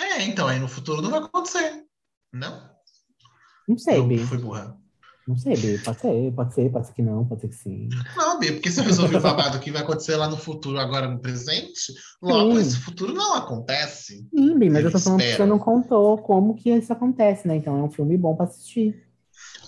É, 0.00 0.22
então 0.22 0.46
aí 0.46 0.58
no 0.58 0.68
futuro 0.68 1.02
não 1.02 1.10
vai 1.10 1.20
acontecer. 1.20 1.84
Não? 2.32 2.62
Não 3.68 3.78
sei, 3.78 3.98
Eu 3.98 4.06
Bi. 4.06 4.18
fui 4.18 4.38
burra. 4.38 4.76
Não 5.26 5.36
sei, 5.36 5.56
Bi. 5.56 5.78
Pode 5.78 6.00
ser, 6.00 6.32
pode 6.32 6.54
ser, 6.54 6.70
pode 6.70 6.86
ser 6.86 6.92
que 6.92 7.02
não, 7.02 7.24
pode 7.24 7.40
ser 7.40 7.48
que 7.48 7.54
sim. 7.54 7.88
Não, 8.16 8.38
Bia, 8.38 8.52
porque 8.52 8.70
se 8.70 8.80
eu 8.80 8.84
resolver 8.84 9.16
o 9.16 9.20
babado 9.20 9.58
que 9.58 9.70
vai 9.70 9.82
acontecer 9.82 10.16
lá 10.16 10.28
no 10.28 10.36
futuro, 10.36 10.78
agora 10.78 11.08
no 11.08 11.18
presente, 11.18 11.94
logo 12.20 12.54
Sim. 12.54 12.60
esse 12.60 12.76
futuro 12.76 13.14
não 13.14 13.34
acontece. 13.34 14.26
Sim, 14.34 14.58
Bi, 14.58 14.68
mas 14.68 14.84
eu 14.84 14.92
tô 14.92 14.98
falando 14.98 15.20
que 15.20 15.34
você 15.34 15.46
não 15.46 15.58
contou 15.58 16.18
como 16.18 16.54
que 16.54 16.70
isso 16.70 16.92
acontece, 16.92 17.48
né? 17.48 17.56
Então 17.56 17.78
é 17.78 17.82
um 17.82 17.90
filme 17.90 18.16
bom 18.16 18.36
pra 18.36 18.44
assistir. 18.44 19.02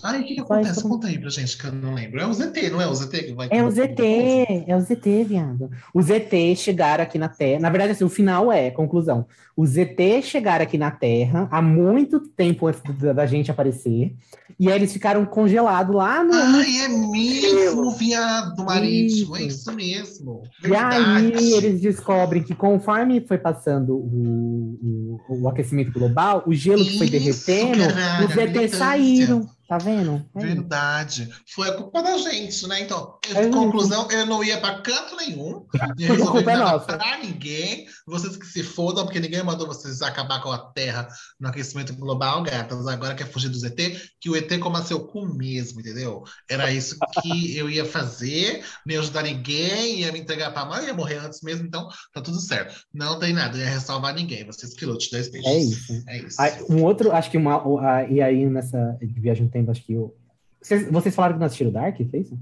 Ai, 0.03 0.21
o 0.21 0.25
que, 0.25 0.35
que 0.35 0.41
acontece? 0.41 0.81
Conta 0.81 1.07
aí 1.07 1.17
pra 1.17 1.29
gente 1.29 1.57
que 1.57 1.65
eu 1.65 1.71
não 1.71 1.93
lembro. 1.93 2.19
É 2.19 2.27
o 2.27 2.33
ZT, 2.33 2.69
não 2.69 2.81
é 2.81 2.87
o 2.87 2.93
ZT 2.93 3.23
que 3.23 3.33
vai 3.33 3.47
É 3.51 3.63
o 3.63 3.71
ZT, 3.71 4.65
é 4.67 4.75
o 4.75 4.81
ZT, 4.81 5.23
viado. 5.25 5.69
Os 5.93 6.05
ZT 6.05 6.55
chegaram 6.55 7.03
aqui 7.03 7.17
na 7.17 7.29
Terra. 7.29 7.59
Na 7.59 7.69
verdade, 7.69 7.91
assim, 7.91 8.03
o 8.03 8.09
final 8.09 8.51
é, 8.51 8.71
conclusão. 8.71 9.25
Os 9.55 9.71
ZT 9.71 10.21
chegaram 10.21 10.63
aqui 10.63 10.77
na 10.77 10.91
Terra 10.91 11.47
há 11.51 11.61
muito 11.63 12.19
tempo 12.19 12.67
antes 12.67 12.81
da, 12.99 13.25
gente 13.25 13.49
aparecer. 13.49 14.15
E 14.59 14.69
aí 14.69 14.77
eles 14.77 14.93
ficaram 14.93 15.25
congelados 15.25 15.95
lá 15.95 16.23
no. 16.23 16.33
Ai, 16.33 16.77
é 16.81 16.87
mesmo, 16.87 17.91
viado 17.91 18.63
marítimo. 18.63 19.35
É 19.35 19.41
Isso. 19.41 19.57
isso 19.57 19.73
mesmo. 19.73 20.43
E 20.63 20.75
aí 20.75 21.31
Verdade. 21.31 21.53
eles 21.53 21.81
descobrem 21.81 22.43
que 22.43 22.53
conforme 22.53 23.25
foi 23.27 23.39
passando 23.39 23.95
o, 23.95 25.19
o, 25.27 25.41
o 25.41 25.49
aquecimento 25.49 25.91
global, 25.91 26.43
o 26.45 26.53
gelo 26.53 26.85
que 26.85 26.97
foi 26.97 27.07
Isso, 27.07 27.11
derretendo, 27.11 27.93
caralho, 27.93 28.27
os 28.27 28.33
ZT 28.33 28.77
saíram. 28.77 29.56
Tá 29.67 29.77
vendo? 29.77 30.25
É 30.35 30.39
isso. 30.39 30.47
Verdade. 30.47 31.29
Foi 31.53 31.67
a 31.69 31.73
culpa 31.73 32.01
da 32.01 32.17
gente, 32.17 32.65
né? 32.67 32.81
Então, 32.81 33.17
É 33.35 33.41
isso. 33.41 33.51
conclusão, 33.51 34.07
eu 34.09 34.25
não 34.25 34.41
ia 34.43 34.59
pra 34.59 34.81
canto 34.81 35.15
nenhum. 35.17 35.65
Não 36.17 36.37
é 36.37 36.43
nada 36.43 36.79
pra 36.79 37.17
ninguém. 37.17 37.85
Vocês 38.05 38.37
que 38.37 38.45
se 38.45 38.63
fodam, 38.63 39.03
porque 39.03 39.19
ninguém 39.19 39.43
mandou 39.43 39.67
vocês 39.67 40.01
acabar 40.01 40.41
com 40.41 40.51
a 40.51 40.57
Terra 40.71 41.07
no 41.39 41.49
aquecimento 41.49 41.93
global, 41.95 42.43
gatas. 42.43 42.87
Agora 42.87 43.15
quer 43.15 43.27
fugir 43.27 43.49
do 43.49 43.65
ET, 43.65 44.01
que 44.21 44.29
o 44.29 44.35
ET 44.35 44.57
coma 44.59 44.81
seu 44.83 45.01
cu 45.01 45.25
mesmo, 45.25 45.81
entendeu? 45.81 46.23
Era 46.49 46.71
isso 46.71 46.97
que 47.21 47.57
eu 47.57 47.69
ia 47.69 47.85
fazer, 47.85 48.63
não 48.85 48.93
ia 48.93 48.99
ajudar 49.01 49.23
ninguém, 49.23 49.99
ia 50.01 50.11
me 50.11 50.19
entregar 50.19 50.51
pra 50.51 50.65
mãe, 50.65 50.85
ia 50.85 50.93
morrer 50.93 51.17
antes 51.17 51.41
mesmo, 51.41 51.65
então 51.65 51.87
tá 52.13 52.21
tudo 52.21 52.39
certo. 52.39 52.75
Não 52.93 53.19
tem 53.19 53.33
nada, 53.33 53.57
ia 53.57 53.65
ressalvar 53.69 54.13
ninguém. 54.13 54.45
Vocês 54.45 54.73
que 54.73 54.85
lutem, 54.85 55.09
dois 55.11 55.29
beijos. 55.29 55.49
É 55.49 55.57
isso. 55.57 56.03
É 56.07 56.17
isso. 56.19 56.37
Um 56.69 56.83
outro, 56.83 57.11
acho 57.11 57.29
que 57.29 57.37
uma. 57.37 57.61
e 58.09 58.21
aí 58.21 58.45
nessa 58.45 58.97
viagem 59.01 59.47
tempo, 59.57 59.71
acho 59.71 59.83
que 59.83 59.93
eu. 59.93 60.15
Vocês, 60.61 60.89
vocês 60.91 61.15
falaram 61.15 61.33
que 61.35 61.39
não 61.39 61.45
assistiram 61.47 61.71
Dark? 61.71 61.97
Foi 62.09 62.19
isso? 62.19 62.37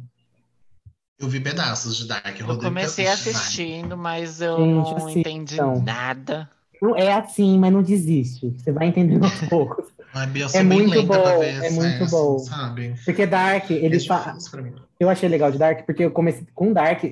Eu 1.20 1.30
vi 1.30 1.40
pedaços 1.40 1.96
de 1.98 2.08
Dark. 2.08 2.40
Eu 2.40 2.46
Rodrigo 2.46 2.64
comecei 2.66 3.08
assistindo, 3.08 3.96
mas 3.98 4.42
eu 4.42 4.58
Gente, 4.58 4.68
não 4.74 4.96
assistam. 4.98 5.20
entendi 5.20 5.58
nada. 5.84 6.50
Não 6.82 6.96
É 6.96 7.14
assim, 7.14 7.58
mas 7.58 7.72
não 7.72 7.82
desiste. 7.82 8.50
Você 8.58 8.72
vai 8.72 8.88
entendendo 8.88 9.24
aos 9.24 9.40
poucos. 9.50 9.86
Eu 10.14 10.22
É 10.22 10.64
bem 10.64 10.64
muito 10.64 10.90
lenta 10.92 11.08
pra 11.22 11.32
bom, 11.34 11.40
ver 11.40 11.46
é 11.46 11.50
essa- 11.66 11.76
muito 11.76 12.04
essa, 12.04 12.16
bom. 12.18 12.40
Sabe? 12.40 12.96
Porque 13.04 13.26
Dark, 13.26 13.70
ele 13.72 13.98
É 13.98 14.00
fa... 14.02 14.36
eu 15.00 15.10
achei 15.10 15.28
legal 15.28 15.52
de 15.52 15.58
Dark, 15.58 15.86
porque 15.86 16.06
eu 16.06 16.12
comecei 16.12 16.48
com 16.54 16.72
Dark, 16.72 17.04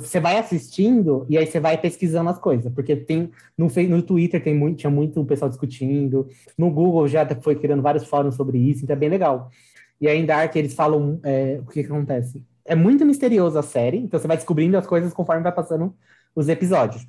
você 0.00 0.18
vai 0.18 0.38
assistindo 0.38 1.26
e 1.28 1.36
aí 1.36 1.46
você 1.46 1.60
vai 1.60 1.76
pesquisando 1.76 2.30
as 2.30 2.38
coisas. 2.38 2.72
Porque 2.72 2.96
tem 2.96 3.30
no, 3.56 3.68
no 3.88 4.02
Twitter 4.02 4.42
tem 4.42 4.54
muito, 4.54 4.78
tinha 4.78 4.90
muito 4.90 5.24
pessoal 5.24 5.48
discutindo, 5.48 6.28
no 6.56 6.70
Google 6.70 7.06
já 7.06 7.26
foi 7.40 7.54
criando 7.54 7.82
vários 7.82 8.04
fóruns 8.04 8.34
sobre 8.34 8.58
isso, 8.58 8.84
então 8.84 8.96
é 8.96 8.98
bem 8.98 9.10
legal. 9.10 9.50
E 10.00 10.08
aí 10.08 10.18
em 10.18 10.24
Dark 10.24 10.54
eles 10.56 10.74
falam 10.74 11.20
é, 11.22 11.60
o 11.60 11.66
que, 11.66 11.82
que 11.82 11.92
acontece. 11.92 12.42
é 12.64 12.74
muito 12.74 13.04
misterioso 13.04 13.58
a 13.58 13.62
série, 13.62 13.98
então 13.98 14.18
você 14.18 14.26
vai 14.26 14.36
descobrindo 14.36 14.78
as 14.78 14.86
coisas 14.86 15.12
conforme 15.12 15.42
vai 15.42 15.52
passando 15.52 15.94
os 16.34 16.48
episódios. 16.48 17.06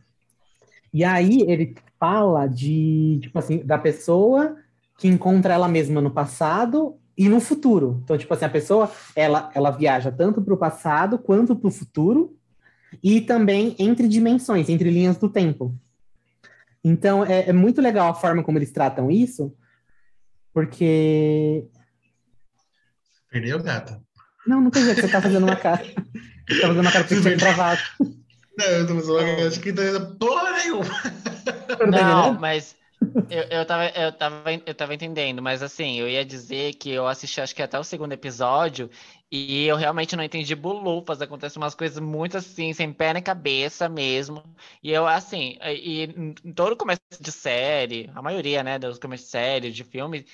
E 0.94 1.04
aí 1.04 1.44
ele 1.48 1.76
fala 2.00 2.48
de, 2.48 3.20
tipo 3.22 3.38
assim, 3.38 3.60
da 3.60 3.78
pessoa 3.78 4.58
que 4.98 5.08
encontra 5.08 5.54
ela 5.54 5.68
mesma 5.68 6.02
no 6.02 6.12
passado 6.12 6.98
e 7.20 7.28
no 7.28 7.42
futuro. 7.42 8.00
Então, 8.02 8.18
tipo 8.18 8.34
assim, 8.34 8.46
a 8.46 8.50
pessoa, 8.50 8.90
ela, 9.14 9.52
ela 9.54 9.72
viaja 9.72 10.10
tanto 10.10 10.42
para 10.42 10.54
o 10.54 10.58
passado 10.58 11.20
quanto 11.20 11.54
para 11.54 11.68
o 11.68 11.72
futuro 11.72 12.34
e 13.04 13.20
também 13.20 13.76
entre 13.78 14.08
dimensões, 14.08 14.70
entre 14.70 14.90
linhas 14.90 15.18
do 15.18 15.28
tempo. 15.28 15.76
Então, 16.82 17.26
é, 17.26 17.50
é 17.50 17.54
muito 17.54 17.82
legal 17.82 18.10
a 18.10 18.14
forma 18.14 18.42
como 18.42 18.58
eles 18.58 18.72
tratam 18.72 19.12
isso, 19.12 19.54
porque... 20.54 21.68
Perdeu, 23.30 23.62
gata? 23.62 24.02
Não, 24.48 24.62
não 24.62 24.72
perdi, 24.72 24.96
você 24.96 25.10
tá 25.10 25.22
fazendo 25.22 25.44
uma 25.44 25.58
cara. 25.58 25.84
Você 25.84 26.62
tá 26.62 26.68
fazendo 26.68 26.80
uma 26.80 26.92
cara 26.92 27.04
que 27.04 27.16
você 27.16 27.22
tinha 27.22 27.38
travado. 27.38 27.82
Não, 28.58 28.66
eu 28.66 28.88
tô 28.88 28.96
fazendo 28.96 29.12
uma 29.12 29.26
cara, 29.26 29.48
acho 29.50 29.60
que 29.60 29.72
não 29.74 29.84
é 29.84 30.00
porra 30.18 30.52
nenhuma. 30.54 30.86
Não, 31.92 32.40
mas 32.40 32.79
eu, 33.30 33.44
eu, 33.50 33.66
tava, 33.66 33.88
eu, 33.90 34.12
tava, 34.12 34.44
eu 34.66 34.74
tava 34.76 34.94
entendendo, 34.96 35.42
mas 35.42 35.62
assim, 35.62 36.00
eu 36.00 36.10
ia 36.10 36.26
dizer 36.26 36.74
que 36.76 36.90
eu 36.90 37.08
assisti 37.08 37.40
acho 37.40 37.56
que 37.56 37.62
até 37.62 37.78
o 37.80 37.84
segundo 37.84 38.12
episódio 38.14 38.90
e 39.32 39.66
eu 39.68 39.76
realmente 39.76 40.16
não 40.16 40.24
entendi 40.24 40.56
bulufas, 40.56 41.22
acontecem 41.22 41.62
umas 41.62 41.76
coisas 41.76 42.00
muito 42.00 42.38
assim, 42.38 42.74
sem 42.74 42.92
pé 42.92 43.14
nem 43.14 43.22
cabeça 43.22 43.88
mesmo. 43.88 44.44
E 44.82 44.92
eu, 44.92 45.06
assim, 45.08 45.58
e, 45.64 46.04
em 46.44 46.54
todo 46.54 46.76
começo 46.76 47.02
de 47.20 47.32
série, 47.32 48.10
a 48.16 48.22
maioria, 48.22 48.64
né, 48.64 48.80
dos 48.80 48.98
começos 48.98 49.28
de 49.28 49.32
série, 49.32 49.72
de 49.72 49.84
filme, 49.84 50.26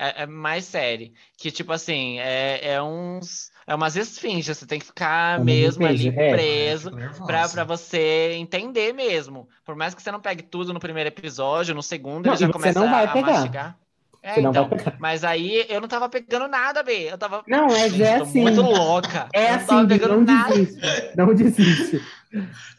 é, 0.00 0.22
é 0.22 0.26
mais 0.26 0.64
série. 0.64 1.12
Que, 1.36 1.50
tipo 1.50 1.72
assim, 1.72 2.18
é, 2.18 2.72
é 2.74 2.82
uns. 2.82 3.50
É 3.66 3.74
umas 3.74 3.94
esfinges, 3.94 4.58
você 4.58 4.66
tem 4.66 4.80
que 4.80 4.86
ficar 4.86 5.34
É 5.34 5.36
uma 5.38 5.44
mesmo 5.44 5.86
ali 5.86 6.08
é. 6.08 6.30
preso 6.32 6.84
Fico 6.90 6.96
nervosa. 6.96 7.24
pra, 7.26 7.48
pra 7.48 7.64
você 7.64 8.32
entender 8.32 8.92
mesmo. 8.92 9.48
Por 9.64 9.76
mais 9.76 9.94
que 9.94 10.02
você 10.02 10.10
não 10.10 10.18
pegue 10.20 10.42
tudo 10.42 10.72
no 10.72 10.80
primeiro 10.80 11.08
episódio, 11.08 11.72
no 11.74 11.82
segundo 11.82 12.26
Não, 12.26 12.32
ele 12.32 12.40
já 12.40 12.46
você 12.48 12.52
começa 12.52 12.80
não 12.80 12.90
vai 12.90 13.04
a, 13.06 13.10
a 13.10 13.12
pegar. 13.12 13.32
mastigar. 13.32 13.76
É, 14.22 14.34
Você 14.34 14.40
não 14.42 14.52
vai 14.52 14.64
então. 14.64 14.76
pegar. 14.76 14.96
Mas 14.98 15.24
aí 15.24 15.64
eu 15.68 15.80
não 15.80 15.88
tava 15.88 16.06
pegando 16.08 16.46
nada, 16.48 16.82
B. 16.82 17.10
Eu 17.10 17.16
tava. 17.16 17.42
Não, 17.46 17.68
é, 17.68 17.88
Gente, 17.88 18.02
é 18.02 18.16
assim. 18.16 18.40
muito 18.42 18.60
louca. 18.60 19.28
É 19.32 19.44
eu 19.44 19.48
não 19.50 19.56
assim, 19.56 19.66
tava 19.66 19.84
Bi, 19.84 19.88
pegando 19.98 20.14
não 20.16 20.20
nada. 20.34 20.54
desiste. 20.54 20.80
Não 21.16 21.34
desiste. 21.34 22.02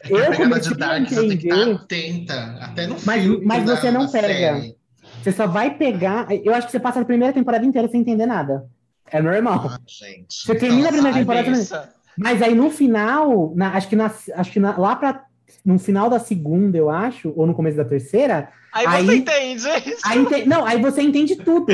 É 0.04 0.10
Eu 0.10 0.36
comecei 0.36 0.72
a 0.72 0.76
Dark, 0.76 1.08
você 1.08 1.28
tem 1.28 1.38
que 1.38 1.48
entender. 1.48 1.72
estar 1.72 1.82
atenta. 1.82 2.58
Até 2.64 2.86
no 2.86 2.96
Mas- 3.04 3.22
filme. 3.22 3.44
mas 3.44 3.64
da- 3.64 3.76
você 3.76 3.90
não 3.90 4.08
pega. 4.10 4.28
série. 4.28 4.76
Você 5.22 5.32
só 5.32 5.46
vai 5.46 5.74
pegar. 5.76 6.26
Eu 6.44 6.54
acho 6.54 6.66
que 6.66 6.72
você 6.72 6.80
passa 6.80 7.00
a 7.00 7.04
primeira 7.04 7.32
temporada 7.32 7.64
inteira 7.64 7.88
sem 7.88 8.00
entender 8.00 8.26
nada. 8.26 8.66
É 9.10 9.20
normal. 9.20 9.68
Ah, 9.70 9.78
gente. 9.86 10.26
Você 10.46 10.54
termina 10.54 10.88
a 10.88 10.92
primeira 10.92 11.18
temporada. 11.18 11.50
Bessa. 11.50 11.92
Mas 12.18 12.42
aí 12.42 12.54
no 12.54 12.70
final, 12.70 13.52
na- 13.54 13.72
acho 13.74 13.88
que, 13.88 13.96
na, 13.96 14.10
acho 14.34 14.50
que 14.52 14.60
na- 14.60 14.76
lá 14.76 14.96
pra. 14.96 15.24
No 15.64 15.78
final 15.78 16.08
da 16.10 16.18
segunda, 16.18 16.76
eu 16.76 16.90
acho, 16.90 17.32
ou 17.36 17.46
no 17.46 17.54
começo 17.54 17.76
da 17.76 17.84
terceira, 17.84 18.48
Aí, 18.72 18.86
Aí- 18.86 19.04
você 19.04 19.16
entende. 19.16 19.68
aí 20.06 20.18
ente- 20.18 20.48
não, 20.48 20.64
aí 20.64 20.80
você 20.80 21.02
entende 21.02 21.36
tudo. 21.36 21.66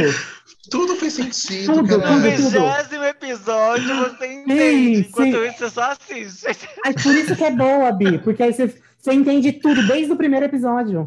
Tudo 0.69 0.97
fez 0.97 1.13
sentido, 1.13 1.67
Tudo, 1.75 1.83
No 1.83 1.89
tudo, 1.89 2.03
tudo. 2.03 2.21
vigésimo 2.21 3.05
episódio 3.05 3.97
você 4.01 4.27
entende. 4.35 4.99
Enquanto 5.09 5.33
sim. 5.37 5.47
isso, 5.47 5.59
você 5.59 5.71
só 5.71 5.93
assiste. 5.93 6.69
Mas 6.85 7.01
por 7.03 7.15
isso 7.15 7.37
que 7.37 7.45
é 7.45 7.51
boa, 7.53 7.93
Bi, 7.93 8.19
porque 8.19 8.43
aí 8.43 8.53
você, 8.53 8.75
você 8.99 9.13
entende 9.13 9.53
tudo 9.53 9.87
desde 9.87 10.13
o 10.13 10.17
primeiro 10.17 10.45
episódio. 10.47 11.05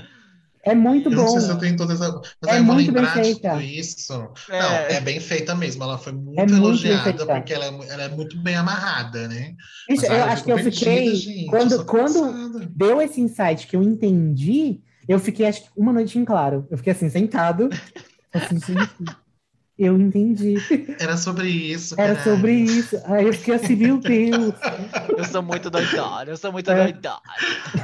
É 0.64 0.76
muito 0.76 1.10
Eu 1.10 1.16
não 1.18 1.26
bom. 1.26 1.32
sei 1.32 1.42
se 1.42 1.50
eu 1.50 1.58
tenho 1.58 1.76
toda 1.76 1.94
essa. 1.94 2.12
Mas 2.42 2.52
É 2.52 2.52
aí 2.52 2.58
eu 2.60 2.66
vou 2.66 2.76
muito 2.76 2.92
bem 2.92 3.02
lembrar 3.04 3.22
de 3.22 3.24
feita. 3.34 3.50
tudo 3.52 3.62
isso. 3.62 4.14
É. 4.50 4.60
Não, 4.62 4.72
é 4.76 5.02
bem 5.02 5.20
feita 5.20 5.56
mesmo. 5.56 5.84
Ela 5.84 5.98
foi 5.98 6.14
muito 6.14 6.40
É 6.40 6.42
muito 6.42 6.52
bem 6.54 6.58
elogiada, 6.64 7.04
feita. 7.04 7.26
porque 7.26 7.54
ela 7.54 7.66
é, 7.66 7.90
ela 7.90 8.04
é 8.04 8.10
muito 8.10 8.38
bem 8.38 8.56
amarrada, 8.56 9.28
né? 9.28 9.56
Gente, 9.90 10.02
Mas, 10.02 10.04
eu 10.04 10.24
acho 10.26 10.44
que 10.44 10.52
eu 10.52 10.58
fiquei. 10.60 11.16
gente, 11.16 11.46
eu 11.46 11.50
quando 11.50 11.76
sou 11.76 11.86
quando 11.86 12.22
cansada. 12.22 12.70
deu 12.76 13.02
esse 13.02 13.20
insight 13.22 13.66
que 13.68 13.76
eu 13.76 13.82
entendi, 13.82 14.82
eu 15.08 15.20
fiquei 15.20 15.48
acho 15.48 15.64
que 15.64 15.70
uma 15.76 15.92
noite 15.92 16.18
em 16.20 16.24
claro. 16.26 16.68
Eu 16.70 16.78
fiquei 16.78 16.94
assim, 16.94 17.10
sentado. 17.10 17.70
Assim, 18.34 18.60
gente, 18.60 18.92
eu 19.84 20.00
entendi. 20.00 20.56
Era 21.00 21.18
sobre 21.18 21.48
isso. 21.50 21.96
Era 22.00 22.16
caralho. 22.16 22.36
sobre 22.38 22.52
isso. 22.54 23.02
Aí 23.06 23.26
eu 23.26 23.34
fiquei 23.34 23.56
assim, 23.56 23.76
meu 23.76 23.98
Deus. 23.98 24.54
Eu 25.18 25.24
sou 25.26 25.42
muito 25.42 25.70
doidona, 25.70 26.26
eu 26.32 26.38
sou 26.38 26.52
muito 26.52 26.70
É. 26.72 26.84
doidona. 26.84 27.20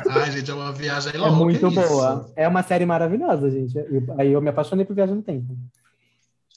Ai, 0.09 0.31
gente, 0.31 0.49
é 0.49 0.53
uma 0.53 0.71
viagem 0.71 1.13
É 1.13 1.17
louca. 1.17 1.35
muito 1.35 1.67
isso. 1.67 1.75
boa. 1.89 2.31
É 2.35 2.47
uma 2.47 2.63
série 2.63 2.85
maravilhosa, 2.85 3.49
gente. 3.49 3.75
Eu- 3.77 4.15
aí 4.17 4.31
eu 4.31 4.41
me 4.41 4.49
apaixonei 4.49 4.85
por 4.85 4.95
Viagem 4.95 5.15
no 5.15 5.21
Tempo. 5.21 5.55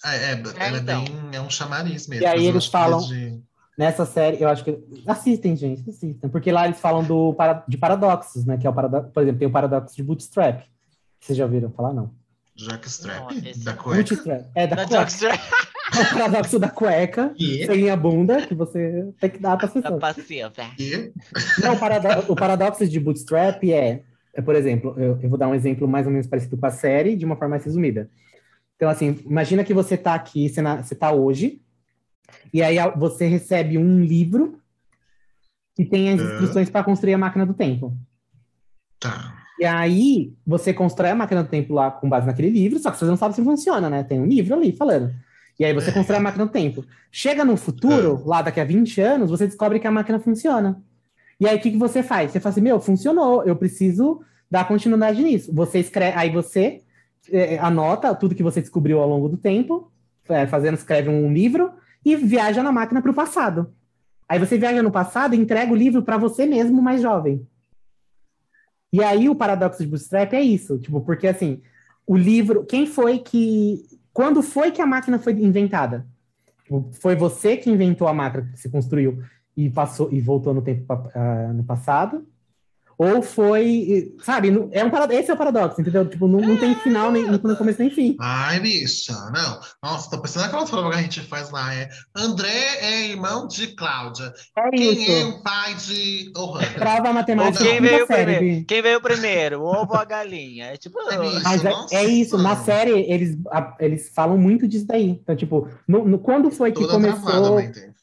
É, 0.05 0.33
é, 0.33 0.43
ela 0.59 0.77
é 0.79 0.81
então. 0.81 1.05
bem. 1.05 1.15
É 1.33 1.41
um 1.41 1.51
chamariz 1.51 2.07
mesmo. 2.09 2.25
E 2.25 2.27
aí 2.27 2.47
eles 2.47 2.67
falam- 2.67 3.01
de- 3.07 3.41
Nessa 3.79 4.05
série, 4.05 4.43
eu 4.43 4.49
acho 4.49 4.63
que. 4.63 4.79
Assistem, 5.07 5.57
gente, 5.57 5.89
assistem. 5.89 6.29
Porque 6.29 6.53
lá 6.53 6.67
eles 6.67 6.79
falam 6.79 7.03
do, 7.03 7.35
de 7.67 7.79
paradoxos, 7.79 8.45
né? 8.45 8.59
Que 8.59 8.67
é 8.67 8.71
o 8.71 8.75
paradoxo. 8.75 9.11
Por 9.11 9.23
exemplo, 9.23 9.39
tem 9.39 9.49
o 9.49 9.51
paradoxo 9.51 9.97
de 9.97 10.03
Bootstrap. 10.03 10.65
Vocês 11.19 11.39
já 11.39 11.45
ouviram 11.45 11.71
falar? 11.71 11.95
Não. 11.95 12.11
Jockstrap, 12.65 13.31
esse 13.47 13.65
da 13.65 13.73
não. 13.75 13.79
cueca. 13.83 14.03
Bootstrap. 14.03 14.47
É 14.55 14.67
da 14.67 14.77
Da 14.77 14.87
cueca. 14.87 15.27
É 15.97 16.01
o 16.03 16.11
paradoxo 16.15 16.59
da 16.59 16.69
cueca. 16.69 17.35
E, 17.39 17.67
Sem 17.67 17.91
a 17.91 17.97
bunda, 17.97 18.47
que 18.47 18.55
você 18.55 19.09
tem 19.21 19.31
que 19.31 19.39
dar 19.39 19.57
pra 19.57 19.67
passiva. 19.69 20.53
e 20.79 21.13
Não, 21.63 21.75
o, 21.75 21.79
parado- 21.79 22.33
o 22.33 22.37
paradoxo 22.37 22.87
de 22.89 23.01
Bootstrap 23.01 23.63
é, 23.65 24.03
é, 24.35 24.43
por 24.43 24.55
exemplo, 24.55 24.95
eu, 24.99 25.19
eu 25.21 25.29
vou 25.29 25.39
dar 25.39 25.49
um 25.49 25.55
exemplo 25.55 25.89
mais 25.89 26.07
ou 26.07 26.13
menos 26.13 26.27
parecido 26.29 26.57
com 26.57 26.67
a 26.67 26.71
série, 26.71 27.17
de 27.17 27.25
uma 27.25 27.35
forma 27.37 27.51
mais 27.51 27.65
resumida. 27.65 28.09
Então, 28.77 28.89
assim, 28.89 29.19
imagina 29.27 29.65
que 29.65 29.75
você 29.75 29.97
tá 29.97 30.15
aqui, 30.15 30.49
você, 30.49 30.63
na- 30.63 30.83
você 30.83 30.95
tá 30.95 31.13
hoje, 31.13 31.61
e 32.55 32.63
aí 32.63 32.79
a- 32.79 32.89
você 32.91 33.27
recebe 33.27 33.77
um 33.77 34.01
livro 34.05 34.59
que 35.75 35.85
tem 35.85 36.11
as 36.13 36.21
instruções 36.21 36.71
para 36.71 36.85
construir 36.85 37.15
a 37.15 37.19
máquina 37.19 37.45
do 37.45 37.55
tempo. 37.55 37.97
tá. 38.99 39.40
E 39.61 39.67
aí 39.67 40.33
você 40.47 40.73
constrói 40.73 41.11
a 41.11 41.15
máquina 41.15 41.43
do 41.43 41.51
tempo 41.51 41.75
lá 41.75 41.91
com 41.91 42.09
base 42.09 42.27
naquele 42.27 42.49
livro, 42.49 42.79
só 42.79 42.91
que 42.91 42.97
você 42.97 43.05
não 43.05 43.17
sabe 43.17 43.35
se 43.35 43.45
funciona, 43.45 43.91
né? 43.91 44.03
Tem 44.03 44.19
um 44.19 44.25
livro 44.25 44.55
ali 44.55 44.73
falando. 44.73 45.15
E 45.59 45.65
aí 45.67 45.75
você 45.75 45.93
constrói 45.93 46.19
a 46.19 46.23
máquina 46.23 46.47
do 46.47 46.51
tempo. 46.51 46.83
Chega 47.13 47.45
no 47.45 47.59
futuro, 47.59 48.23
lá 48.25 48.41
daqui 48.41 48.59
a 48.59 48.65
20 48.65 48.99
anos, 49.03 49.31
você 49.31 49.47
descobre 49.47 49.79
que 49.79 49.87
a 49.87 49.91
máquina 49.91 50.19
funciona. 50.19 50.83
E 51.39 51.47
aí 51.47 51.59
o 51.59 51.61
que, 51.61 51.73
que 51.73 51.77
você 51.77 52.03
faz? 52.03 52.33
Você 52.33 52.41
fala 52.41 52.55
assim, 52.55 52.63
meu, 52.63 52.81
funcionou, 52.81 53.45
eu 53.45 53.55
preciso 53.55 54.23
dar 54.51 54.67
continuidade 54.67 55.23
nisso. 55.23 55.53
Você 55.55 55.79
escreve, 55.79 56.17
aí 56.17 56.31
você 56.31 56.81
é, 57.31 57.59
anota 57.59 58.15
tudo 58.15 58.35
que 58.35 58.43
você 58.43 58.63
descobriu 58.63 58.99
ao 58.99 59.09
longo 59.09 59.29
do 59.29 59.37
tempo, 59.37 59.93
é, 60.27 60.47
fazendo, 60.47 60.79
escreve 60.79 61.11
um 61.11 61.31
livro 61.31 61.71
e 62.03 62.17
viaja 62.17 62.63
na 62.63 62.73
máquina 62.73 63.03
para 63.03 63.11
o 63.11 63.15
passado. 63.15 63.75
Aí 64.27 64.39
você 64.39 64.57
viaja 64.57 64.83
no 64.83 64.91
passado 64.91 65.35
e 65.35 65.39
entrega 65.39 65.71
o 65.71 65.77
livro 65.77 66.03
para 66.03 66.17
você 66.17 66.47
mesmo, 66.47 66.81
mais 66.81 67.03
jovem. 67.03 67.47
E 68.93 69.03
aí 69.03 69.29
o 69.29 69.35
paradoxo 69.35 69.83
de 69.83 69.89
Bootstrap 69.89 70.33
é 70.35 70.43
isso, 70.43 70.79
tipo, 70.79 71.01
porque 71.03 71.27
assim, 71.29 71.63
o 72.07 72.17
livro, 72.17 72.65
quem 72.65 72.87
foi 72.87 73.19
que, 73.21 73.85
quando 74.13 74.43
foi 74.43 74.73
que 74.73 74.83
a 74.83 74.87
máquina 74.87 75.19
foi 75.19 75.33
inventada? 75.35 76.07
Tipo, 76.65 76.91
Foi 77.01 77.17
você 77.17 77.57
que 77.57 77.71
inventou 77.71 78.09
a 78.09 78.15
máquina 78.15 78.51
que 78.53 78.61
se 78.61 78.71
construiu 78.71 79.23
e 79.57 79.71
passou 79.71 80.13
e 80.13 80.21
voltou 80.21 80.55
no 80.55 80.63
tempo 80.63 80.85
ah, 81.15 81.53
no 81.53 81.65
passado? 81.65 82.27
Ou 83.03 83.23
foi, 83.23 84.13
sabe, 84.23 84.51
é 84.73 84.85
um 84.85 84.91
parado- 84.91 85.15
esse 85.15 85.31
é 85.31 85.35
o 85.35 85.37
paradoxo, 85.39 85.81
entendeu? 85.81 86.07
Tipo, 86.07 86.29
não, 86.29 86.39
não 86.39 86.59
tem 86.59 86.75
final 86.75 87.11
nem 87.11 87.23
no 87.25 87.57
começo 87.57 87.81
nem 87.81 87.89
fim. 87.89 88.15
Ai, 88.21 88.61
bicha, 88.61 89.15
não. 89.35 89.59
Nossa, 89.83 90.11
tô 90.11 90.21
pensando 90.21 90.43
naquela 90.43 90.67
prova 90.67 90.91
que 90.91 90.97
a 90.99 91.01
gente 91.03 91.23
faz 91.23 91.51
lá. 91.51 91.75
É 91.75 91.89
André 92.15 92.51
é 92.83 93.07
irmão 93.09 93.49
de 93.49 93.69
Cláudia. 93.69 94.31
É 94.55 94.69
Quem 94.69 94.89
é 94.89 94.93
isso. 94.93 95.29
o 95.31 95.43
pai 95.43 95.75
de 95.77 96.31
Ohana? 96.37 96.67
Prova 96.75 97.13
matemática 97.15 97.65
Quem 97.65 97.81
veio 97.81 98.07
série. 98.07 98.65
Quem 98.65 98.83
veio 98.83 99.01
primeiro? 99.01 99.61
O 99.63 99.65
ovo 99.65 99.95
ou 99.95 99.99
a 99.99 100.05
galinha? 100.05 100.67
É 100.67 100.77
tipo. 100.77 100.99
É 101.01 101.27
isso. 101.27 101.43
Mas 101.43 101.65
é, 101.65 101.73
é 101.93 102.05
isso, 102.05 102.37
na 102.37 102.55
série 102.57 103.11
eles, 103.11 103.35
a- 103.51 103.77
eles 103.81 104.11
falam 104.15 104.37
muito 104.37 104.69
disso 104.69 104.87
daí. 104.87 105.09
Então, 105.23 105.35
tipo, 105.35 105.67
no, 105.89 106.05
no- 106.07 106.19
quando 106.19 106.51
foi 106.51 106.71
que 106.71 106.81
Toda 106.83 106.93
começou, 106.93 107.63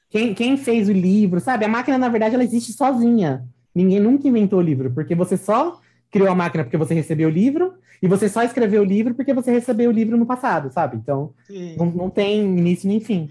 quem, 0.09 0.33
quem 0.33 0.57
fez 0.57 0.89
o 0.89 0.91
livro, 0.91 1.39
sabe? 1.39 1.65
A 1.65 1.67
máquina, 1.67 1.99
na 1.99 2.09
verdade, 2.09 2.33
ela 2.33 2.43
existe 2.43 2.73
sozinha. 2.73 3.43
Ninguém 3.77 3.99
nunca 3.99 4.27
inventou 4.27 4.59
o 4.59 4.61
livro, 4.61 4.91
porque 4.91 5.13
você 5.15 5.37
só 5.37 5.79
criou 6.11 6.29
a 6.29 6.35
máquina 6.35 6.63
porque 6.63 6.77
você 6.77 6.93
recebeu 6.93 7.27
o 7.29 7.31
livro, 7.31 7.75
e 8.01 8.07
você 8.07 8.27
só 8.29 8.43
escreveu 8.43 8.81
o 8.81 8.85
livro 8.85 9.13
porque 9.13 9.33
você 9.33 9.51
recebeu 9.51 9.89
o 9.89 9.93
livro 9.93 10.17
no 10.17 10.25
passado, 10.25 10.71
sabe? 10.71 10.97
Então, 10.97 11.33
não, 11.77 11.85
não 11.87 12.09
tem 12.09 12.39
início 12.41 12.87
nem 12.87 12.99
fim. 12.99 13.29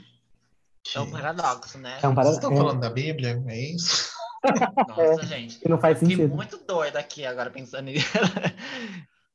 É 0.94 1.00
um 1.00 1.10
paradoxo, 1.10 1.78
né? 1.78 1.98
É 2.02 2.06
um 2.08 2.14
Vocês 2.14 2.14
paradoxo. 2.14 2.38
estão 2.40 2.56
falando 2.56 2.80
da 2.80 2.90
Bíblia? 2.90 3.42
É 3.48 3.60
isso? 3.74 4.10
Nossa, 4.88 5.26
gente. 5.26 5.58
que 5.58 5.68
não 5.68 5.78
faz 5.78 5.98
Fiquei 5.98 6.16
sentido. 6.16 6.34
muito 6.36 6.58
doida 6.66 6.98
aqui 6.98 7.24
agora 7.26 7.50
pensando 7.50 7.86
nisso. 7.86 8.06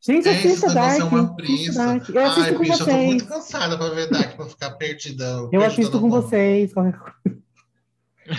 Gente, 0.03 0.27
É, 0.27 0.31
assista 0.31 0.67
negócio 0.67 0.73
Dark. 0.73 0.99
é 0.99 1.03
uma. 1.03 1.35
Dark. 1.75 2.09
Eu 2.09 2.21
assisto 2.25 2.41
Ai, 2.49 2.53
com 2.53 2.59
bicha, 2.63 2.73
eu 2.73 2.77
tô 2.79 2.85
vocês. 2.85 3.05
muito 3.05 3.25
cansada 3.27 3.77
pra 3.77 3.89
ver 3.89 4.09
Dark, 4.09 4.35
pra 4.35 4.45
ficar 4.47 4.71
perdida. 4.71 5.25
Eu 5.25 5.49
perdida 5.49 5.67
assisto 5.67 5.99
com 5.99 6.07
mundo. 6.09 6.21
vocês. 6.23 6.73
qualquer 6.73 6.97
coisa. 6.97 7.40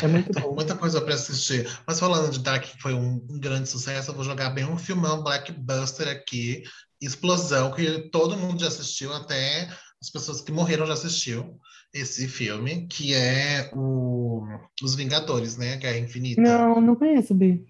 É 0.00 0.06
muito 0.06 0.32
Tem 0.32 0.42
bom. 0.42 0.54
muita 0.54 0.74
coisa 0.74 1.00
pra 1.00 1.14
assistir. 1.14 1.68
Mas 1.86 2.00
falando 2.00 2.30
de 2.30 2.38
Dark, 2.40 2.62
que 2.64 2.80
foi 2.80 2.94
um, 2.94 3.18
grande 3.38 3.68
sucesso, 3.68 4.10
eu 4.10 4.14
vou 4.14 4.24
jogar 4.24 4.50
bem 4.50 4.64
um 4.64 4.78
filmão 4.78 5.22
Blackbuster 5.22 6.08
aqui. 6.08 6.62
Explosão, 7.00 7.72
que 7.72 8.10
todo 8.10 8.36
mundo 8.36 8.60
já 8.60 8.68
assistiu, 8.68 9.12
até 9.12 9.68
as 10.00 10.08
pessoas 10.08 10.40
que 10.40 10.52
morreram 10.52 10.86
já 10.86 10.92
assistiu 10.94 11.58
esse 11.92 12.28
filme, 12.28 12.86
que 12.86 13.12
é 13.12 13.70
o 13.74 14.44
Os 14.82 14.94
Vingadores, 14.94 15.56
né? 15.56 15.76
Guerra 15.76 15.98
Infinita. 15.98 16.40
Não, 16.40 16.80
não 16.80 16.94
conheço, 16.94 17.34
Bi. 17.34 17.66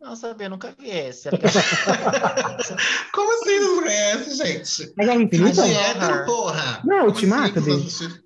Não 0.00 0.16
sabia, 0.16 0.48
nunca 0.48 0.74
vi 0.78 0.88
esse. 0.88 1.28
Como 3.12 3.32
assim 3.34 3.60
não 3.60 3.82
conhece, 3.82 4.34
gente? 4.34 4.94
É 4.98 5.04
Guerra 5.04 5.22
Infinita? 5.22 5.62
de 5.62 5.74
hétero, 5.74 6.24
porra! 6.24 6.80
Não, 6.84 6.96
Como 7.00 7.10
Ultimato, 7.10 7.58
assim, 7.58 8.08
Bi. 8.08 8.19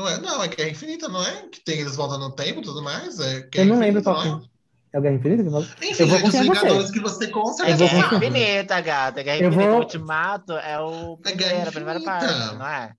Não 0.00 0.08
é, 0.08 0.18
não, 0.18 0.42
é 0.42 0.48
Guerra 0.48 0.70
Infinita, 0.70 1.08
não 1.08 1.22
é? 1.22 1.42
Que 1.48 1.62
tem 1.62 1.80
eles 1.80 1.94
voltam 1.94 2.18
no 2.18 2.30
tempo 2.34 2.60
e 2.60 2.62
tudo 2.62 2.82
mais. 2.82 3.20
É 3.20 3.46
Eu 3.54 3.66
não 3.66 3.78
lembro 3.78 4.02
qual 4.02 4.24
não 4.24 4.40
que 4.40 4.46
é. 4.46 4.50
É 4.92 4.98
o 4.98 5.02
Guerra 5.02 5.14
Infinita 5.16 5.42
que? 5.44 5.86
Enfim, 5.90 6.02
Eu 6.02 6.08
vou 6.08 6.16
os 6.16 6.22
confiar 6.22 6.44
em 6.44 6.46
você. 6.48 6.60
Vingadores 6.60 6.90
que 6.90 7.00
você 7.00 7.28
com 7.28 7.52
certeza 7.52 7.76
vou 7.76 7.88
Guerra. 7.88 8.16
Infinita, 8.16 8.80
gata. 8.80 9.22
Guerra 9.22 9.38
Eu 9.42 9.48
Infinita 9.48 9.70
vou- 9.70 9.80
Ultimato 9.80 10.52
é 10.54 10.80
o 10.80 11.18
É 11.24 11.30
primeiro, 11.32 11.68
a 11.68 11.72
primeira 11.72 12.00
parte, 12.00 12.56
não 12.56 12.66
é? 12.66 12.92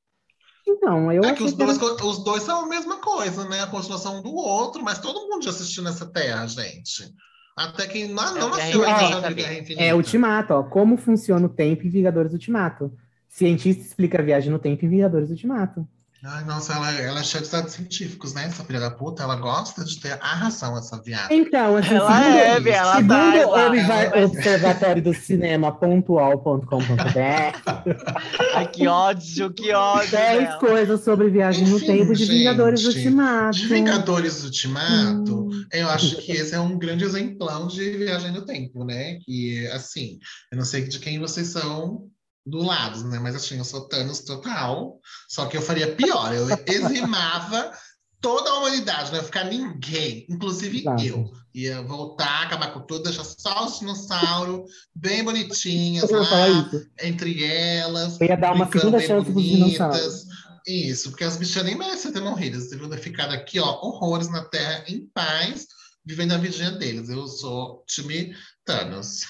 Então, 0.67 1.11
eu 1.11 1.23
É 1.23 1.33
que 1.33 1.43
os 1.43 1.51
que 1.51 1.57
dois, 1.57 1.77
os 1.81 2.23
dois 2.23 2.43
são 2.43 2.65
a 2.65 2.67
mesma 2.67 2.97
coisa, 2.97 3.49
né? 3.49 3.61
A 3.61 3.67
continuação 3.67 4.19
um 4.19 4.21
do 4.21 4.33
outro, 4.33 4.83
mas 4.83 4.99
todo 4.99 5.27
mundo 5.27 5.43
já 5.43 5.49
assistiu 5.49 5.83
nessa 5.83 6.05
terra, 6.05 6.45
gente. 6.45 7.11
Até 7.57 7.87
quem 7.87 8.07
não, 8.07 8.37
É 8.37 8.39
não 8.39 8.47
o 8.47 8.51
Guerra 8.51 8.65
nasceu 8.71 8.83
ainda 8.85 9.21
já 9.21 9.27
viu. 9.27 9.35
Guerra 9.37 9.53
Infinita. 9.55 9.83
É 9.83 9.93
Ultimato, 9.95 10.53
ó. 10.53 10.63
Como 10.63 10.95
funciona 10.97 11.45
o 11.45 11.49
tempo 11.49 11.85
em 11.85 11.89
Vingadores 11.89 12.31
Ultimato. 12.31 12.93
Cientista 13.27 13.81
explica 13.83 14.19
a 14.19 14.21
viagem 14.21 14.51
no 14.51 14.59
tempo 14.59 14.85
em 14.85 14.89
Vingadores 14.89 15.29
Ultimato. 15.29 15.85
Ai, 16.23 16.43
nossa, 16.45 16.73
ela, 16.73 16.91
ela 16.91 17.19
é 17.19 17.23
cheia 17.23 17.43
de 17.43 17.49
dados 17.49 17.73
científicos, 17.73 18.31
né? 18.35 18.45
Essa 18.45 18.63
filha 18.63 18.79
da 18.79 18.91
puta, 18.91 19.23
ela 19.23 19.35
gosta 19.37 19.83
de 19.83 19.99
ter 19.99 20.19
a 20.21 20.35
razão, 20.35 20.77
essa 20.77 21.01
viada. 21.01 21.33
Então, 21.33 21.75
assim, 21.77 21.95
Ela 21.95 22.21
segundo, 22.21 22.67
é, 22.67 22.71
ela 22.73 22.95
segundo 22.95 23.09
tá. 23.09 23.47
o 23.47 23.57
ela- 23.57 23.77
ela- 24.03 24.25
Observatório 24.27 25.01
do 25.01 25.15
Cinema 25.15 25.71
pontual.com.br, 25.71 28.53
Ai, 28.55 28.67
que 28.67 28.87
ódio, 28.87 29.51
que 29.51 29.73
ódio. 29.73 30.11
10 30.11 30.39
dela. 30.43 30.59
coisas 30.59 31.03
sobre 31.03 31.27
viagem 31.31 31.67
no 31.67 31.77
Enfim, 31.77 31.87
tempo 31.87 32.13
de 32.13 32.23
gente, 32.25 32.37
Vingadores 32.37 32.85
Ultimato. 32.85 33.57
De 33.57 33.67
Vingadores 33.67 34.43
Ultimato, 34.43 35.47
Hum. 35.47 35.65
eu 35.73 35.89
acho 35.89 36.17
que 36.17 36.33
esse 36.33 36.53
é 36.53 36.59
um 36.59 36.77
grande 36.77 37.03
exemplão 37.03 37.65
de 37.65 37.97
viagem 37.97 38.31
no 38.31 38.45
tempo, 38.45 38.85
né? 38.85 39.17
Que, 39.25 39.65
assim, 39.73 40.19
eu 40.51 40.57
não 40.59 40.65
sei 40.65 40.87
de 40.87 40.99
quem 40.99 41.17
vocês 41.19 41.47
são 41.47 42.03
do 42.45 42.63
lado, 42.63 43.07
né? 43.07 43.19
Mas 43.19 43.35
assim, 43.35 43.57
eu 43.57 43.63
sou 43.63 43.87
Thanos 43.87 44.21
total, 44.21 44.99
só 45.29 45.45
que 45.45 45.57
eu 45.57 45.61
faria 45.61 45.95
pior, 45.95 46.33
eu 46.33 46.47
eximava 46.65 47.71
toda 48.19 48.49
a 48.49 48.57
humanidade, 48.59 49.11
não 49.11 49.17
ia 49.17 49.23
ficar 49.23 49.45
ninguém, 49.45 50.25
inclusive 50.29 50.79
Exato. 50.79 51.03
eu. 51.03 51.31
Ia 51.53 51.81
voltar, 51.81 52.43
acabar 52.43 52.71
com 52.71 52.79
tudo, 52.81 53.03
deixar 53.03 53.25
só 53.25 53.65
os 53.65 53.79
dinossauros 53.79 54.71
bem 54.95 55.21
bonitinhas 55.21 56.09
lá, 56.09 56.71
entre 57.01 57.43
elas. 57.43 58.21
Eu 58.21 58.27
ia 58.27 58.37
dar 58.37 58.53
uma 58.53 58.71
segunda 58.71 58.99
chance 59.01 59.29
pros 59.29 59.43
dinossauros. 59.43 60.25
Isso, 60.65 61.09
porque 61.09 61.25
as 61.25 61.35
bichas 61.35 61.63
nem 61.65 61.75
merecem 61.75 62.13
ter 62.13 62.21
morrido. 62.21 62.55
Eles 62.55 62.69
deviam 62.69 62.89
ter 62.89 62.99
ficado 62.99 63.33
aqui, 63.33 63.59
ó, 63.59 63.79
horrores 63.81 64.29
na 64.29 64.45
Terra, 64.45 64.85
em 64.87 65.07
paz, 65.13 65.67
vivendo 66.05 66.31
a 66.33 66.37
vidinha 66.37 66.71
deles. 66.71 67.09
Eu 67.09 67.27
sou 67.27 67.83
time 67.87 68.33
Thanos. 68.63 69.21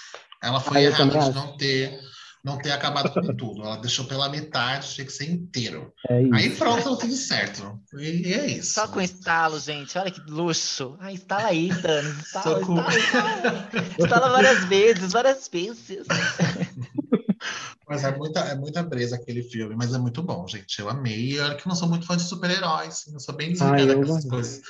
Ela 0.44 0.60
foi 0.60 0.78
Ah, 0.78 0.82
errada 0.84 1.20
de 1.20 1.36
não 1.36 1.58
ter, 1.58 2.00
não 2.44 2.58
ter 2.58 2.72
acabado 2.72 3.12
com 3.14 3.22
tudo. 3.36 3.64
Ela 3.64 3.78
deixou 3.78 4.06
pela 4.06 4.30
metade, 4.30 4.94
tinha 4.94 5.06
que 5.06 5.14
ser 5.14 5.30
inteiro. 5.30 5.94
É. 6.10 6.24
Aí 6.34 6.56
pronto, 6.56 6.84
deu 6.84 6.96
tudo 6.96 7.14
certo. 7.14 7.80
E, 7.94 8.30
e 8.30 8.34
é 8.34 8.46
isso. 8.48 8.74
Só 8.74 8.88
com 8.88 9.02
estalo, 9.02 9.60
gente. 9.60 9.98
Olha 9.98 10.12
que 10.12 10.22
luxo. 10.22 10.98
Ah, 11.00 11.12
instala 11.12 11.48
aí, 11.48 11.70
Thanos. 11.82 12.18
Instala, 12.20 12.60
instala, 12.60 12.98
instala. 12.98 13.70
Instala 14.00 14.30
várias 14.30 14.66
vezes, 14.66 15.12
várias 15.12 15.48
vezes. 15.48 16.08
Mas 17.88 18.06
é 18.06 18.16
muita, 18.16 18.40
é 18.40 18.56
muita 18.56 18.82
brisa 18.84 19.18
aquele 19.18 19.44
filme, 19.44 19.76
mas 19.76 19.94
é 19.94 19.98
muito 19.98 20.24
bom, 20.24 20.48
gente. 20.48 20.80
Eu 20.80 20.90
amei. 20.90 21.34
E 21.34 21.40
olha 21.42 21.56
que 21.56 21.68
eu 21.68 21.70
não 21.70 21.76
sou 21.76 21.90
muito 21.90 22.06
fã 22.06 22.16
de 22.16 22.24
super-heróis, 22.24 23.06
eu 23.12 23.20
sou 23.20 23.36
bem 23.36 23.50
Ah, 23.50 23.52
desligada 23.52 23.92
eu 23.92 23.98
com 23.98 24.04
essas 24.06 24.30
coisas. 24.30 24.62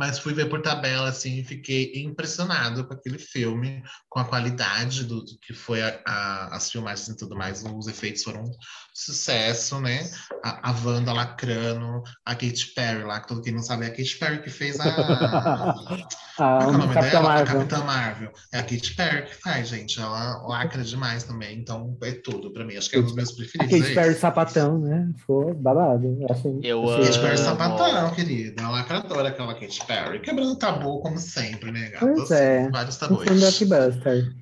Mas 0.00 0.18
fui 0.18 0.32
ver 0.32 0.48
por 0.48 0.62
tabela, 0.62 1.10
assim, 1.10 1.40
e 1.40 1.44
fiquei 1.44 1.92
impressionado 2.02 2.86
com 2.86 2.94
aquele 2.94 3.18
filme, 3.18 3.82
com 4.08 4.18
a 4.18 4.24
qualidade 4.24 5.04
do, 5.04 5.20
do 5.22 5.38
que 5.38 5.52
foi 5.52 5.82
a- 5.82 6.00
a- 6.06 6.56
as 6.56 6.70
filmagens 6.70 7.06
e 7.08 7.16
tudo 7.18 7.36
mais. 7.36 7.62
Os 7.62 7.86
efeitos 7.86 8.22
foram 8.24 8.40
um 8.44 8.50
sucesso, 8.94 9.78
né? 9.80 10.08
A, 10.42 10.70
a 10.70 10.74
Wanda 10.84 11.12
lacrando, 11.12 12.02
a 12.24 12.34
Katy 12.34 12.72
Perry 12.74 13.04
lá, 13.04 13.20
que 13.20 13.28
todo 13.28 13.42
quem 13.42 13.52
não 13.52 13.62
sabe 13.62 13.84
é 13.84 13.88
a 13.88 13.90
Katy 13.90 14.16
Perry 14.18 14.42
que 14.42 14.48
fez 14.50 14.78
a. 14.80 15.74
Ah, 16.42 16.56
Qual 16.58 16.62
é 16.72 16.74
o 16.74 16.78
nome 16.78 16.94
Capitão 16.94 17.20
dela? 17.22 17.32
A 17.32 17.36
Marvel. 17.36 17.58
Capitã 17.58 17.84
Marvel. 17.84 18.32
É 18.50 18.58
a 18.60 18.62
Katy 18.62 18.94
Perry 18.96 19.22
que 19.26 19.34
faz, 19.34 19.68
gente. 19.68 20.00
Ela 20.00 20.38
lacra 20.46 20.82
demais 20.82 21.22
também. 21.24 21.58
Então 21.58 21.98
é 22.02 22.12
tudo 22.12 22.50
pra 22.50 22.64
mim. 22.64 22.76
Acho 22.78 22.88
que 22.88 22.96
é 22.96 22.98
um 23.00 23.02
dos 23.02 23.14
meus 23.14 23.30
A 23.32 23.36
preferidos. 23.36 23.78
Katy 23.78 23.90
é 23.92 23.94
Perry 23.94 24.14
sapatão, 24.14 24.78
né? 24.78 25.12
Ficou 25.18 25.52
babado. 25.52 26.16
Eu 26.18 26.26
achei, 26.30 26.60
Eu 26.62 26.88
achei- 26.88 27.04
Katy 27.04 27.18
Perry 27.18 27.34
amo. 27.36 27.44
sapatão, 27.44 28.14
querida. 28.14 28.62
A 28.64 28.70
lacradora, 28.70 29.28
aquela 29.28 29.52
Katy 29.52 29.84
Perry. 29.86 29.89
Quebrando 30.22 30.56
tabu, 30.56 31.00
como 31.00 31.18
sempre, 31.18 31.70
né, 31.70 31.90
gatas? 31.90 32.14
Pois 32.16 32.30
é. 32.30 32.68
Vários 32.70 32.96
Um 32.96 32.98
tabus. 33.00 33.24
blockbuster. 33.24 34.34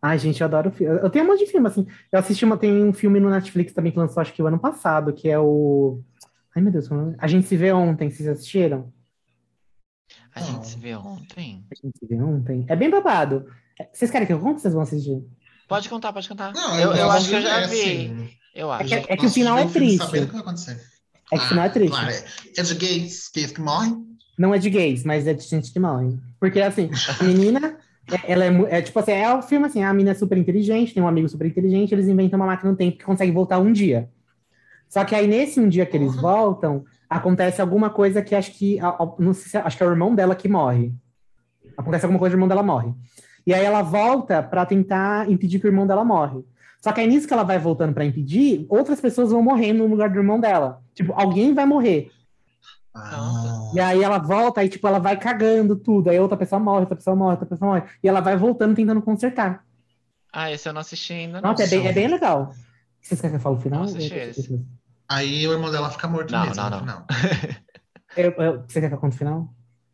Ai, 0.00 0.18
gente, 0.18 0.40
eu 0.40 0.46
adoro 0.46 0.70
filme. 0.70 0.98
Eu 1.02 1.10
tenho 1.10 1.24
um 1.24 1.28
monte 1.28 1.44
de 1.44 1.50
filme, 1.50 1.66
assim. 1.66 1.86
Eu 2.12 2.18
assisti 2.20 2.44
uma, 2.44 2.56
tem 2.56 2.84
um 2.84 2.92
filme 2.92 3.18
no 3.18 3.30
Netflix 3.30 3.72
também 3.72 3.90
que 3.90 3.98
lançou, 3.98 4.20
acho 4.20 4.32
que 4.32 4.42
o 4.42 4.46
ano 4.46 4.58
passado, 4.58 5.12
que 5.12 5.28
é 5.28 5.38
o. 5.38 6.00
Ai, 6.54 6.62
meu 6.62 6.70
Deus, 6.72 6.86
como 6.88 7.10
é? 7.12 7.16
A 7.18 7.26
gente 7.26 7.46
se 7.48 7.56
vê 7.56 7.72
ontem, 7.72 8.08
vocês 8.10 8.28
assistiram? 8.28 8.92
A 10.34 10.40
gente 10.40 10.66
se 10.68 10.78
vê 10.78 10.94
ontem. 10.94 11.64
A 11.70 11.74
gente 11.74 11.98
se 11.98 12.06
vê 12.06 12.20
ontem. 12.22 12.64
É 12.68 12.76
bem 12.76 12.88
babado. 12.90 13.46
É, 13.78 13.88
Vocês 13.92 14.10
querem 14.10 14.26
que 14.26 14.32
eu 14.32 14.38
conte? 14.40 14.60
Vocês 14.60 14.72
vão 14.72 14.82
assistir? 14.82 15.20
Pode 15.66 15.88
contar, 15.88 16.12
pode 16.12 16.28
contar. 16.28 16.52
Não, 16.52 16.78
eu, 16.78 16.92
eu 16.92 17.06
gosto 17.06 17.10
acho 17.18 17.28
que 17.28 17.34
eu 17.34 17.42
já 17.42 17.60
ver, 17.60 17.68
vi. 17.68 17.80
assim. 17.90 18.30
Eu 18.54 18.72
É 18.72 18.76
acho. 18.76 18.88
que, 18.88 18.94
é 18.94 19.16
que 19.16 19.26
o 19.26 19.30
final 19.30 19.58
é 19.58 19.66
triste. 19.68 19.98
Sabendo 19.98 20.22
o 20.24 20.26
que 20.26 20.32
vai 20.32 20.42
acontecer. 20.42 20.80
É 21.32 21.38
que 21.38 21.44
o 21.44 21.48
final 21.48 21.64
é 21.64 21.68
triste. 21.68 21.90
Claro, 21.90 22.10
é, 22.10 22.24
é 22.56 22.62
de 22.62 22.74
gays, 22.74 23.30
gays 23.34 23.52
que 23.52 23.60
morrem. 23.60 24.06
Não 24.38 24.54
é 24.54 24.58
de 24.58 24.70
gays, 24.70 25.04
mas 25.04 25.26
é 25.26 25.34
de 25.34 25.42
gente 25.42 25.72
que 25.72 25.80
morre. 25.80 26.16
Porque, 26.38 26.60
assim, 26.60 26.88
a 27.20 27.24
menina, 27.24 27.76
é- 28.10 28.32
ela 28.32 28.44
é, 28.44 28.78
é 28.78 28.82
tipo 28.82 28.98
assim, 28.98 29.12
é 29.12 29.34
o 29.34 29.42
filme 29.42 29.66
assim, 29.66 29.82
a 29.82 29.92
menina 29.92 30.12
é 30.12 30.14
super 30.14 30.38
inteligente, 30.38 30.94
tem 30.94 31.02
um 31.02 31.08
amigo 31.08 31.28
super 31.28 31.46
inteligente, 31.46 31.92
eles 31.92 32.06
inventam 32.06 32.38
uma 32.38 32.46
máquina 32.46 32.70
no 32.70 32.76
tempo 32.76 32.96
que 32.98 33.04
consegue 33.04 33.32
voltar 33.32 33.58
um 33.58 33.72
dia. 33.72 34.08
Só 34.88 35.04
que 35.04 35.14
aí, 35.14 35.26
nesse 35.26 35.60
um 35.60 35.68
dia 35.68 35.84
que 35.84 35.96
eles 35.96 36.14
voltam, 36.16 36.84
acontece 37.10 37.60
alguma 37.60 37.90
coisa 37.90 38.22
que 38.22 38.34
acho 38.34 38.52
que, 38.52 38.78
não 39.18 39.34
sei 39.34 39.50
se, 39.50 39.56
acho 39.58 39.76
que 39.76 39.82
é 39.82 39.86
o 39.86 39.90
irmão 39.90 40.14
dela 40.14 40.34
que 40.34 40.48
morre. 40.48 40.92
Acontece 41.76 42.04
alguma 42.04 42.18
coisa, 42.18 42.34
o 42.34 42.36
irmão 42.36 42.48
dela 42.48 42.62
morre. 42.62 42.94
E 43.46 43.52
aí 43.52 43.64
ela 43.64 43.82
volta 43.82 44.42
pra 44.42 44.64
tentar 44.64 45.30
impedir 45.30 45.58
que 45.58 45.66
o 45.66 45.68
irmão 45.68 45.86
dela 45.86 46.04
morre. 46.04 46.44
Só 46.80 46.92
que 46.92 47.00
aí 47.00 47.06
nisso 47.06 47.26
que 47.26 47.32
ela 47.32 47.42
vai 47.42 47.58
voltando 47.58 47.92
pra 47.92 48.04
impedir, 48.04 48.64
outras 48.68 49.00
pessoas 49.00 49.30
vão 49.30 49.42
morrer 49.42 49.72
no 49.72 49.86
lugar 49.86 50.08
do 50.10 50.18
irmão 50.18 50.38
dela. 50.38 50.80
Tipo, 50.94 51.12
alguém 51.16 51.52
vai 51.52 51.66
morrer. 51.66 52.10
Ah, 53.04 53.70
E 53.74 53.80
aí 53.80 54.02
ela 54.02 54.18
volta, 54.18 54.60
aí 54.60 54.68
tipo, 54.68 54.86
ela 54.86 54.98
vai 54.98 55.18
cagando 55.18 55.76
tudo. 55.76 56.10
Aí 56.10 56.18
outra 56.18 56.36
pessoa 56.36 56.58
morre, 56.58 56.80
outra 56.80 56.96
pessoa 56.96 57.16
morre, 57.16 57.32
outra 57.32 57.46
pessoa 57.46 57.70
morre. 57.72 57.90
E 58.02 58.08
ela 58.08 58.20
vai 58.20 58.36
voltando, 58.36 58.74
tentando 58.74 59.02
consertar. 59.02 59.64
Ah, 60.32 60.50
esse 60.50 60.68
eu 60.68 60.72
não 60.72 60.80
assisti 60.80 61.12
ainda, 61.12 61.40
não. 61.40 61.50
Nossa, 61.50 61.64
é 61.64 61.66
bem, 61.66 61.86
é 61.86 61.92
bem 61.92 62.08
legal. 62.08 62.54
Vocês 63.00 63.20
querem 63.20 63.36
que 63.36 63.40
eu 63.40 63.42
fale 63.42 63.56
o 63.56 63.60
final? 63.60 63.80
Nossa, 63.80 63.98
achei 63.98 64.22
esse. 64.30 64.66
Aí 65.08 65.46
o 65.46 65.52
irmão 65.52 65.70
dela 65.70 65.90
fica 65.90 66.06
morto 66.06 66.30
Não, 66.32 66.46
mesmo 66.46 66.56
não, 66.56 66.64
no 66.64 66.70
não. 66.70 66.80
final. 66.80 67.06
Eu, 68.16 68.32
eu, 68.32 68.62
você 68.66 68.80
quer 68.80 68.88
que 68.88 68.94
eu 68.94 68.98
conte 68.98 69.14
o 69.14 69.18
final? 69.18 69.48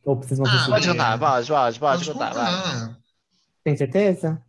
Ou 0.04 0.16
vocês 0.16 0.38
vão 0.38 0.46
Ah? 0.48 0.66
Pode 0.66 0.88
contar, 0.88 1.18
pode, 1.18 1.48
pode, 1.48 1.78
pode 1.80 2.12
contar. 2.12 2.96
Tem 3.62 3.76
certeza? 3.76 4.42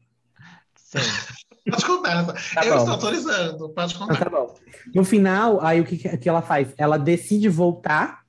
Sim. 0.75 0.99
Pode 1.69 1.83
contar. 1.85 2.25
Tá 2.53 2.63
eu 2.63 2.73
bom. 2.73 2.77
estou 2.77 2.93
autorizando. 2.93 3.69
Pode 3.69 3.95
Então 3.95 4.07
contar. 4.07 4.25
tá 4.25 4.29
bom. 4.29 4.53
No 4.93 5.03
final, 5.03 5.59
aí 5.65 5.81
o 5.81 5.85
que 5.85 5.97
que 5.97 6.29
ela 6.29 6.41
faz? 6.43 6.73
Ela 6.77 6.97
decide 6.97 7.49
voltar, 7.49 8.23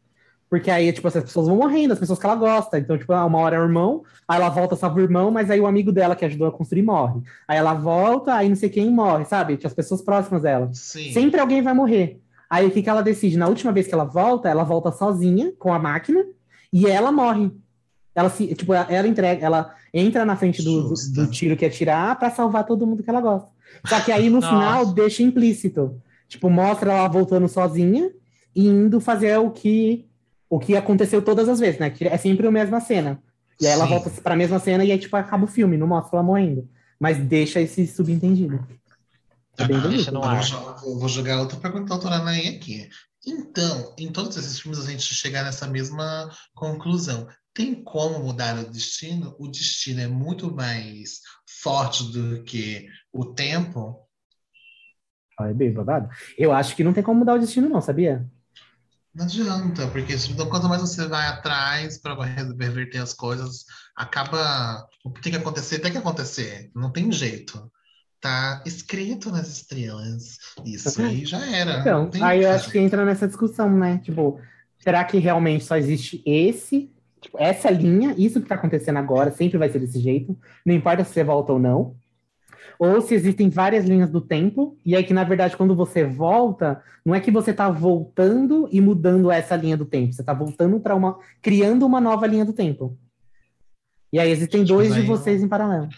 porque 0.49 0.71
aí, 0.71 0.93
tipo, 0.93 1.07
assim, 1.09 1.19
as 1.19 1.25
pessoas 1.25 1.49
vão 1.49 1.57
morrendo, 1.57 1.93
as 1.93 1.99
pessoas 1.99 2.19
que 2.19 2.27
ela 2.27 2.37
gosta. 2.37 2.79
Então, 2.79 2.97
tipo, 2.97 3.13
uma 3.13 3.39
hora 3.39 3.57
é 3.57 3.59
o 3.59 3.65
irmão, 3.65 4.05
aí 4.29 4.37
ela 4.37 4.49
volta, 4.49 4.77
salva 4.77 4.99
o 4.99 5.03
irmão, 5.03 5.31
mas 5.31 5.51
aí 5.51 5.61
o 5.61 5.67
amigo 5.67 5.91
dela 5.91 6.15
que 6.15 6.25
ajudou 6.25 6.47
a 6.47 6.53
construir 6.53 6.83
morre. 6.83 7.21
Aí 7.49 7.59
ela 7.59 7.75
volta, 7.75 8.35
aí 8.35 8.49
não 8.49 8.57
sei 8.57 8.69
quem 8.69 8.91
morre, 8.91 9.25
sabe? 9.25 9.57
Tipo, 9.57 9.67
As 9.67 9.75
pessoas 9.75 10.03
próximas 10.03 10.43
dela. 10.43 10.71
Sim. 10.73 11.13
Sempre 11.13 11.41
alguém 11.41 11.63
vai 11.63 11.75
morrer. 11.75 12.21
Aí 12.49 12.65
o 12.67 12.71
que, 12.71 12.81
que 12.81 12.89
ela 12.89 13.03
decide? 13.03 13.37
Na 13.37 13.49
última 13.49 13.73
vez 13.73 13.89
que 13.89 13.95
ela 13.95 14.05
volta, 14.05 14.49
ela 14.49 14.63
volta 14.63 14.93
sozinha 14.93 15.53
com 15.59 15.73
a 15.73 15.79
máquina 15.81 16.25
e 16.73 16.87
ela 16.87 17.11
morre. 17.11 17.51
Ela 18.15 18.31
se, 18.31 18.55
tipo, 18.55 18.73
ela, 18.73 19.07
entrega, 19.07 19.45
ela 19.45 19.75
entra 19.93 20.25
na 20.25 20.37
frente 20.37 20.63
do, 20.63 20.89
do, 20.89 20.95
do 21.13 21.31
tiro 21.31 21.57
que 21.57 21.65
ia 21.65 21.71
tirar 21.71 22.17
pra 22.19 22.31
salvar 22.31 22.65
todo 22.65 22.87
mundo 22.87 23.03
que 23.03 23.11
ela 23.11 23.21
gosta. 23.21 23.49
Só 23.85 24.01
que 24.01 24.13
aí 24.13 24.31
no 24.31 24.41
final 24.41 24.87
deixa 24.87 25.23
implícito. 25.23 26.01
Tipo, 26.29 26.49
mostra 26.49 26.93
ela 26.93 27.09
voltando 27.09 27.49
sozinha 27.49 28.11
e 28.55 28.67
indo 28.67 29.01
fazer 29.01 29.37
o 29.39 29.51
que 29.51 30.07
o 30.49 30.59
que 30.59 30.77
aconteceu 30.77 31.23
todas 31.23 31.49
as 31.49 31.59
vezes, 31.61 31.81
né? 31.81 31.91
Que 31.91 32.07
é 32.07 32.17
sempre 32.17 32.47
a 32.47 32.51
mesma 32.51 32.81
cena. 32.81 33.23
E 33.61 33.67
aí 33.67 33.73
ela 33.73 33.85
Sim. 33.85 33.91
volta 33.91 34.11
pra 34.23 34.37
mesma 34.37 34.59
cena 34.59 34.85
e 34.85 34.93
aí, 34.93 34.99
tipo, 34.99 35.17
acaba 35.17 35.45
o 35.45 35.49
filme, 35.49 35.77
não 35.77 35.87
mostra 35.87 36.19
ela 36.19 36.23
morrendo. 36.27 36.69
Mas 37.01 37.19
deixa 37.19 37.61
esse 37.61 37.87
subentendido. 37.87 38.67
É 39.59 39.65
bem 39.65 39.77
Ah, 39.77 39.81
bonito. 39.81 39.97
deixa 39.97 40.11
no 40.11 40.21
Eu 40.21 40.25
ar. 40.25 40.43
eu 40.85 40.99
vou 40.99 41.09
jogar 41.09 41.41
outra 41.41 41.59
pergunta 41.59 41.85
da 41.85 41.95
doutora 41.95 42.17
Anaí 42.17 42.49
aqui. 42.49 42.89
Então, 43.27 43.95
em 43.99 44.13
todos 44.13 44.37
esses 44.37 44.61
filmes 44.61 44.79
a 44.81 44.91
gente 44.91 45.03
chegar 45.15 45.43
nessa 45.43 45.67
mesma 45.67 46.31
conclusão. 46.55 47.27
Tem 47.53 47.75
como 47.83 48.19
mudar 48.23 48.59
o 48.59 48.71
destino? 48.71 49.35
O 49.39 49.49
destino 49.49 50.01
é 50.01 50.07
muito 50.07 50.55
mais 50.55 51.21
forte 51.63 52.05
do 52.13 52.43
que 52.45 52.87
o 53.13 53.25
tempo? 53.25 54.07
Ah, 55.39 55.49
é 55.49 55.55
bem 55.55 55.73
babado. 55.73 56.09
Eu 56.39 56.53
acho 56.53 56.77
que 56.77 56.85
não 56.85 56.93
tem 56.93 57.03
como 57.03 57.21
mudar 57.21 57.35
o 57.35 57.39
destino, 57.39 57.69
não, 57.69 57.81
sabia? 57.81 58.27
Não 59.17 59.25
adianta, 59.25 59.87
porque 59.87 60.15
então, 60.15 60.47
quanto 60.47 60.69
mais 60.69 60.83
você 60.83 61.07
vai 61.07 61.27
atrás 61.27 61.97
para 61.97 62.23
reverter 62.23 62.99
as 62.99 63.15
coisas, 63.15 63.65
acaba. 63.97 64.87
O 65.03 65.11
que 65.11 65.23
tem 65.23 65.33
que 65.33 65.39
acontecer, 65.39 65.79
tem 65.79 65.91
que 65.91 65.97
acontecer. 65.97 66.71
Não 66.75 66.93
tem 66.93 67.11
jeito. 67.11 67.71
Tá 68.21 68.63
escrito 68.67 69.31
nas 69.31 69.49
estrelas. 69.49 70.37
Isso 70.67 71.01
aí 71.01 71.25
já 71.25 71.43
era. 71.51 71.81
Então, 71.81 72.11
aí 72.21 72.43
eu 72.43 72.51
acho 72.51 72.71
que 72.71 72.79
entra 72.79 73.07
nessa 73.07 73.27
discussão, 73.27 73.71
né? 73.71 74.03
Tipo, 74.05 74.39
será 74.79 75.03
que 75.03 75.17
realmente 75.17 75.65
só 75.65 75.79
existe 75.79 76.23
esse, 76.27 76.91
tipo, 77.19 77.39
essa 77.41 77.71
linha, 77.71 78.15
isso 78.19 78.39
que 78.43 78.49
tá 78.49 78.57
acontecendo 78.57 78.99
agora, 78.99 79.31
sempre 79.31 79.57
vai 79.57 79.71
ser 79.71 79.79
desse 79.79 79.99
jeito, 79.99 80.39
não 80.65 80.75
importa 80.75 81.05
se 81.05 81.15
você 81.15 81.25
volta 81.25 81.55
ou 81.55 81.59
não? 81.59 81.97
Ou 82.79 83.01
se 83.01 83.15
existem 83.15 83.49
várias 83.49 83.85
linhas 83.85 84.11
do 84.11 84.21
tempo, 84.21 84.77
e 84.85 84.95
aí 84.95 85.05
que, 85.05 85.15
na 85.15 85.25
verdade, 85.25 85.57
quando 85.57 85.75
você 85.75 86.05
volta, 86.05 86.83
não 87.05 87.15
é 87.15 87.21
que 87.21 87.31
você 87.31 87.51
está 87.51 87.71
voltando 87.71 88.69
e 88.71 88.81
mudando 88.81 89.31
essa 89.31 89.57
linha 89.57 89.77
do 89.77 89.85
tempo, 89.85 90.13
você 90.13 90.23
está 90.23 90.35
voltando 90.35 90.81
para 90.81 90.95
uma. 90.95 91.19
criando 91.41 91.87
uma 91.87 92.01
nova 92.01 92.27
linha 92.27 92.45
do 92.45 92.53
tempo. 92.53 92.99
E 94.13 94.19
aí 94.19 94.31
existem 94.31 94.61
Gente, 94.61 94.69
dois 94.69 94.95
de 94.95 95.03
vocês 95.03 95.43
em 95.43 95.49
paralelo. 95.49 95.89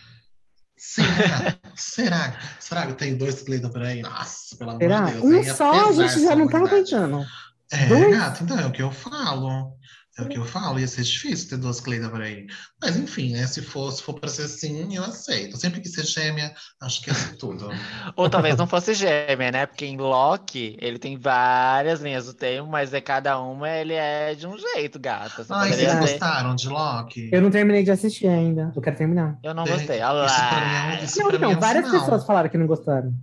Será? 0.77 1.57
Será? 1.75 2.39
Será 2.61 2.87
que 2.87 2.95
tem 2.95 3.17
dois 3.17 3.43
Cleiton 3.43 3.71
por 3.71 3.83
aí? 3.83 4.01
Nossa, 4.01 4.57
pelo 4.57 4.71
amor 4.71 4.81
Será? 4.81 5.01
de 5.07 5.13
Deus. 5.13 5.25
Um 5.25 5.55
só 5.55 5.89
a 5.89 5.93
gente 5.93 6.23
já 6.23 6.37
não 6.37 6.49
tá 6.49 6.59
aguentando. 6.59 7.25
É, 7.71 7.87
dois? 7.87 8.17
gato, 8.17 8.45
então 8.45 8.59
é 8.59 8.67
o 8.67 8.73
que 8.73 8.83
eu 8.83 8.91
falo. 8.91 9.78
É 10.19 10.23
o 10.23 10.29
que 10.29 10.37
eu 10.37 10.45
falo, 10.45 10.81
ia 10.81 10.89
ser 10.89 11.05
difícil 11.05 11.49
ter 11.49 11.59
duas 11.59 11.81
Cleidas 11.81 12.11
por 12.11 12.21
aí. 12.21 12.49
Mas 12.83 12.97
enfim, 12.97 13.33
né? 13.33 13.47
Se 13.47 13.63
for, 13.63 13.93
se 13.93 14.03
for 14.03 14.19
para 14.19 14.29
ser 14.29 14.49
sim, 14.49 14.97
eu 14.97 15.05
aceito. 15.05 15.57
Sempre 15.57 15.81
que 15.81 15.89
ser 15.89 16.05
gêmea, 16.05 16.53
acho 16.81 17.03
que 17.03 17.11
é 17.11 17.15
tudo. 17.39 17.71
Ou 18.17 18.29
talvez 18.29 18.57
não 18.57 18.67
fosse 18.67 18.95
gêmea, 18.95 19.53
né? 19.53 19.67
Porque 19.67 19.87
em 19.87 19.97
Loki 19.97 20.77
ele 20.81 20.99
tem 20.99 21.17
várias 21.17 22.01
linhas 22.01 22.27
do 22.27 22.35
tempo, 22.35 22.69
mas 22.69 22.93
é 22.93 23.01
cada 23.01 23.41
uma 23.41 23.71
ele 23.71 23.95
é 23.95 24.35
de 24.35 24.45
um 24.45 24.59
jeito, 24.59 24.99
gata. 24.99 25.45
Você 25.45 25.53
ah, 25.53 25.67
vocês 25.67 25.93
ter... 25.93 26.01
gostaram 26.01 26.57
de 26.57 26.69
Loki? 26.69 27.31
Eu 27.33 27.41
não 27.41 27.51
terminei 27.51 27.85
de 27.85 27.93
assistir 27.93 28.27
ainda. 28.27 28.73
Eu 28.75 28.83
quero 28.83 28.97
terminar. 28.97 29.39
Eu 29.41 29.55
não 29.55 29.65
gostei. 29.65 30.01
Olha 30.01 30.13
lá. 30.13 30.95
Isso 30.97 31.05
isso 31.05 31.23
não, 31.23 31.39
não, 31.39 31.53
é 31.53 31.57
um 31.57 31.61
várias 31.61 31.87
sinal. 31.87 32.01
pessoas 32.01 32.27
falaram 32.27 32.49
que 32.49 32.59
não 32.59 32.67
gostaram. 32.67 33.15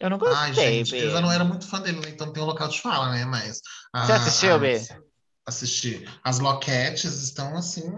Eu 0.00 0.10
não 0.10 0.18
gostei, 0.18 0.38
Ai, 0.38 0.52
gente, 0.52 0.96
Eu 0.96 1.10
já 1.10 1.20
não 1.20 1.32
era 1.32 1.44
muito 1.44 1.66
fã 1.66 1.80
dele, 1.80 2.00
então 2.08 2.30
tem 2.32 2.42
um 2.42 2.46
local 2.46 2.68
de 2.68 2.80
fala, 2.80 3.12
né? 3.12 3.24
Mas. 3.24 3.60
Você 3.94 4.12
ah, 4.12 4.16
assistiu, 4.16 4.58
B? 4.58 4.82
Assistir. 5.46 6.08
As 6.24 6.38
loquetes 6.38 7.22
estão 7.22 7.56
assim, 7.56 7.94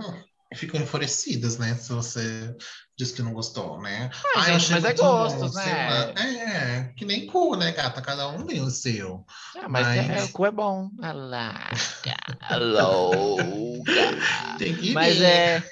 ficam 0.54 0.80
enfurecidas, 0.80 1.58
né? 1.58 1.74
Se 1.74 1.92
você 1.92 2.54
diz 2.96 3.12
que 3.12 3.22
não 3.22 3.32
gostou, 3.32 3.80
né? 3.80 4.10
Ah, 4.36 4.52
gente, 4.52 4.72
mas 4.72 4.84
é 4.84 4.92
gosto, 4.94 5.54
né? 5.54 6.12
É, 6.16 6.92
que 6.96 7.04
nem 7.04 7.26
cu, 7.26 7.56
né, 7.56 7.72
gata? 7.72 8.02
Cada 8.02 8.28
um 8.28 8.44
tem 8.44 8.60
o 8.60 8.70
seu. 8.70 9.24
Ah, 9.56 9.68
mas, 9.68 9.86
mas... 9.86 10.10
É, 10.10 10.24
o 10.24 10.28
cu 10.32 10.46
é 10.46 10.50
bom. 10.50 10.90
Louca, 12.56 12.56
louca. 12.56 13.94
Tem 14.58 14.74
que 14.74 14.92
mas 14.92 15.20
é... 15.20 15.62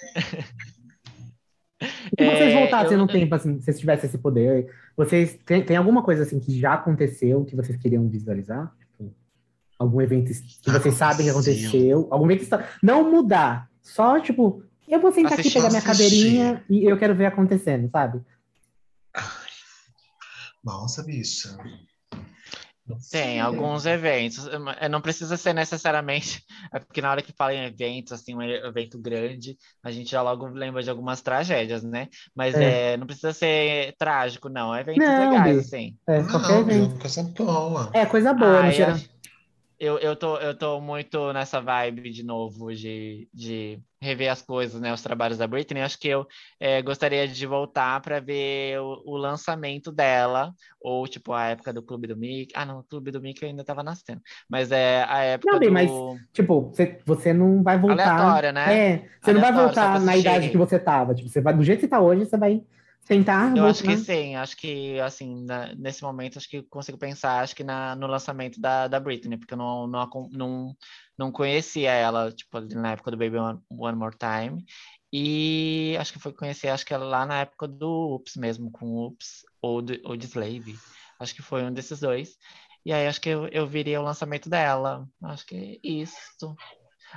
E 1.81 1.87
se 1.87 2.24
vocês 2.24 2.55
é, 2.55 2.55
voltassem 2.55 2.93
eu... 2.93 2.99
no 2.99 3.07
tempo, 3.07 3.35
assim, 3.35 3.59
se 3.59 3.64
vocês 3.64 3.79
tivessem 3.79 4.09
esse 4.09 4.18
poder, 4.18 4.72
vocês 4.97 5.39
tem 5.45 5.77
alguma 5.77 6.03
coisa 6.03 6.22
assim 6.22 6.41
que 6.41 6.59
já 6.59 6.74
aconteceu 6.74 7.45
que 7.45 7.57
vocês 7.57 7.77
queriam 7.77 8.09
visualizar? 8.09 8.72
Algum 9.79 10.01
evento 10.01 10.33
que 10.62 10.70
vocês 10.70 10.95
sabem 10.95 11.27
que 11.27 11.31
aconteceu, 11.31 12.09
algum 12.11 12.31
evento 12.31 12.47
que 12.47 12.64
não 12.83 13.11
mudar, 13.11 13.68
só 13.83 14.18
tipo, 14.20 14.62
eu 14.89 15.01
vou 15.01 15.12
sentar 15.12 15.39
aqui 15.39 15.51
pegar 15.51 15.68
minha 15.68 15.83
cadeirinha 15.83 16.64
e 16.68 16.85
eu 16.85 16.99
quero 16.99 17.14
ver 17.14 17.27
acontecendo, 17.27 17.91
sabe? 17.91 18.20
Ai, 19.14 19.24
nossa, 20.64 21.03
bicha. 21.03 21.57
Tem 23.11 23.41
alguns 23.41 23.85
eventos, 23.85 24.49
não 24.89 25.01
precisa 25.01 25.37
ser 25.37 25.53
necessariamente, 25.53 26.45
é 26.72 26.79
porque 26.79 27.03
na 27.03 27.11
hora 27.11 27.20
que 27.20 27.33
fala 27.33 27.53
em 27.53 27.64
eventos, 27.64 28.12
assim, 28.12 28.35
um 28.35 28.43
evento 28.43 28.97
grande, 28.97 29.59
a 29.83 29.91
gente 29.91 30.11
já 30.11 30.22
logo 30.22 30.47
lembra 30.47 30.83
de 30.83 30.89
algumas 30.89 31.20
tragédias, 31.20 31.83
né? 31.83 32.09
Mas 32.35 32.55
é. 32.55 32.93
É, 32.93 32.97
não 32.97 33.07
precisa 33.07 33.33
ser 33.33 33.93
trágico, 33.99 34.49
não, 34.49 34.72
é 34.72 34.83
eventos 34.83 35.05
não, 35.05 35.31
legais, 35.31 35.59
assim. 35.59 35.97
É, 36.09 36.22
qualquer 36.22 36.53
não, 36.53 36.61
evento. 36.61 37.01
Coisa 37.01 37.22
boa. 37.24 37.91
É, 37.93 38.07
coisa 38.07 38.33
boa, 38.33 38.61
ah, 38.61 38.70
geral. 38.70 38.97
Eu, 39.79 39.99
eu, 39.99 40.16
tô, 40.16 40.39
eu 40.39 40.57
tô 40.57 40.81
muito 40.81 41.33
nessa 41.35 41.61
vibe 41.61 42.11
de 42.11 42.22
novo 42.22 42.74
de, 42.74 43.29
de 43.33 43.79
rever 44.01 44.31
as 44.31 44.41
coisas, 44.41 44.81
né? 44.81 44.93
Os 44.93 45.03
trabalhos 45.03 45.37
da 45.37 45.47
Britney. 45.47 45.83
Acho 45.83 45.99
que 45.99 46.09
eu 46.09 46.27
é, 46.59 46.81
gostaria 46.81 47.29
de 47.29 47.47
voltar 47.47 48.01
para 48.01 48.18
ver 48.18 48.81
o, 48.81 49.03
o, 49.05 49.16
lançamento 49.18 49.93
dela, 49.93 50.53
ou 50.81 51.07
tipo 51.07 51.33
a 51.33 51.49
época 51.49 51.74
do 51.74 51.83
Clube 51.83 52.07
do 52.07 52.16
Mickey. 52.16 52.55
Ah, 52.55 52.64
não, 52.64 52.79
o 52.79 52.85
Clube 52.85 53.11
do 53.11 53.20
Mickey 53.20 53.45
ainda 53.45 53.61
estava 53.61 53.83
nascendo. 53.83 54.22
Mas 54.49 54.72
é 54.72 55.05
a 55.09 55.22
época. 55.22 55.53
Não, 55.53 55.59
bem, 55.59 55.68
do... 55.68 55.74
mas 55.74 55.91
tipo, 56.33 56.70
você, 56.70 56.99
você 57.05 57.33
não 57.35 57.62
vai 57.62 57.79
voltar. 57.79 58.11
Aleatória, 58.11 58.53
né? 58.53 58.79
É, 58.79 59.09
você 59.20 59.33
não 59.35 59.41
vai 59.43 59.53
voltar 59.53 60.01
na 60.01 60.16
idade 60.16 60.49
que 60.49 60.57
você 60.57 60.79
tava. 60.79 61.14
Tipo, 61.14 61.29
você 61.29 61.41
vai, 61.43 61.55
do 61.55 61.62
jeito 61.62 61.81
que 61.81 61.87
você 61.87 61.91
tá 61.91 62.01
hoje, 62.01 62.24
você 62.24 62.39
vai 62.39 62.62
Tentar. 63.07 63.57
Eu 63.57 63.64
acho 63.66 63.84
que 63.84 63.96
sim, 63.96 64.34
acho 64.34 64.57
que 64.57 64.98
assim, 64.98 65.44
na, 65.44 65.72
nesse 65.76 66.02
momento 66.02 66.38
acho 66.38 66.48
que 66.48 66.62
consigo 66.62 66.98
pensar, 66.98 67.40
acho 67.40 67.54
que 67.54 67.62
na, 67.62 67.94
no 67.94 68.09
lançamento 68.09 68.61
da, 68.61 68.88
da 68.88 68.98
Britney, 68.98 69.38
porque 69.38 69.54
eu 69.54 69.59
não, 69.59 69.86
não, 69.86 70.09
não, 70.32 70.76
não 71.16 71.30
conhecia 71.30 71.92
ela, 71.92 72.32
tipo, 72.32 72.61
na 72.61 72.92
época 72.92 73.12
do 73.12 73.16
Baby 73.16 73.36
One, 73.36 73.61
One 73.70 73.96
More 73.96 74.16
Time. 74.16 74.64
E 75.12 75.96
acho 76.00 76.12
que 76.12 76.18
foi 76.18 76.32
conhecer, 76.32 76.68
acho 76.68 76.84
que 76.84 76.92
ela 76.92 77.07
lá 77.07 77.24
na 77.24 77.40
época 77.40 77.68
do 77.68 78.16
Ups 78.16 78.36
mesmo, 78.36 78.70
com 78.72 78.86
o 78.86 79.07
Ups 79.07 79.42
ou, 79.62 79.80
do, 79.80 79.96
ou 80.04 80.16
de 80.16 80.26
Slave. 80.26 80.76
Acho 81.20 81.34
que 81.34 81.42
foi 81.42 81.62
um 81.62 81.72
desses 81.72 82.00
dois. 82.00 82.36
E 82.84 82.92
aí 82.92 83.07
acho 83.07 83.20
que 83.20 83.28
eu, 83.28 83.46
eu 83.48 83.66
viria 83.66 84.00
o 84.00 84.04
lançamento 84.04 84.50
dela. 84.50 85.09
Acho 85.22 85.46
que 85.46 85.54
é 85.57 85.88
isso. 85.88 86.57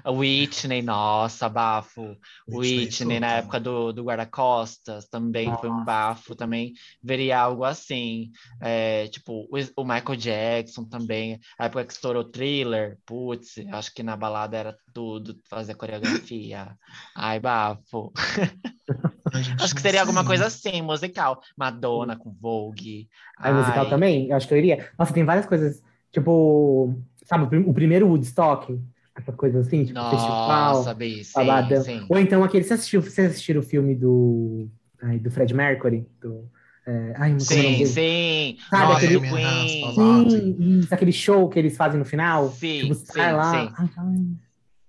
A 0.03 0.11
Whitney, 0.11 0.81
nossa, 0.81 1.49
bafo. 1.49 2.15
Whitney, 2.47 2.85
Whitney 2.85 3.19
na 3.19 3.33
época 3.33 3.59
do, 3.59 3.91
do 3.91 4.03
guarda-costas 4.03 5.07
também 5.07 5.47
nossa. 5.47 5.61
foi 5.61 5.69
um 5.69 5.83
bafo. 5.83 6.35
Também 6.35 6.73
veria 7.03 7.39
algo 7.39 7.63
assim. 7.63 8.31
É, 8.61 9.07
tipo, 9.07 9.47
o, 9.51 9.81
o, 9.81 9.83
Michael 9.83 10.15
Jackson 10.15 10.85
também. 10.85 11.39
A 11.57 11.65
época 11.65 11.85
que 11.85 11.93
estourou 11.93 12.23
thriller. 12.23 12.97
Putz, 13.05 13.55
acho 13.71 13.93
que 13.93 14.03
na 14.03 14.15
balada 14.15 14.57
era 14.57 14.77
tudo, 14.93 15.35
fazer 15.49 15.75
coreografia. 15.75 16.75
Ai, 17.15 17.39
bafo. 17.39 18.11
acho 19.61 19.75
que 19.75 19.81
seria 19.81 20.01
alguma 20.01 20.25
coisa 20.25 20.45
assim, 20.47 20.81
musical. 20.81 21.41
Madonna 21.57 22.15
com 22.15 22.31
Vogue. 22.39 23.07
Ai, 23.37 23.53
musical 23.53 23.89
também? 23.89 24.29
Eu 24.29 24.37
acho 24.37 24.47
que 24.47 24.53
eu 24.53 24.57
iria. 24.57 24.89
Nossa, 24.97 25.13
tem 25.13 25.23
várias 25.23 25.45
coisas. 25.45 25.81
Tipo, 26.11 26.95
sabe, 27.25 27.55
o 27.57 27.73
primeiro 27.73 28.07
Woodstock 28.07 28.79
essa 29.19 29.31
coisa 29.33 29.59
assim, 29.59 29.83
tipo, 29.83 29.99
Nossa, 29.99 30.15
festival, 30.15 30.83
sabe, 30.83 31.23
sim, 31.23 31.83
sim. 31.83 32.05
Ou 32.09 32.17
então 32.17 32.43
aquele, 32.43 32.63
você 32.63 32.73
assistiu, 32.73 33.01
você 33.01 33.23
assistiu 33.23 33.59
o 33.59 33.63
filme 33.63 33.93
do, 33.93 34.67
ai, 35.01 35.19
do 35.19 35.29
Fred 35.29 35.53
Mercury? 35.53 36.07
Do, 36.21 36.49
é, 36.87 37.13
ai, 37.17 37.31
não 37.33 37.39
sim, 37.39 37.85
sim. 37.85 38.57
Sabe 38.69 38.83
Nossa, 38.83 39.05
aquele, 39.05 39.19
Queen. 39.19 40.29
Sim, 40.29 40.79
isso, 40.79 40.93
aquele 40.93 41.11
show 41.11 41.49
que 41.49 41.59
eles 41.59 41.75
fazem 41.75 41.99
no 41.99 42.05
final? 42.05 42.49
Sim, 42.49 42.81
tipo, 42.81 42.95
sim, 42.95 43.19
lá. 43.19 43.51
sim. 43.51 43.73
Ai, 43.77 43.89
ai. 43.97 44.25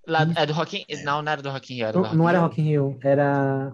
Lá, 0.06 0.26
é 0.34 0.46
do 0.46 0.52
Rock 0.52 0.78
in... 0.88 1.04
Não, 1.04 1.22
não 1.22 1.30
era 1.30 1.42
do 1.42 1.50
Rock 1.50 1.72
in 1.72 1.76
Rio. 1.76 1.92
Não, 1.92 2.14
não 2.14 2.28
era 2.28 2.40
Rock 2.40 2.60
in 2.60 2.64
Rio, 2.64 2.98
era... 3.02 3.72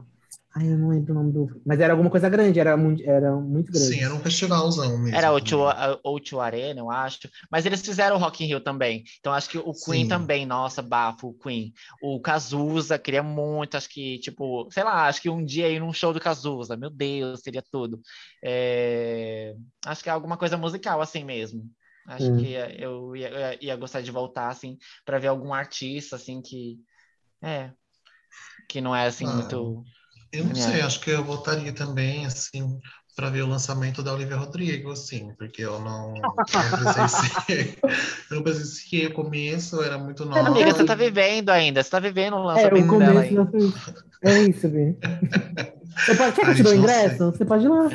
Ai, 0.58 0.72
eu 0.72 0.78
não 0.78 0.88
lembro 0.88 1.12
o 1.12 1.14
nome 1.14 1.32
do. 1.32 1.60
Mas 1.66 1.78
era 1.80 1.92
alguma 1.92 2.08
coisa 2.08 2.30
grande, 2.30 2.58
era, 2.58 2.74
muito, 2.78 3.02
era 3.04 3.30
muito 3.36 3.70
grande. 3.70 3.88
Sim, 3.88 4.00
era 4.02 4.14
um 4.14 4.20
festivalzão 4.20 4.96
mesmo. 4.96 5.14
Era 5.14 5.30
o 5.30 5.38
O2 5.38 6.40
Arena, 6.40 6.80
eu 6.80 6.90
acho. 6.90 7.28
Mas 7.50 7.66
eles 7.66 7.82
fizeram 7.82 8.16
o 8.16 8.18
Rock 8.18 8.42
in 8.42 8.46
Rio 8.46 8.60
também. 8.60 9.04
Então 9.20 9.34
acho 9.34 9.50
que 9.50 9.58
o 9.58 9.74
Queen 9.74 10.04
Sim. 10.04 10.08
também, 10.08 10.46
nossa, 10.46 10.80
bafo, 10.80 11.28
o 11.28 11.34
Queen. 11.34 11.74
O 12.00 12.18
Cazuza, 12.20 12.98
queria 12.98 13.22
muito, 13.22 13.76
acho 13.76 13.90
que, 13.90 14.18
tipo, 14.20 14.66
sei 14.70 14.82
lá, 14.82 15.06
acho 15.06 15.20
que 15.20 15.28
um 15.28 15.44
dia 15.44 15.68
ir 15.68 15.78
num 15.78 15.92
show 15.92 16.14
do 16.14 16.20
Cazuza, 16.20 16.74
meu 16.74 16.88
Deus, 16.88 17.40
seria 17.40 17.62
tudo. 17.70 18.00
É... 18.42 19.54
Acho 19.84 20.02
que 20.02 20.08
é 20.08 20.12
alguma 20.12 20.38
coisa 20.38 20.56
musical 20.56 21.02
assim 21.02 21.22
mesmo. 21.22 21.70
Acho 22.06 22.32
hum. 22.32 22.38
que 22.38 22.44
eu 22.44 22.50
ia, 22.50 22.80
eu 22.80 23.16
ia, 23.16 23.58
ia 23.62 23.76
gostar 23.76 24.00
de 24.00 24.10
voltar, 24.10 24.48
assim, 24.48 24.78
para 25.04 25.18
ver 25.18 25.28
algum 25.28 25.52
artista, 25.52 26.16
assim, 26.16 26.40
que. 26.40 26.78
É. 27.42 27.70
Que 28.66 28.80
não 28.80 28.96
é 28.96 29.06
assim 29.06 29.26
ah. 29.26 29.34
muito 29.34 29.84
eu 30.38 30.44
não 30.44 30.54
sei, 30.54 30.80
acho 30.80 31.00
que 31.00 31.10
eu 31.10 31.24
voltaria 31.24 31.72
também, 31.72 32.26
assim, 32.26 32.78
para 33.16 33.30
ver 33.30 33.42
o 33.42 33.46
lançamento 33.46 34.02
da 34.02 34.12
Olivia 34.12 34.36
Rodrigo, 34.36 34.92
assim, 34.92 35.32
porque 35.38 35.62
eu 35.62 35.80
não, 35.80 36.12
presenciei. 36.46 37.78
eu 38.30 38.36
não 38.36 38.42
presenciei 38.42 39.06
o 39.06 39.14
começo, 39.14 39.82
era 39.82 39.96
muito 39.96 40.26
nova. 40.26 40.48
Amiga, 40.48 40.72
você 40.72 40.84
tá 40.84 40.94
vivendo 40.94 41.48
ainda, 41.48 41.82
você 41.82 41.90
tá 41.90 41.98
vivendo 41.98 42.34
o 42.34 42.42
lançamento 42.42 42.76
é, 42.76 42.80
o 42.80 42.86
começo 42.86 43.12
dela 43.12 43.20
ainda. 43.22 43.50
É 44.22 44.38
isso, 44.42 44.68
Bê. 44.68 44.96
Você 45.96 46.14
pode, 46.14 46.32
quer 46.36 46.44
que 46.44 46.50
eu 46.50 46.54
te 46.56 46.62
dou 46.62 46.74
ingresso? 46.74 47.32
Você 47.32 47.44
pode 47.44 47.64
ir 47.64 47.68
lá. 47.68 47.88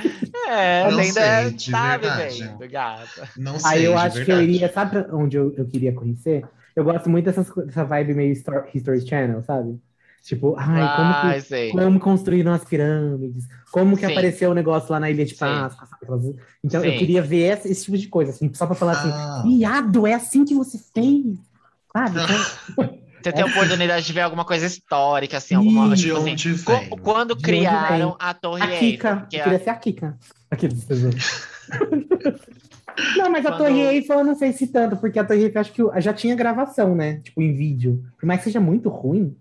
É, 0.50 0.90
não 0.90 0.98
ainda 0.98 1.50
sei, 1.52 1.72
tá 1.72 1.98
vivendo, 1.98 2.70
gata. 2.70 3.30
Não 3.38 3.60
sei, 3.60 3.72
Aí 3.72 3.86
eu 3.86 3.98
acho 3.98 4.26
que 4.26 4.32
eu 4.32 4.42
iria, 4.42 4.74
sabe 4.74 5.06
onde 5.12 5.38
eu, 5.38 5.54
eu 5.56 5.66
queria 5.68 5.94
conhecer? 5.94 6.44
Eu 6.76 6.84
gosto 6.84 7.10
muito 7.10 7.26
dessas, 7.26 7.48
dessa 7.66 7.84
vibe 7.84 8.16
meio 8.16 8.34
History 8.34 9.08
Channel, 9.08 9.44
sabe? 9.44 9.80
Tipo, 10.24 10.56
ai, 10.58 10.96
como, 10.96 11.44
que, 11.44 11.72
como 11.72 12.00
construíram 12.00 12.54
as 12.54 12.64
pirâmides, 12.64 13.44
como 13.72 13.98
que 13.98 14.06
Sim. 14.06 14.12
apareceu 14.12 14.52
o 14.52 14.54
negócio 14.54 14.92
lá 14.92 15.00
na 15.00 15.10
Ilha 15.10 15.26
de. 15.26 15.34
Páscoa. 15.34 15.88
sabe? 16.08 16.36
Então 16.64 16.86
eu 16.86 16.92
Sim. 16.92 16.98
queria 17.00 17.22
ver 17.24 17.58
esse, 17.58 17.72
esse 17.72 17.86
tipo 17.86 17.98
de 17.98 18.08
coisa, 18.08 18.32
assim, 18.32 18.52
só 18.54 18.68
pra 18.68 18.76
falar 18.76 18.92
assim, 18.94 19.10
Ah. 19.12 19.42
viado, 19.46 20.06
é 20.06 20.14
assim 20.14 20.46
que 20.46 20.54
você 20.54 20.78
fez. 20.94 21.26
Sabe? 21.92 22.20
Então, 22.22 23.02
Você 23.24 23.32
tem 23.32 23.44
a 23.44 23.46
oportunidade 23.46 24.04
de 24.04 24.14
ver 24.14 24.22
alguma 24.22 24.44
coisa 24.44 24.66
histórica, 24.66 25.38
assim, 25.38 25.54
alguma 25.54 25.96
De 25.96 26.02
tipo 26.04 26.18
assim, 26.18 26.32
onde 26.32 26.64
co- 26.64 26.76
vem? 26.76 26.90
quando 26.90 27.36
De 27.36 27.44
criaram 27.44 28.08
vem? 28.10 28.16
a 28.20 28.34
Torre 28.34 28.64
a 28.64 28.72
Eiffel. 28.72 28.80
Kika, 28.92 29.16
porque 29.18 29.36
eu 29.36 29.42
a- 29.42 29.44
queria 29.44 29.60
ser 29.64 29.70
a 29.70 29.76
Kika. 29.76 30.18
Aqueles 30.50 30.88
Não, 33.18 33.30
mas 33.32 33.46
a 33.46 33.50
Quando- 33.52 33.58
Torre 33.60 33.80
Eiffel 33.82 34.20
eu 34.20 34.26
não 34.26 34.36
sei 34.36 34.52
se 34.54 34.68
tanto, 34.68 34.98
porque 34.98 35.18
a 35.20 35.24
Torre 35.24 35.44
Eiffel 35.44 35.62
acho 35.62 35.72
que 35.72 35.82
já 36.02 36.14
tinha 36.14 36.36
gravação, 36.36 36.96
né? 36.96 37.20
Tipo, 37.24 37.42
em 37.42 37.54
vídeo. 37.54 38.04
Por 38.20 38.26
mais 38.26 38.40
que 38.40 38.46
seja 38.46 38.60
muito 38.60 38.90
ruim. 38.90 39.36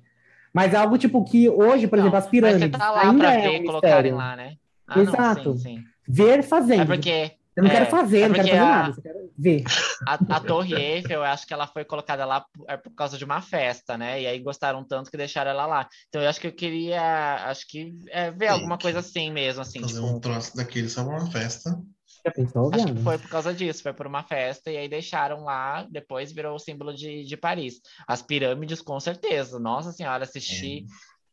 Mas 0.52 0.74
é 0.74 0.76
algo 0.76 0.98
tipo 0.98 1.24
que 1.24 1.48
hoje, 1.48 1.86
por 1.86 1.96
Não, 1.96 2.04
exemplo, 2.04 2.18
as 2.18 2.24
Mas 2.24 2.30
pirâmides 2.30 2.70
você 2.72 2.78
tá 2.78 2.90
lá 2.90 3.00
ainda 3.02 3.18
pra 3.18 3.32
é 3.34 3.40
ver 3.42 3.60
um 3.60 3.64
colocarem 3.64 3.96
mistério. 4.12 4.16
lá, 4.16 4.36
né? 4.36 4.54
Ah, 4.86 4.96
não, 4.96 5.02
Exato. 5.02 5.52
sim, 5.58 5.76
sim. 5.76 5.84
Ver 6.08 6.42
fazendo. 6.42 6.82
É 6.82 6.84
porque 6.86 7.32
Eu 7.56 7.62
não 7.62 7.70
é, 7.70 7.74
quero 7.74 7.86
fazer, 7.86 8.20
é 8.22 8.28
não 8.28 8.34
quero 8.34 8.48
fazer 8.48 8.60
a- 8.60 8.66
nada. 8.66 8.94
Eu 8.96 9.02
quero 9.02 9.32
ver. 9.38 9.64
a, 10.06 10.14
a 10.14 10.40
Torre 10.40 10.74
Eiffel, 10.74 11.18
eu 11.18 11.24
acho 11.24 11.46
que 11.46 11.52
ela 11.54 11.66
foi 11.66 11.84
colocada 11.84 12.24
lá 12.24 12.40
por, 12.40 12.64
é 12.68 12.76
por 12.76 12.90
causa 12.94 13.16
de 13.16 13.24
uma 13.24 13.40
festa, 13.40 13.96
né? 13.96 14.20
E 14.22 14.26
aí 14.26 14.38
gostaram 14.40 14.82
tanto 14.84 15.10
que 15.10 15.16
deixaram 15.16 15.50
ela 15.52 15.66
lá. 15.66 15.88
Então 16.08 16.20
eu 16.22 16.28
acho 16.28 16.40
que 16.40 16.46
eu 16.48 16.52
queria, 16.52 17.34
acho 17.46 17.66
que 17.68 17.92
é, 18.08 18.30
ver 18.32 18.48
alguma 18.48 18.74
Gente, 18.74 18.82
coisa 18.82 18.98
assim 19.00 19.30
mesmo, 19.30 19.62
assim, 19.62 19.80
Fazer 19.80 19.94
tipo, 20.00 20.06
um 20.06 20.18
troço 20.18 20.56
daquele 20.56 20.88
só 20.88 21.02
uma 21.02 21.30
festa. 21.30 21.78
Já 22.24 22.30
pensou, 22.32 22.70
Acho 22.74 22.86
que 22.86 23.02
foi 23.02 23.18
por 23.18 23.28
causa 23.30 23.54
disso, 23.54 23.82
foi 23.82 23.92
por 23.92 24.06
uma 24.06 24.22
festa, 24.22 24.70
e 24.70 24.76
aí 24.76 24.88
deixaram 24.88 25.44
lá, 25.44 25.86
depois 25.90 26.32
virou 26.32 26.54
o 26.54 26.58
símbolo 26.58 26.92
de, 26.94 27.24
de 27.24 27.36
Paris. 27.36 27.80
As 28.06 28.20
pirâmides, 28.22 28.82
com 28.82 28.98
certeza. 29.00 29.58
Nossa 29.58 29.92
senhora, 29.92 30.24
assisti. 30.24 30.84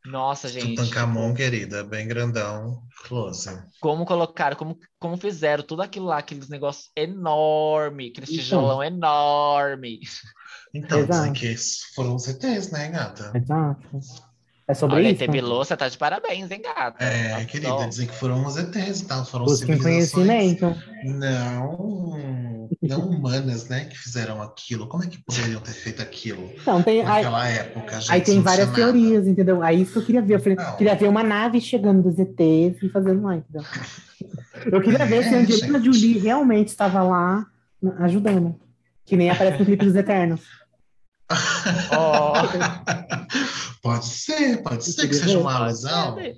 Nossa, 0.06 0.48
gente. 0.48 0.76
Tutankhamon, 0.76 1.34
querida, 1.34 1.84
bem 1.84 2.08
grandão, 2.08 2.82
close. 3.08 3.50
Como 3.82 4.06
colocaram, 4.06 4.56
como, 4.56 4.80
como 5.00 5.18
fizeram 5.18 5.64
tudo 5.64 5.82
aquilo 5.82 6.06
lá, 6.06 6.20
aqueles 6.20 6.48
negócios 6.48 6.90
enorme, 6.96 8.08
aquele 8.08 8.26
Então. 8.26 8.38
tijolão 8.38 8.82
enorme. 8.84 10.00
Então, 10.74 11.00
Exato. 11.00 11.32
dizem 11.32 11.34
que 11.34 11.56
foram 11.96 12.16
os 12.16 12.28
ETs, 12.28 12.72
né, 12.72 12.90
gata? 12.90 13.32
Exato. 13.36 14.00
É 14.70 14.74
sobre 14.74 14.98
Olha, 14.98 15.10
isso? 15.10 15.26
Bilu, 15.32 15.58
você 15.60 15.78
tá 15.78 15.88
de 15.88 15.98
parabéns, 15.98 16.52
hein, 16.52 16.62
gata? 16.62 17.02
É, 17.02 17.32
Nossa, 17.36 17.46
querida, 17.46 17.88
dizem 17.88 18.06
que 18.06 18.14
foram 18.14 18.46
os 18.46 18.58
ETs 18.58 19.00
e 19.00 19.06
tal, 19.06 19.24
foram 19.26 19.46
Busquem 19.46 19.78
civilizações 19.78 20.12
conhecimento. 20.60 20.76
não, 21.06 22.70
não 22.82 23.00
humanas, 23.10 23.70
né, 23.70 23.86
que 23.86 23.98
fizeram 23.98 24.42
aquilo. 24.42 24.88
Como 24.88 25.04
é 25.04 25.08
que 25.08 25.20
poderiam 25.20 25.62
ter 25.62 25.72
feito 25.72 26.02
aquilo 26.02 26.52
Então, 26.62 26.84
tem, 26.84 27.00
aí, 27.00 27.06
naquela 27.08 27.48
época, 27.48 28.02
gente? 28.02 28.12
aí 28.12 28.20
tem 28.22 28.42
várias 28.42 28.68
tinha 28.74 28.86
nada. 28.86 28.92
teorias, 29.00 29.26
entendeu? 29.28 29.64
Aí 29.64 29.82
isso 29.82 29.94
que 29.94 30.00
eu 30.00 30.06
queria 30.06 30.22
ver. 30.22 30.34
Eu 30.36 30.40
falei, 30.42 30.56
Não. 30.58 30.76
queria 30.76 30.96
ver 30.96 31.08
uma 31.08 31.24
nave 31.24 31.62
chegando 31.62 32.02
dos 32.04 32.20
ETs 32.20 32.84
e 32.84 32.90
fazendo 32.90 33.24
lá, 33.24 33.38
entendeu? 33.38 33.64
Eu 34.66 34.82
queria 34.82 35.06
ver 35.06 35.24
se 35.24 35.30
a 35.30 35.38
É, 35.38 35.42
Angelina 35.44 35.80
gente. 35.80 35.86
Jolie 35.98 36.18
realmente 36.20 36.68
estava 36.68 37.02
lá 37.04 37.46
ajudando. 38.00 38.60
Que 39.06 39.16
nem 39.16 39.30
aparece 39.30 39.60
no 39.60 39.66
clipe 39.66 39.86
dos 39.86 39.96
Eternos. 39.96 40.42
Ó, 41.92 42.34
Pode 43.88 44.06
ser, 44.06 44.62
pode 44.64 44.84
ser 44.86 45.08
que 45.08 45.14
seja 45.14 45.40
uma 45.40 45.52
pode 45.52 45.64
alusão. 45.64 46.16
ser. 46.16 46.36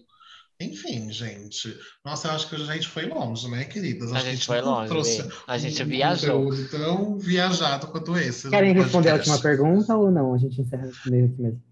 Enfim, 0.62 1.10
gente. 1.10 1.74
Nossa, 2.04 2.28
eu 2.28 2.32
acho 2.34 2.50
que 2.50 2.56
a 2.56 2.74
gente 2.74 2.88
foi 2.88 3.06
longe, 3.06 3.50
né, 3.50 3.64
queridas? 3.64 4.12
A 4.12 4.16
Acho 4.18 4.26
que 4.26 4.32
gente 4.32 4.46
foi 4.46 4.60
longe, 4.62 4.90
trouxe. 4.90 5.30
A 5.48 5.58
gente 5.58 5.82
um 5.82 5.86
viajou. 5.86 6.68
tão 6.70 7.18
viajado 7.18 7.88
quanto 7.88 8.18
esse. 8.18 8.50
Querem 8.50 8.74
responder 8.74 9.12
a 9.12 9.14
última 9.16 9.40
pergunta 9.40 9.96
ou 9.96 10.12
não? 10.12 10.34
A 10.34 10.38
gente 10.38 10.60
encerra 10.62 10.86
respondendo 10.88 11.32
aqui 11.32 11.42
mesmo. 11.42 11.64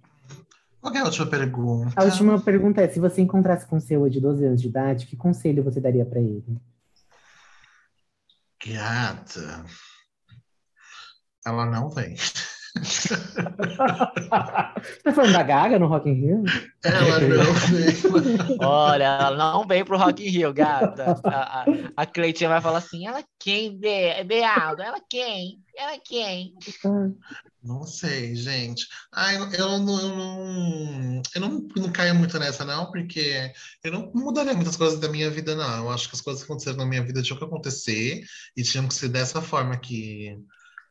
Qual 0.80 0.96
é 0.96 1.00
a 1.00 1.04
última 1.04 1.26
pergunta? 1.26 1.94
A 1.98 2.04
última 2.06 2.40
pergunta 2.40 2.82
é: 2.82 2.88
se 2.88 3.00
você 3.00 3.22
encontrasse 3.22 3.68
com 3.68 3.76
o 3.76 3.82
seu 3.82 4.08
de 4.10 4.22
12 4.22 4.46
anos 4.46 4.62
de 4.62 4.70
idade, 4.70 5.06
que 5.06 5.18
conselho 5.18 5.64
você 5.64 5.82
daria 5.82 6.06
pra 6.06 6.22
ele? 6.22 6.46
Gata. 8.66 9.66
Ela 11.46 11.66
não 11.66 11.90
vem. 11.90 12.16
Você 12.84 13.16
tá 15.04 15.14
falando 15.14 15.34
da 15.34 15.44
Gaga 15.44 15.80
no 15.80 15.88
Rock 15.88 16.10
in 16.10 16.14
Rio? 16.14 16.44
Ela 16.84 17.20
não 17.20 17.54
vem. 17.54 18.58
Olha, 18.62 19.04
ela 19.04 19.38
não 19.38 19.68
vem 19.68 19.84
pro 19.84 19.98
Rock 19.98 20.26
in 20.26 20.30
Rio, 20.30 20.54
gata. 20.54 21.20
A, 21.24 21.62
a, 21.62 21.66
a 21.96 22.06
Cleitinha 22.06 22.50
vai 22.50 22.62
falar 22.62 22.80
assim, 22.80 23.08
ela 23.08 23.24
quem, 23.40 23.78
Be 23.78 24.24
Bealdo? 24.26 24.82
Ela 24.82 25.00
quem? 25.10 25.60
Ela 25.78 25.98
quem? 26.04 26.54
Não 27.64 27.84
sei, 27.84 28.36
gente. 28.36 28.88
Ai, 29.12 29.38
eu, 29.38 29.52
eu 29.52 29.80
não, 29.80 30.00
eu 30.00 30.16
não, 30.16 31.22
eu 31.36 31.42
não, 31.42 31.68
não 31.76 31.92
caio 31.92 32.16
muito 32.16 32.40
nessa, 32.40 32.64
não, 32.64 32.90
porque 32.92 33.52
eu 33.84 33.92
não 33.92 34.12
mudaria 34.14 34.54
muitas 34.54 34.78
coisas 34.78 35.00
da 35.00 35.10
minha 35.10 35.30
vida, 35.30 35.54
não. 35.54 35.86
Eu 35.86 35.92
acho 35.92 36.08
que 36.10 36.16
as 36.16 36.22
coisas 36.22 36.44
que 36.44 36.50
aconteceram 36.50 36.78
na 36.78 36.86
minha 36.86 37.04
vida 37.04 37.22
tinham 37.22 37.38
que 37.38 37.44
acontecer 37.44 38.24
e 38.56 38.64
tinham 38.64 38.88
que 38.88 38.94
ser 38.94 39.10
dessa 39.10 39.42
forma 39.42 39.78
que 39.78 40.38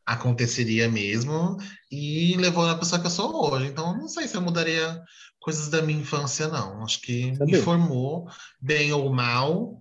aconteceria 0.07 0.89
mesmo 0.89 1.57
e 1.91 2.37
levou 2.37 2.65
na 2.65 2.77
pessoa 2.77 3.01
que 3.01 3.07
eu 3.07 3.11
sou 3.11 3.51
hoje. 3.51 3.67
Então, 3.67 3.95
não 3.97 4.07
sei 4.07 4.25
se 4.25 4.37
eu 4.37 4.41
mudaria 4.41 5.03
coisas 5.37 5.67
da 5.67 5.81
minha 5.81 5.99
infância, 5.99 6.47
não. 6.47 6.81
Acho 6.81 7.01
que 7.01 7.33
me 7.41 7.57
formou, 7.61 8.29
bem 8.61 8.93
ou 8.93 9.13
mal, 9.13 9.77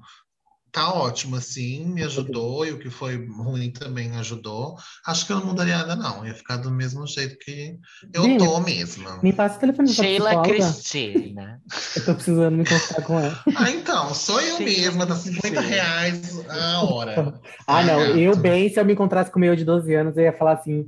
tá 0.77 0.93
ótimo, 0.93 1.37
assim, 1.37 1.87
me 1.87 2.03
ajudou, 2.03 2.67
e 2.67 2.71
o 2.71 2.79
que 2.79 2.91
foi 2.91 3.17
ruim 3.27 3.71
também 3.71 4.15
ajudou. 4.19 4.77
Acho 5.07 5.25
que 5.25 5.33
eu 5.33 5.41
não 5.41 5.47
mudaria 5.47 5.79
nada, 5.79 5.97
não. 5.97 6.27
Ia 6.27 6.35
ficar 6.35 6.59
do 6.59 6.71
mesmo 6.71 7.07
jeito 7.07 7.39
que 7.39 7.79
eu 8.13 8.25
Bem, 8.25 8.37
tô 8.37 8.61
mesma. 8.61 9.19
Me 9.23 9.33
passa 9.33 9.57
o 9.57 9.61
telefone 9.61 9.89
da 9.89 9.95
Sheila. 9.95 10.43
Cristina. 10.43 11.63
Eu 11.97 12.05
tô 12.05 12.15
precisando 12.15 12.59
me 12.59 12.67
consultar 12.67 13.03
com 13.07 13.19
ela. 13.19 13.43
Ah, 13.57 13.71
então, 13.71 14.13
sou 14.13 14.39
eu 14.39 14.59
Sim, 14.59 14.65
mesma, 14.67 15.07
dá 15.07 15.15
sim. 15.15 15.33
50 15.33 15.61
reais 15.63 16.47
a 16.47 16.83
hora. 16.83 17.41
Ah, 17.67 17.83
não. 17.83 18.01
Eu 18.15 18.37
bem, 18.37 18.69
se 18.69 18.79
eu 18.79 18.85
me 18.85 18.93
encontrasse 18.93 19.31
com 19.31 19.39
o 19.39 19.41
meu 19.41 19.57
de 19.57 19.65
12 19.65 19.95
anos, 19.95 20.15
eu 20.19 20.25
ia 20.25 20.33
falar 20.37 20.53
assim: 20.53 20.87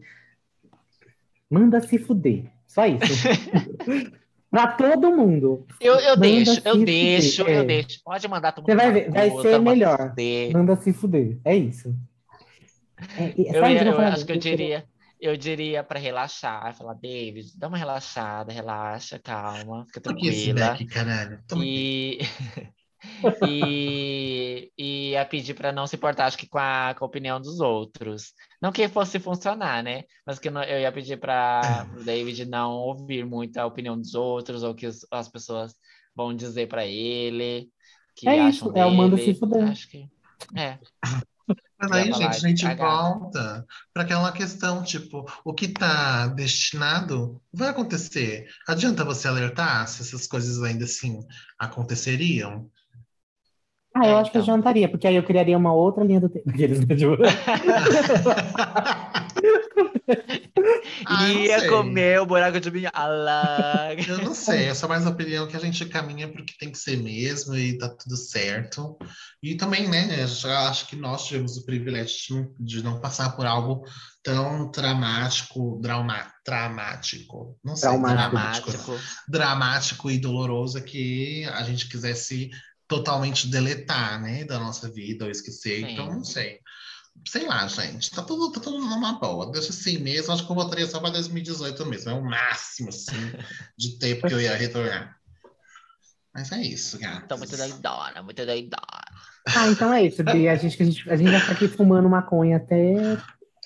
manda 1.51 1.81
se 1.81 1.99
fuder. 1.99 2.45
Só 2.67 2.85
isso. 2.85 3.01
pra 4.51 4.69
todo 4.73 5.11
mundo. 5.15 5.67
Eu, 5.81 5.95
eu 5.97 6.17
deixo, 6.17 6.61
eu 6.65 6.73
fuder, 6.75 6.85
deixo, 6.87 7.47
é. 7.49 7.59
eu 7.59 7.65
deixo. 7.67 8.01
Pode 8.05 8.27
mandar 8.29 8.53
todo 8.53 8.65
Você 8.65 8.73
mundo 8.73 8.81
vai 8.83 8.87
tomar 8.93 9.05
ver, 9.05 9.11
vai 9.13 9.31
puta, 9.31 9.43
ser 9.43 9.49
vai 9.51 9.59
se 9.59 9.65
melhor. 9.65 10.09
fuder. 10.11 10.53
Manda 10.53 10.77
se 10.77 10.93
fuder. 10.93 11.39
É 11.45 11.57
isso. 11.57 11.95
É, 13.17 13.25
é 13.25 13.33
Eu, 13.59 13.67
ia- 13.71 13.85
eu 13.85 14.01
acho 14.01 14.27
que 14.27 14.33
eu 14.33 14.37
diria, 14.37 14.85
eu 15.21 15.37
diria 15.37 15.85
para 15.85 15.99
relaxar, 16.01 16.75
falar, 16.77 16.95
David, 16.95 17.53
dá 17.57 17.69
uma 17.69 17.79
relaxada, 17.79 18.53
relaxa, 18.53 19.19
calma, 19.19 19.85
fica 19.87 20.01
Por 20.01 20.17
que 20.17 20.29
esse 20.29 20.47
tranquila. 20.53 20.73
deck, 20.73 20.87
caralho? 20.87 21.39
E, 21.63 22.19
e, 23.41 24.73
e 24.77 25.11
ia 25.13 25.25
pedir 25.25 25.55
para 25.55 25.73
não 25.73 25.87
se 25.87 25.97
importar, 25.97 26.27
acho 26.27 26.39
que 26.39 26.49
com 26.49 26.59
a, 26.59 26.95
com 26.99 27.05
a 27.05 27.09
opinião 27.09 27.41
dos 27.41 27.61
outros. 27.61 28.33
Não 28.61 28.73
que 28.73 28.89
fosse 28.89 29.19
funcionar, 29.21 29.83
né? 29.83 30.05
Mas 30.27 30.39
que 30.39 30.51
não- 30.51 30.63
eu 30.65 30.81
ia 30.81 30.93
pedir 30.93 31.19
para 31.19 31.89
o 31.93 32.03
David 32.05 32.45
não 32.47 32.73
ouvir 32.73 33.25
muito 33.27 33.57
a 33.59 33.67
opinião 33.67 33.97
dos 33.99 34.15
outros 34.15 34.63
ou 34.63 34.75
que 34.75 34.87
os- 34.87 35.07
as 35.11 35.29
pessoas 35.29 35.75
vão 36.15 36.35
dizer 36.35 36.69
para 36.69 36.87
ele 36.87 37.71
que 38.15 38.29
É 38.29 38.37
acham 38.37 38.69
isso, 38.69 38.73
é 38.77 38.85
o 38.87 38.91
manda 38.91 39.17
dele. 39.17 39.35
se 39.35 39.35
fuder. 39.35 39.63
Acho 39.69 39.89
que 39.89 40.11
é. 40.57 40.79
Mas 41.81 41.93
aí, 41.93 42.13
gente, 42.13 42.45
a 42.45 42.49
gente 42.49 42.63
cagada. 42.63 42.77
volta 42.77 43.65
para 43.93 44.03
aquela 44.03 44.33
questão, 44.33 44.83
tipo, 44.83 45.25
o 45.45 45.55
que 45.55 45.69
tá 45.69 46.27
destinado 46.29 47.41
vai 47.53 47.69
acontecer. 47.69 48.49
Adianta 48.67 49.05
você 49.05 49.29
alertar 49.29 49.87
se 49.89 50.03
essas 50.03 50.27
coisas 50.27 50.61
ainda 50.63 50.85
assim 50.85 51.21
aconteceriam? 51.59 52.69
Ah, 54.01 54.07
eu 54.09 54.17
É, 54.17 54.19
acho 54.19 54.31
que 54.31 54.39
eu 54.39 54.41
então. 54.41 54.43
jantaria, 54.43 54.89
porque 54.91 55.07
aí 55.07 55.17
eu 55.17 55.23
criaria 55.25 55.57
uma 55.59 55.73
outra 55.73 56.05
linha 56.05 56.21
do 56.21 56.29
tempo. 56.29 56.49
Aqueles, 56.49 56.81
né, 56.87 56.97
tipo, 56.97 57.17
Ah, 61.05 61.29
Ia 61.29 61.69
comer 61.69 62.21
o 62.21 62.27
buraco 62.27 62.61
de 62.61 62.71
minhola. 62.71 63.95
Eu 64.07 64.19
não 64.23 64.35
sei, 64.35 64.65
essa 64.67 64.87
é 64.87 64.89
mais 64.89 65.07
a 65.07 65.11
opinião 65.11 65.47
que 65.47 65.57
a 65.57 65.61
gente 65.61 65.85
caminha 65.87 66.29
porque 66.33 66.55
tem 66.59 66.71
que 66.71 66.79
ser 66.79 66.97
mesmo 66.97 67.55
e 67.57 67.77
tá 67.77 67.89
tudo 67.89 68.17
certo. 68.17 68.97
E 69.43 69.55
também, 69.57 69.89
né, 69.89 70.23
acho 70.25 70.87
que 70.87 70.97
nós 70.97 71.27
tivemos 71.27 71.57
o 71.57 71.65
privilégio 71.65 72.53
de 72.59 72.83
não, 72.83 73.01
passar 73.01 73.37
por 73.37 73.47
algo 73.47 73.83
tão 74.23 74.71
dramático, 74.71 75.79
drauma, 75.81 76.27
dramático, 76.45 77.57
não 77.65 77.77
sei, 77.77 77.89
Traumático. 77.91 78.11
Dramático. 78.11 78.99
dramático 79.29 80.11
e 80.11 80.19
doloroso 80.19 80.83
que 80.83 81.45
a 81.47 81.63
gente 81.63 81.89
quisesse 81.89 82.51
totalmente 82.89 83.49
deletar, 83.49 84.21
né, 84.21 84.45
da 84.45 84.59
nossa 84.59 84.91
vida 84.91 85.27
ou 85.27 85.31
esquecer. 85.31 85.81
Sim. 85.81 85.93
Então, 85.93 86.07
não 86.07 86.25
sei. 86.25 86.59
Sei 87.27 87.47
lá, 87.47 87.67
gente, 87.67 88.11
tá 88.11 88.23
tudo, 88.23 88.51
tá 88.53 88.61
tudo 88.61 88.79
numa 88.79 89.19
boa. 89.19 89.51
Deixa 89.53 89.71
assim 89.71 89.99
mesmo, 89.99 90.33
acho 90.33 90.47
que 90.47 90.51
eu 90.51 90.57
votaria 90.57 90.87
só 90.87 90.99
para 90.99 91.11
2018 91.11 91.85
mesmo. 91.87 92.11
É 92.11 92.15
o 92.15 92.25
máximo, 92.25 92.89
assim, 92.89 93.33
de 93.77 93.99
tempo 93.99 94.27
que 94.27 94.35
eu 94.35 94.41
ia 94.41 94.57
retornar. 94.57 95.17
Mas 96.33 96.53
é 96.53 96.63
isso, 96.63 96.99
gato. 96.99 97.27
Tô 97.27 97.37
muito 97.37 97.57
doidona, 97.57 98.23
muito 98.23 98.47
doidona. 98.47 99.05
Ah, 99.47 99.67
então 99.69 99.93
é 99.93 100.05
isso, 100.05 100.23
Bia. 100.23 100.53
A 100.53 100.57
gente, 100.57 100.81
a 100.81 100.87
gente, 100.87 101.11
a 101.11 101.17
gente 101.17 101.31
vai 101.31 101.41
ficar 101.41 101.53
aqui 101.53 101.69
fumando 101.69 102.09
maconha 102.09 102.59
até. 102.59 103.19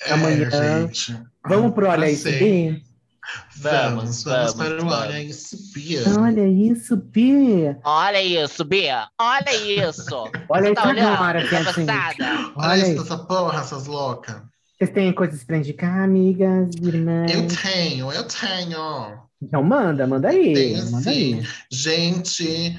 amanhã. 0.09 0.49
É, 0.49 0.81
gente. 0.87 1.23
Vamos 1.47 1.75
pro 1.75 1.89
Olha 1.89 2.07
Já 2.07 2.13
Isso, 2.13 2.23
sei. 2.23 2.83
Vamos, 3.57 4.25
vamos, 4.25 4.25
vamos, 4.25 4.55
para 4.55 4.85
o. 4.85 4.89
Olha 4.89 5.23
Isso, 5.23 5.57
Bia. 5.73 6.03
Olha 6.19 6.49
isso, 6.49 6.97
Bia. 6.97 7.79
Olha 7.85 8.23
isso, 8.23 8.65
Bia! 8.65 9.09
Olha 9.19 9.55
isso! 9.55 10.31
Olha 10.49 10.67
isso 10.67 10.75
tá 10.75 10.89
olhando? 10.89 11.15
agora, 11.15 11.43
Tá 11.43 11.49
Fiatinho. 11.49 11.87
passada? 11.87 12.53
Olha, 12.57 12.69
Olha 12.69 12.93
isso, 12.93 13.03
essa 13.03 13.19
porra, 13.19 13.61
essas 13.61 13.87
loucas. 13.87 14.43
Vocês 14.77 14.91
têm 14.91 15.13
coisas 15.13 15.45
pra 15.45 15.59
indicar, 15.59 16.03
amigas, 16.03 16.75
irmãs? 16.83 17.33
Eu 17.33 17.47
tenho, 17.47 18.11
eu 18.11 18.27
tenho. 18.27 19.23
Então 19.41 19.63
manda, 19.63 20.07
manda 20.07 20.29
aí. 20.29 20.53
Tenho 20.53 20.91
manda 20.91 21.05
sim. 21.05 21.35
aí. 21.39 21.49
Gente, 21.71 22.77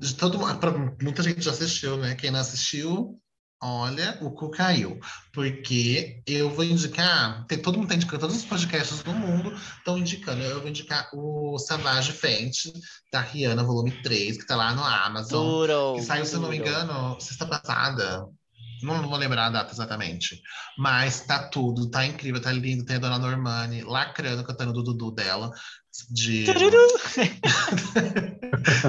de 0.00 0.14
todo 0.14 0.38
muita 1.00 1.22
gente 1.22 1.40
já 1.40 1.52
assistiu, 1.52 1.96
né? 1.96 2.16
Quem 2.16 2.30
não 2.30 2.40
assistiu, 2.40 3.18
olha, 3.60 4.18
o 4.20 4.30
cu 4.30 4.50
caiu. 4.50 4.98
Porque 5.32 6.22
eu 6.26 6.50
vou 6.50 6.64
indicar, 6.64 7.44
tem, 7.46 7.58
todo 7.58 7.78
mundo 7.78 7.88
tá 7.88 7.94
indicando, 7.94 8.20
todos 8.20 8.36
os 8.36 8.44
podcasts 8.44 9.02
do 9.02 9.12
mundo 9.12 9.52
estão 9.78 9.98
indicando. 9.98 10.42
Eu 10.42 10.60
vou 10.60 10.68
indicar 10.68 11.08
o 11.12 11.58
Savage 11.58 12.12
Fenty, 12.12 12.72
da 13.12 13.20
Rihanna, 13.20 13.64
volume 13.64 13.90
3, 14.02 14.38
que 14.38 14.46
tá 14.46 14.56
lá 14.56 14.74
no 14.74 14.82
Amazon. 14.82 15.44
Duro. 15.44 15.94
Que 15.96 16.02
saiu, 16.02 16.24
se 16.24 16.34
eu 16.34 16.40
não 16.40 16.48
me 16.48 16.58
duro. 16.58 16.70
engano, 16.70 17.20
sexta 17.20 17.46
passada. 17.46 18.26
Não, 18.82 19.02
não 19.02 19.08
vou 19.08 19.18
lembrar 19.18 19.46
a 19.46 19.50
data 19.50 19.72
exatamente. 19.72 20.40
Mas 20.76 21.22
tá 21.26 21.48
tudo, 21.48 21.90
tá 21.90 22.06
incrível, 22.06 22.40
tá 22.40 22.52
lindo. 22.52 22.84
Tem 22.84 22.96
a 22.96 23.00
Dona 23.00 23.18
Normani 23.18 23.82
lacrando, 23.82 24.44
cantando 24.44 24.72
do 24.72 24.82
Dudu 24.82 25.10
dela. 25.10 25.50
De... 26.10 26.46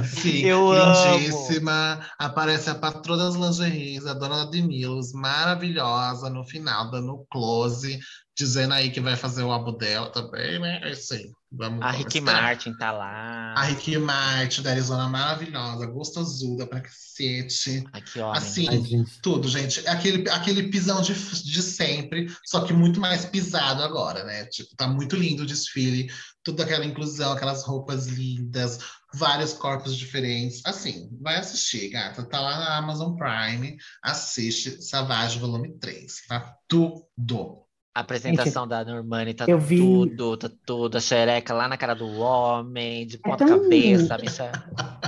Sim, 0.07 0.39
Eu 0.45 0.71
amo. 0.71 1.17
lindíssima. 1.17 1.99
Aparece 2.17 2.69
a 2.69 2.75
patroa 2.75 3.17
das 3.17 3.35
lingeries, 3.35 4.05
a 4.05 4.13
Dona 4.13 4.45
Demilos, 4.49 5.11
maravilhosa, 5.13 6.29
no 6.29 6.43
final, 6.43 6.89
dando 6.91 7.25
close, 7.29 7.99
dizendo 8.37 8.73
aí 8.73 8.89
que 8.91 9.01
vai 9.01 9.15
fazer 9.15 9.43
o 9.43 9.51
álbum 9.51 9.77
dela 9.77 10.09
também, 10.11 10.59
né? 10.59 10.79
É 10.83 10.91
isso 10.91 11.13
aí. 11.13 11.29
Vamos, 11.51 11.81
A 11.81 11.87
vamos 11.87 11.97
Rick 11.97 12.17
esperar. 12.19 12.43
Martin 12.43 12.73
tá 12.77 12.91
lá. 12.91 13.53
A 13.57 13.63
Ricky 13.63 13.97
Martin, 13.97 14.61
da 14.61 14.69
Arizona, 14.69 15.09
maravilhosa, 15.09 15.87
gostosuda 15.87 16.67
pra 16.67 16.79
cacete. 16.79 17.83
Ai, 17.91 18.01
que 18.01 18.19
homem. 18.19 18.37
Assim, 18.37 18.67
Ai, 18.69 18.81
gente. 18.83 19.19
tudo, 19.21 19.47
gente. 19.49 19.85
É 19.87 19.89
Aquele, 19.89 20.29
aquele 20.29 20.69
pisão 20.69 21.01
de, 21.01 21.13
de 21.15 21.61
sempre, 21.63 22.27
só 22.45 22.61
que 22.61 22.71
muito 22.71 22.99
mais 22.99 23.25
pisado 23.25 23.81
agora, 23.81 24.23
né? 24.23 24.45
Tipo, 24.45 24.75
tá 24.75 24.87
muito 24.87 25.15
lindo 25.15 25.41
o 25.41 25.45
desfile, 25.45 26.07
toda 26.43 26.63
aquela 26.63 26.85
inclusão, 26.85 27.31
aquelas 27.33 27.63
roupas 27.63 28.07
lindas, 28.07 28.79
vários 29.13 29.53
corpos 29.53 29.95
diferentes. 29.95 30.61
Assim, 30.65 31.09
vai 31.21 31.37
assistir, 31.37 31.89
gata. 31.89 32.23
Tá 32.23 32.39
lá 32.39 32.57
na 32.57 32.77
Amazon 32.77 33.15
Prime, 33.15 33.77
assiste 34.03 34.81
Savage 34.83 35.39
Volume 35.39 35.77
3. 35.79 36.27
Tá 36.27 36.55
tudo. 36.67 37.63
A 37.95 38.01
apresentação 38.01 38.67
da 38.67 38.85
Normani 38.85 39.33
tá 39.33 39.45
eu 39.47 39.59
vi- 39.59 39.77
tudo, 39.79 40.37
tá 40.37 40.49
tudo. 40.65 40.97
A 40.97 41.01
xereca 41.01 41.53
lá 41.53 41.67
na 41.67 41.75
cara 41.75 41.93
do 41.95 42.07
homem, 42.19 43.05
de 43.05 43.17
ponta 43.17 43.45
tão- 43.45 43.61
cabeça, 43.63 44.15
a 44.15 44.17
bicha. 44.17 44.51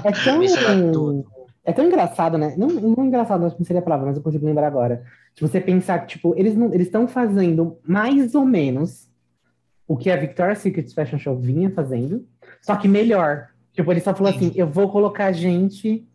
É 0.03 0.11
tão, 0.11 0.91
tudo. 0.91 1.25
é 1.63 1.71
tão 1.71 1.85
engraçado, 1.85 2.37
né? 2.37 2.55
Não, 2.57 2.67
não 2.67 3.05
engraçado, 3.05 3.45
acho 3.45 3.55
que 3.55 3.61
não 3.61 3.65
seria 3.67 3.79
a 3.81 3.83
palavra, 3.83 4.07
mas 4.07 4.17
eu 4.17 4.23
consigo 4.23 4.45
lembrar 4.45 4.67
agora. 4.67 5.05
De 5.35 5.41
você 5.41 5.61
pensar 5.61 5.99
que, 5.99 6.15
tipo, 6.15 6.33
eles 6.35 6.55
não, 6.55 6.73
eles 6.73 6.87
estão 6.87 7.07
fazendo 7.07 7.79
mais 7.87 8.35
ou 8.35 8.45
menos 8.45 9.09
o 9.91 9.97
que 9.97 10.09
a 10.09 10.15
Victoria's 10.15 10.59
Secret 10.59 10.87
Fashion 10.93 11.17
Show 11.19 11.37
vinha 11.37 11.69
fazendo, 11.69 12.25
só 12.61 12.75
que 12.77 12.87
melhor. 12.87 13.49
Tipo, 13.73 13.91
ele 13.91 13.99
só 14.01 14.13
falou 14.15 14.31
Sim. 14.31 14.37
assim: 14.37 14.51
eu 14.55 14.67
vou 14.67 14.89
colocar 14.89 15.31
gente 15.31 16.07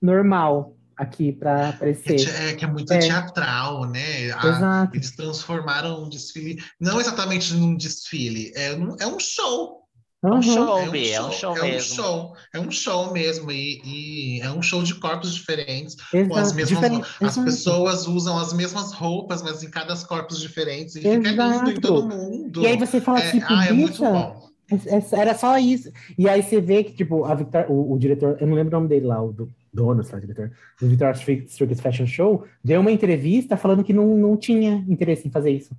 normal 0.00 0.74
aqui 0.96 1.32
pra 1.32 1.60
É, 1.66 1.68
aparecer. 1.70 2.28
é 2.50 2.54
que 2.54 2.64
é 2.64 2.68
muito 2.68 2.92
É. 2.92 2.98
teatral, 2.98 3.84
né? 3.86 4.30
A- 4.32 4.46
Exato. 4.48 4.96
Eles 4.96 5.10
transformaram 5.14 6.04
um 6.04 6.08
desfile, 6.08 6.62
não 6.80 7.00
exatamente 7.00 7.52
num 7.54 7.76
desfile, 7.76 8.52
é 8.56 8.74
um, 8.74 8.96
é 9.00 9.06
um 9.06 9.18
show. 9.20 9.85
É 10.24 10.28
um 10.28 10.34
Uhum. 10.36 10.42
show, 10.42 10.90
Bi, 10.90 11.10
é 11.10 11.22
um 11.22 11.30
show 11.30 11.56
é 11.56 11.62
mesmo. 11.62 11.76
Um 11.76 11.80
show, 11.96 12.32
é 12.54 12.60
um 12.60 12.70
show 12.70 13.12
mesmo, 13.12 13.52
e, 13.52 13.80
e 13.84 14.40
é 14.40 14.50
um 14.50 14.62
show 14.62 14.82
de 14.82 14.94
corpos 14.94 15.34
diferentes, 15.34 15.94
com 16.10 16.16
Exato. 16.16 16.38
as 16.38 16.52
mesmas 16.52 16.80
Diferente- 16.80 17.06
As 17.20 17.32
exato. 17.32 17.44
pessoas 17.44 18.06
usam 18.08 18.38
as 18.38 18.52
mesmas 18.52 18.92
roupas, 18.92 19.42
mas 19.42 19.62
em 19.62 19.70
cada 19.70 19.94
corpos 19.96 20.40
diferentes, 20.40 20.96
e 20.96 21.00
fica 21.02 21.16
lindo 21.16 21.42
em 21.42 21.72
Exato. 21.72 21.80
todo 21.80 22.08
mundo. 22.08 22.62
E 22.62 22.66
aí 22.66 22.76
você 22.78 23.00
fala 23.00 23.20
é, 23.20 23.28
assim, 23.28 23.40
ah, 23.46 23.66
é 23.66 23.72
muito 23.72 23.98
bom. 24.02 24.46
É- 24.68 24.96
é- 24.96 25.20
Era 25.20 25.34
só 25.36 25.56
isso. 25.58 25.92
E 26.18 26.28
aí 26.28 26.42
você 26.42 26.60
vê 26.60 26.82
que, 26.82 26.92
tipo, 26.92 27.24
a 27.24 27.34
Victor, 27.34 27.66
o, 27.70 27.92
o 27.92 27.98
diretor, 27.98 28.36
eu 28.40 28.46
não 28.48 28.54
lembro 28.54 28.74
o 28.76 28.80
nome 28.80 28.88
dele 28.88 29.06
lá, 29.06 29.22
o 29.22 29.32
do, 29.32 29.52
dono, 29.72 30.02
sei 30.02 30.14
lá, 30.14 30.20
diretor, 30.20 30.50
do 30.80 30.88
Victoria's 30.88 31.18
Secret 31.48 31.76
Fashion 31.80 32.06
Show, 32.06 32.44
deu 32.64 32.80
uma 32.80 32.90
entrevista 32.90 33.56
falando 33.56 33.84
que 33.84 33.92
não, 33.92 34.16
não 34.16 34.36
tinha 34.36 34.84
interesse 34.88 35.28
em 35.28 35.30
fazer 35.30 35.50
isso. 35.50 35.70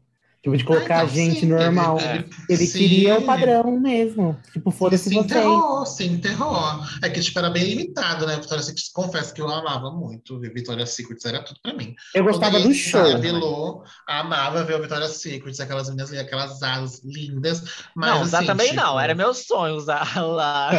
Tipo, 0.47 0.57
de 0.57 0.63
colocar 0.63 0.99
Ah, 1.01 1.03
então, 1.03 1.15
gente 1.15 1.39
sim, 1.41 1.45
normal. 1.47 1.99
Ele, 1.99 2.29
Ele 2.49 2.65
sim, 2.65 2.77
queria 2.79 3.17
o 3.19 3.21
padrão 3.23 3.79
mesmo. 3.79 4.37
Tipo, 4.53 4.71
foda-se 4.71 5.09
se 5.09 5.09
vocês. 5.15 5.25
enterrou, 5.25 5.85
se 5.85 6.05
enterrou. 6.05 6.57
É 7.03 7.09
que, 7.09 7.19
tipo, 7.19 7.37
era 7.39 7.49
bem 7.49 7.63
limitado, 7.63 8.25
né? 8.25 8.35
Vitória 8.37 8.63
Secret, 8.63 8.83
confesso 8.93 9.33
que 9.33 9.41
eu 9.41 9.49
amava 9.49 9.91
muito. 9.91 10.39
ver 10.39 10.53
Victoria's 10.53 10.91
Secret 10.91 11.17
era 11.25 11.43
tudo 11.43 11.59
pra 11.61 11.73
mim. 11.73 11.95
Eu 12.13 12.23
gostava 12.23 12.53
Quando 12.59 12.67
do 12.69 12.73
show. 12.73 13.03
Revelou, 13.03 13.83
amava 14.07 14.63
ver 14.63 14.75
o 14.75 14.79
Victoria's 14.79 15.11
Secret, 15.21 15.61
aquelas 15.61 15.89
meninas, 15.89 16.09
ali, 16.11 16.19
aquelas 16.19 16.61
asas 16.63 17.01
lindas. 17.03 17.63
Mas, 17.95 18.09
não, 18.09 18.21
usar 18.21 18.37
assim, 18.39 18.47
também 18.47 18.69
tipo, 18.69 18.81
não, 18.81 18.99
era 18.99 19.13
meu 19.13 19.33
sonho 19.33 19.75
usar 19.75 20.15
lá. 20.21 20.69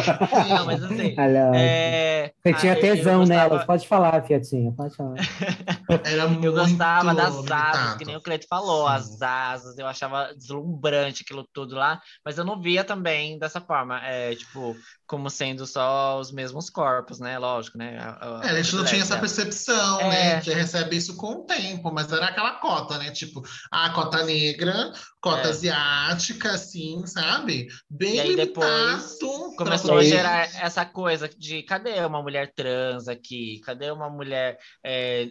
não, 0.49 0.65
mas 0.65 0.83
assim. 0.83 1.15
É... 1.53 2.31
Você 2.43 2.53
tinha 2.53 2.73
ah, 2.73 2.75
eu- 2.77 2.81
tesão 2.81 3.19
gostava- 3.19 3.49
nelas. 3.49 3.65
Pode 3.65 3.87
falar, 3.87 4.23
Fiatinha, 4.23 4.71
pode 4.71 4.95
falar. 4.95 5.15
Era 6.05 6.27
muito 6.27 6.45
Eu 6.45 6.53
gostava 6.53 7.13
das 7.13 7.51
asas, 7.51 7.95
que 7.97 8.05
nem 8.05 8.15
o 8.15 8.21
Cleito 8.21 8.47
falou, 8.49 8.87
Sim. 8.87 8.93
as 8.93 9.21
asas, 9.21 9.58
eu 9.77 9.87
achava 9.87 10.33
deslumbrante 10.35 11.23
aquilo 11.23 11.47
tudo 11.53 11.75
lá, 11.75 12.01
mas 12.25 12.37
eu 12.37 12.45
não 12.45 12.61
via 12.61 12.83
também 12.83 13.37
dessa 13.39 13.59
forma, 13.61 13.99
é, 14.05 14.35
tipo, 14.35 14.75
como 15.07 15.29
sendo 15.29 15.65
só 15.65 16.19
os 16.19 16.31
mesmos 16.31 16.69
corpos, 16.69 17.19
né? 17.19 17.37
Lógico, 17.39 17.77
né? 17.77 17.97
A- 17.99 18.39
a- 18.41 18.47
É, 18.47 18.49
a 18.51 18.61
gente 18.61 18.75
não 18.75 18.85
tinha 18.85 19.01
essa 19.01 19.17
percepção, 19.19 19.99
É. 20.01 20.09
né? 20.09 20.33
A 20.35 20.39
gente 20.41 20.53
recebe 20.55 20.95
isso 20.95 21.15
com 21.17 21.31
o 21.41 21.45
tempo, 21.45 21.91
mas 21.91 22.11
era 22.11 22.27
aquela 22.27 22.53
cota, 22.59 22.97
né? 22.97 23.11
Tipo, 23.11 23.41
a 23.71 23.89
cota 23.91 24.23
negra, 24.23 24.91
cota 25.21 25.47
É. 25.47 25.51
asiática, 25.51 26.51
assim, 26.51 27.05
sabe? 27.05 27.67
Bem 27.89 28.15
E 28.15 28.19
aí 28.19 28.35
depois. 28.35 29.17
Começou 29.57 29.97
a 29.97 30.03
gerar 30.03 30.43
essa 30.55 30.85
coisa 30.85 31.27
de 31.27 31.63
cadê 31.63 31.99
uma 32.05 32.21
mulher 32.21 32.53
trans 32.55 33.07
aqui? 33.07 33.59
Cadê 33.61 33.91
uma 33.91 34.09
mulher 34.09 34.57
é, 34.83 35.25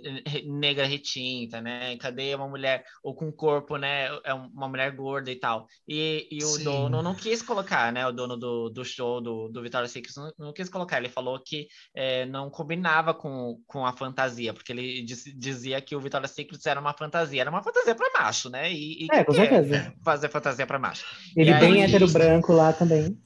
negra 0.46 0.86
retinta, 0.86 1.60
né? 1.60 1.96
Cadê 1.98 2.34
uma 2.34 2.48
mulher 2.48 2.84
ou 3.02 3.14
com 3.14 3.32
corpo, 3.32 3.76
né? 3.76 4.08
É 4.24 4.34
um- 4.34 4.46
uma 4.48 4.68
mulher 4.68 4.90
gorda 4.94 5.30
e 5.30 5.36
tal. 5.36 5.66
E, 5.88 6.26
e 6.30 6.38
o 6.44 6.46
Sim. 6.48 6.64
dono 6.64 7.02
não 7.02 7.14
quis 7.14 7.42
colocar, 7.42 7.92
né? 7.92 8.06
O 8.06 8.12
dono 8.12 8.36
do, 8.36 8.68
do 8.70 8.84
show 8.84 9.20
do, 9.20 9.48
do 9.48 9.62
Victoria's 9.62 9.90
Secret 9.90 10.12
não, 10.16 10.32
não 10.38 10.52
quis 10.52 10.68
colocar. 10.68 10.98
Ele 10.98 11.08
falou 11.08 11.38
que 11.38 11.66
é, 11.94 12.26
não 12.26 12.50
combinava 12.50 13.12
com, 13.14 13.60
com 13.66 13.84
a 13.86 13.92
fantasia, 13.92 14.52
porque 14.54 14.72
ele 14.72 15.02
diz- 15.02 15.24
dizia 15.36 15.80
que 15.80 15.94
o 15.96 16.00
Victoria's 16.00 16.30
Secret 16.32 16.60
era 16.66 16.80
uma 16.80 16.92
fantasia. 16.92 17.40
Era 17.40 17.50
uma 17.50 17.62
fantasia 17.62 17.94
para 17.94 18.10
macho, 18.22 18.48
né? 18.50 18.72
E, 18.72 19.04
e 19.04 19.08
É, 19.12 19.24
com 19.24 19.32
quer 19.32 19.48
certeza. 19.48 19.94
fazer 20.04 20.28
fantasia 20.28 20.66
para 20.66 20.78
macho. 20.78 21.04
Ele 21.36 21.50
E 21.50 21.54
aí- 21.54 21.60
bem 21.60 21.82
hétero 21.82 22.08
branco 22.08 22.52
lá 22.52 22.72
também. 22.72 23.16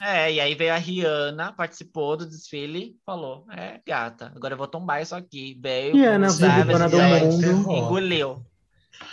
É, 0.00 0.30
e 0.30 0.40
aí 0.40 0.54
veio 0.54 0.74
a 0.74 0.76
Rihanna, 0.76 1.54
participou 1.54 2.18
do 2.18 2.28
desfile, 2.28 2.96
falou: 3.06 3.46
É, 3.50 3.80
gata, 3.86 4.30
agora 4.36 4.52
eu 4.52 4.58
vou 4.58 4.66
tombar 4.66 5.00
isso 5.00 5.14
aqui. 5.14 5.58
Veio, 5.58 5.94
Rihanna, 5.94 6.28
dona 6.28 6.88
do 6.88 6.96
e 6.98 7.00
aí 7.00 7.22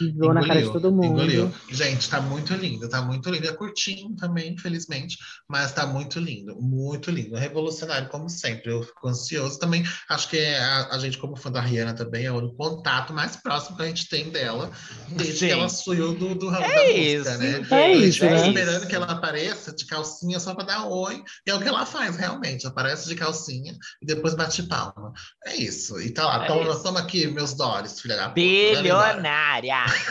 engoliu. 0.02 0.14
Pisou 0.14 0.34
na 0.34 0.48
cara 0.48 0.62
de 0.62 0.72
todo 0.72 0.92
mundo. 0.92 1.06
engoliu. 1.06 1.54
Gente, 1.70 2.10
tá 2.10 2.22
muito 2.22 2.54
lindo, 2.54 2.88
tá 2.90 3.02
muito 3.02 3.30
lindo. 3.30 3.48
É 3.48 3.52
curtinho 3.54 4.16
também, 4.16 4.54
infelizmente, 4.54 5.18
mas 5.48 5.72
tá 5.72 5.86
muito 5.86 6.20
lindo, 6.20 6.56
muito 6.62 7.12
lindo. 7.12 7.36
Revolucionário, 7.36 8.10
como 8.10 8.30
sempre. 8.30 8.72
Eu 8.72 8.84
fico 8.84 9.08
ansioso 9.08 9.60
também. 9.60 9.84
Acho 10.10 10.30
que 10.30 10.38
é 10.38 10.60
a, 10.60 10.88
a 10.92 11.00
gente, 11.00 11.18
como 11.18 11.36
fã 11.36 11.52
da 11.52 11.62
Rihanna, 11.62 11.94
também 11.94 12.26
é 12.26 12.32
o 12.32 12.50
contato 12.54 13.14
mais 13.14 13.36
próximo 13.36 13.78
que 13.78 13.84
a 13.84 13.88
gente 13.88 14.08
tem 14.10 14.30
dela, 14.30 14.72
desde 15.10 15.38
Sim. 15.40 15.48
que 15.48 15.52
ela 15.52 15.70
suiu 15.70 16.14
do, 16.14 16.36
do 16.36 16.50
ramo 16.50 16.64
É 16.66 16.70
da 16.76 16.82
música, 16.82 17.00
isso, 17.00 17.38
né? 17.40 17.52
gente, 17.54 17.74
É 17.74 17.86
A 17.86 17.94
gente 17.96 18.08
isso, 18.08 18.20
fica 18.20 18.30
né? 18.32 18.48
esperando 18.48 18.88
que 18.88 18.96
ela 18.96 19.06
apareça 19.06 19.74
de 19.76 19.86
calcinha 19.86 20.40
só 20.40 20.54
pra 20.56 20.64
dar 20.66 20.86
oi, 20.88 21.24
e 21.46 21.52
é 21.52 21.56
o 21.56 21.60
que 21.60 21.68
ela 21.68 21.86
faz, 21.86 22.16
realmente. 22.18 22.66
Aparece 22.68 23.08
de 23.08 23.16
calcinha 23.16 23.74
e 24.02 24.06
depois 24.06 24.34
bate 24.34 24.64
palma. 24.64 25.14
É 25.46 25.56
isso. 25.56 26.00
E 26.02 26.10
tá 26.12 26.26
lá, 26.26 26.46
É 26.46 26.48
toma, 26.48 26.72
isso. 26.72 26.84
toma 26.84 27.00
aqui 27.00 27.28
meus 27.28 27.54
dólares, 27.54 28.00
filha 28.00 28.16
da 28.16 28.30
puta. 28.30 28.42
Leva 28.82 29.14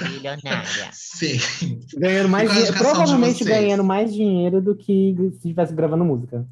Bilionária. 0.02 0.90
Sim. 0.92 1.38
Ganhando 1.96 2.28
mais 2.28 2.50
dinheiro, 2.50 2.72
provavelmente 2.74 3.44
ganhando 3.44 3.84
mais 3.84 4.12
dinheiro 4.12 4.60
do 4.60 4.74
que 4.74 5.14
se 5.18 5.36
estivesse 5.36 5.72
gravando 5.74 6.04
música. 6.04 6.46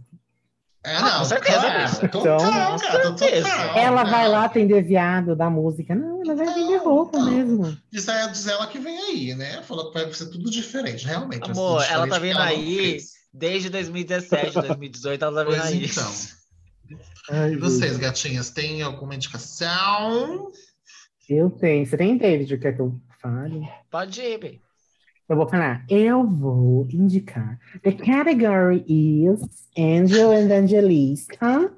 É, 0.83 0.97
Ah, 0.97 1.03
não, 1.03 1.19
com 1.19 1.25
certeza, 1.27 1.61
claro, 1.61 1.83
bicho. 1.91 2.09
Total, 2.09 2.37
Então, 2.41 2.79
cara, 2.79 3.03
total, 3.03 3.19
certeza. 3.19 3.49
ela 3.77 4.03
vai 4.05 4.29
lá 4.29 4.45
atender 4.47 4.83
viado 4.83 5.37
da 5.37 5.51
música. 5.51 5.95
Não, 5.95 6.23
ela 6.23 6.35
vai 6.35 6.47
vender 6.55 6.79
roupa 6.79 7.19
não. 7.19 7.31
mesmo. 7.31 7.77
Diz, 7.93 8.09
é, 8.09 8.29
diz 8.29 8.47
ela 8.47 8.67
que 8.67 8.79
vem 8.79 8.97
aí, 8.99 9.35
né? 9.35 9.63
Falou 9.63 9.91
que 9.93 9.99
vai 10.03 10.11
ser 10.15 10.31
tudo 10.31 10.51
diferente, 10.51 11.05
realmente. 11.07 11.45
ser 11.45 11.51
Amor, 11.53 11.83
tudo 11.83 11.93
ela 11.93 12.07
tá 12.09 12.15
diferente, 12.15 12.23
vindo 12.23 12.41
ela 12.41 12.51
não 12.51 12.57
aí 12.57 12.77
fez. 12.79 13.11
desde 13.33 13.69
2017, 13.69 14.55
2018, 14.55 15.23
ela 15.25 15.35
tá 15.45 15.51
vindo 15.51 15.61
Pois 15.61 15.71
aí. 15.73 15.85
então. 15.85 16.13
Ai, 17.31 17.53
E 17.53 17.57
vocês, 17.57 17.97
gatinhas, 17.99 18.49
têm 18.51 18.81
alguma 18.81 19.15
indicação? 19.15 20.51
Eu 21.31 21.49
tenho. 21.49 21.87
Você 21.87 21.97
tem, 21.97 22.17
David? 22.19 22.59
Quer 22.59 22.75
que 22.75 22.81
eu 22.81 22.93
fale? 23.23 23.63
Pode 23.91 24.21
ir, 24.21 24.39
Bi. 24.39 24.61
Eu 25.29 25.37
vou 25.37 25.47
falar, 25.49 25.85
eu 25.89 26.27
vou 26.27 26.89
indicar. 26.93 27.57
The 27.85 27.93
category 27.93 28.85
is 28.89 29.41
Angel 29.79 30.33
and 30.33 30.51
Angelista 30.53 31.71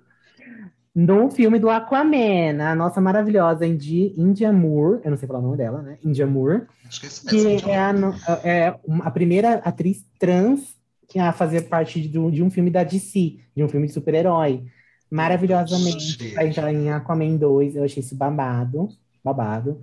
no 0.94 1.30
filme 1.30 1.58
do 1.58 1.68
Aquaman, 1.68 2.62
a 2.62 2.74
nossa 2.74 2.98
maravilhosa 2.98 3.66
Indi, 3.66 4.14
India 4.16 4.50
Moore, 4.52 5.00
eu 5.04 5.10
não 5.10 5.18
sei 5.18 5.26
falar 5.26 5.40
o 5.40 5.42
nome 5.42 5.56
dela, 5.58 5.82
né? 5.82 5.98
India 6.02 6.26
Moore, 6.26 6.62
Acho 6.86 7.00
que 7.00 7.06
é 7.06 7.10
mesmo. 7.52 7.60
que 7.62 7.70
é 7.70 7.78
a, 7.78 8.40
é 8.42 8.80
a 9.02 9.10
primeira 9.10 9.54
atriz 9.56 10.02
trans 10.18 10.74
que 11.08 11.18
a 11.18 11.30
fazer 11.32 11.62
parte 11.68 12.00
de, 12.00 12.18
um- 12.18 12.30
de 12.30 12.42
um 12.42 12.50
filme 12.50 12.70
da 12.70 12.82
DC, 12.84 13.38
de 13.54 13.62
um 13.62 13.68
filme 13.68 13.86
de 13.86 13.92
super-herói. 13.92 14.64
Maravilhosamente, 15.10 16.30
pra 16.32 16.46
entrar 16.46 16.72
em 16.72 16.90
Aquaman 16.90 17.36
2, 17.36 17.76
eu 17.76 17.84
achei 17.84 18.02
isso 18.02 18.14
babado, 18.16 18.88
babado. 19.24 19.82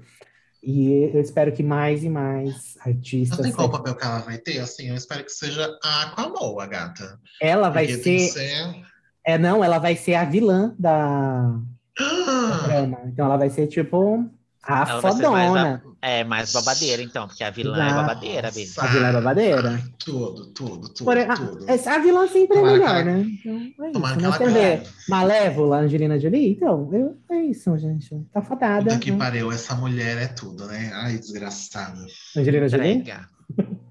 E 0.61 0.91
eu 1.13 1.21
espero 1.21 1.53
que 1.53 1.63
mais 1.63 2.03
e 2.03 2.09
mais 2.09 2.75
Não 2.85 2.91
artistas. 2.93 3.39
tem 3.39 3.51
qual 3.51 3.69
papel 3.71 3.95
que 3.95 4.03
ela 4.05 4.19
vai 4.19 4.37
ter, 4.37 4.59
assim, 4.59 4.89
eu 4.89 4.95
espero 4.95 5.23
que 5.23 5.31
seja 5.31 5.69
a 5.81 6.03
Aquamoa, 6.03 6.65
gata. 6.67 7.17
Ela 7.41 7.69
vai 7.69 7.87
ser. 7.87 8.19
ser... 8.19 8.83
É, 9.25 9.37
não, 9.37 9.63
ela 9.63 9.77
vai 9.79 9.95
ser 9.95 10.15
a 10.15 10.25
vilã 10.25 10.75
da, 10.77 11.43
da 11.47 11.59
Ah, 11.99 12.63
trama. 12.65 12.99
Então 13.05 13.25
ela 13.25 13.37
vai 13.37 13.49
ser 13.49 13.67
tipo 13.67 14.29
a 14.63 14.89
Ela 14.89 15.01
vai 15.01 15.11
ser 15.13 15.27
mais, 15.29 15.47
fodona. 15.47 15.83
a- 16.01 16.07
é, 16.09 16.23
mais 16.23 16.51
babadeira, 16.53 17.01
então, 17.01 17.27
porque 17.27 17.43
a 17.43 17.49
vilã 17.49 17.75
é 17.83 17.87
Exato. 17.87 18.01
babadeira. 18.01 18.47
Nossa. 18.47 18.81
A 18.83 18.87
vilã 18.87 19.07
é 19.07 19.11
babadeira. 19.13 19.83
Tudo, 19.97 20.45
tudo, 20.53 20.89
tudo, 20.89 21.05
Porém, 21.05 21.23
a, 21.23 21.35
tudo. 21.35 21.65
essa- 21.69 21.95
a 21.95 21.99
vilã 21.99 22.27
sempre 22.27 22.57
é 22.57 22.61
Tomara 22.61 22.73
que 22.73 22.79
melhor, 22.79 22.95
ela- 22.95 23.03
né? 23.03 23.25
Então, 23.39 23.85
é 23.87 23.91
Tomara 23.91 24.17
isso. 24.17 24.25
ela 24.25 24.37
vê, 24.37 24.75
ganhe. 24.77 24.83
Malévola, 25.09 25.77
Angelina 25.79 26.19
Jolie, 26.19 26.51
então, 26.51 26.89
eu- 26.93 27.17
é 27.31 27.41
isso, 27.45 27.77
gente. 27.77 28.09
Tá 28.33 28.41
fodada. 28.41 28.83
Puta 28.83 28.99
que 28.99 29.11
né? 29.11 29.17
pariu, 29.17 29.51
essa 29.51 29.75
mulher 29.75 30.17
é 30.17 30.27
tudo, 30.27 30.65
né? 30.67 30.91
Ai, 30.93 31.17
desgraçada. 31.17 32.05
Angelina 32.37 32.67
Jolie? 32.69 32.91
Entrega. 32.95 33.27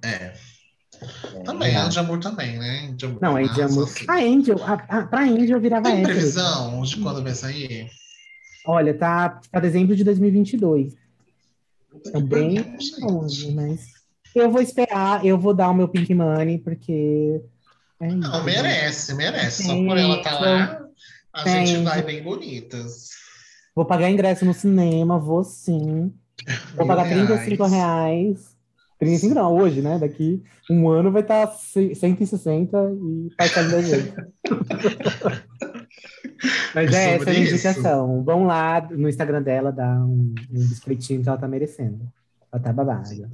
É. 0.03 0.33
Também, 1.45 1.77
a 1.77 1.85
Andy 1.85 1.99
Amor 1.99 2.19
também, 2.19 2.59
né? 2.59 2.89
Andy 2.91 3.05
Amor 3.07 3.19
Não, 3.23 3.37
a 3.37 3.41
Angel. 3.41 3.65
assim. 3.85 4.05
A 4.09 4.15
Angel, 4.17 4.65
a, 4.65 4.73
a, 4.99 5.03
pra 5.07 5.21
Angel 5.23 5.57
eu 5.57 5.61
virava 5.61 5.85
Tem 5.85 6.03
previsão 6.03 6.83
de 6.83 6.97
quando 6.97 7.23
vai 7.23 7.35
sair? 7.35 7.89
Olha, 8.69 8.93
tá 8.93 9.41
pra 9.51 9.63
dezembro 9.63 9.97
de 9.97 10.05
2022. 10.05 10.95
Então, 11.95 12.21
bem 12.21 12.63
longe, 13.01 13.51
mas 13.55 13.87
eu 14.35 14.51
vou 14.51 14.61
esperar, 14.61 15.25
eu 15.25 15.39
vou 15.39 15.55
dar 15.55 15.71
o 15.71 15.75
meu 15.75 15.89
Pink 15.89 16.15
Money, 16.15 16.59
porque. 16.59 17.41
É 17.99 18.09
Não, 18.09 18.45
merece, 18.45 19.15
merece. 19.15 19.63
Só 19.63 19.75
por 19.75 19.97
ela 19.97 20.19
estar 20.19 20.39
lá, 20.39 20.87
a 21.33 21.45
Sim. 21.45 21.65
gente 21.67 21.83
vai 21.83 22.03
bem 22.03 22.23
bonitas. 22.23 23.09
Vou 23.75 23.87
pagar 23.87 24.11
ingresso 24.11 24.45
no 24.45 24.53
cinema, 24.53 25.19
vou 25.19 25.43
sim. 25.43 26.13
Vou 26.77 26.87
pagar 26.87 27.05
reais. 27.05 27.27
35 27.27 27.67
reais. 27.67 28.57
35 28.99 29.35
não, 29.35 29.57
hoje, 29.57 29.81
né? 29.81 29.99
Daqui 29.99 30.43
um 30.71 30.91
ano 30.91 31.11
vai 31.11 31.23
estar 31.23 31.47
160 31.47 32.77
e 32.93 33.31
parcelando 33.35 33.71
da 33.71 33.81
gente. 33.81 34.13
Mas 36.75 36.93
É 36.93 37.11
é 37.11 37.15
essa 37.15 37.31
a 37.31 37.35
isso. 37.35 37.55
indicação. 37.55 38.23
Vão 38.23 38.45
lá 38.45 38.81
no 38.81 39.09
Instagram 39.09 39.43
dela, 39.43 39.73
dar 39.73 40.01
um, 40.05 40.35
um 40.51 40.67
biscoitinho 40.69 41.23
que 41.23 41.29
ela 41.29 41.39
tá 41.39 41.49
merecendo. 41.49 42.11
Ela 42.53 42.63
tá 42.63 42.73
babada. 42.73 43.29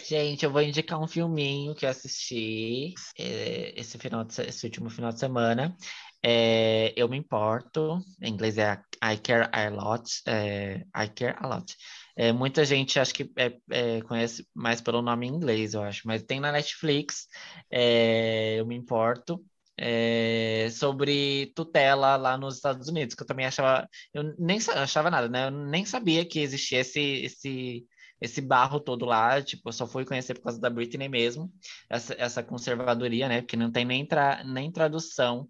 Gente, 0.00 0.44
eu 0.44 0.50
vou 0.50 0.62
indicar 0.62 0.98
um 1.00 1.06
filminho 1.08 1.74
que 1.74 1.84
eu 1.84 1.90
assisti 1.90 2.94
eh, 3.18 3.74
esse, 3.76 3.98
final 3.98 4.24
de 4.24 4.32
se- 4.32 4.42
esse 4.44 4.64
último 4.64 4.88
final 4.88 5.12
de 5.12 5.18
semana. 5.18 5.76
É, 6.22 6.92
eu 6.96 7.08
me 7.08 7.16
importo, 7.18 8.00
em 8.22 8.32
inglês 8.32 8.56
é 8.58 8.80
I 9.04 9.18
care 9.18 9.48
a 9.52 9.68
lot. 9.68 10.08
é, 10.26 10.78
I 10.96 11.08
care 11.14 11.34
a 11.38 11.46
lot. 11.48 11.74
É, 12.16 12.32
muita 12.32 12.64
gente 12.64 12.98
acho 12.98 13.12
que 13.14 13.30
é, 13.36 13.56
é, 13.70 14.00
conhece 14.02 14.46
mais 14.54 14.80
pelo 14.80 15.02
nome 15.02 15.26
em 15.26 15.30
inglês, 15.34 15.74
eu 15.74 15.82
acho, 15.82 16.02
mas 16.06 16.22
tem 16.22 16.40
na 16.40 16.50
Netflix. 16.52 17.26
é, 17.70 18.56
eu 18.58 18.66
me 18.66 18.76
importo. 18.76 19.44
É, 19.78 20.68
sobre 20.70 21.52
tutela 21.54 22.16
lá 22.16 22.36
nos 22.36 22.56
Estados 22.56 22.88
Unidos, 22.88 23.14
que 23.14 23.22
eu 23.22 23.26
também 23.26 23.46
achava, 23.46 23.88
eu 24.12 24.34
nem 24.38 24.58
achava 24.74 25.10
nada, 25.10 25.28
né? 25.28 25.46
Eu 25.46 25.50
nem 25.52 25.84
sabia 25.84 26.24
que 26.26 26.40
existia 26.40 26.80
esse, 26.80 27.00
esse, 27.00 27.86
esse 28.20 28.40
barro 28.40 28.80
todo 28.80 29.04
lá, 29.06 29.40
tipo, 29.40 29.68
eu 29.68 29.72
só 29.72 29.86
fui 29.86 30.04
conhecer 30.04 30.34
por 30.34 30.42
causa 30.42 30.60
da 30.60 30.68
Britney 30.68 31.08
mesmo, 31.08 31.52
essa, 31.88 32.14
essa 32.18 32.42
conservadoria, 32.42 33.28
né? 33.28 33.40
Porque 33.40 33.56
não 33.56 33.70
tem 33.70 33.84
nem, 33.84 34.04
tra, 34.04 34.42
nem 34.44 34.72
tradução, 34.72 35.48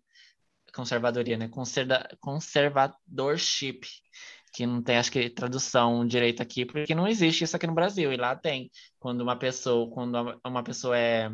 conservadoria, 0.75 1.39
né? 1.39 1.49
Conserva, 1.49 2.07
conservadorship, 2.21 3.81
que 4.53 4.67
não 4.67 4.83
tem, 4.83 4.99
acho 4.99 5.11
que, 5.11 5.31
tradução 5.31 6.07
direito 6.07 6.43
aqui, 6.43 6.67
porque 6.67 6.95
não 6.95 7.09
existe 7.09 7.45
isso 7.45 7.57
aqui 7.57 7.67
no 7.67 7.75
Brasil, 7.75 8.13
e 8.13 8.17
lá 8.17 8.37
tem. 8.37 8.71
Quando 8.99 9.23
uma 9.23 9.37
pessoa, 9.39 9.91
quando 9.91 10.39
uma 10.45 10.63
pessoa 10.63 10.99
é 10.99 11.31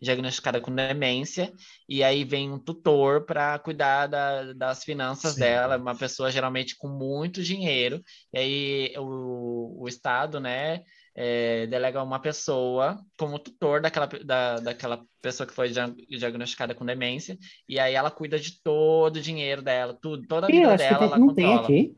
diagnosticada 0.00 0.60
com 0.60 0.74
demência, 0.74 1.52
e 1.88 2.02
aí 2.04 2.24
vem 2.24 2.50
um 2.52 2.58
tutor 2.58 3.24
para 3.24 3.58
cuidar 3.58 4.06
da- 4.06 4.52
das 4.52 4.84
finanças 4.84 5.34
Sim. 5.34 5.40
dela, 5.40 5.76
uma 5.76 5.96
pessoa 5.96 6.30
geralmente 6.30 6.76
com 6.76 6.88
muito 6.88 7.42
dinheiro, 7.42 8.02
e 8.32 8.38
aí 8.38 8.94
o, 8.98 9.82
o 9.82 9.88
Estado, 9.88 10.38
né, 10.40 10.82
é, 11.14 11.66
delega 11.66 12.02
uma 12.02 12.20
pessoa 12.20 12.98
como 13.18 13.38
tutor 13.38 13.80
daquela, 13.80 14.06
da, 14.06 14.56
daquela 14.56 15.02
pessoa 15.22 15.46
que 15.46 15.54
foi 15.54 15.70
dia- 15.70 15.94
diagnosticada 16.10 16.74
com 16.74 16.84
demência, 16.84 17.38
e 17.68 17.78
aí 17.80 17.94
ela 17.94 18.10
cuida 18.10 18.38
de 18.38 18.62
todo 18.62 19.16
o 19.16 19.20
dinheiro 19.22 19.62
dela, 19.62 19.96
tudo, 20.00 20.26
toda 20.26 20.46
a 20.46 20.50
Eu 20.50 20.54
vida 20.56 20.76
dela, 20.76 20.98
tem, 20.98 21.06
ela 21.08 21.18
não 21.18 21.34
tem 21.34 21.44
controla. 21.46 21.68
aqui. 21.68 21.96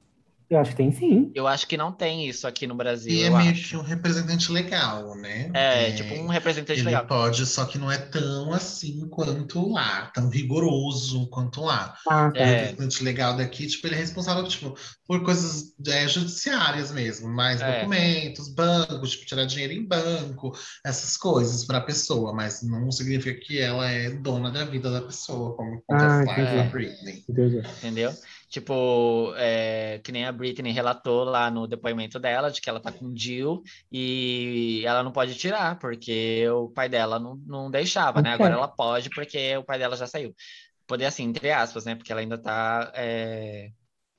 Eu 0.50 0.58
acho 0.60 0.70
que 0.70 0.76
tem 0.78 0.90
sim. 0.92 1.30
Eu 1.34 1.46
acho 1.46 1.66
que 1.66 1.76
não 1.76 1.92
tem 1.92 2.26
isso 2.26 2.46
aqui 2.46 2.66
no 2.66 2.74
Brasil, 2.74 3.12
E 3.12 3.22
é 3.22 3.30
meio 3.30 3.50
acho. 3.50 3.68
que 3.68 3.76
um 3.76 3.82
representante 3.82 4.50
legal, 4.50 5.14
né? 5.14 5.50
É, 5.54 5.92
tipo 5.92 6.14
um 6.14 6.28
representante 6.28 6.80
Ele 6.80 6.86
legal. 6.86 7.06
pode, 7.06 7.44
só 7.44 7.66
que 7.66 7.76
não 7.76 7.92
é 7.92 7.98
tão 7.98 8.52
assim 8.54 9.06
quanto 9.10 9.70
lá, 9.72 10.06
tão 10.14 10.30
rigoroso 10.30 11.28
quanto 11.28 11.60
lá. 11.60 11.94
Ah, 12.08 12.30
tá. 12.30 12.38
O 12.40 12.42
É. 12.42 12.46
representante 12.46 13.04
legal 13.04 13.36
daqui, 13.36 13.66
tipo, 13.66 13.86
ele 13.86 13.96
é 13.96 13.98
responsável, 13.98 14.42
tipo, 14.48 14.74
por 15.06 15.22
coisas 15.22 15.74
é, 15.86 16.08
judiciárias 16.08 16.90
mesmo, 16.90 17.28
mais 17.28 17.60
É. 17.60 17.80
documentos, 17.80 18.48
bancos, 18.48 19.10
tipo, 19.10 19.26
tirar 19.26 19.44
dinheiro 19.44 19.74
em 19.74 19.86
banco, 19.86 20.52
essas 20.84 21.16
coisas 21.18 21.66
para 21.66 21.78
a 21.78 21.82
pessoa, 21.82 22.32
mas 22.32 22.62
não 22.62 22.90
significa 22.90 23.38
que 23.38 23.58
ela 23.60 23.90
é 23.90 24.08
dona 24.10 24.50
da 24.50 24.64
vida 24.64 24.90
da 24.90 25.02
pessoa, 25.02 25.54
como 25.56 25.82
Ah, 25.90 26.22
acontece 26.22 26.24
lá 26.26 26.34
com 26.54 26.60
a. 26.60 26.62
Britney. 26.70 27.24
Entendi. 27.28 27.58
entendeu? 27.58 28.14
Tipo, 28.48 29.34
é, 29.36 30.00
que 30.02 30.10
nem 30.10 30.24
a 30.24 30.32
Britney 30.32 30.72
relatou 30.72 31.22
lá 31.24 31.50
no 31.50 31.66
depoimento 31.66 32.18
dela, 32.18 32.50
de 32.50 32.62
que 32.62 32.70
ela 32.70 32.80
tá 32.80 32.90
com 32.90 33.14
Jill 33.14 33.62
e 33.92 34.82
ela 34.86 35.02
não 35.02 35.12
pode 35.12 35.34
tirar, 35.34 35.78
porque 35.78 36.48
o 36.48 36.70
pai 36.70 36.88
dela 36.88 37.18
não, 37.18 37.36
não 37.46 37.70
deixava, 37.70 38.22
né? 38.22 38.30
Ok. 38.30 38.46
Agora 38.46 38.54
ela 38.54 38.68
pode, 38.68 39.10
porque 39.10 39.56
o 39.58 39.64
pai 39.64 39.78
dela 39.78 39.96
já 39.96 40.06
saiu. 40.06 40.34
Poder 40.86 41.04
assim, 41.04 41.24
entre 41.24 41.50
aspas, 41.52 41.84
né? 41.84 41.94
Porque 41.94 42.10
ela 42.10 42.22
ainda 42.22 42.38
tá, 42.38 42.90
é, 42.94 43.70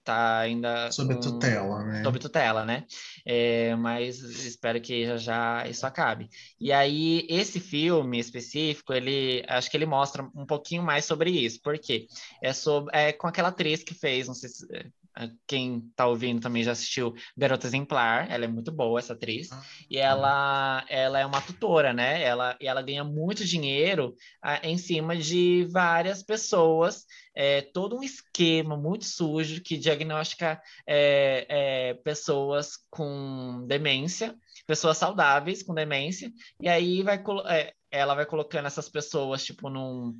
tá 0.04 0.40
ainda 0.40 0.90
Sob 0.92 1.14
com- 1.14 1.22
tutela, 1.22 1.84
né? 1.86 2.04
sob 2.04 2.20
tutela, 2.20 2.66
né? 2.66 2.86
É, 3.26 3.76
mas 3.76 4.20
espero 4.20 4.82
que 4.82 5.06
já, 5.06 5.18
já 5.18 5.68
isso 5.68 5.86
acabe. 5.86 6.30
E 6.60 6.72
aí, 6.72 7.26
esse 7.30 7.60
filme 7.60 8.20
específico, 8.20 8.94
ele 8.94 9.44
acho 9.48 9.70
que 9.70 9.78
ele 9.78 9.86
mostra 9.86 10.24
um 10.36 10.46
pouquinho 10.46 10.82
mais 10.84 11.06
sobre 11.06 11.30
isso, 11.32 11.60
porque 11.62 12.08
é 12.42 12.54
sobre 12.54 12.96
é 12.98 13.12
com 13.14 13.28
aquela 13.28 13.50
atriz 13.50 13.84
que 13.84 13.94
fez, 13.94 14.28
não 14.28 14.34
sei 14.36 14.50
se 14.50 14.66
quem 15.48 15.82
tá 15.96 16.08
ouvindo 16.08 16.42
também 16.42 16.64
já 16.64 16.72
assistiu 16.72 17.14
Garota 17.36 17.68
Exemplar, 17.68 18.30
ela 18.32 18.46
é 18.46 18.48
muito 18.48 18.72
boa, 18.72 19.00
essa 19.00 19.14
atriz. 19.14 19.52
Ah, 19.52 19.64
E 19.90 19.98
ela, 19.98 20.86
ela 20.88 21.20
é 21.20 21.26
uma 21.26 21.42
tutora, 21.42 21.94
né? 21.94 22.22
Ela, 22.22 22.56
e 22.60 22.68
ela 22.68 22.82
ganha 22.82 23.04
muito 23.04 23.44
dinheiro 23.44 24.16
ah, 24.42 24.60
em 24.64 24.78
cima 24.78 25.16
de 25.16 25.68
várias 25.72 26.24
pessoas, 26.24 27.06
é, 27.36 27.62
todo 27.62 27.98
um 27.98 28.04
esquema 28.04 28.78
muito 28.78 29.06
sujo 29.06 29.62
que 29.62 29.78
diagnostica 29.78 30.62
é, 30.88 31.46
é, 31.50 31.94
pessoas 31.96 32.72
com 32.90 33.66
demência, 33.68 34.36
pessoas 34.68 34.98
saudáveis 34.98 35.64
com 35.64 35.74
demência, 35.74 36.32
e 36.62 36.68
aí 36.68 37.02
vai, 37.02 37.22
é, 37.48 37.74
ela 37.92 38.14
vai 38.14 38.26
colocando 38.26 38.68
essas 38.68 38.88
pessoas, 38.90 39.44
tipo, 39.44 39.70
num, 39.70 40.16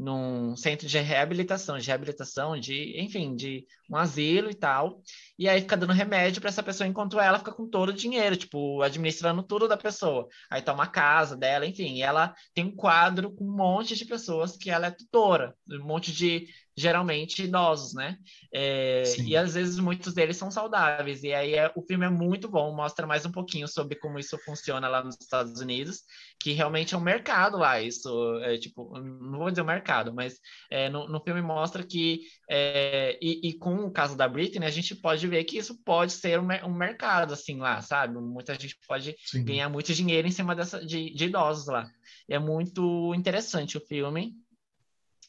num 0.00 0.56
centro 0.56 0.88
de 0.88 0.98
reabilitação, 0.98 1.76
de 1.76 1.86
reabilitação, 1.86 2.58
de, 2.58 2.98
enfim, 2.98 3.36
de 3.36 3.66
um 3.90 3.96
asilo 3.96 4.50
e 4.50 4.54
tal, 4.54 5.02
e 5.38 5.46
aí 5.46 5.60
fica 5.60 5.76
dando 5.76 5.92
remédio 5.92 6.40
para 6.40 6.48
essa 6.48 6.62
pessoa 6.62 6.88
enquanto 6.88 7.20
ela 7.20 7.38
fica 7.38 7.52
com 7.52 7.68
todo 7.68 7.90
o 7.90 7.92
dinheiro, 7.92 8.34
tipo, 8.34 8.80
administrando 8.80 9.42
tudo 9.42 9.68
da 9.68 9.76
pessoa. 9.76 10.26
Aí 10.50 10.62
toma 10.62 10.84
a 10.84 10.86
casa 10.86 11.36
dela, 11.36 11.66
enfim, 11.66 12.00
ela 12.00 12.34
tem 12.54 12.64
um 12.64 12.74
quadro 12.74 13.30
com 13.30 13.44
um 13.44 13.54
monte 13.54 13.94
de 13.94 14.06
pessoas 14.06 14.56
que 14.56 14.70
ela 14.70 14.86
é 14.86 14.90
tutora, 14.90 15.54
um 15.70 15.84
monte 15.84 16.12
de 16.12 16.46
geralmente 16.80 17.44
idosos, 17.44 17.94
né? 17.94 18.16
É, 18.52 19.02
e 19.18 19.36
às 19.36 19.54
vezes 19.54 19.78
muitos 19.78 20.14
deles 20.14 20.36
são 20.36 20.50
saudáveis. 20.50 21.22
E 21.22 21.32
aí 21.32 21.54
é, 21.54 21.70
o 21.76 21.82
filme 21.82 22.06
é 22.06 22.10
muito 22.10 22.48
bom, 22.48 22.74
mostra 22.74 23.06
mais 23.06 23.24
um 23.26 23.30
pouquinho 23.30 23.68
sobre 23.68 23.96
como 23.96 24.18
isso 24.18 24.38
funciona 24.44 24.88
lá 24.88 25.04
nos 25.04 25.16
Estados 25.20 25.60
Unidos, 25.60 26.00
que 26.40 26.52
realmente 26.52 26.94
é 26.94 26.98
um 26.98 27.02
mercado 27.02 27.58
lá. 27.58 27.80
Isso 27.80 28.08
é 28.42 28.56
tipo, 28.56 28.98
não 28.98 29.38
vou 29.38 29.50
dizer 29.50 29.62
mercado, 29.62 30.12
mas 30.12 30.38
é, 30.70 30.88
no, 30.88 31.06
no, 31.08 31.20
filme 31.20 31.42
mostra 31.42 31.84
que, 31.84 32.22
é, 32.48 33.18
e, 33.20 33.50
e, 33.50 33.58
com 33.58 33.76
o 33.84 33.90
caso 33.90 34.16
da 34.16 34.28
Britney, 34.28 34.66
a 34.66 34.70
gente 34.70 34.94
pode 34.94 35.26
ver 35.26 35.44
que 35.44 35.58
isso 35.58 35.82
pode 35.84 36.12
ser 36.12 36.40
um, 36.40 36.48
um 36.64 36.74
mercado, 36.74 37.34
assim, 37.34 37.58
lá, 37.58 37.82
sabe? 37.82 38.18
Muita 38.18 38.54
gente 38.54 38.76
pode 38.88 39.14
Sim. 39.26 39.44
ganhar 39.44 39.68
muito 39.68 39.92
dinheiro 39.92 40.26
em 40.26 40.32
cima 40.32 40.54
dessa, 40.54 40.84
de, 40.84 41.12
de 41.14 41.24
idosos 41.26 41.66
lá. 41.66 41.86
É 42.28 42.38
muito 42.38 43.14
interessante 43.14 43.76
o 43.76 43.80
filme. 43.80 44.34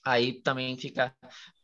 Aí 0.03 0.33
também 0.41 0.75
fica 0.77 1.13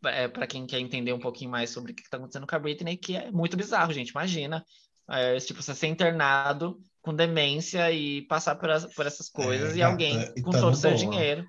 é, 0.05 0.27
para 0.27 0.45
quem 0.45 0.65
quer 0.67 0.79
entender 0.79 1.11
um 1.11 1.19
pouquinho 1.19 1.49
mais 1.49 1.71
sobre 1.71 1.91
o 1.91 1.95
que 1.95 2.03
está 2.03 2.17
acontecendo 2.17 2.45
com 2.45 2.55
a 2.55 2.59
Britney, 2.59 2.97
que 2.97 3.15
é 3.15 3.31
muito 3.31 3.57
bizarro, 3.57 3.91
gente. 3.91 4.09
Imagina, 4.09 4.63
é, 5.09 5.37
tipo, 5.37 5.61
você 5.61 5.73
ser 5.73 5.87
internado 5.87 6.79
com 7.01 7.15
demência 7.15 7.91
e 7.91 8.21
passar 8.23 8.55
por, 8.55 8.69
as, 8.69 8.85
por 8.93 9.05
essas 9.05 9.29
coisas 9.29 9.73
é, 9.73 9.77
e 9.77 9.81
alguém 9.81 10.19
é, 10.19 10.41
com 10.41 10.51
todo 10.51 10.69
o 10.69 10.75
seu 10.75 10.93
dinheiro. 10.93 11.45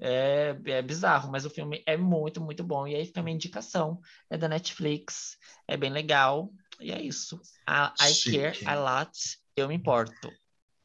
É, 0.00 0.56
é 0.66 0.82
bizarro, 0.82 1.30
mas 1.30 1.44
o 1.44 1.50
filme 1.50 1.82
é 1.86 1.96
muito, 1.96 2.40
muito 2.40 2.64
bom. 2.64 2.86
E 2.86 2.94
aí 2.94 3.06
fica 3.06 3.20
a 3.20 3.22
minha 3.22 3.34
indicação. 3.34 4.00
É 4.28 4.36
da 4.36 4.48
Netflix, 4.48 5.36
é 5.68 5.76
bem 5.76 5.90
legal. 5.90 6.50
E 6.80 6.90
é 6.90 7.00
isso. 7.00 7.40
I, 7.68 8.10
I 8.10 8.32
care 8.32 8.66
a 8.66 8.74
lot, 8.74 9.38
eu 9.56 9.68
me 9.68 9.74
importo. 9.74 10.30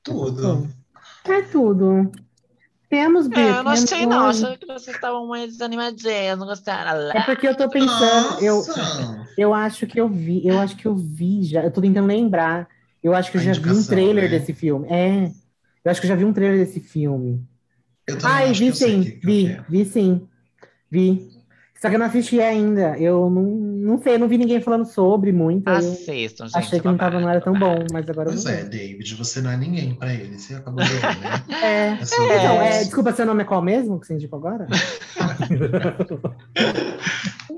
Tudo. 0.03 0.69
É 1.25 1.41
tudo. 1.41 2.11
Temos, 2.93 3.27
Bi. 3.27 3.39
É, 3.39 3.49
eu 3.49 3.63
não 3.63 3.71
achei, 3.71 4.05
não. 4.05 4.27
Achei 4.27 4.55
que 4.55 4.67
vocês 4.67 4.95
estavam 4.95 5.25
mais 5.25 5.53
desanimadinhos, 5.53 6.37
não 6.37 6.45
gostaram. 6.45 7.09
É 7.09 7.21
porque 7.21 7.47
eu 7.47 7.57
tô 7.57 7.67
pensando, 7.67 8.39
eu, 8.39 8.63
eu 9.35 9.51
acho 9.51 9.87
que 9.87 9.99
eu 9.99 10.07
vi, 10.07 10.47
eu 10.47 10.59
acho 10.59 10.75
que 10.75 10.85
eu 10.85 10.95
vi 10.95 11.41
já, 11.41 11.63
eu 11.63 11.71
tô 11.71 11.81
tentando 11.81 12.05
lembrar. 12.05 12.67
Eu 13.01 13.15
acho 13.15 13.31
que 13.31 13.37
eu 13.37 13.41
já 13.41 13.53
vi 13.53 13.71
um 13.71 13.83
trailer 13.83 14.29
né? 14.29 14.37
desse 14.37 14.53
filme. 14.53 14.87
É. 14.91 15.31
Eu 15.83 15.89
acho 15.89 15.99
que 15.99 16.05
eu 16.05 16.09
já 16.09 16.15
vi 16.15 16.23
um 16.23 16.31
trailer 16.31 16.63
desse 16.63 16.79
filme. 16.79 17.43
Eu 18.05 18.15
Ai, 18.21 18.53
vi 18.53 18.71
sim, 18.75 19.19
vi, 19.23 19.59
vi 19.67 19.85
sim. 19.85 20.27
Vi. 20.91 21.32
Só 21.83 21.89
que 21.89 21.95
eu 21.95 21.99
não 21.99 22.05
assisti 22.05 22.39
ainda. 22.39 22.97
Eu 22.97 23.29
não, 23.29 23.43
não 23.43 24.01
sei, 24.01 24.15
eu 24.15 24.19
não 24.19 24.29
vi 24.29 24.37
ninguém 24.37 24.61
falando 24.61 24.85
sobre 24.85 25.33
muito. 25.33 25.67
Assistam, 25.67 26.45
gente. 26.45 26.57
Achei 26.57 26.79
que 26.79 26.85
não, 26.85 26.95
tava, 26.95 27.19
não 27.19 27.29
era 27.29 27.41
tão 27.41 27.51
bom, 27.51 27.85
mas 27.91 28.09
agora 28.09 28.29
Pois 28.29 28.45
é, 28.45 28.63
David, 28.63 29.15
você 29.15 29.41
não 29.41 29.51
é 29.51 29.57
ninguém 29.57 29.93
pra 29.93 30.13
ele. 30.13 30.39
Você 30.39 30.55
acabou 30.55 30.81
de 30.81 30.89
ver, 30.89 31.01
né? 31.01 31.43
É. 31.61 31.89
é, 31.89 31.99
então, 32.01 32.61
é, 32.61 32.85
desculpa, 32.85 33.11
seu 33.11 33.25
nome 33.25 33.41
é 33.41 33.45
qual 33.45 33.61
mesmo 33.61 33.99
que 33.99 34.07
você 34.07 34.13
indicou 34.13 34.39
agora? 34.39 34.65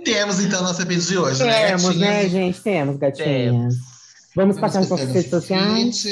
Temos 0.04 0.40
então 0.40 0.64
nosso 0.64 0.82
episódio 0.82 1.08
de 1.08 1.20
hoje, 1.20 1.44
né? 1.44 1.68
Temos, 1.68 1.96
né, 1.96 2.28
gente? 2.28 2.60
Temos, 2.62 2.98
gatinhas. 2.98 3.54
Vamos, 3.54 3.76
Vamos 4.36 4.60
passar 4.60 4.80
as 4.80 4.90
nossas 4.90 5.12
redes 5.12 5.30
sociais. 5.30 6.04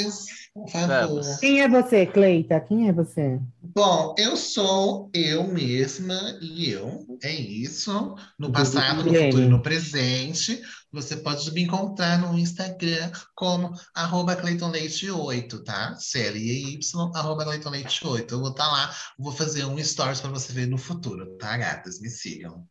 Por 0.54 0.68
favor. 0.68 1.20
Quem 1.40 1.62
é 1.62 1.68
você, 1.68 2.06
Cleita? 2.06 2.60
Quem 2.60 2.88
é 2.88 2.92
você? 2.92 3.40
Bom, 3.60 4.14
eu 4.16 4.36
sou 4.36 5.10
eu 5.12 5.48
mesma 5.48 6.38
e 6.40 6.70
eu. 6.70 7.04
É 7.24 7.32
isso. 7.32 8.14
No 8.38 8.52
passado, 8.52 9.02
no 9.02 9.12
futuro 9.12 9.42
e 9.42 9.48
no 9.48 9.60
presente. 9.60 10.62
Você 10.92 11.16
pode 11.16 11.52
me 11.52 11.62
encontrar 11.62 12.18
no 12.20 12.38
Instagram 12.38 13.10
como 13.34 13.72
arroba 13.92 14.36
CleitonLeite8, 14.36 15.64
tá? 15.64 15.96
C-L-E-Y, 15.96 16.78
arroba 17.16 17.44
CleitonLeite8. 17.44 18.30
Eu 18.30 18.38
vou 18.38 18.50
estar 18.50 18.66
tá 18.66 18.70
lá, 18.70 18.94
vou 19.18 19.32
fazer 19.32 19.64
um 19.64 19.82
stories 19.82 20.20
para 20.20 20.30
você 20.30 20.52
ver 20.52 20.68
no 20.68 20.78
futuro, 20.78 21.36
tá, 21.36 21.56
gatas? 21.56 22.00
Me 22.00 22.08
sigam. 22.08 22.64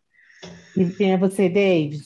E 0.77 0.86
quem 0.86 1.11
é 1.11 1.17
você, 1.17 1.49
David? 1.49 2.01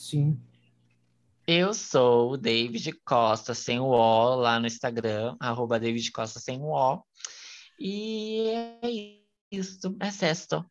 Eu 1.50 1.72
sou 1.72 2.32
o 2.32 2.36
David 2.36 2.92
Costa, 3.06 3.54
sem 3.54 3.80
o 3.80 3.86
O, 3.86 4.34
lá 4.34 4.60
no 4.60 4.66
Instagram, 4.66 5.34
arroba 5.40 5.80
David 5.80 6.12
Costa 6.12 6.38
sem 6.38 6.60
o 6.60 6.66
O. 6.74 7.02
E 7.80 8.50
é 8.82 8.90
isso, 9.50 9.96
é 9.98 10.10
sexto. 10.10 10.62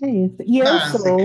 É 0.00 0.08
isso. 0.08 0.36
E 0.46 0.60
eu 0.60 0.64
Básica. 0.64 0.98
sou, 0.98 1.18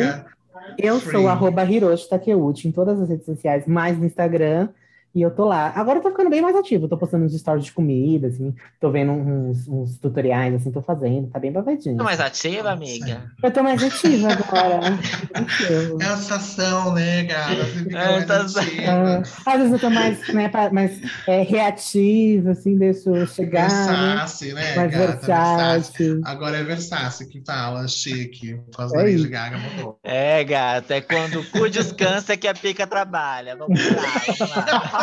eu 0.76 1.00
Free. 1.00 1.12
sou 1.12 1.28
arroba 1.28 1.64
Hiroshi 1.64 2.10
Takeuchi 2.10 2.68
em 2.68 2.72
todas 2.72 3.00
as 3.00 3.10
redes 3.10 3.28
sociais, 3.28 3.68
mais 3.68 3.96
no 3.96 4.08
Instagram 4.08 4.70
e 5.16 5.22
eu 5.22 5.30
tô 5.30 5.46
lá. 5.46 5.72
Agora 5.76 6.00
eu 6.00 6.02
tô 6.02 6.10
ficando 6.10 6.30
bem 6.30 6.42
mais 6.42 6.56
ativo. 6.56 6.88
Tô 6.88 6.98
postando 6.98 7.26
uns 7.26 7.38
stories 7.38 7.66
de 7.66 7.72
comida, 7.72 8.28
assim. 8.28 8.54
Tô 8.80 8.90
vendo 8.90 9.12
uns, 9.12 9.68
uns 9.68 9.98
tutoriais, 10.00 10.56
assim, 10.56 10.72
tô 10.72 10.82
fazendo. 10.82 11.28
Tá 11.28 11.40
bem 11.40 11.52
babadinho. 11.52 11.98
Tô 11.98 12.04
mais 12.04 12.20
ativa, 12.20 12.72
amiga? 12.72 13.32
Eu 13.44 13.52
tô 13.52 13.62
mais 13.62 13.84
ativa 13.84 14.30
agora. 14.34 14.80
é 16.02 16.06
a 16.06 16.18
sensação, 16.18 16.94
né, 16.94 17.26
cara? 17.26 17.64
Você 17.64 17.90
é, 17.90 18.12
mais 18.12 18.26
tá... 18.26 18.42
ativa. 18.42 19.24
às 19.46 19.58
vezes 19.58 19.74
eu 19.74 19.80
tô 19.80 19.90
mais, 19.92 20.28
né, 20.34 20.52
mais 20.72 21.00
é, 21.28 21.44
reativa, 21.44 22.52
assim, 22.52 22.76
deixo 22.76 23.28
chegar. 23.28 23.70
Versace, 23.70 24.54
né? 24.54 24.62
né 24.62 24.76
mais 24.76 24.92
gata, 24.92 25.26
versace. 25.26 26.22
Agora 26.24 26.58
é 26.58 26.64
Versace 26.64 27.28
que 27.28 27.44
fala, 27.46 27.88
chique. 27.88 28.60
As 28.80 28.92
é 28.94 29.06
de 29.06 29.28
Gaga 29.28 29.58
mudou. 29.60 30.00
É, 30.04 30.44
gata. 30.44 30.96
É 30.96 31.02
quando 31.02 31.40
o 31.40 31.46
cu 31.52 31.70
descansa 31.70 32.36
que 32.36 32.48
a 32.48 32.54
pica 32.54 32.88
trabalha. 32.88 33.56
Vamos 33.56 33.80
lá, 33.80 34.22
vamos 34.26 34.40
lá. 34.40 35.03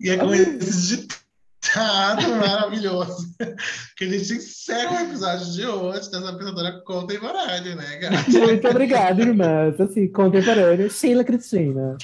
e 0.00 0.10
é 0.10 0.16
com 0.16 0.34
esse 0.34 0.96
ditado 1.66 2.28
maravilhoso 2.36 3.26
que 3.96 4.04
a 4.04 4.08
gente 4.08 4.34
encerra 4.34 4.92
o 4.92 5.06
episódio 5.06 5.52
de 5.52 5.66
hoje 5.66 6.10
dessa 6.10 6.32
pensadora 6.32 6.80
contemporânea, 6.84 7.74
né, 7.74 7.96
gata? 7.96 8.30
Muito 8.30 8.68
obrigada, 8.68 9.22
irmãs. 9.22 9.80
Assim, 9.80 10.08
contemporânea, 10.08 10.88
Sheila 10.88 11.24
Cristina. 11.24 11.96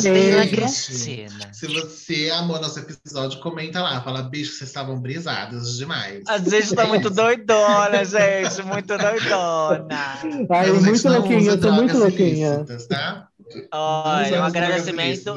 Sheila 0.00 0.46
Cristina. 0.46 1.52
Se 1.52 1.66
você 1.66 2.30
amou 2.30 2.60
nosso 2.60 2.78
episódio, 2.78 3.40
comenta 3.40 3.82
lá. 3.82 4.00
Fala, 4.02 4.22
bicho, 4.22 4.52
vocês 4.52 4.70
estavam 4.70 5.00
brisadas 5.00 5.76
demais. 5.76 6.22
Às 6.28 6.42
vezes 6.42 6.72
tá 6.72 6.86
muito 6.86 7.10
doidona, 7.10 8.04
gente. 8.04 8.62
Muito 8.62 8.96
doidona. 8.96 9.88
Ai, 10.50 10.72
muito 10.72 11.08
louquinha, 11.08 11.50
eu 11.50 11.60
tô 11.60 11.72
muito 11.72 11.98
louquinha. 11.98 12.64
Tá? 12.88 13.28
Olha, 13.72 14.40
um 14.40 14.44
agradecimento 14.44 15.36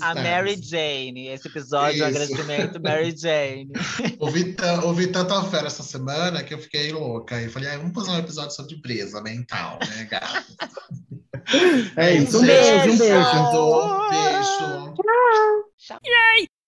a 0.00 0.14
Mary 0.14 0.56
Jane. 0.60 1.28
Esse 1.28 1.48
episódio 1.48 2.02
é 2.02 2.06
um 2.06 2.08
agradecimento 2.08 2.80
Mary 2.80 3.14
Jane. 3.16 3.70
ouvi, 4.18 4.56
ouvi 4.82 5.06
tanto 5.08 5.34
a 5.34 5.44
fera 5.44 5.66
essa 5.66 5.82
semana 5.82 6.42
que 6.42 6.54
eu 6.54 6.58
fiquei 6.58 6.92
louca. 6.92 7.40
E 7.40 7.48
falei, 7.48 7.70
ah, 7.70 7.76
vamos 7.78 7.94
fazer 7.94 8.10
um 8.10 8.18
episódio 8.18 8.52
sobre 8.52 8.76
presa 8.80 9.20
mental, 9.20 9.78
né, 9.88 10.04
gato? 10.10 10.46
É 11.96 12.12
isso. 12.12 12.38
Um 12.38 12.44
beijo, 12.44 12.90
um 12.90 12.98
beijo. 12.98 14.08
Beijo. 14.10 14.94
Tchau. 15.78 16.00
Yay! 16.04 16.48